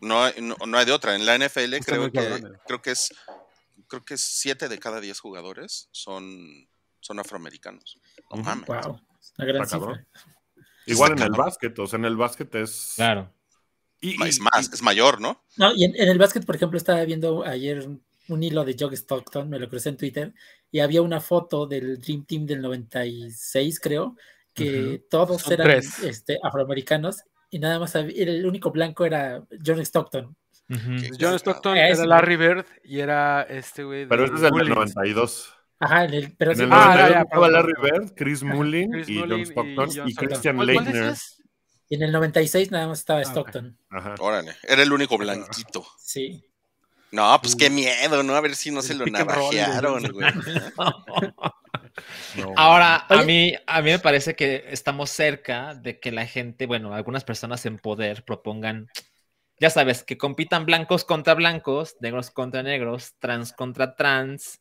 no 0.00 0.22
hay, 0.24 0.34
no, 0.40 0.56
no 0.66 0.78
hay 0.78 0.84
de 0.86 0.92
otra. 0.92 1.14
En 1.14 1.24
la 1.26 1.36
NFL 1.36 1.74
Está 1.74 1.92
creo 1.92 2.10
que, 2.12 2.42
creo 2.66 2.82
que 2.82 2.90
es 2.90 3.10
creo 3.88 4.04
que 4.04 4.14
es 4.14 4.22
siete 4.22 4.68
de 4.68 4.78
cada 4.78 5.00
diez 5.00 5.20
jugadores 5.20 5.88
son, 5.92 6.68
son 7.00 7.18
afroamericanos. 7.18 7.98
No 8.30 8.40
Ujú. 8.40 8.44
mames. 8.44 8.66
Wow, 8.66 9.00
una 9.38 9.46
gran 9.46 9.66
cifra. 9.66 10.06
Igual 10.86 11.12
en 11.12 11.22
el 11.22 11.30
básquet, 11.30 11.78
o 11.78 11.86
sea, 11.86 11.98
en 11.98 12.04
el 12.04 12.16
básquet 12.16 12.54
es... 12.54 12.92
Claro. 12.96 13.32
Y, 14.00 14.22
Es 14.24 14.38
y- 14.38 14.40
más, 14.40 14.72
es 14.72 14.82
mayor, 14.82 15.20
¿no? 15.20 15.42
No, 15.56 15.72
y 15.74 15.84
en, 15.84 15.94
en 15.96 16.08
el 16.08 16.18
básquet, 16.18 16.44
por 16.44 16.54
ejemplo, 16.56 16.76
estaba 16.78 17.02
viendo 17.04 17.44
ayer 17.44 17.88
un, 18.28 18.42
hilo 18.42 18.64
de 18.64 18.76
Jock 18.78 18.92
Stockton, 18.92 19.48
me 19.48 19.58
lo 19.58 19.68
crucé 19.68 19.88
en 19.88 19.96
Twitter, 19.96 20.34
y 20.70 20.80
había 20.80 21.02
una 21.02 21.20
foto 21.20 21.66
del 21.66 21.98
Dream 22.00 22.24
Team 22.24 22.46
del 22.46 22.60
96, 22.62 23.80
creo, 23.80 24.16
que 24.52 25.04
todos 25.10 25.42
Son 25.42 25.52
eran 25.54 25.66
tres. 25.66 25.98
este, 26.00 26.38
afroamericanos, 26.42 27.22
y 27.56 27.58
nada 27.58 27.78
más 27.78 27.96
había- 27.96 28.22
el 28.24 28.44
único 28.44 28.70
blanco 28.70 29.04
era 29.06 29.42
John 29.64 29.80
Stockton. 29.80 30.36
John 31.20 31.34
Stockton 31.34 31.76
Eh, 31.76 31.88
era 31.90 32.04
Larry 32.06 32.36
Bird 32.36 32.66
y 32.84 32.98
era 33.00 33.42
este 33.42 33.84
güey. 33.84 34.06
Pero 34.06 34.24
este 34.24 34.36
es 34.36 34.42
el 34.42 34.50
del 34.50 34.68
Mullins. 34.68 34.94
92. 34.96 35.52
Ajá, 35.78 36.04
en 36.04 36.14
el, 36.14 36.36
pero 36.36 36.52
En 36.52 36.60
el 36.60 36.68
Ah, 36.72 36.76
92 36.76 37.08
ya, 37.08 37.14
ya, 37.14 37.20
estaba 37.22 37.48
Larry. 37.50 37.72
Bird, 37.82 38.12
Chris 38.16 38.42
Mullin 38.42 38.90
Chris 38.90 39.08
y 39.08 39.18
John 39.20 39.32
y 39.38 39.42
Stockton 39.42 39.88
John 39.94 40.08
y. 40.08 40.14
Christian 40.14 40.56
¿Cuál- 40.56 40.72
cuál 40.74 40.84
Leitner. 40.86 41.14
y 41.88 41.94
en 41.94 42.02
el 42.02 42.12
96 42.12 42.70
nada 42.72 42.88
más 42.88 42.98
estaba 42.98 43.20
Ah. 43.20 43.22
Stockton. 43.22 43.78
Ajá. 43.90 44.14
Órale, 44.18 44.52
era 44.64 44.82
el 44.82 44.92
único 44.92 45.16
blanquito. 45.16 45.86
Sí. 45.98 46.42
No, 47.12 47.38
pues 47.40 47.54
qué 47.54 47.70
miedo, 47.70 48.22
¿no? 48.24 48.34
A 48.34 48.40
ver 48.40 48.56
si 48.56 48.70
no 48.72 48.82
se 48.82 48.94
lo 48.94 49.06
navajearon, 49.06 50.02
güey. 50.12 50.26
No. 52.36 52.52
Ahora, 52.56 53.06
a 53.08 53.22
mí, 53.22 53.54
a 53.66 53.82
mí 53.82 53.90
me 53.90 53.98
parece 53.98 54.34
que 54.34 54.64
estamos 54.68 55.10
cerca 55.10 55.74
de 55.74 55.98
que 55.98 56.12
la 56.12 56.26
gente, 56.26 56.66
bueno, 56.66 56.94
algunas 56.94 57.24
personas 57.24 57.64
en 57.66 57.78
poder 57.78 58.24
propongan, 58.24 58.88
ya 59.58 59.70
sabes, 59.70 60.02
que 60.02 60.18
compitan 60.18 60.66
blancos 60.66 61.04
contra 61.04 61.34
blancos, 61.34 61.96
negros 62.00 62.30
contra 62.30 62.62
negros, 62.62 63.14
trans 63.18 63.52
contra 63.52 63.94
trans, 63.96 64.60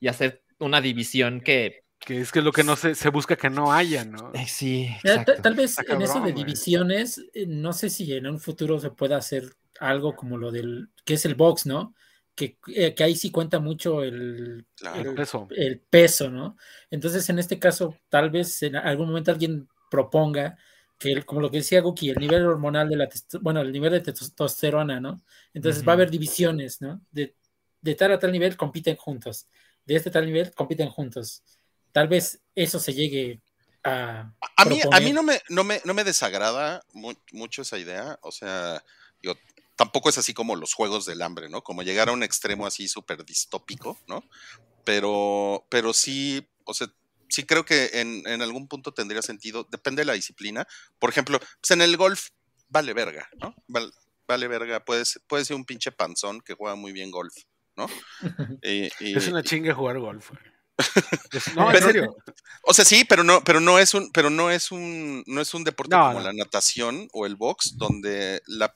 y 0.00 0.08
hacer 0.08 0.42
una 0.58 0.80
división 0.80 1.40
que... 1.40 1.82
Que 1.98 2.20
es 2.20 2.30
que 2.30 2.38
es 2.38 2.44
lo 2.44 2.52
que 2.52 2.62
no 2.62 2.76
se, 2.76 2.94
se 2.94 3.08
busca 3.08 3.34
que 3.34 3.50
no 3.50 3.72
haya, 3.72 4.04
¿no? 4.04 4.30
eh, 4.32 4.46
sí, 4.46 4.88
exacto. 5.02 5.32
Tal 5.42 5.54
vez 5.54 5.76
en 5.80 6.00
eso 6.00 6.20
de 6.20 6.32
divisiones, 6.32 7.20
eh, 7.34 7.44
no 7.48 7.72
sé 7.72 7.90
si 7.90 8.12
en 8.12 8.28
un 8.28 8.38
futuro 8.38 8.78
se 8.78 8.90
pueda 8.90 9.16
hacer 9.16 9.56
algo 9.80 10.14
como 10.14 10.36
lo 10.36 10.52
del, 10.52 10.90
que 11.04 11.14
es 11.14 11.24
el 11.24 11.34
box, 11.34 11.66
¿no? 11.66 11.94
Que, 12.38 12.56
eh, 12.68 12.94
que 12.94 13.02
ahí 13.02 13.16
sí 13.16 13.32
cuenta 13.32 13.58
mucho 13.58 14.04
el, 14.04 14.64
Claro. 14.76 15.10
el- 15.10 15.18
Eso. 15.18 15.48
el 15.50 15.80
peso, 15.80 16.30
¿no? 16.30 16.56
Entonces, 16.88 17.28
en 17.30 17.40
este 17.40 17.58
caso, 17.58 17.96
tal 18.08 18.30
vez 18.30 18.62
en 18.62 18.76
algún 18.76 19.08
momento 19.08 19.32
alguien 19.32 19.66
proponga 19.90 20.56
que, 21.00 21.10
el- 21.10 21.24
como 21.24 21.40
lo 21.40 21.50
que 21.50 21.56
decía 21.56 21.80
Guki, 21.80 22.10
el 22.10 22.18
nivel 22.18 22.44
hormonal 22.44 22.88
de 22.88 22.96
la, 22.96 23.08
bueno, 23.40 23.60
el 23.60 23.72
nivel 23.72 23.90
de 23.90 24.00
testosterona, 24.02 25.00
¿no? 25.00 25.20
Entonces 25.52 25.82
va 25.86 25.92
a 25.92 25.94
haber 25.94 26.10
divisiones, 26.12 26.80
¿no? 26.80 27.00
De, 27.10 27.34
de 27.80 27.94
tal 27.96 28.12
a 28.12 28.18
tal 28.20 28.30
nivel 28.30 28.56
compiten 28.56 28.94
juntos, 28.94 29.48
de 29.84 29.96
este 29.96 30.12
tal 30.12 30.24
nivel 30.26 30.52
compiten 30.54 30.90
juntos. 30.90 31.42
Tal 31.90 32.06
vez 32.06 32.40
eso 32.54 32.78
se 32.78 32.94
llegue 32.94 33.40
a... 33.82 34.32
A 34.56 34.64
mí, 34.64 34.80
a 34.92 35.00
mí 35.00 35.12
no, 35.12 35.24
me, 35.24 35.40
no, 35.48 35.64
me, 35.64 35.80
no 35.84 35.92
me 35.92 36.04
desagrada 36.04 36.82
mu- 36.92 37.14
mucho 37.32 37.62
esa 37.62 37.78
idea. 37.78 38.16
O 38.22 38.30
sea, 38.30 38.84
yo, 39.22 39.34
tampoco 39.78 40.10
es 40.10 40.18
así 40.18 40.34
como 40.34 40.56
los 40.56 40.74
juegos 40.74 41.06
del 41.06 41.22
hambre, 41.22 41.48
¿no? 41.48 41.62
Como 41.62 41.82
llegar 41.82 42.10
a 42.10 42.12
un 42.12 42.22
extremo 42.22 42.66
así 42.66 42.88
súper 42.88 43.24
distópico, 43.24 43.98
¿no? 44.06 44.22
Pero, 44.84 45.66
pero 45.70 45.92
sí, 45.92 46.46
o 46.64 46.74
sea, 46.74 46.88
sí 47.28 47.44
creo 47.46 47.64
que 47.64 47.90
en, 47.94 48.26
en 48.26 48.42
algún 48.42 48.68
punto 48.68 48.92
tendría 48.92 49.22
sentido, 49.22 49.66
depende 49.70 50.00
de 50.02 50.06
la 50.06 50.12
disciplina. 50.14 50.66
Por 50.98 51.10
ejemplo, 51.10 51.38
pues 51.38 51.70
en 51.70 51.80
el 51.82 51.96
golf 51.96 52.28
vale 52.68 52.92
verga, 52.92 53.28
¿no? 53.40 53.54
Val- 53.68 53.92
vale 54.26 54.48
verga, 54.48 54.84
puede 54.84 55.04
ser, 55.04 55.22
puede 55.26 55.44
ser 55.44 55.56
un 55.56 55.64
pinche 55.64 55.92
panzón 55.92 56.40
que 56.40 56.54
juega 56.54 56.74
muy 56.74 56.92
bien 56.92 57.10
golf, 57.10 57.34
¿no? 57.76 57.86
Y- 58.62 58.90
y- 59.00 59.16
Es 59.16 59.28
una 59.28 59.42
chinga 59.42 59.74
jugar 59.74 59.98
golf. 59.98 60.30
güey. 60.30 60.42
No, 61.56 61.72
en 61.72 61.82
serio. 61.82 62.16
O 62.62 62.72
sea, 62.74 62.84
sí, 62.84 63.04
pero 63.04 63.24
no, 63.24 63.42
pero 63.42 63.60
no 63.60 63.78
es 63.78 63.94
un, 63.94 64.10
pero 64.12 64.30
no 64.30 64.50
es 64.50 64.70
un, 64.70 65.22
no 65.26 65.40
es 65.40 65.54
un 65.54 65.64
deporte 65.64 65.94
No, 65.96 66.02
como 66.08 66.18
no. 66.20 66.24
la 66.26 66.32
natación 66.32 67.08
o 67.12 67.26
el 67.26 67.36
box, 67.36 67.76
donde 67.76 68.42
la- 68.46 68.74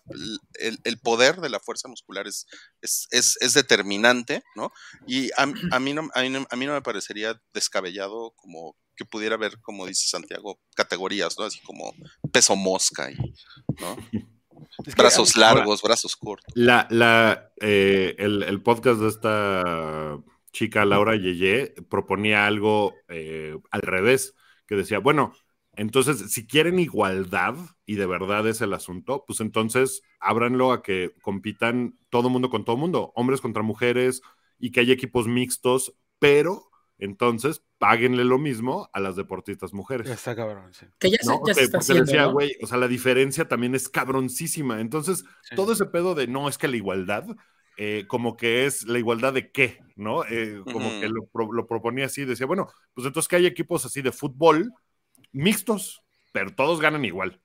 el, 0.61 0.79
el 0.85 0.99
poder 0.99 1.37
de 1.41 1.49
la 1.51 1.61
fuerza 1.61 1.89
muscular 1.89 2.27
es, 2.27 2.47
es, 2.81 3.07
es- 3.11 3.37
es 3.41 3.55
determinante, 3.55 4.43
¿no? 4.57 4.73
Y 5.07 5.31
a, 5.37 5.43
a 5.73 5.79
mí 5.81 5.93
no, 5.93 6.09
a, 6.15 6.23
mí 6.23 6.31
no, 6.31 6.47
a 6.51 6.57
mí 6.57 6.67
no 6.67 6.73
me 6.73 6.83
parecería 6.83 7.41
descabellado 7.53 8.33
como 8.37 8.77
que 8.97 9.05
pudiera 9.05 9.37
haber, 9.37 9.59
como 9.61 9.87
dice 9.87 10.07
Santiago, 10.09 10.59
categorías, 10.75 11.39
¿no? 11.39 11.45
Así 11.45 11.61
como 11.63 11.95
peso 12.33 12.57
mosca 12.57 13.11
y, 13.11 13.17
¿no? 13.81 13.97
Es 14.87 14.95
que, 14.95 15.03
Brazos 15.03 15.37
ahora- 15.37 15.55
largos, 15.55 15.83
brazos 15.83 16.17
cortos. 16.17 16.51
La, 16.55 16.87
la, 16.91 17.51
eh, 17.61 18.15
el, 18.19 18.43
el 18.43 18.63
podcast 18.63 19.01
de 19.01 19.09
esta 19.09 20.17
chica 20.53 20.85
Laura 20.85 21.17
Yeye 21.17 21.75
proponía 21.89 22.47
algo 22.47 22.95
eh, 23.09 23.57
al 23.71 23.83
revés, 23.83 24.35
que 24.67 24.77
decía, 24.77 24.99
bueno, 24.99 25.33
entonces 25.75 26.31
si 26.33 26.47
quieren 26.47 26.79
igualdad 26.79 27.55
y 27.87 27.95
de 27.97 28.07
verdad 28.07 28.47
es 28.47 28.61
el 28.61 28.75
asunto, 28.75 29.25
pues 29.27 29.41
entonces 29.41 30.03
ábranlo 30.21 30.73
a 30.73 30.83
que 30.83 31.15
compitan 31.23 31.99
todo 32.11 32.29
mundo 32.29 32.51
con 32.51 32.65
todo 32.65 32.77
mundo, 32.77 33.13
hombres 33.17 33.41
contra 33.41 33.63
mujeres 33.63 34.21
y 34.59 34.71
que 34.71 34.81
haya 34.81 34.93
equipos 34.93 35.27
mixtos, 35.27 35.95
pero 36.19 36.69
entonces 36.99 37.65
páguenle 37.79 38.25
lo 38.25 38.39
mismo 38.39 38.89
a 38.93 39.01
las 39.01 39.17
deportistas 39.17 39.73
mujeres. 39.73 40.09
Está 40.09 40.37
cabrón, 40.37 40.73
sí. 40.73 40.87
Que 40.99 41.11
ya, 41.11 41.17
se, 41.21 41.27
¿no? 41.27 41.41
ya 41.45 41.55
se 41.55 41.63
está 41.63 41.79
haciendo, 41.79 42.05
decía, 42.05 42.23
¿no? 42.25 42.33
güey, 42.33 42.55
o 42.63 42.67
sea, 42.67 42.79
la 42.79 42.87
diferencia 42.87 43.49
también 43.49 43.75
es 43.75 43.89
cabroncísima. 43.89 44.81
Entonces, 44.81 45.25
Sí. 45.43 45.57
todo 45.57 45.73
ese 45.73 45.87
pedo 45.87 46.15
de 46.15 46.29
no 46.29 46.49
es 46.49 46.59
que 46.59 46.69
la 46.69 46.77
igualdad, 46.77 47.25
eh, 47.79 48.05
como 48.09 48.37
que 48.37 48.67
es 48.67 48.85
la 48.85 48.99
igualdad 48.99 49.33
de 49.33 49.51
qué, 49.51 49.79
¿no? 49.97 50.25
Eh, 50.25 50.61
como 50.73 50.89
que 51.01 51.09
lo, 51.09 51.27
pro- 51.27 51.53
lo 51.53 51.67
proponía 51.67 52.07
así, 52.07 52.25
decía, 52.25 52.47
bueno, 52.47 52.69
pues 52.95 53.07
entonces 53.07 53.29
que 53.29 53.37
hay 53.37 53.47
equipos 53.47 53.85
así 53.87 54.03
de 54.03 54.13
fútbol 54.13 54.73
mixtos, 55.33 56.03
pero 56.33 56.55
todos 56.55 56.81
ganan 56.81 57.05
igual. 57.05 57.41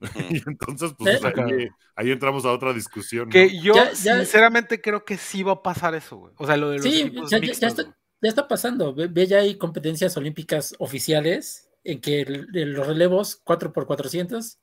Y 0.30 0.42
entonces, 0.48 0.92
pues 0.98 1.22
Eh, 1.22 1.32
ahí, 1.36 1.68
ahí 1.96 2.10
entramos 2.10 2.44
a 2.44 2.52
otra 2.52 2.72
discusión. 2.72 3.28
¿no? 3.28 3.32
Que 3.32 3.60
yo 3.60 3.74
Ya- 3.74 3.92
ya- 3.92 4.16
sinceramente 4.16 4.80
creo 4.80 5.04
que 5.04 5.16
sí 5.16 5.42
va 5.42 5.52
a 5.52 5.62
pasar 5.62 5.94
eso, 5.94 6.16
güey. 6.16 6.34
O 6.38 6.46
sea, 6.46 6.56
lo 6.56 6.70
de 6.70 6.76
los 6.78 6.84
Sí, 6.86 7.02
equipos 7.02 7.30
ya- 7.30 7.38
ya- 7.38 7.40
ya 7.40 7.46
mixtos, 7.48 7.78
está-. 7.78 7.98
Ya 8.20 8.28
está 8.28 8.46
pasando. 8.48 8.94
Ve, 8.94 9.08
ve 9.08 9.26
ya 9.26 9.38
hay 9.38 9.58
competencias 9.58 10.16
olímpicas 10.16 10.74
oficiales 10.78 11.68
en 11.84 12.00
que 12.00 12.20
el- 12.22 12.46
el- 12.54 12.72
los 12.72 12.86
relevos 12.86 13.40
4x400 13.44 14.58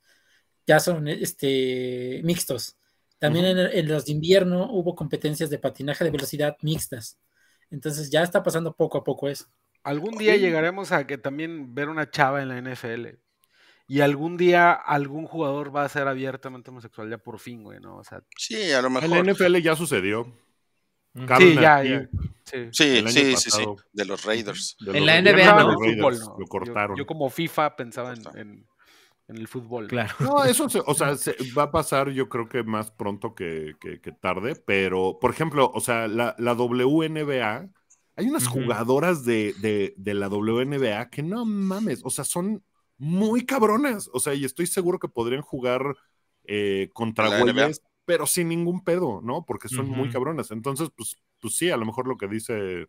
ya 0.65 0.80
son 0.80 1.07
este, 1.09 2.22
mixtos. 2.24 2.78
También 3.20 3.45
en, 3.45 3.57
en 3.59 3.88
los 3.88 4.05
de 4.05 4.13
invierno 4.13 4.70
hubo 4.72 4.95
competencias 4.95 5.49
de 5.49 5.59
patinaje 5.59 6.03
de 6.03 6.11
velocidad 6.11 6.55
mixtas. 6.61 7.17
Entonces 7.70 8.09
ya 8.09 8.24
está 8.24 8.41
pasando 8.43 8.74
poco 8.74 8.97
a 8.97 9.03
poco 9.03 9.28
eso. 9.30 9.45
Algún 9.84 10.17
día 10.17 10.34
Sí. 10.36 10.39
llegaremos 10.39 10.91
a 10.91 11.05
que 11.05 11.17
también 11.17 11.74
ver 11.76 11.89
una 11.89 12.09
chava 12.09 12.41
en 12.41 12.47
la 12.49 12.57
NFL. 12.57 13.17
Y 13.88 14.01
algún 14.01 14.38
día 14.38 14.72
algún 14.74 15.26
jugador 15.26 15.76
va 15.76 15.84
a 15.84 15.89
ser 15.89 16.07
abiertamente 16.07 16.70
homosexual 16.70 17.09
ya 17.09 17.17
por 17.17 17.39
fin, 17.39 17.63
güey, 17.63 17.80
¿no? 17.80 17.97
O 17.97 18.03
sea, 18.03 18.22
Sí, 18.38 18.72
a 18.72 18.82
lo 18.82 18.88
En 18.89 18.93
la 18.93 19.01
mejor. 19.01 19.26
NFL 19.30 19.61
ya 19.61 19.76
sucedió. 19.76 20.32
Sí, 21.38 21.55
ya, 21.55 21.84
ya. 21.84 22.07
Sí. 22.45 22.70
Sí, 22.72 23.03
sí, 23.09 23.36
sí. 23.36 23.65
De 23.93 24.05
los 24.05 24.24
Raiders. 24.26 24.78
de 24.80 24.91
En 24.91 24.97
los 24.97 25.05
la 25.07 25.22
NBA 25.22 25.63
no. 25.63 25.74
fútbol, 25.74 26.20
¿no? 26.20 26.26
Lo 26.38 26.39
Yo- 26.39 26.45
cortaron. 26.47 26.97
Yo, 26.97 27.05
como 27.07 27.30
FIFA 27.30 27.76
pensaba 27.76 28.13
en- 28.36 28.67
en 29.30 29.38
el 29.38 29.47
fútbol. 29.47 29.88
Claro. 29.88 30.13
No, 30.19 30.43
eso 30.43 30.69
se- 30.69 30.82
o 30.86 30.93
sea, 30.93 31.15
se- 31.17 31.36
va 31.57 31.63
a 31.63 31.71
pasar 31.71 32.09
yo 32.09 32.27
creo 32.30 32.49
que 32.49 32.63
más 32.63 32.91
pronto 32.91 33.34
que, 33.36 33.75
que- 33.80 34.01
que 34.01 34.11
tarde, 34.11 34.55
pero 34.55 35.17
por 35.21 35.32
ejemplo, 35.32 35.71
o 35.73 35.80
sea, 35.80 36.07
la, 36.07 36.36
la 36.38 36.53
WNBA, 36.53 37.69
hay 38.17 38.27
unas 38.27 38.47
jugadoras 38.47 39.23
de, 39.25 39.53
de- 39.61 39.93
de 39.97 40.13
la 40.13 40.27
WNBA 40.27 41.09
que 41.09 41.23
no 41.23 41.45
mames, 41.45 42.01
o 42.03 42.09
sea, 42.09 42.25
son 42.25 42.63
muy 42.97 43.45
cabronas, 43.45 44.09
o 44.13 44.19
sea, 44.19 44.34
y 44.34 44.43
estoy 44.43 44.67
seguro 44.67 44.99
que 44.99 45.07
podrían 45.07 45.41
jugar 45.41 45.95
eh, 46.43 46.89
contra 46.93 47.30
güeyes, 47.63 47.82
pero 48.05 48.25
sin 48.25 48.49
ningún 48.49 48.84
pedo, 48.84 49.21
¿no? 49.23 49.45
Porque 49.45 49.69
son 49.69 49.88
muy 49.88 50.09
cabronas. 50.09 50.51
Entonces, 50.51 50.89
pues, 50.97 51.15
pues 51.39 51.55
sí, 51.55 51.69
a 51.69 51.77
lo 51.77 51.86
mejor 51.86 52.07
lo 52.07 52.17
que 52.17 52.27
dice 52.27 52.88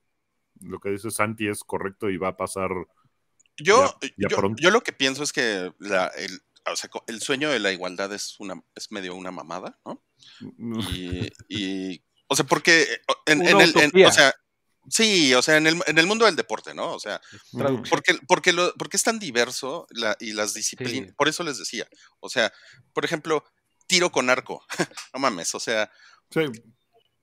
lo 0.61 0.81
que 0.81 0.91
dice 0.91 1.11
Santi 1.11 1.47
es 1.49 1.63
correcto 1.65 2.11
y 2.11 2.17
va 2.17 2.29
a 2.29 2.37
pasar 2.37 2.71
Yo, 3.63 3.95
Ya- 4.03 4.09
ya 4.29 4.29
yo, 4.59 4.71
lo 4.71 4.83
que 4.83 4.93
pienso 4.93 5.23
es 5.23 5.33
que 5.33 5.73
la- 5.79 6.09
el, 6.17 6.41
o 6.71 6.77
sea, 6.77 6.91
el 7.07 7.21
sueño 7.21 7.51
de 7.51 7.59
la 7.59 7.73
igualdad 7.73 8.13
es 8.13 8.37
una 8.39 8.63
es 8.75 8.91
medio 8.93 9.15
una 9.15 9.31
mamada, 9.31 9.79
¿no? 9.85 10.03
Y, 10.93 11.29
y, 11.49 12.03
o 12.29 12.37
sea, 12.37 12.45
porque 12.47 12.87
en, 13.27 13.41
Una 13.41 13.51
en 13.51 13.61
el, 13.61 13.73
en- 13.95 14.07
o 14.07 14.13
sea, 14.13 14.35
sí, 14.89 15.35
o 15.35 15.43
sea, 15.43 15.57
en 15.57 15.67
el, 15.67 15.81
en 15.87 15.99
el 15.99 16.07
mundo 16.07 16.27
del 16.27 16.37
deporte, 16.37 16.75
¿no? 16.75 16.93
O 16.93 17.01
sea, 17.01 17.21
Traducción. 17.53 17.89
porque, 17.91 18.19
porque, 18.29 18.53
lo, 18.53 18.75
porque 18.75 18.97
es 18.97 19.03
tan 19.03 19.19
diverso 19.19 19.87
la, 19.91 20.17
y 20.21 20.33
las 20.33 20.55
disciplinas, 20.55 21.09
Sí. 21.09 21.15
por 21.17 21.29
eso 21.29 21.43
les 21.45 21.59
decía, 21.59 21.89
o 22.21 22.29
sea, 22.29 22.53
por 22.93 23.05
ejemplo, 23.05 23.45
tiro 23.87 24.11
con 24.13 24.31
arco, 24.31 24.65
no 25.15 25.21
mames, 25.21 25.55
o 25.55 25.61
sea, 25.61 25.91
Sí, 26.33 26.41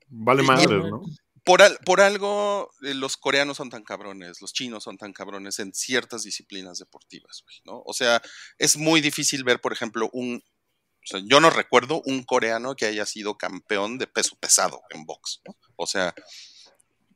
vale 0.07 0.43
madres, 0.43 0.67
¿no? 0.69 1.01
Por, 1.47 1.61
al- 1.61 1.79
por 1.85 2.01
algo 2.01 2.69
eh, 2.83 2.93
los 2.93 3.15
coreanos 3.17 3.57
son 3.57 3.69
tan 3.69 3.83
cabrones, 3.83 4.41
los 4.41 4.51
chinos 4.53 4.83
son 4.83 4.97
tan 4.97 5.13
cabrones 5.13 5.59
en 5.59 5.73
ciertas 5.73 6.23
disciplinas 6.23 6.77
deportivas, 6.79 7.41
güey, 7.43 7.55
¿no? 7.63 7.81
O 7.85 7.93
sea, 7.93 8.21
es 8.59 8.75
muy 8.77 9.01
difícil 9.01 9.43
ver, 9.45 9.61
por 9.61 9.71
ejemplo, 9.73 10.09
un... 10.13 10.43
O 11.03 11.07
sea, 11.09 11.21
yo 11.25 11.39
no 11.39 11.49
recuerdo 11.49 12.01
un 12.05 12.23
coreano 12.23 12.75
que 12.75 12.85
haya 12.85 13.05
sido 13.05 13.37
campeón 13.37 13.97
de 13.97 14.07
peso 14.07 14.35
pesado 14.41 14.81
en 14.89 15.05
box, 15.05 15.39
¿no? 15.47 15.55
O 15.77 15.87
sea, 15.87 16.13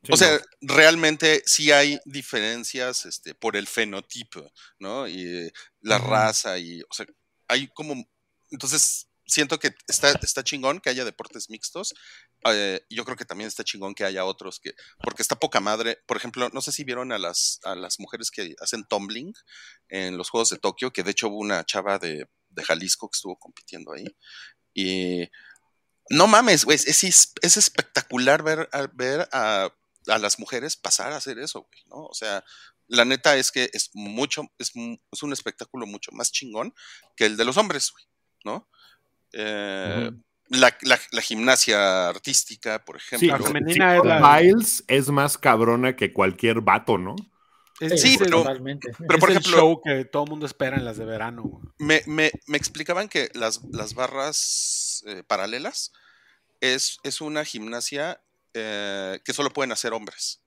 Sí, 0.04 0.14
o 0.14 0.18
sea, 0.18 0.32
no. 0.62 0.74
realmente 0.76 1.44
sí 1.46 1.72
hay 1.72 2.00
diferencias 2.06 3.06
este, 3.06 3.36
por 3.36 3.56
el 3.56 3.68
fenotipo, 3.68 4.52
¿no? 4.80 5.08
Y 5.08 5.22
eh, 5.28 5.52
la 5.82 6.00
raza 6.00 6.58
y, 6.58 6.82
o 6.82 6.94
sea, 6.94 7.06
hay 7.48 7.68
como... 7.68 7.94
Entonces, 8.50 9.10
siento 9.28 9.60
que 9.60 9.76
está, 9.88 10.12
está 10.24 10.44
chingón 10.44 10.80
que 10.80 10.90
haya 10.90 11.06
deportes 11.06 11.52
mixtos. 11.52 11.94
Eh, 12.46 12.86
yo 12.90 13.06
creo 13.06 13.18
que 13.18 13.26
también 13.26 13.48
está 13.48 13.64
chingón 13.64 13.94
que 13.94 14.04
haya 14.04 14.26
otros 14.26 14.60
que... 14.60 14.74
Porque 15.04 15.22
está 15.22 15.38
poca 15.38 15.60
madre. 15.60 16.00
Por 16.08 16.18
ejemplo, 16.18 16.50
no 16.54 16.62
sé 16.62 16.72
si 16.72 16.84
vieron 16.84 17.12
a 17.12 17.20
las, 17.20 17.60
a 17.64 17.76
las 17.76 18.00
mujeres 18.00 18.32
que 18.32 18.56
hacen 18.60 18.86
tumbling 18.86 19.34
en 19.90 20.18
los 20.18 20.30
Juegos 20.30 20.50
de 20.50 20.58
Tokio, 20.58 20.92
que 20.92 21.04
de 21.04 21.12
hecho 21.12 21.28
hubo 21.28 21.38
una 21.38 21.64
chava 21.66 22.00
de, 22.00 22.28
de 22.50 22.64
Jalisco 22.64 23.10
que 23.10 23.18
estuvo 23.18 23.38
compitiendo 23.38 23.94
ahí. 23.94 24.06
Y... 24.74 25.30
No 26.10 26.28
mames, 26.28 26.66
güey, 26.66 26.76
es, 26.76 27.04
es, 27.04 27.34
es 27.42 27.58
espectacular 27.58 28.44
ver, 28.44 28.70
ver 28.94 29.30
a, 29.32 29.70
a 30.08 30.18
las 30.18 30.40
mujeres 30.40 30.76
pasar 30.76 31.14
a 31.14 31.18
hacer 31.18 31.40
eso, 31.40 31.62
güey, 31.62 31.84
¿no? 31.86 32.06
O 32.08 32.14
sea, 32.14 32.44
la 32.88 33.06
neta 33.06 33.38
es 33.38 33.50
que 33.50 33.70
es 33.72 33.92
mucho, 33.94 34.52
es, 34.58 34.74
es 35.12 35.24
un 35.24 35.32
espectáculo 35.32 35.86
mucho 35.86 36.12
más 36.12 36.32
chingón 36.34 36.74
que 37.16 37.28
el 37.28 37.38
de 37.38 37.46
los 37.46 37.56
hombres, 37.56 37.92
güey, 37.92 38.04
¿no? 38.44 38.68
Eh. 39.32 40.12
La, 40.52 40.78
la- 40.82 41.00
la 41.12 41.22
gimnasia 41.22 42.10
artística, 42.10 42.84
por 42.84 43.00
Sí, 43.02 43.16
ejemplo. 43.16 43.38
La 43.38 43.44
femenina 43.44 43.98
es 43.98 44.04
la- 44.04 44.40
Biles 44.40 44.84
es 44.88 45.10
más 45.10 45.38
cabrona 45.38 45.96
que 45.96 46.12
cualquier 46.14 46.62
vato, 46.62 46.98
¿no? 46.98 47.16
Es, 47.80 48.00
Sí, 48.02 48.10
es 48.16 48.22
el- 48.22 48.26
pero- 48.26 48.40
totalmente. 48.44 48.92
pero 49.08 49.20
por 49.20 49.32
es 49.32 49.38
el 49.38 49.42
ejemplo- 49.42 49.58
show 49.60 49.82
que 49.84 50.06
todo 50.06 50.24
el 50.26 50.30
mundo 50.30 50.46
espera 50.46 50.78
en 50.78 50.86
las 50.86 50.98
de 50.98 51.06
verano. 51.06 51.62
me, 51.80 52.04
me- 52.06 52.32
me 52.48 52.58
explicaban 52.58 53.08
que 53.10 53.30
las, 53.34 53.62
las 53.72 53.94
barras 53.96 55.04
eh, 55.08 55.24
paralelas 55.26 55.92
es, 56.60 56.98
es 57.04 57.22
una 57.22 57.44
gimnasia 57.44 58.22
eh, 58.54 59.20
que 59.26 59.34
solo 59.34 59.52
pueden 59.52 59.72
hacer 59.72 59.94
hombres, 59.94 60.42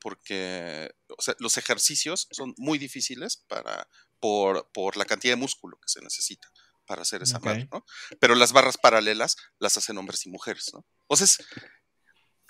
porque 0.00 0.90
o 1.16 1.20
sea, 1.22 1.34
los 1.38 1.58
ejercicios 1.58 2.26
son 2.30 2.54
muy 2.56 2.78
difíciles 2.78 3.44
para, 3.46 3.86
por, 4.18 4.70
por 4.72 4.96
la 4.96 5.04
cantidad 5.04 5.32
de 5.34 5.40
músculo 5.40 5.76
que 5.76 5.88
se 5.88 6.00
necesita 6.00 6.50
para 6.90 7.02
hacer 7.02 7.22
esa 7.22 7.38
madre, 7.38 7.68
¿no? 7.72 7.84
Pero 8.18 8.34
las 8.34 8.52
barras 8.52 8.76
paralelas 8.76 9.36
las 9.60 9.76
hacen 9.76 9.96
hombres 9.96 10.26
y 10.26 10.28
mujeres, 10.30 10.72
¿no? 10.74 10.84
O 11.06 11.16
sea, 11.16 11.24
es, 11.26 11.38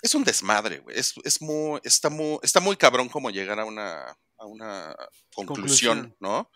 es 0.01 0.15
un 0.15 0.23
desmadre, 0.23 0.79
güey. 0.79 0.97
Es, 0.97 1.13
es 1.23 1.43
muy, 1.43 1.79
está, 1.83 2.09
muy, 2.09 2.39
está 2.41 2.59
muy 2.59 2.75
cabrón 2.75 3.07
como 3.07 3.29
llegar 3.29 3.59
a 3.59 3.65
una, 3.65 4.01
a 4.39 4.45
una 4.47 4.95
conclusión, 5.35 5.99
Conclusión. 5.99 6.15
¿no? 6.19 6.49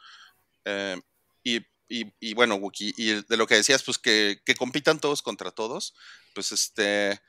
Eh, 0.66 1.00
y, 1.44 1.58
y- 1.88 2.12
y 2.20 2.34
bueno, 2.34 2.56
Wookie, 2.56 2.96
y 2.98 3.22
de 3.22 3.38
lo 3.38 3.46
que 3.46 3.54
decías, 3.56 3.84
pues 3.84 4.00
que, 4.00 4.42
que 4.44 4.56
compitan 4.56 5.00
todos 5.00 5.22
contra 5.22 5.52
todos, 5.52 5.94
pues 6.34 6.52
este, 6.52 7.22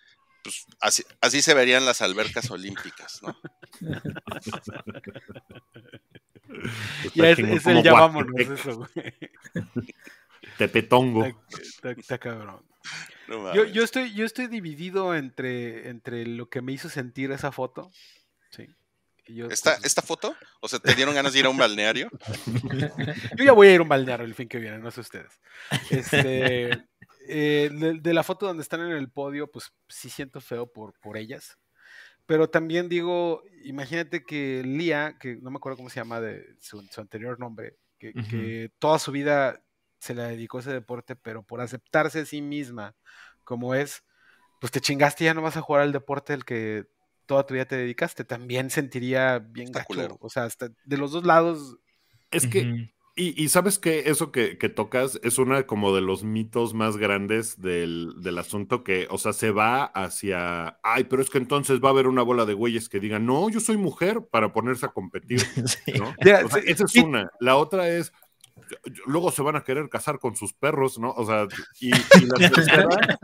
pues 0.42 0.64
así, 0.80 1.04
así 1.20 1.42
se 1.42 1.52
verían 1.52 1.84
las 1.84 2.00
albercas 2.00 2.50
olímpicas, 2.50 3.20
¿no? 3.22 3.38
Ya 7.14 7.30
es, 7.30 7.38
es 7.38 7.66
el 7.66 7.82
ya 7.82 7.92
vámonos, 7.92 8.34
eso, 8.40 8.76
güey. 8.76 9.14
Tepetongo. 10.58 11.24
Está, 11.24 11.60
está- 11.60 11.90
está 11.92 12.18
cabrón. 12.18 12.64
No 13.28 13.52
Yo, 13.52 13.82
estoy, 13.82 14.14
yo 14.14 14.24
estoy 14.24 14.46
dividido 14.46 15.12
entre, 15.16 15.88
entre 15.88 16.24
lo 16.26 16.48
que 16.48 16.62
me 16.62 16.72
hizo 16.72 16.88
sentir 16.88 17.32
esa 17.32 17.50
foto. 17.50 17.90
Sí. 18.50 18.68
Yo, 19.26 19.48
¿Esta, 19.48 19.72
pues, 19.74 19.86
¿Esta 19.86 20.02
foto? 20.02 20.36
O 20.60 20.68
sea, 20.68 20.78
¿te 20.78 20.94
dieron 20.94 21.12
ganas 21.12 21.32
de 21.32 21.40
ir 21.40 21.46
a 21.46 21.48
un 21.48 21.56
balneario? 21.56 22.08
yo 23.36 23.44
ya 23.44 23.50
voy 23.50 23.66
a 23.66 23.74
ir 23.74 23.80
a 23.80 23.82
un 23.82 23.88
balneario 23.88 24.24
el 24.24 24.36
fin 24.36 24.46
que 24.48 24.58
viene, 24.60 24.78
no 24.78 24.92
sé 24.92 25.00
ustedes. 25.00 25.40
Este, 25.90 26.70
eh, 27.28 27.68
de, 27.72 27.98
de 28.00 28.14
la 28.14 28.22
foto 28.22 28.46
donde 28.46 28.62
están 28.62 28.80
en 28.82 28.92
el 28.92 29.10
podio, 29.10 29.50
pues 29.50 29.72
sí 29.88 30.08
siento 30.08 30.40
feo 30.40 30.70
por, 30.72 30.92
por 31.00 31.16
ellas. 31.16 31.58
Pero 32.26 32.48
también 32.48 32.88
digo, 32.88 33.42
imagínate 33.64 34.22
que 34.24 34.62
Lía, 34.64 35.16
que 35.18 35.34
no 35.42 35.50
me 35.50 35.56
acuerdo 35.56 35.78
cómo 35.78 35.90
se 35.90 35.98
llama 35.98 36.20
de 36.20 36.44
su, 36.60 36.80
su 36.92 37.00
anterior 37.00 37.40
nombre, 37.40 37.76
que 37.98 38.70
toda 38.78 39.00
su 39.00 39.10
vida 39.10 39.60
se 39.98 40.14
la 40.14 40.28
dedicó 40.28 40.58
a 40.58 40.60
ese 40.60 40.72
deporte, 40.72 41.16
pero 41.16 41.42
por 41.42 41.60
aceptarse 41.60 42.20
a 42.20 42.26
sí 42.26 42.42
misma 42.42 42.94
como 43.44 43.74
es, 43.74 44.04
pues 44.60 44.72
te 44.72 44.80
chingaste 44.80 45.24
y 45.24 45.26
ya 45.26 45.34
no 45.34 45.42
vas 45.42 45.56
a 45.56 45.62
jugar 45.62 45.82
al 45.82 45.92
deporte 45.92 46.32
del 46.32 46.44
que 46.44 46.86
toda 47.26 47.46
tu 47.46 47.54
vida 47.54 47.66
te 47.66 47.76
dedicaste. 47.76 48.24
También 48.24 48.70
sentiría 48.70 49.38
bien 49.38 49.72
gacho. 49.72 50.18
O 50.20 50.28
sea, 50.28 50.44
hasta 50.44 50.70
de 50.84 50.96
los 50.96 51.12
dos 51.12 51.24
lados. 51.24 51.76
Es 52.30 52.46
que, 52.46 52.90
y, 53.18 53.42
y 53.42 53.48
sabes 53.48 53.78
que 53.78 54.10
eso 54.10 54.30
que, 54.30 54.58
que 54.58 54.68
tocas 54.68 55.18
es 55.22 55.38
una 55.38 55.66
como 55.66 55.94
de 55.94 56.02
los 56.02 56.22
mitos 56.22 56.74
más 56.74 56.98
grandes 56.98 57.58
del, 57.58 58.12
del 58.18 58.36
asunto 58.36 58.84
que, 58.84 59.08
o 59.10 59.16
sea, 59.16 59.32
se 59.32 59.50
va 59.50 59.84
hacia, 59.84 60.78
ay, 60.82 61.04
pero 61.04 61.22
es 61.22 61.30
que 61.30 61.38
entonces 61.38 61.80
va 61.82 61.88
a 61.88 61.92
haber 61.92 62.08
una 62.08 62.20
bola 62.20 62.44
de 62.44 62.52
güeyes 62.52 62.90
que 62.90 63.00
digan, 63.00 63.24
no, 63.24 63.48
yo 63.48 63.60
soy 63.60 63.78
mujer 63.78 64.26
para 64.30 64.52
ponerse 64.52 64.84
a 64.84 64.90
competir, 64.90 65.40
Sí. 65.66 65.92
¿no? 65.98 66.14
Mira, 66.22 66.44
O 66.44 66.50
sea, 66.50 66.60
sí, 66.60 66.70
esa 66.70 66.84
es 66.84 66.94
una. 66.96 67.30
La 67.40 67.56
otra 67.56 67.88
es, 67.88 68.12
luego 69.06 69.30
se 69.30 69.42
van 69.42 69.56
a 69.56 69.64
querer 69.64 69.88
casar 69.88 70.18
con 70.18 70.36
sus 70.36 70.52
perros, 70.52 70.98
¿no? 70.98 71.10
O 71.12 71.24
sea, 71.26 71.46
y, 71.80 71.90
y 72.22 72.26
la 72.26 72.50
tercera, 72.50 73.18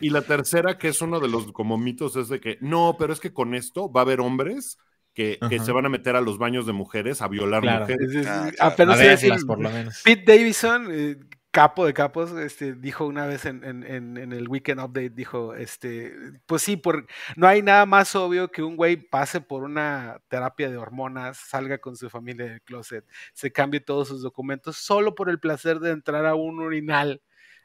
y 0.00 0.10
la 0.10 0.22
tercera, 0.22 0.78
que 0.78 0.88
es 0.88 1.00
uno 1.02 1.20
de 1.20 1.28
los 1.28 1.52
como 1.52 1.78
mitos, 1.78 2.16
es 2.16 2.28
de 2.28 2.40
que, 2.40 2.58
no, 2.60 2.96
pero 2.98 3.12
es 3.12 3.20
que 3.20 3.32
con 3.32 3.54
esto 3.54 3.90
va 3.90 4.00
a 4.00 4.04
haber 4.04 4.20
hombres 4.20 4.78
que, 5.14 5.38
se 5.62 5.72
van 5.72 5.84
a 5.86 5.90
meter 5.90 6.16
a 6.16 6.20
los 6.20 6.38
baños 6.38 6.66
de 6.66 6.72
mujeres 6.72 7.20
a 7.20 7.28
violar 7.28 7.60
Claro. 7.62 7.80
mujeres. 7.80 8.10
es- 8.10 8.16
es- 8.16 8.26
Ah, 8.26 8.50
claro. 8.74 8.92
a 8.92 8.96
verlas, 8.96 9.44
por 9.44 9.60
lo 9.60 9.68
menos. 9.70 10.00
Pete 10.02 10.36
Davidson, 10.36 10.88
eh, 10.90 11.16
capo 11.50 11.84
de 11.86 11.92
capos, 11.94 12.32
este, 12.32 12.74
dijo 12.74 13.06
una 13.06 13.26
vez 13.26 13.44
en, 13.44 13.64
en- 13.64 13.84
en- 14.16 14.32
el 14.32 14.48
Weekend 14.48 14.80
Update, 14.80 15.10
dijo, 15.10 15.54
este, 15.54 16.12
pues 16.46 16.62
sí, 16.62 16.76
por, 16.76 17.06
no 17.36 17.48
hay 17.48 17.62
nada 17.62 17.86
más 17.86 18.14
obvio 18.14 18.50
que 18.50 18.62
un 18.62 18.76
güey 18.76 18.96
pase 18.96 19.40
por 19.40 19.64
una 19.64 20.20
terapia 20.28 20.70
de 20.70 20.76
hormonas, 20.76 21.38
salga 21.38 21.78
con 21.78 21.96
su 21.96 22.08
familia 22.10 22.46
del 22.46 22.62
closet, 22.62 23.04
se 23.34 23.50
cambie 23.52 23.80
todos 23.80 24.08
sus 24.08 24.22
documentos, 24.22 24.76
solo 24.76 25.14
por 25.14 25.28
el 25.28 25.40
placer 25.40 25.80
de 25.80 25.90
entrar 25.90 26.24
a 26.26 26.34
un 26.36 26.60
urinal 26.60 27.20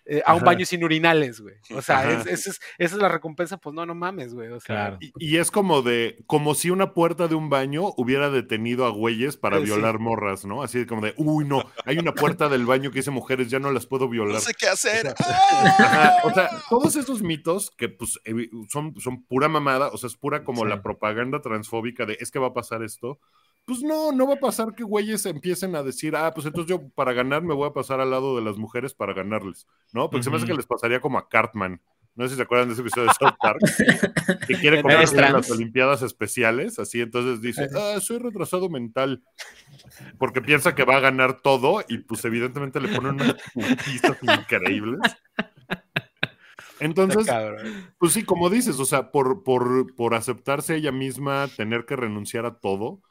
eh, 0.05 0.21
a 0.25 0.33
un 0.33 0.37
Ajá. 0.37 0.45
baño 0.45 0.65
sin 0.65 0.83
urinales, 0.83 1.41
güey. 1.41 1.55
O 1.73 1.81
sea, 1.81 1.99
Ajá. 1.99 2.11
es- 2.13 2.27
es- 2.27 2.47
es- 2.47 2.59
esa 2.77 2.95
es 2.95 3.01
la 3.01 3.09
recompensa, 3.09 3.57
pues 3.57 3.73
no, 3.73 3.85
no 3.85 3.95
mames, 3.95 4.33
güey. 4.33 4.49
O 4.49 4.59
sea, 4.59 4.75
Claro. 4.75 4.97
Y, 5.01 5.11
y 5.17 5.37
es 5.37 5.49
como 5.51 5.81
de, 5.81 6.23
como 6.27 6.53
si 6.55 6.69
una 6.69 6.93
puerta 6.93 7.27
de 7.27 7.35
un 7.35 7.49
baño 7.49 7.93
hubiera 7.97 8.29
detenido 8.29 8.85
a 8.85 8.89
güeyes 8.89 9.37
para 9.37 9.57
Eh, 9.57 9.61
sí. 9.61 9.65
violar 9.65 9.99
morras, 9.99 10.45
¿no? 10.45 10.61
Así 10.63 10.85
como 10.85 11.01
de, 11.01 11.13
uy, 11.17 11.45
no, 11.45 11.63
hay 11.85 11.97
una 11.97 12.13
puerta 12.13 12.49
del 12.49 12.65
baño 12.65 12.91
que 12.91 12.99
dice 12.99 13.11
mujeres, 13.11 13.49
ya 13.49 13.59
no 13.59 13.71
las 13.71 13.85
puedo 13.87 14.05
No 14.05 14.11
violar. 14.11 14.41
sé 14.41 14.53
qué 14.53 14.67
hacer. 14.67 15.07
Ajá, 15.17 15.77
¡Ah! 15.79 16.13
o 16.23 16.33
sea, 16.33 16.49
todos 16.69 16.95
esos 16.95 17.21
mitos 17.21 17.71
que 17.71 17.89
pues 17.89 18.19
son, 18.69 18.93
son 18.99 19.23
pura 19.25 19.47
mamada, 19.47 19.87
o 19.89 19.97
sea, 19.97 20.07
es 20.07 20.15
pura 20.15 20.43
como 20.43 20.63
Sí. 20.63 20.69
la 20.69 20.81
propaganda 20.81 21.41
transfóbica 21.41 22.05
de 22.05 22.17
es 22.19 22.29
que 22.31 22.39
va 22.39 22.47
a 22.47 22.53
pasar 22.53 22.83
esto. 22.83 23.19
Pues 23.65 23.81
no, 23.81 24.11
no 24.11 24.27
va 24.27 24.35
a 24.35 24.39
pasar 24.39 24.75
que 24.75 24.83
güeyes 24.83 25.25
empiecen 25.25 25.75
a 25.75 25.81
decir, 25.81 26.15
ah, 26.15 26.31
pues 26.33 26.45
entonces 26.45 26.69
yo 26.69 26.87
para 26.89 27.13
ganar 27.13 27.41
me 27.41 27.55
voy 27.55 27.67
a 27.67 27.73
pasar 27.73 27.99
al 27.99 28.11
lado 28.11 28.35
de 28.35 28.43
las 28.43 28.57
mujeres 28.57 28.93
para 28.93 29.13
ganarles, 29.13 29.67
¿no? 29.91 30.09
Porque 30.09 30.23
se 30.23 30.29
me 30.29 30.37
hace 30.37 30.45
que 30.45 30.53
les 30.53 30.67
pasaría 30.67 30.99
como 30.99 31.17
a 31.17 31.27
Cartman. 31.27 31.81
No 32.15 32.23
sé 32.23 32.29
si 32.29 32.35
se 32.37 32.43
acuerdan 32.43 32.69
de 32.69 32.73
ese 32.73 32.81
episodio 32.81 33.07
de 33.07 33.13
South 33.19 33.35
Park, 33.41 33.59
que 34.47 34.53
quiere 34.59 34.79
¿Eres 34.79 35.09
competir 35.09 35.25
en 35.25 35.33
las? 35.33 35.51
Olimpiadas 35.51 36.01
Especiales, 36.01 36.79
así 36.79 37.01
entonces 37.01 37.41
dice, 37.41 37.67
ah, 37.75 37.99
soy 37.99 38.19
retrasado 38.19 38.69
mental, 38.69 39.23
porque 40.17 40.41
piensa 40.41 40.75
que 40.75 40.85
va 40.85 40.95
a 40.95 41.01
ganar 41.01 41.41
todo 41.41 41.83
y 41.89 41.97
pues 41.97 42.23
evidentemente 42.23 42.79
le 42.79 42.95
ponen 42.95 43.15
unas 43.15 43.35
putizas 43.53 44.17
increíbles. 44.21 44.99
Entonces, 46.79 47.27
pues 47.97 48.13
sí, 48.13 48.23
como 48.23 48.49
dices, 48.49 48.79
o 48.79 48.85
sea, 48.85 49.11
por, 49.11 49.43
por, 49.43 49.93
por 49.95 50.13
aceptarse 50.13 50.75
ella 50.75 50.91
misma, 50.91 51.49
tener 51.57 51.85
que 51.85 51.95
renunciar 51.95 52.45
a 52.45 52.59
todo, 52.59 53.01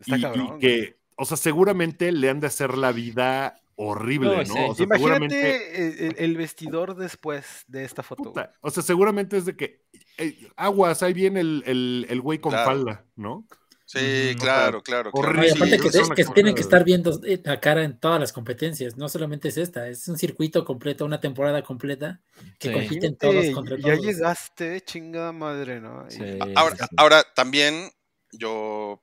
Está 0.00 0.16
y, 0.16 0.18
y 0.18 0.22
cabrón. 0.22 0.46
güey. 0.48 0.58
que, 0.60 0.96
o 1.16 1.24
sea, 1.24 1.36
seguramente 1.36 2.10
le 2.12 2.30
han 2.30 2.40
de 2.40 2.46
hacer 2.48 2.76
la 2.78 2.92
vida 2.92 3.56
horrible, 3.76 4.28
No, 4.30 4.36
¿no? 4.38 4.44
sí. 4.44 4.52
O 4.68 4.74
sea, 4.74 4.84
Imagínate 4.84 4.88
seguramente, 4.98 6.06
el, 6.08 6.14
el 6.18 6.36
vestidor 6.36 6.96
después 6.96 7.64
de 7.66 7.84
esta 7.84 8.02
foto. 8.02 8.24
puta, 8.24 8.52
o 8.60 8.70
sea, 8.70 8.82
seguramente 8.82 9.36
es 9.38 9.44
de 9.46 9.56
que, 9.56 9.82
eh, 10.18 10.36
aguas, 10.56 11.02
ahí 11.02 11.12
viene 11.14 11.40
el, 11.40 11.62
el, 11.66 12.06
el 12.08 12.20
güey 12.20 12.38
con 12.40 12.52
Claro. 12.52 12.66
falda, 12.70 13.06
¿no? 13.16 13.46
Sí, 13.86 14.36
claro, 14.38 14.82
claro. 14.84 15.10
claro. 15.10 15.10
Horrible. 15.14 15.50
aparte 15.50 15.76
Sí, 15.78 15.80
que, 15.90 15.98
es 15.98 16.10
que 16.10 16.24
tienen 16.32 16.54
que 16.54 16.60
estar 16.60 16.84
viendo 16.84 17.20
eh, 17.24 17.40
la 17.42 17.58
cara 17.58 17.82
en 17.82 17.98
todas 17.98 18.20
las 18.20 18.32
competencias, 18.32 18.96
no 18.96 19.08
solamente 19.08 19.48
es 19.48 19.56
esta, 19.56 19.88
es 19.88 20.06
un 20.06 20.16
circuito 20.16 20.64
completo, 20.64 21.04
una 21.04 21.18
temporada 21.20 21.62
completa 21.64 22.20
que 22.60 22.68
Sí. 22.68 22.74
compiten 22.74 23.16
todos 23.16 23.34
Fíjate, 23.34 23.52
contra 23.52 23.76
ya 23.78 23.82
todos. 23.94 24.00
llegaste, 24.06 24.80
chingada 24.82 25.32
madre, 25.32 25.80
¿no? 25.80 26.08
Sí, 26.08 26.20
Ahora, 26.54 26.76
sí, 26.76 26.84
sí. 26.88 26.94
ahora 26.98 27.24
también 27.34 27.90
yo, 28.30 29.02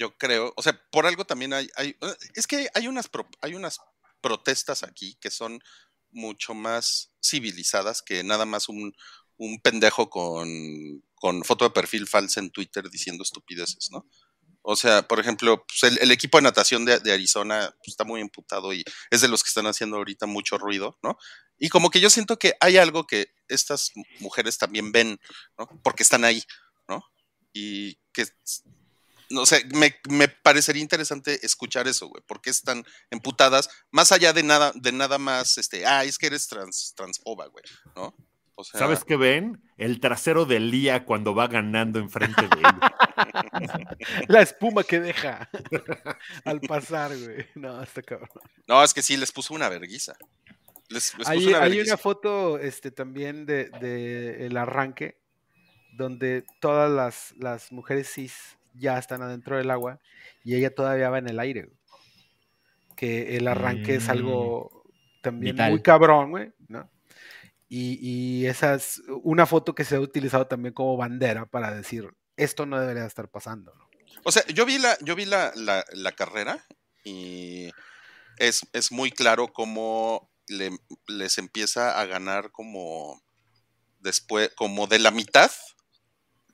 yo 0.00 0.16
creo, 0.16 0.54
o 0.56 0.62
sea, 0.62 0.82
por 0.90 1.06
algo 1.06 1.26
también 1.26 1.52
hay, 1.52 1.68
hay 1.76 1.90
eh, 1.90 2.16
es 2.34 2.46
que 2.46 2.70
hay 2.72 2.88
unas, 2.88 3.08
pro- 3.08 3.28
hay 3.42 3.54
unas 3.54 3.80
protestas 4.22 4.82
aquí 4.82 5.18
que 5.20 5.30
son 5.30 5.60
mucho 6.10 6.54
más 6.54 7.12
civilizadas 7.22 8.00
que 8.00 8.24
nada 8.24 8.46
más 8.46 8.70
un, 8.70 8.94
un 9.36 9.60
pendejo 9.60 10.08
con, 10.08 10.48
con 11.14 11.44
foto 11.44 11.66
de 11.66 11.72
perfil 11.72 12.08
falsa 12.08 12.40
en 12.40 12.50
Twitter 12.50 12.88
diciendo 12.88 13.22
estupideces, 13.22 13.90
¿no? 13.92 14.06
O 14.62 14.74
sea, 14.74 15.06
por 15.06 15.20
ejemplo, 15.20 15.66
pues, 15.66 15.98
el, 16.00 16.10
equipo 16.10 16.38
de 16.38 16.42
natación 16.42 16.84
de, 16.86 17.12
Arizona 17.12 17.74
pues, 17.78 17.88
está 17.88 18.04
muy 18.04 18.22
emputado 18.22 18.72
y 18.72 18.84
es 19.10 19.20
de 19.20 19.28
los 19.28 19.42
que 19.42 19.48
están 19.48 19.66
haciendo 19.66 19.96
ahorita 19.98 20.26
mucho 20.26 20.56
ruido, 20.56 20.98
¿no? 21.02 21.18
Y 21.58 21.68
como 21.68 21.90
que 21.90 22.00
yo 22.00 22.08
siento 22.08 22.38
que 22.38 22.54
hay 22.60 22.78
algo 22.78 23.06
que 23.06 23.28
estas 23.48 23.92
mujeres 24.18 24.56
también 24.56 24.92
ven, 24.92 25.20
¿no? 25.58 25.68
Porque 25.82 26.02
están 26.02 26.24
ahí, 26.24 26.42
¿no? 26.88 27.02
Y 27.52 27.96
que, 28.12 28.26
no 29.30 29.46
sé, 29.46 29.64
me, 29.74 29.96
me 30.08 30.28
parecería 30.28 30.82
interesante 30.82 31.44
escuchar 31.46 31.86
eso, 31.88 32.08
güey, 32.08 32.22
porque 32.26 32.50
están 32.50 32.84
emputadas, 33.10 33.70
más 33.90 34.12
allá 34.12 34.32
de 34.32 34.42
nada, 34.42 34.72
de 34.74 34.92
nada 34.92 35.18
más, 35.18 35.56
este, 35.56 35.86
ah, 35.86 36.04
es 36.04 36.18
que 36.18 36.26
eres 36.26 36.48
trans, 36.48 36.92
transfoba, 36.96 37.46
güey, 37.46 37.64
¿no? 37.94 38.14
O 38.56 38.64
sea, 38.64 38.80
¿Sabes 38.80 39.04
qué 39.04 39.16
ven? 39.16 39.62
El 39.78 40.00
trasero 40.00 40.44
de 40.44 40.60
Lía 40.60 41.06
cuando 41.06 41.34
va 41.34 41.46
ganando 41.48 41.98
enfrente 41.98 42.42
de 42.42 42.58
ella. 42.58 42.94
La 44.28 44.42
espuma 44.42 44.84
que 44.84 45.00
deja 45.00 45.48
al 46.44 46.60
pasar, 46.60 47.16
güey. 47.16 47.46
No, 47.54 47.82
está 47.82 48.02
cabrón. 48.02 48.28
no, 48.66 48.84
es 48.84 48.92
que 48.92 49.00
sí, 49.00 49.16
les 49.16 49.32
puso 49.32 49.54
una 49.54 49.70
verguiza. 49.70 50.14
Les, 50.88 51.16
les 51.16 51.26
puso 51.26 51.30
Hay, 51.30 51.46
una 51.46 51.62
hay 51.62 51.70
verguiza. 51.70 51.94
una 51.94 51.96
foto 51.96 52.58
este, 52.58 52.90
también 52.90 53.46
de, 53.46 53.70
de 53.80 54.44
el 54.44 54.56
arranque, 54.58 55.18
donde 55.94 56.44
todas 56.60 56.90
las, 56.90 57.32
las 57.38 57.72
mujeres 57.72 58.12
cis 58.12 58.58
ya 58.80 58.98
están 58.98 59.22
adentro 59.22 59.56
del 59.56 59.70
agua 59.70 60.00
y 60.42 60.56
ella 60.56 60.74
todavía 60.74 61.10
va 61.10 61.18
en 61.18 61.28
el 61.28 61.38
aire. 61.38 61.66
güey. 61.66 61.78
Que 62.96 63.36
el 63.36 63.46
arranque 63.48 63.94
es 63.96 64.08
algo 64.08 64.84
también 65.22 65.54
Vital. 65.54 65.70
muy 65.70 65.82
cabrón, 65.82 66.30
güey, 66.30 66.52
¿no? 66.68 66.90
Y, 67.68 67.98
y 68.00 68.46
esa 68.46 68.74
es 68.74 69.00
una 69.22 69.46
foto 69.46 69.74
que 69.74 69.84
se 69.84 69.96
ha 69.96 70.00
utilizado 70.00 70.46
también 70.48 70.74
como 70.74 70.96
bandera 70.96 71.46
para 71.46 71.72
decir, 71.74 72.08
esto 72.36 72.66
no 72.66 72.80
debería 72.80 73.06
estar 73.06 73.28
pasando, 73.28 73.72
¿no? 73.74 73.88
O 74.24 74.32
sea, 74.32 74.44
yo 74.48 74.66
vi 74.66 74.78
la, 74.78 74.98
yo 75.00 75.14
vi 75.14 75.24
la, 75.24 75.52
la, 75.54 75.84
la 75.92 76.12
carrera 76.12 76.66
y 77.04 77.70
es, 78.38 78.66
es 78.72 78.90
muy 78.92 79.12
claro 79.12 79.48
cómo 79.52 80.30
le- 80.48 80.76
les 81.06 81.38
empieza 81.38 81.98
a 82.00 82.04
ganar 82.06 82.50
como 82.50 83.22
después, 84.00 84.50
como 84.56 84.86
de 84.88 84.98
la 84.98 85.10
mitad 85.12 85.50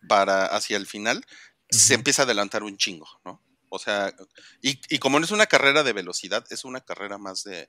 para 0.08 0.46
hacia 0.46 0.76
el 0.76 0.86
final, 0.86 1.24
se 1.70 1.94
empieza 1.94 2.22
a 2.22 2.24
adelantar 2.24 2.62
un 2.62 2.76
chingo, 2.76 3.08
¿no? 3.24 3.42
O 3.68 3.78
sea, 3.78 4.14
y, 4.62 4.78
y 4.88 4.98
como 4.98 5.18
no 5.18 5.24
es 5.24 5.32
una 5.32 5.46
carrera 5.46 5.82
de 5.82 5.92
velocidad, 5.92 6.44
es 6.50 6.64
una 6.64 6.80
carrera 6.80 7.18
más 7.18 7.42
de 7.44 7.68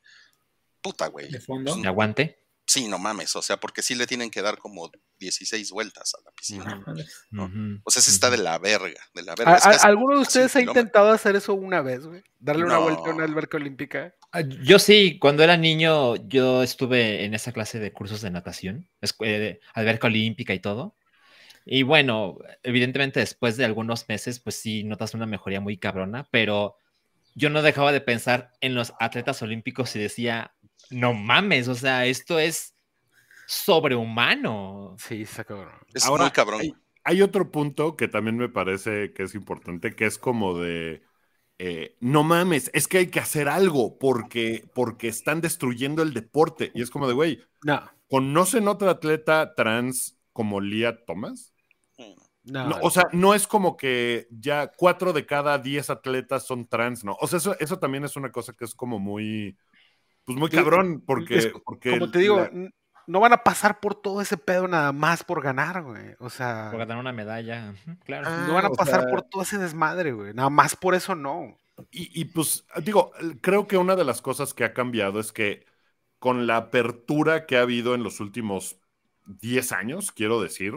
puta, 0.81 1.07
güey. 1.07 1.29
De 1.31 1.41
fondo. 1.41 1.75
¿Me 1.77 1.87
aguante? 1.87 2.39
Sí, 2.69 2.87
no 2.89 2.99
mames, 2.99 3.33
o 3.37 3.41
sea, 3.41 3.57
porque 3.57 3.81
sí 3.81 3.95
le 3.95 4.05
tienen 4.07 4.29
que 4.29 4.41
dar 4.41 4.57
como 4.57 4.91
16 5.19 5.71
vueltas 5.71 6.13
a 6.15 6.17
la 6.25 6.31
piscina. 6.31 6.83
O 7.85 7.89
sea, 7.91 8.01
se 8.01 8.11
está 8.11 8.29
de 8.29 8.37
la 8.37 8.57
verga, 8.59 8.99
de 9.13 9.23
la 9.23 9.31
¿A- 9.31 9.35
verga. 9.35 9.55
¿Alguno 9.83 10.17
de 10.17 10.21
ustedes 10.21 10.53
ha 10.57 10.61
intentado 10.61 11.09
hacer 11.11 11.37
eso 11.37 11.53
una 11.53 11.81
vez, 11.81 12.05
güey? 12.05 12.23
Darle 12.39 12.65
una 12.65 12.77
vuelta 12.79 13.03
a 13.09 13.13
una 13.13 13.23
alberca 13.23 13.55
olímpica. 13.55 14.13
Ah, 14.33 14.41
Yo 14.41 14.79
sí, 14.79 15.17
cuando 15.17 15.43
era 15.43 15.55
niño, 15.55 16.17
yo 16.27 16.61
estuve 16.61 17.23
en 17.23 17.33
esa 17.33 17.53
clase 17.53 17.79
de 17.79 17.93
cursos 17.93 18.21
de 18.21 18.31
natación, 18.31 18.89
eh, 19.21 19.59
alberca 19.73 20.07
olímpica 20.07 20.53
y 20.53 20.59
todo. 20.59 20.95
Y 21.67 21.83
bueno, 21.83 22.37
evidentemente 22.63 23.19
después 23.19 23.57
de 23.57 23.65
algunos 23.65 24.07
meses, 24.09 24.39
pues 24.39 24.55
sí 24.55 24.83
notas 24.83 25.13
una 25.13 25.25
mejoría 25.25 25.61
muy 25.61 25.77
cabrona, 25.77 26.27
pero 26.31 26.77
yo 27.35 27.49
no 27.49 27.61
dejaba 27.61 27.91
de 27.91 28.01
pensar 28.01 28.51
en 28.61 28.73
los 28.75 28.93
atletas 28.99 29.41
olímpicos 29.41 29.95
y 29.95 29.99
decía, 29.99 30.55
no 30.89 31.13
mames, 31.13 31.67
o 31.67 31.75
sea, 31.75 32.05
esto 32.05 32.39
es 32.39 32.75
sobrehumano. 33.45 34.95
Sí, 34.99 35.23
está 35.23 35.43
cabrón. 35.43 35.75
Es 35.93 36.05
Ahora, 36.05 36.23
muy 36.23 36.31
cabrón. 36.31 36.61
Hay, 36.61 36.73
hay 37.03 37.21
otro 37.21 37.51
punto 37.51 37.95
que 37.95 38.07
también 38.07 38.37
me 38.37 38.49
parece 38.49 39.13
que 39.13 39.23
es 39.23 39.35
importante, 39.35 39.95
que 39.95 40.05
es 40.05 40.17
como 40.17 40.59
de, 40.59 41.03
eh, 41.59 41.95
no 41.99 42.23
mames, 42.23 42.69
es 42.73 42.87
que 42.87 42.99
hay 42.99 43.07
que 43.07 43.19
hacer 43.19 43.49
algo 43.49 43.97
porque, 43.97 44.69
porque 44.73 45.07
están 45.07 45.41
destruyendo 45.41 46.03
el 46.03 46.13
deporte. 46.13 46.71
Y 46.75 46.81
es 46.81 46.89
como 46.89 47.07
de, 47.07 47.13
güey, 47.13 47.43
No, 47.63 47.81
¿conocen 48.09 48.67
otra 48.67 48.91
atleta 48.91 49.55
trans 49.55 50.19
como 50.33 50.61
Lia 50.61 51.05
Thomas? 51.05 51.53
No. 52.51 52.67
No, 52.69 52.77
o 52.81 52.89
sea, 52.89 53.03
no 53.11 53.33
es 53.33 53.47
como 53.47 53.77
que 53.77 54.27
ya 54.31 54.71
cuatro 54.75 55.13
de 55.13 55.25
cada 55.25 55.57
diez 55.57 55.89
atletas 55.89 56.45
son 56.45 56.67
trans, 56.67 57.03
¿no? 57.03 57.17
O 57.19 57.27
sea, 57.27 57.37
eso, 57.37 57.55
eso 57.59 57.79
también 57.79 58.03
es 58.05 58.15
una 58.15 58.31
cosa 58.31 58.53
que 58.53 58.65
es 58.65 58.73
como 58.75 58.99
muy, 58.99 59.57
pues 60.25 60.37
muy 60.37 60.49
Sí, 60.49 60.57
cabrón, 60.57 61.03
porque... 61.05 61.37
Es 61.37 61.47
porque 61.65 61.91
como 61.91 62.11
te 62.11 62.19
digo, 62.19 62.37
la- 62.39 62.69
no 63.07 63.21
van 63.21 63.33
a 63.33 63.43
pasar 63.43 63.79
por 63.79 63.95
todo 63.95 64.21
ese 64.21 64.37
pedo 64.37 64.67
nada 64.67 64.91
más 64.91 65.23
por 65.23 65.41
ganar, 65.41 65.81
güey. 65.81 66.15
O 66.19 66.29
sea, 66.29 66.67
Por 66.71 66.79
ganar 66.79 66.97
una 66.97 67.13
medalla, 67.13 67.73
claro. 68.05 68.27
Ah, 68.29 68.45
no 68.47 68.53
van 68.53 68.65
a 68.65 68.69
pasar 68.69 69.01
sea- 69.01 69.09
por 69.09 69.21
todo 69.23 69.43
ese 69.43 69.57
desmadre, 69.57 70.11
güey. 70.11 70.33
Nada 70.33 70.49
más 70.49 70.75
por 70.75 70.93
eso 70.93 71.15
no. 71.15 71.55
Y, 71.91 72.19
y, 72.19 72.25
pues 72.25 72.65
digo, 72.83 73.11
creo 73.41 73.67
que 73.67 73.77
una 73.77 73.95
de 73.95 74.03
las 74.03 74.21
cosas 74.21 74.53
que 74.53 74.63
ha 74.65 74.73
cambiado 74.73 75.19
es 75.19 75.31
que 75.31 75.65
con 76.19 76.47
la 76.47 76.57
apertura 76.57 77.45
que 77.45 77.57
ha 77.57 77.61
habido 77.61 77.95
en 77.95 78.03
los 78.03 78.19
últimos 78.19 78.79
10 79.27 79.71
años, 79.71 80.11
quiero 80.11 80.41
decir, 80.41 80.73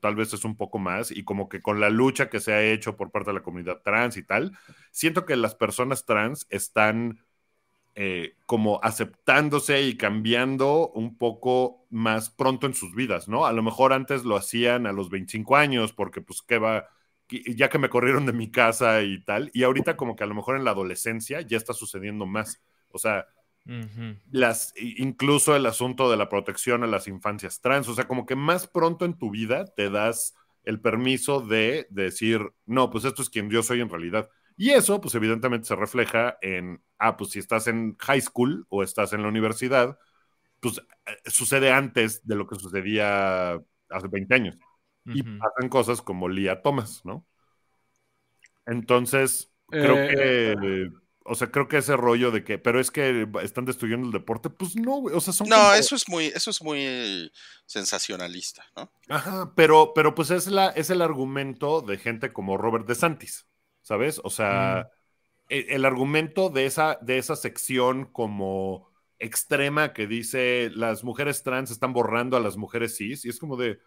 tal 0.00 0.16
vez 0.16 0.32
es 0.34 0.44
un 0.44 0.56
poco 0.56 0.78
más, 0.78 1.10
y 1.10 1.24
como 1.24 1.48
que 1.48 1.62
con 1.62 1.80
la 1.80 1.90
lucha 1.90 2.28
que 2.30 2.40
se 2.40 2.52
ha 2.52 2.62
hecho 2.62 2.96
por 2.96 3.10
parte 3.10 3.30
de 3.30 3.34
la 3.34 3.42
comunidad 3.42 3.82
trans 3.82 4.16
y 4.16 4.24
tal, 4.24 4.58
siento 4.90 5.24
que 5.24 5.36
las 5.36 5.54
personas 5.54 6.04
trans 6.04 6.46
están 6.50 7.20
eh, 7.94 8.36
como 8.46 8.80
aceptándose 8.82 9.82
y 9.82 9.96
cambiando 9.98 10.88
un 10.90 11.18
poco 11.18 11.86
más 11.90 12.30
pronto 12.30 12.66
en 12.66 12.74
sus 12.74 12.94
vidas, 12.94 13.28
¿no? 13.28 13.46
A 13.46 13.52
lo 13.52 13.62
mejor 13.62 13.92
antes 13.92 14.24
lo 14.24 14.36
hacían 14.36 14.86
a 14.86 14.92
los 14.92 15.10
25 15.10 15.56
años 15.56 15.92
porque 15.92 16.22
pues 16.22 16.42
qué 16.42 16.58
va, 16.58 16.88
ya 17.28 17.68
que 17.68 17.78
me 17.78 17.90
corrieron 17.90 18.26
de 18.26 18.32
mi 18.32 18.50
casa 18.50 19.02
y 19.02 19.22
tal, 19.24 19.50
y 19.54 19.62
ahorita 19.64 19.96
como 19.96 20.16
que 20.16 20.24
a 20.24 20.26
lo 20.26 20.34
mejor 20.34 20.56
en 20.56 20.64
la 20.64 20.70
adolescencia 20.72 21.42
ya 21.42 21.56
está 21.56 21.74
sucediendo 21.74 22.26
más. 22.26 22.62
O 22.90 22.98
sea, 22.98 23.26
Las, 24.30 24.74
incluso 24.76 25.54
el 25.54 25.66
asunto 25.66 26.10
de 26.10 26.16
la 26.16 26.28
protección 26.28 26.82
a 26.82 26.88
las 26.88 27.06
infancias 27.06 27.60
trans, 27.60 27.88
o 27.88 27.94
sea, 27.94 28.08
como 28.08 28.26
que 28.26 28.34
más 28.34 28.66
pronto 28.66 29.04
en 29.04 29.16
tu 29.16 29.30
vida 29.30 29.66
te 29.66 29.88
das 29.90 30.34
el 30.64 30.80
permiso 30.80 31.40
de, 31.40 31.86
decir, 31.90 32.40
no, 32.66 32.90
pues 32.90 33.04
esto 33.04 33.22
es 33.22 33.30
quien 33.30 33.50
yo 33.50 33.62
soy 33.62 33.80
en 33.80 33.88
realidad. 33.88 34.28
Y 34.56 34.70
eso, 34.70 35.00
pues 35.00 35.14
evidentemente 35.14 35.66
se 35.66 35.76
refleja 35.76 36.38
en, 36.40 36.82
ah, 36.98 37.16
pues 37.16 37.30
si 37.30 37.38
estás 37.38 37.66
en 37.66 37.96
high 37.98 38.20
school 38.20 38.66
o 38.68 38.82
estás 38.82 39.12
en 39.12 39.22
la 39.22 39.28
universidad, 39.28 39.98
pues 40.60 40.78
eh, 40.78 41.16
sucede 41.26 41.72
antes 41.72 42.26
de 42.26 42.36
lo 42.36 42.46
que 42.46 42.56
sucedía 42.56 43.54
hace 43.88 44.08
20 44.08 44.34
años. 44.34 44.56
Y 45.04 45.24
pasan 45.24 45.68
cosas 45.68 46.00
como 46.00 46.28
Lía 46.28 46.62
Thomas, 46.62 47.04
¿no? 47.04 47.26
Entonces, 48.66 49.52
creo 49.68 49.96
Eh, 49.96 50.54
que, 50.60 50.90
o 51.24 51.34
sea, 51.34 51.50
creo 51.50 51.68
que 51.68 51.78
ese 51.78 51.96
rollo 51.96 52.30
de 52.30 52.44
que, 52.44 52.58
pero 52.58 52.80
es 52.80 52.90
que 52.90 53.28
están 53.42 53.64
destruyendo 53.64 54.06
el 54.06 54.12
deporte, 54.12 54.50
pues 54.50 54.76
no, 54.76 54.96
güey, 54.96 55.14
o 55.14 55.20
sea, 55.20 55.32
son 55.32 55.48
No, 55.48 55.56
como- 55.56 55.72
eso 55.74 55.94
es 55.94 56.08
muy, 56.08 56.26
eso 56.26 56.50
es 56.50 56.62
muy 56.62 57.32
sensacionalista, 57.66 58.64
¿no? 58.76 58.92
Ajá, 59.08 59.52
pero, 59.54 59.92
pero 59.94 60.14
pues 60.14 60.30
es, 60.30 60.46
la, 60.46 60.68
es 60.70 60.90
el 60.90 61.02
argumento 61.02 61.80
de 61.80 61.98
gente 61.98 62.32
como 62.32 62.56
Robert 62.56 62.86
DeSantis, 62.86 63.46
¿sabes? 63.82 64.20
O 64.24 64.30
sea, 64.30 64.88
e- 65.48 65.66
el, 65.70 65.84
argumento 65.84 66.50
de 66.50 66.66
esa, 66.66 66.98
de 67.00 67.18
esa 67.18 67.36
sección 67.36 68.06
como 68.06 68.90
extrema 69.18 69.92
que 69.92 70.06
dice 70.06 70.70
las 70.74 71.04
mujeres 71.04 71.42
trans 71.42 71.70
están 71.70 71.92
borrando 71.92 72.36
a 72.36 72.40
las 72.40 72.56
mujeres 72.56 72.96
cis, 72.96 73.24
y 73.24 73.28
es 73.28 73.38
como 73.38 73.56
de, 73.56 73.78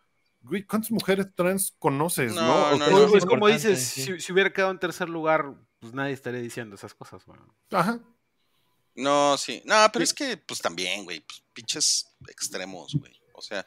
güey, 0.42 0.64
¿cuántas 0.64 0.92
mujeres 0.92 1.28
trans 1.36 1.76
conoces, 1.80 2.34
no? 2.34 2.72
No, 2.72 2.78
no, 2.78 2.90
no. 2.90 2.98
Pues, 2.98 3.12
pues, 3.12 3.26
como 3.26 3.48
dices, 3.48 3.84
sí. 3.84 4.04
si, 4.04 4.20
si 4.20 4.34
hubiera 4.34 4.54
quedado 4.54 4.72
en 4.72 4.80
tercer 4.80 5.10
lugar, 5.10 5.56
pues 5.86 5.94
nadie 5.96 6.14
estaría 6.14 6.42
diciendo 6.42 6.76
esas 6.76 6.94
cosas, 6.94 7.24
güey. 7.26 7.40
Ajá. 7.72 8.00
No, 8.96 9.38
sí. 9.38 9.62
No, 9.66 9.76
pero 9.92 10.04
es 10.04 10.14
que, 10.14 10.38
pues 10.38 10.62
también, 10.62 11.04
güey, 11.04 11.20
pues, 11.22 11.44
pinches 11.54 12.08
extremos, 12.28 12.96
güey. 12.96 13.22
O 13.34 13.42
sea, 13.42 13.64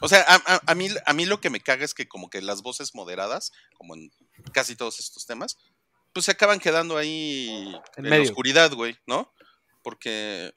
o 0.00 0.08
sea, 0.08 0.22
a, 0.26 0.34
a- 0.54 0.62
a 0.66 0.74
mí, 0.74 0.88
a 1.06 1.12
mí 1.12 1.24
lo 1.24 1.40
que 1.40 1.50
me 1.50 1.60
caga 1.60 1.84
es 1.84 1.94
que 1.94 2.08
como 2.08 2.28
que 2.28 2.42
las 2.42 2.62
voces 2.62 2.94
moderadas, 2.94 3.52
como 3.76 3.94
en 3.94 4.10
casi 4.52 4.74
todos 4.76 4.98
estos 4.98 5.24
temas, 5.26 5.56
pues 6.12 6.26
se 6.26 6.32
acaban 6.32 6.58
quedando 6.60 6.96
ahí 6.96 7.74
En 7.96 8.04
en, 8.06 8.10
la 8.10 8.20
oscuridad, 8.20 8.72
güey, 8.72 8.98
¿no? 9.06 9.32
Porque 9.82 10.54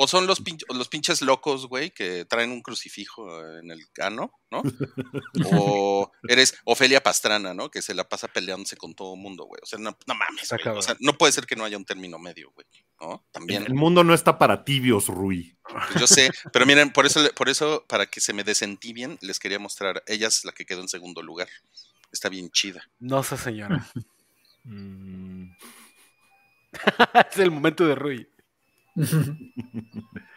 o 0.00 0.06
son 0.06 0.28
los, 0.28 0.40
pinch- 0.44 0.64
los 0.72 0.86
pinches 0.88 1.22
locos, 1.22 1.66
güey, 1.66 1.90
que 1.90 2.24
traen 2.24 2.52
un 2.52 2.62
crucifijo 2.62 3.28
en 3.58 3.72
el 3.72 3.90
cano, 3.92 4.30
¿no? 4.48 4.62
O 5.52 6.12
eres 6.28 6.54
Ofelia 6.64 7.02
Pastrana, 7.02 7.52
¿no? 7.52 7.68
Que 7.68 7.82
se 7.82 7.94
la 7.94 8.08
pasa 8.08 8.28
peleándose 8.28 8.76
con 8.76 8.94
todo 8.94 9.14
el 9.14 9.20
mundo, 9.20 9.44
güey. 9.46 9.60
O 9.62 9.66
sea, 9.66 9.78
no, 9.80 9.98
no 10.06 10.14
mames, 10.14 10.48
güey. 10.50 10.76
O 10.76 10.82
sea, 10.82 10.96
no 11.00 11.14
puede 11.14 11.32
ser 11.32 11.46
que 11.46 11.56
no 11.56 11.64
haya 11.64 11.76
un 11.76 11.84
término 11.84 12.16
medio, 12.18 12.52
güey, 12.52 12.66
¿no? 13.00 13.26
También. 13.32 13.64
El 13.64 13.74
mundo 13.74 14.04
no 14.04 14.14
está 14.14 14.38
para 14.38 14.64
tibios, 14.64 15.08
Rui. 15.08 15.56
Pues 15.68 16.00
yo 16.00 16.06
sé, 16.06 16.30
pero 16.52 16.64
miren, 16.64 16.92
por 16.92 17.04
eso, 17.04 17.20
por 17.34 17.48
eso, 17.48 17.84
para 17.88 18.06
que 18.06 18.20
se 18.20 18.32
me 18.32 18.44
desentibien, 18.44 19.18
les 19.20 19.40
quería 19.40 19.58
mostrar. 19.58 20.04
Ella 20.06 20.28
es 20.28 20.44
la 20.44 20.52
que 20.52 20.64
quedó 20.64 20.80
en 20.80 20.88
segundo 20.88 21.22
lugar. 21.22 21.48
Está 22.12 22.28
bien 22.28 22.50
chida. 22.50 22.88
No 23.00 23.20
esa 23.20 23.36
señora. 23.36 23.84
Mm, 24.64 25.50
es 27.32 27.38
el 27.38 27.50
momento 27.50 27.84
de 27.86 27.94
Rui. 27.96 28.28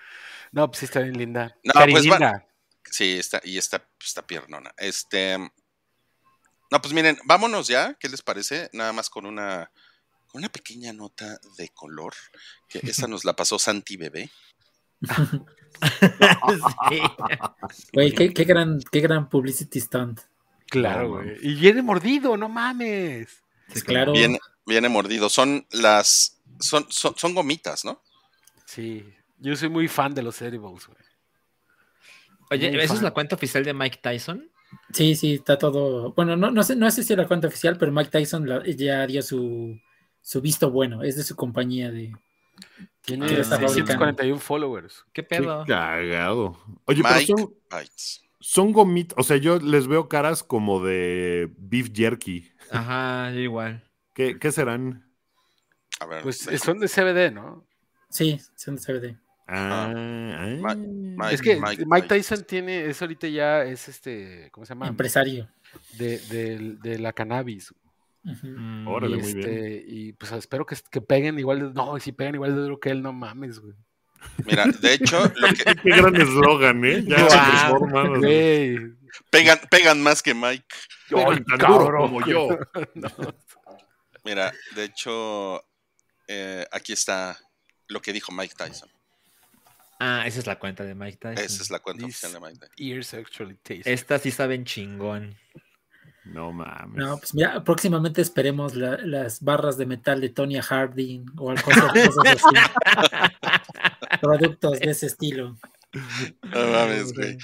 No, 0.51 0.67
pues 0.67 0.79
sí 0.79 0.85
está 0.85 0.99
bien 0.99 1.17
linda. 1.17 1.55
No, 1.63 1.73
pues, 1.73 1.95
va- 1.95 2.17
linda. 2.17 2.45
Sí, 2.83 3.17
está, 3.17 3.39
y 3.43 3.57
está, 3.57 3.87
está 4.03 4.21
piernona. 4.21 4.73
Este. 4.77 5.37
No, 5.37 6.81
pues 6.81 6.93
miren, 6.93 7.17
vámonos 7.23 7.67
ya. 7.67 7.93
¿Qué 7.99 8.09
les 8.09 8.21
parece? 8.21 8.69
Nada 8.73 8.91
más 8.91 9.09
con 9.09 9.25
una, 9.25 9.71
con 10.27 10.39
una 10.39 10.49
pequeña 10.49 10.91
nota 10.91 11.39
de 11.57 11.69
color. 11.69 12.13
Que 12.67 12.79
esta 12.83 13.07
nos 13.07 13.23
la 13.23 13.33
pasó 13.33 13.57
Santi 13.59 13.95
Bebé. 13.95 14.29
sí. 16.89 17.01
Güey, 17.93 18.13
qué, 18.13 18.33
qué 18.33 18.43
gran, 18.43 18.79
qué 18.91 18.99
gran 18.99 19.29
publicity 19.29 19.79
stunt. 19.79 20.19
Claro, 20.67 21.09
güey. 21.09 21.37
Y 21.41 21.55
viene 21.55 21.81
mordido, 21.81 22.35
no 22.35 22.49
mames. 22.49 23.41
Pues 23.69 23.83
claro. 23.83 24.11
Viene, 24.11 24.39
viene 24.65 24.89
mordido. 24.89 25.29
Son 25.29 25.65
las. 25.71 26.41
Son, 26.59 26.85
son, 26.89 27.15
son 27.17 27.33
gomitas, 27.33 27.85
¿no? 27.85 28.01
Sí. 28.73 29.05
Yo 29.37 29.55
soy 29.55 29.67
muy 29.69 29.87
fan 29.89 30.13
de 30.13 30.23
los 30.23 30.41
edibles, 30.41 30.87
güey. 30.87 30.97
Oye, 32.51 32.69
Muy 32.71 32.79
¿esa 32.79 32.93
es 32.93 33.01
la 33.01 33.11
cuenta 33.11 33.35
oficial 33.35 33.63
de 33.65 33.73
Mike 33.73 33.99
Tyson? 34.01 34.49
Sí, 34.93 35.15
sí, 35.15 35.33
está 35.35 35.57
todo. 35.57 36.13
Bueno, 36.13 36.37
no, 36.37 36.51
no 36.51 36.63
sé, 36.63 36.75
no 36.75 36.89
sé 36.91 37.03
si 37.03 37.11
es 37.13 37.17
la 37.19 37.27
cuenta 37.27 37.47
oficial, 37.47 37.77
pero 37.77 37.91
Mike 37.91 38.09
Tyson 38.11 38.47
la- 38.47 38.63
ya 38.65 39.05
dio 39.07 39.21
su, 39.21 39.77
su 40.21 40.41
visto 40.41 40.71
bueno. 40.71 41.03
Es 41.03 41.17
de 41.17 41.23
su 41.23 41.35
compañía 41.35 41.91
de. 41.91 42.13
Tiene 43.01 43.25
Ah, 43.25 43.29
está 43.39 43.57
641 43.57 44.39
followers. 44.39 45.03
¿Qué 45.11 45.23
Qué 45.23 45.37
pedo? 45.37 45.65
cagado. 45.65 46.57
Oye, 46.85 47.03
Mike 47.03 47.25
pero 47.27 47.37
son, 47.39 47.53
Bites. 47.79 48.21
son 48.39 48.71
gomitas, 48.71 49.17
o 49.17 49.23
sea, 49.23 49.37
yo 49.37 49.57
les 49.59 49.87
veo 49.87 50.07
caras 50.07 50.43
como 50.43 50.81
de 50.83 51.51
beef 51.57 51.89
jerky. 51.93 52.49
Ajá, 52.69 53.31
yo 53.33 53.39
igual. 53.39 53.83
¿Qué, 54.13 54.37
qué 54.39 54.51
serán? 54.51 55.11
A 55.99 56.05
ver. 56.05 56.21
Pues 56.23 56.37
son 56.63 56.79
de 56.79 56.87
CBD, 56.87 57.31
¿no? 57.33 57.65
Sí, 58.11 58.39
son 58.55 58.75
de 58.75 58.81
CBD. 58.81 59.17
Ah, 59.47 59.91
Mike- 59.93 60.65
ah. 60.69 60.75
Mike- 60.75 61.33
es 61.33 61.41
que 61.41 61.59
Mike. 61.85 62.07
Tyson 62.07 62.43
tiene, 62.45 62.85
es 62.85 63.01
ahorita 63.01 63.27
ya, 63.27 63.63
es 63.63 63.89
este, 63.89 64.49
¿cómo 64.51 64.65
se 64.65 64.73
llama? 64.73 64.87
Empresario. 64.87 65.49
De, 65.97 66.19
de- 66.19 66.77
de 66.81 66.99
la 66.99 67.11
cannabis. 67.13 67.73
Mm, 68.23 68.87
Órale, 68.87 69.17
y, 69.17 69.19
muy 69.21 69.33
bien. 69.33 69.49
este, 69.49 69.83
y 69.87 70.13
pues 70.13 70.31
espero 70.33 70.65
que, 70.65 70.75
que 70.91 71.01
peguen 71.01 71.39
igual 71.39 71.59
de, 71.59 71.73
no, 71.73 71.99
si 71.99 72.11
pegan 72.11 72.35
igual 72.35 72.53
de 72.55 72.61
duro 72.61 72.79
que 72.79 72.91
él, 72.91 73.01
no 73.01 73.11
mames, 73.13 73.59
güey. 73.59 73.73
Mira, 74.45 74.65
de 74.65 74.93
hecho, 74.93 75.19
lo 75.35 75.47
que 75.47 75.75
Qué 75.75 75.89
gran 75.97 76.15
eslogan, 76.15 76.85
¿eh? 76.85 77.03
Ya, 77.07 77.17
favor, 77.27 77.91
mano. 77.91 78.19
Güey. 78.19 78.77
pegan, 79.31 79.59
pegan 79.71 80.01
más 80.03 80.21
que 80.21 80.33
Mike. 80.35 80.65
Pegan 81.09 81.43
tan 81.45 81.57
cabrón. 81.57 81.85
duro 81.85 81.99
como 82.01 82.25
yo. 82.25 82.47
Mira, 84.23 84.51
de 84.75 84.83
hecho, 84.83 85.63
eh, 86.27 86.65
aquí 86.71 86.93
está 86.93 87.35
lo 87.91 88.01
que 88.01 88.13
dijo 88.13 88.31
Mike 88.31 88.55
Tyson. 88.57 88.89
Ah, 89.99 90.23
esa 90.25 90.39
es 90.39 90.47
la 90.47 90.57
cuenta 90.57 90.83
de 90.83 90.95
Mike 90.95 91.17
Tyson. 91.17 91.45
Esa 91.45 91.61
es 91.61 91.69
la 91.69 91.79
cuenta 91.79 92.05
This- 92.05 92.15
oficial 92.23 92.33
de 92.33 92.39
Mike 92.39 92.59
Tyson. 92.59 92.75
Ears 92.77 93.13
actually 93.13 93.55
taste. 93.61 93.91
Estas 93.93 94.21
sí 94.23 94.31
saben 94.31 94.65
chingón. 94.65 95.35
No 96.23 96.51
mames. 96.51 96.95
No, 96.97 97.17
pues 97.17 97.33
mira, 97.33 97.63
próximamente 97.63 98.21
esperemos 98.21 98.75
la- 98.75 98.97
las 98.97 99.41
barras 99.41 99.77
de 99.77 99.85
metal 99.85 100.21
de 100.21 100.29
Tonya 100.29 100.61
Harding 100.61 101.25
o 101.37 101.49
algo 101.51 101.63
cosas, 101.63 101.91
cosas 101.91 102.43
así. 102.43 102.55
Productos 104.21 104.79
de 104.79 104.91
ese 104.91 105.07
estilo. 105.07 105.57
No 106.43 106.67
mames, 106.67 107.13
güey. 107.13 107.37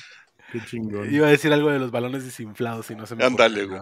Qué 0.51 0.63
chingón. 0.65 1.13
Iba 1.13 1.27
a 1.27 1.31
decir 1.31 1.51
algo 1.51 1.69
de 1.71 1.79
los 1.79 1.91
balones 1.91 2.23
desinflados 2.23 2.89
y 2.89 2.95
no 2.95 3.05
se 3.05 3.15
me 3.15 3.25
Ándale, 3.25 3.63
ocurrió. 3.63 3.81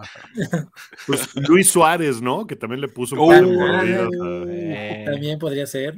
Pues 1.06 1.34
Luis 1.48 1.70
Suárez, 1.70 2.20
¿no? 2.20 2.46
Que 2.46 2.56
también 2.56 2.80
le 2.80 2.88
puso 2.88 3.14
un 3.14 3.20
Oh, 3.20 3.28
par 3.28 3.84
de 3.86 5.04
También 5.06 5.38
podría 5.38 5.66
ser. 5.66 5.94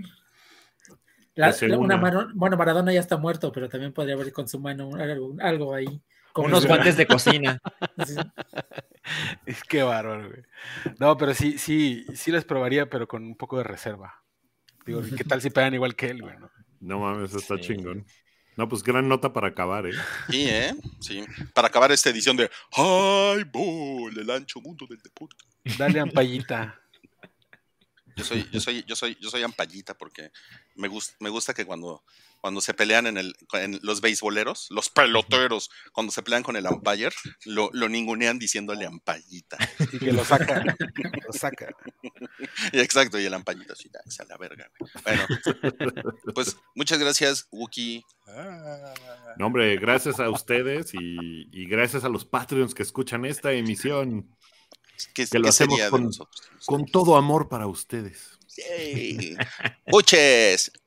La- 1.39 1.55
la- 1.69 1.79
una 1.79 1.97
mano- 1.97 2.29
bueno, 2.35 2.57
Maradona 2.57 2.93
ya 2.93 3.01
está 3.01 3.17
muerto, 3.17 3.53
pero 3.53 3.69
también 3.69 3.93
podría 3.93 4.15
haber 4.15 4.33
con 4.33 4.49
su 4.49 4.59
mano 4.61 4.91
algo, 4.97 5.35
algo 5.41 5.75
ahí. 5.75 6.03
como 6.33 6.49
unos 6.49 6.67
guantes 6.67 6.97
de 6.97 7.07
cocina. 7.07 7.61
Sí. 8.07 8.15
Es 9.47 9.63
que 9.65 9.83
bárbaro, 9.83 10.29
güey. 10.29 10.43
No, 10.99 11.17
pero 11.17 11.33
sí, 11.35 11.57
sí, 11.59 12.05
sí 12.15 12.31
les 12.31 12.45
probaría, 12.45 12.91
pero 12.91 13.09
con 13.09 13.25
un 13.25 13.37
poco 13.37 13.57
de 13.57 13.65
reserva. 13.65 14.23
Digo, 14.85 15.01
¿qué 15.17 15.25
tal 15.25 15.41
si 15.41 15.49
pegan 15.51 15.73
igual 15.75 15.95
que 15.97 16.11
él, 16.11 16.21
güey? 16.23 16.37
no? 16.39 16.51
No 16.81 16.99
mames, 17.01 17.35
está 17.35 17.57
Sí. 17.57 17.63
chingón. 17.63 18.05
No, 18.57 18.69
pues 18.69 18.83
gran 18.83 19.09
nota 19.09 19.33
para 19.33 19.49
acabar, 19.49 19.87
¿eh? 19.87 19.93
Sí, 20.29 20.47
¿eh? 20.49 20.75
Sí. 21.01 21.25
Para 21.55 21.69
acabar 21.69 21.91
esta 21.93 22.11
edición 22.11 22.37
de 22.37 22.51
Highball, 22.77 24.19
el 24.19 24.31
ancho 24.31 24.61
mundo 24.61 24.87
del 24.89 24.99
deporte. 24.99 25.37
Dale 25.79 26.01
ampallita. 26.01 26.79
Yo 28.19 28.25
soy, 28.25 28.49
yo 28.53 28.61
soy, 28.61 28.85
yo 28.87 28.97
soy, 28.97 29.17
yo 29.21 29.31
soy 29.31 29.43
ampallita 29.43 29.95
porque 29.95 30.31
me 30.75 30.89
gusta, 30.89 31.15
me 31.21 31.31
gusta 31.31 31.55
que 31.55 31.65
cuando, 31.65 32.03
cuando 32.41 32.61
se 32.61 32.75
pelean 32.75 33.07
en 33.07 33.17
el, 33.17 33.35
en 33.53 33.79
los 33.83 34.01
beisboleros, 34.01 34.67
los 34.71 34.91
peloteros, 34.91 35.71
cuando 35.93 36.13
se 36.13 36.23
pelean 36.23 36.43
con 36.43 36.57
el 36.57 36.67
umpire, 36.67 37.11
lo, 37.45 37.71
lo 37.73 37.89
ningunean 37.89 38.39
diciéndole 38.39 38.87
ampallita. 38.87 39.57
Y 39.93 39.99
que 39.99 40.13
lo 40.13 40.25
saca. 40.25 40.65
Lo 41.27 41.33
saca. 41.33 41.69
Y 42.73 42.79
exacto, 42.81 43.19
y 43.19 43.25
el 43.25 43.35
"Ah, 43.35 43.43
es 44.07 44.21
a 44.21 44.25
la 44.25 44.37
verga. 44.37 44.71
güey". 44.79 44.91
Bueno, 45.05 45.27
pues 46.35 46.57
muchas 46.75 46.99
gracias, 46.99 47.49
Wookie. 47.51 48.05
No, 49.37 49.47
hombre, 49.47 49.77
gracias 49.77 50.21
a 50.21 50.31
ustedes 50.31 50.93
y, 50.95 51.49
y 51.53 51.67
gracias 51.67 52.05
a 52.05 52.09
los 52.09 52.25
Patreons 52.25 52.75
que 52.75 52.83
escuchan 52.83 53.25
esta 53.25 53.53
emisión. 53.53 54.37
¿Qué, 55.15 55.27
Que 55.27 55.39
lo 55.39 55.45
qué 55.45 55.49
hacemos 55.51 55.75
sería 55.75 55.85
de 55.87 55.91
con- 55.91 56.05
nosotros? 56.05 56.43
Con 56.67 56.87
todo 56.87 57.17
amor 57.17 57.49
para 57.49 57.67
ustedes. 57.67 58.39
Yay. 58.57 59.37
¡Buches! 59.87 60.73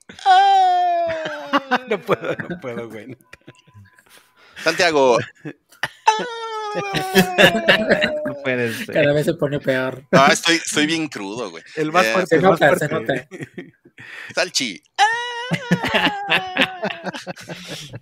No 1.90 2.00
puedo, 2.02 2.36
no 2.50 2.60
puedo, 2.60 2.90
güey. 2.90 3.18
Santiago. 4.64 5.18
No 8.26 8.34
puede 8.44 8.74
ser. 8.74 8.94
Cada 8.96 9.14
vez 9.14 9.26
se 9.26 9.34
pone 9.34 9.60
peor. 9.60 10.06
Ah, 10.12 10.30
estoy, 10.32 10.56
estoy 10.56 10.86
bien 10.86 11.08
crudo, 11.08 11.50
güey. 11.52 11.64
El 11.76 11.92
más 11.92 12.06
Eh, 12.06 12.14
fuerte, 12.14 12.28
Se 12.30 12.36
el 12.38 12.42
más 12.44 12.52
nota, 12.62 12.76
se 12.78 12.88
fuerte. 12.90 13.28
Salchi. 14.34 14.82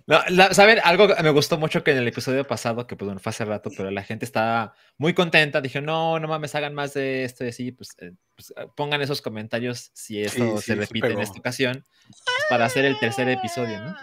No, 0.06 0.20
la- 0.28 0.52
¿Saben? 0.54 0.78
Algo 0.84 1.08
que 1.14 1.22
me 1.22 1.30
gustó 1.30 1.58
mucho 1.58 1.82
que 1.84 1.90
en 1.92 1.98
el 1.98 2.08
episodio 2.08 2.46
pasado, 2.46 2.86
que 2.86 2.96
pues 2.96 3.06
bueno, 3.06 3.20
fue 3.20 3.30
hace 3.30 3.44
rato, 3.44 3.70
pero 3.76 3.90
la 3.90 4.02
gente 4.02 4.24
estaba 4.24 4.74
muy 4.98 5.14
contenta. 5.14 5.60
Dije, 5.60 5.80
no, 5.80 6.18
no 6.18 6.28
mames, 6.28 6.54
hagan 6.54 6.74
más 6.74 6.94
de 6.94 7.24
esto 7.24 7.44
y 7.44 7.48
así. 7.48 7.72
Pues, 7.72 7.90
eh, 7.98 8.12
pues, 8.34 8.52
eh, 8.56 8.66
pongan 8.76 9.02
esos 9.02 9.22
comentarios 9.22 9.90
si 9.94 10.22
esto 10.22 10.56
Sí, 10.58 10.62
se 10.62 10.72
sí 10.72 10.74
repite 10.74 11.08
en 11.12 11.20
esta 11.20 11.38
ocasión, 11.38 11.84
pues, 12.06 12.22
para 12.48 12.64
hacer 12.66 12.84
el 12.84 12.98
tercer 12.98 13.28
episodio, 13.28 13.78
¿no? 13.80 13.96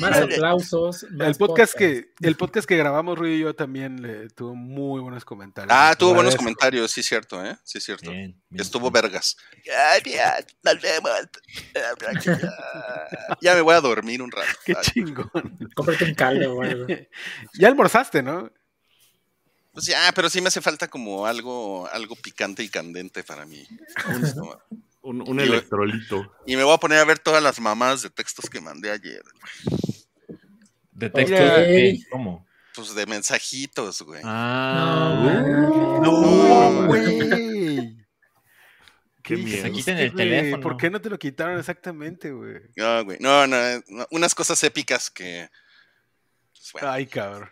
Más 0.00 0.16
aplausos, 0.16 1.06
más 1.10 1.28
El 1.28 1.34
podcast, 1.36 1.74
que, 1.74 2.12
el 2.20 2.36
podcast 2.36 2.68
que 2.68 2.76
grabamos, 2.76 3.18
Rudy 3.18 3.34
y 3.34 3.40
yo, 3.40 3.54
también 3.54 4.02
le 4.02 4.28
tuvo 4.30 4.54
muy 4.54 5.00
buenos 5.00 5.24
comentarios. 5.24 5.72
Ah, 5.74 5.94
tuvo 5.98 6.14
buenos 6.14 6.36
comentarios, 6.36 6.90
sí, 6.90 7.02
cierto, 7.02 7.44
¿eh? 7.44 7.56
Sí, 7.62 7.80
cierto. 7.80 8.10
Bien, 8.10 8.40
bien. 8.48 8.62
Estuvo 8.62 8.90
vergas. 8.90 9.36
Ya, 13.40 13.54
me 13.54 13.60
voy 13.60 13.74
a 13.74 13.80
dormir 13.80 14.22
un 14.22 14.30
rato. 14.30 14.58
Qué 14.64 14.74
Ay, 14.76 14.82
chingón. 14.82 15.30
Cómprate 15.74 16.04
un 16.04 16.14
caldo 16.14 16.54
o 16.54 16.62
algo. 16.62 16.86
ya 17.54 17.68
almorzaste, 17.68 18.22
¿no? 18.22 18.50
Pues 19.72 19.86
ya, 19.86 20.12
pero 20.14 20.30
sí 20.30 20.40
me 20.40 20.48
hace 20.48 20.60
falta 20.60 20.86
como 20.88 21.26
algo, 21.26 21.88
algo 21.88 22.14
picante 22.14 22.62
y 22.62 22.68
candente 22.68 23.24
para 23.24 23.44
mí. 23.44 23.66
Un, 25.04 25.20
un 25.28 25.38
Y- 25.38 25.42
electrolito. 25.44 26.32
Y 26.46 26.56
me 26.56 26.64
voy 26.64 26.74
a 26.74 26.78
poner 26.78 26.98
a 26.98 27.04
ver 27.04 27.18
todas 27.18 27.42
las 27.42 27.60
mamadas 27.60 28.02
de 28.02 28.10
textos 28.10 28.48
que 28.50 28.60
mandé 28.60 28.90
ayer. 28.90 29.22
¿De 30.92 31.10
texto? 31.10 31.34
Ok. 31.36 31.40
de 31.40 31.66
qué? 31.66 31.98
¿Cómo? 32.10 32.46
Pues 32.74 32.94
de 32.94 33.06
mensajitos, 33.06 34.02
güey. 34.02 34.20
Ah, 34.24 35.20
No, 35.22 36.00
No, 36.00 36.80
no, 36.80 36.86
güey. 36.86 37.94
Qué 39.22 39.36
¿Qué 39.36 39.36
miedo. 39.36 39.62
Se 39.62 39.72
quiten 39.72 39.98
el 39.98 40.10
güey? 40.12 40.28
teléfono. 40.28 40.62
¿Por 40.62 40.76
qué 40.76 40.90
no 40.90 41.00
te 41.00 41.08
lo 41.08 41.18
quitaron 41.18 41.58
exactamente, 41.58 42.30
güey? 42.32 42.56
No, 42.76 43.04
güey. 43.04 43.18
No, 43.20 43.46
no, 43.46 43.56
no, 43.88 44.06
unas 44.10 44.34
cosas 44.34 44.62
épicas 44.64 45.10
que. 45.10 45.48
pues, 46.52 46.72
bueno. 46.72 46.90
Ay, 46.90 47.06
cabrón. 47.06 47.48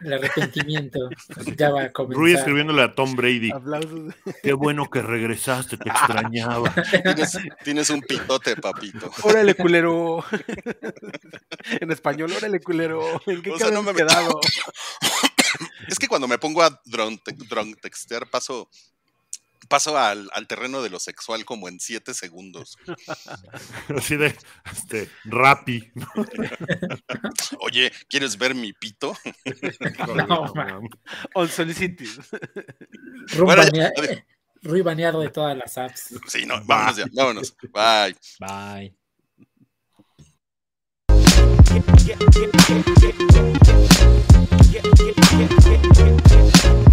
El 0.00 0.12
arrepentimiento 0.12 1.08
ya 1.56 1.70
va 1.70 1.84
a 1.84 1.92
comenzar. 1.92 2.18
Rui 2.20 2.32
escribiéndole 2.34 2.82
a 2.82 2.94
Tom 2.94 3.16
Brady. 3.16 3.50
Aplausos. 3.50 4.14
Qué 4.42 4.52
bueno 4.52 4.90
que 4.90 5.00
regresaste, 5.02 5.76
te 5.78 5.88
extrañaba. 5.88 6.72
Tienes, 7.02 7.38
tienes 7.64 7.90
un 7.90 8.00
pitote, 8.02 8.56
papito. 8.56 9.10
Órale, 9.22 9.54
culero. 9.54 10.22
en 11.80 11.90
español, 11.90 12.32
órale, 12.36 12.60
culero. 12.60 13.02
¿En 13.26 13.42
qué 13.42 13.50
O 13.50 13.58
sea, 13.58 13.70
no 13.70 13.82
me- 13.82 13.94
quedado? 13.94 14.40
Es 15.88 15.98
que 15.98 16.08
cuando 16.08 16.28
me 16.28 16.36
pongo 16.38 16.62
a 16.62 16.80
drone, 16.84 17.18
drone 17.48 17.74
textear, 17.80 18.28
paso, 18.28 18.68
paso 19.68 19.96
al, 19.96 20.30
al 20.32 20.46
terreno 20.46 20.82
de 20.82 20.90
lo 20.90 21.00
sexual 21.00 21.44
como 21.44 21.68
en 21.68 21.80
siete 21.80 22.14
segundos. 22.14 22.76
Así 23.96 24.16
de, 24.16 24.36
este, 24.72 25.10
Rappi. 25.24 25.90
Oye, 27.60 27.92
¿quieres 28.08 28.38
ver 28.38 28.54
mi 28.54 28.72
pito? 28.72 29.16
No, 30.28 30.52
man. 30.54 30.88
Unsolicited. 31.34 32.06
Bueno, 33.38 33.62
eh, 33.62 34.24
Rui 34.62 34.82
baneado 34.82 35.20
de 35.20 35.30
todas 35.30 35.56
las 35.56 35.78
apps. 35.78 36.14
Sí, 36.26 36.46
no, 36.46 36.62
vámonos 36.64 36.96
ya, 36.96 37.04
vámonos. 37.12 37.56
Bye. 37.72 38.16
Bye. 38.40 38.96
yeah, 42.06 42.14
yeah, 42.14 42.46
yeah, 45.38 46.26
yeah. 46.26 46.35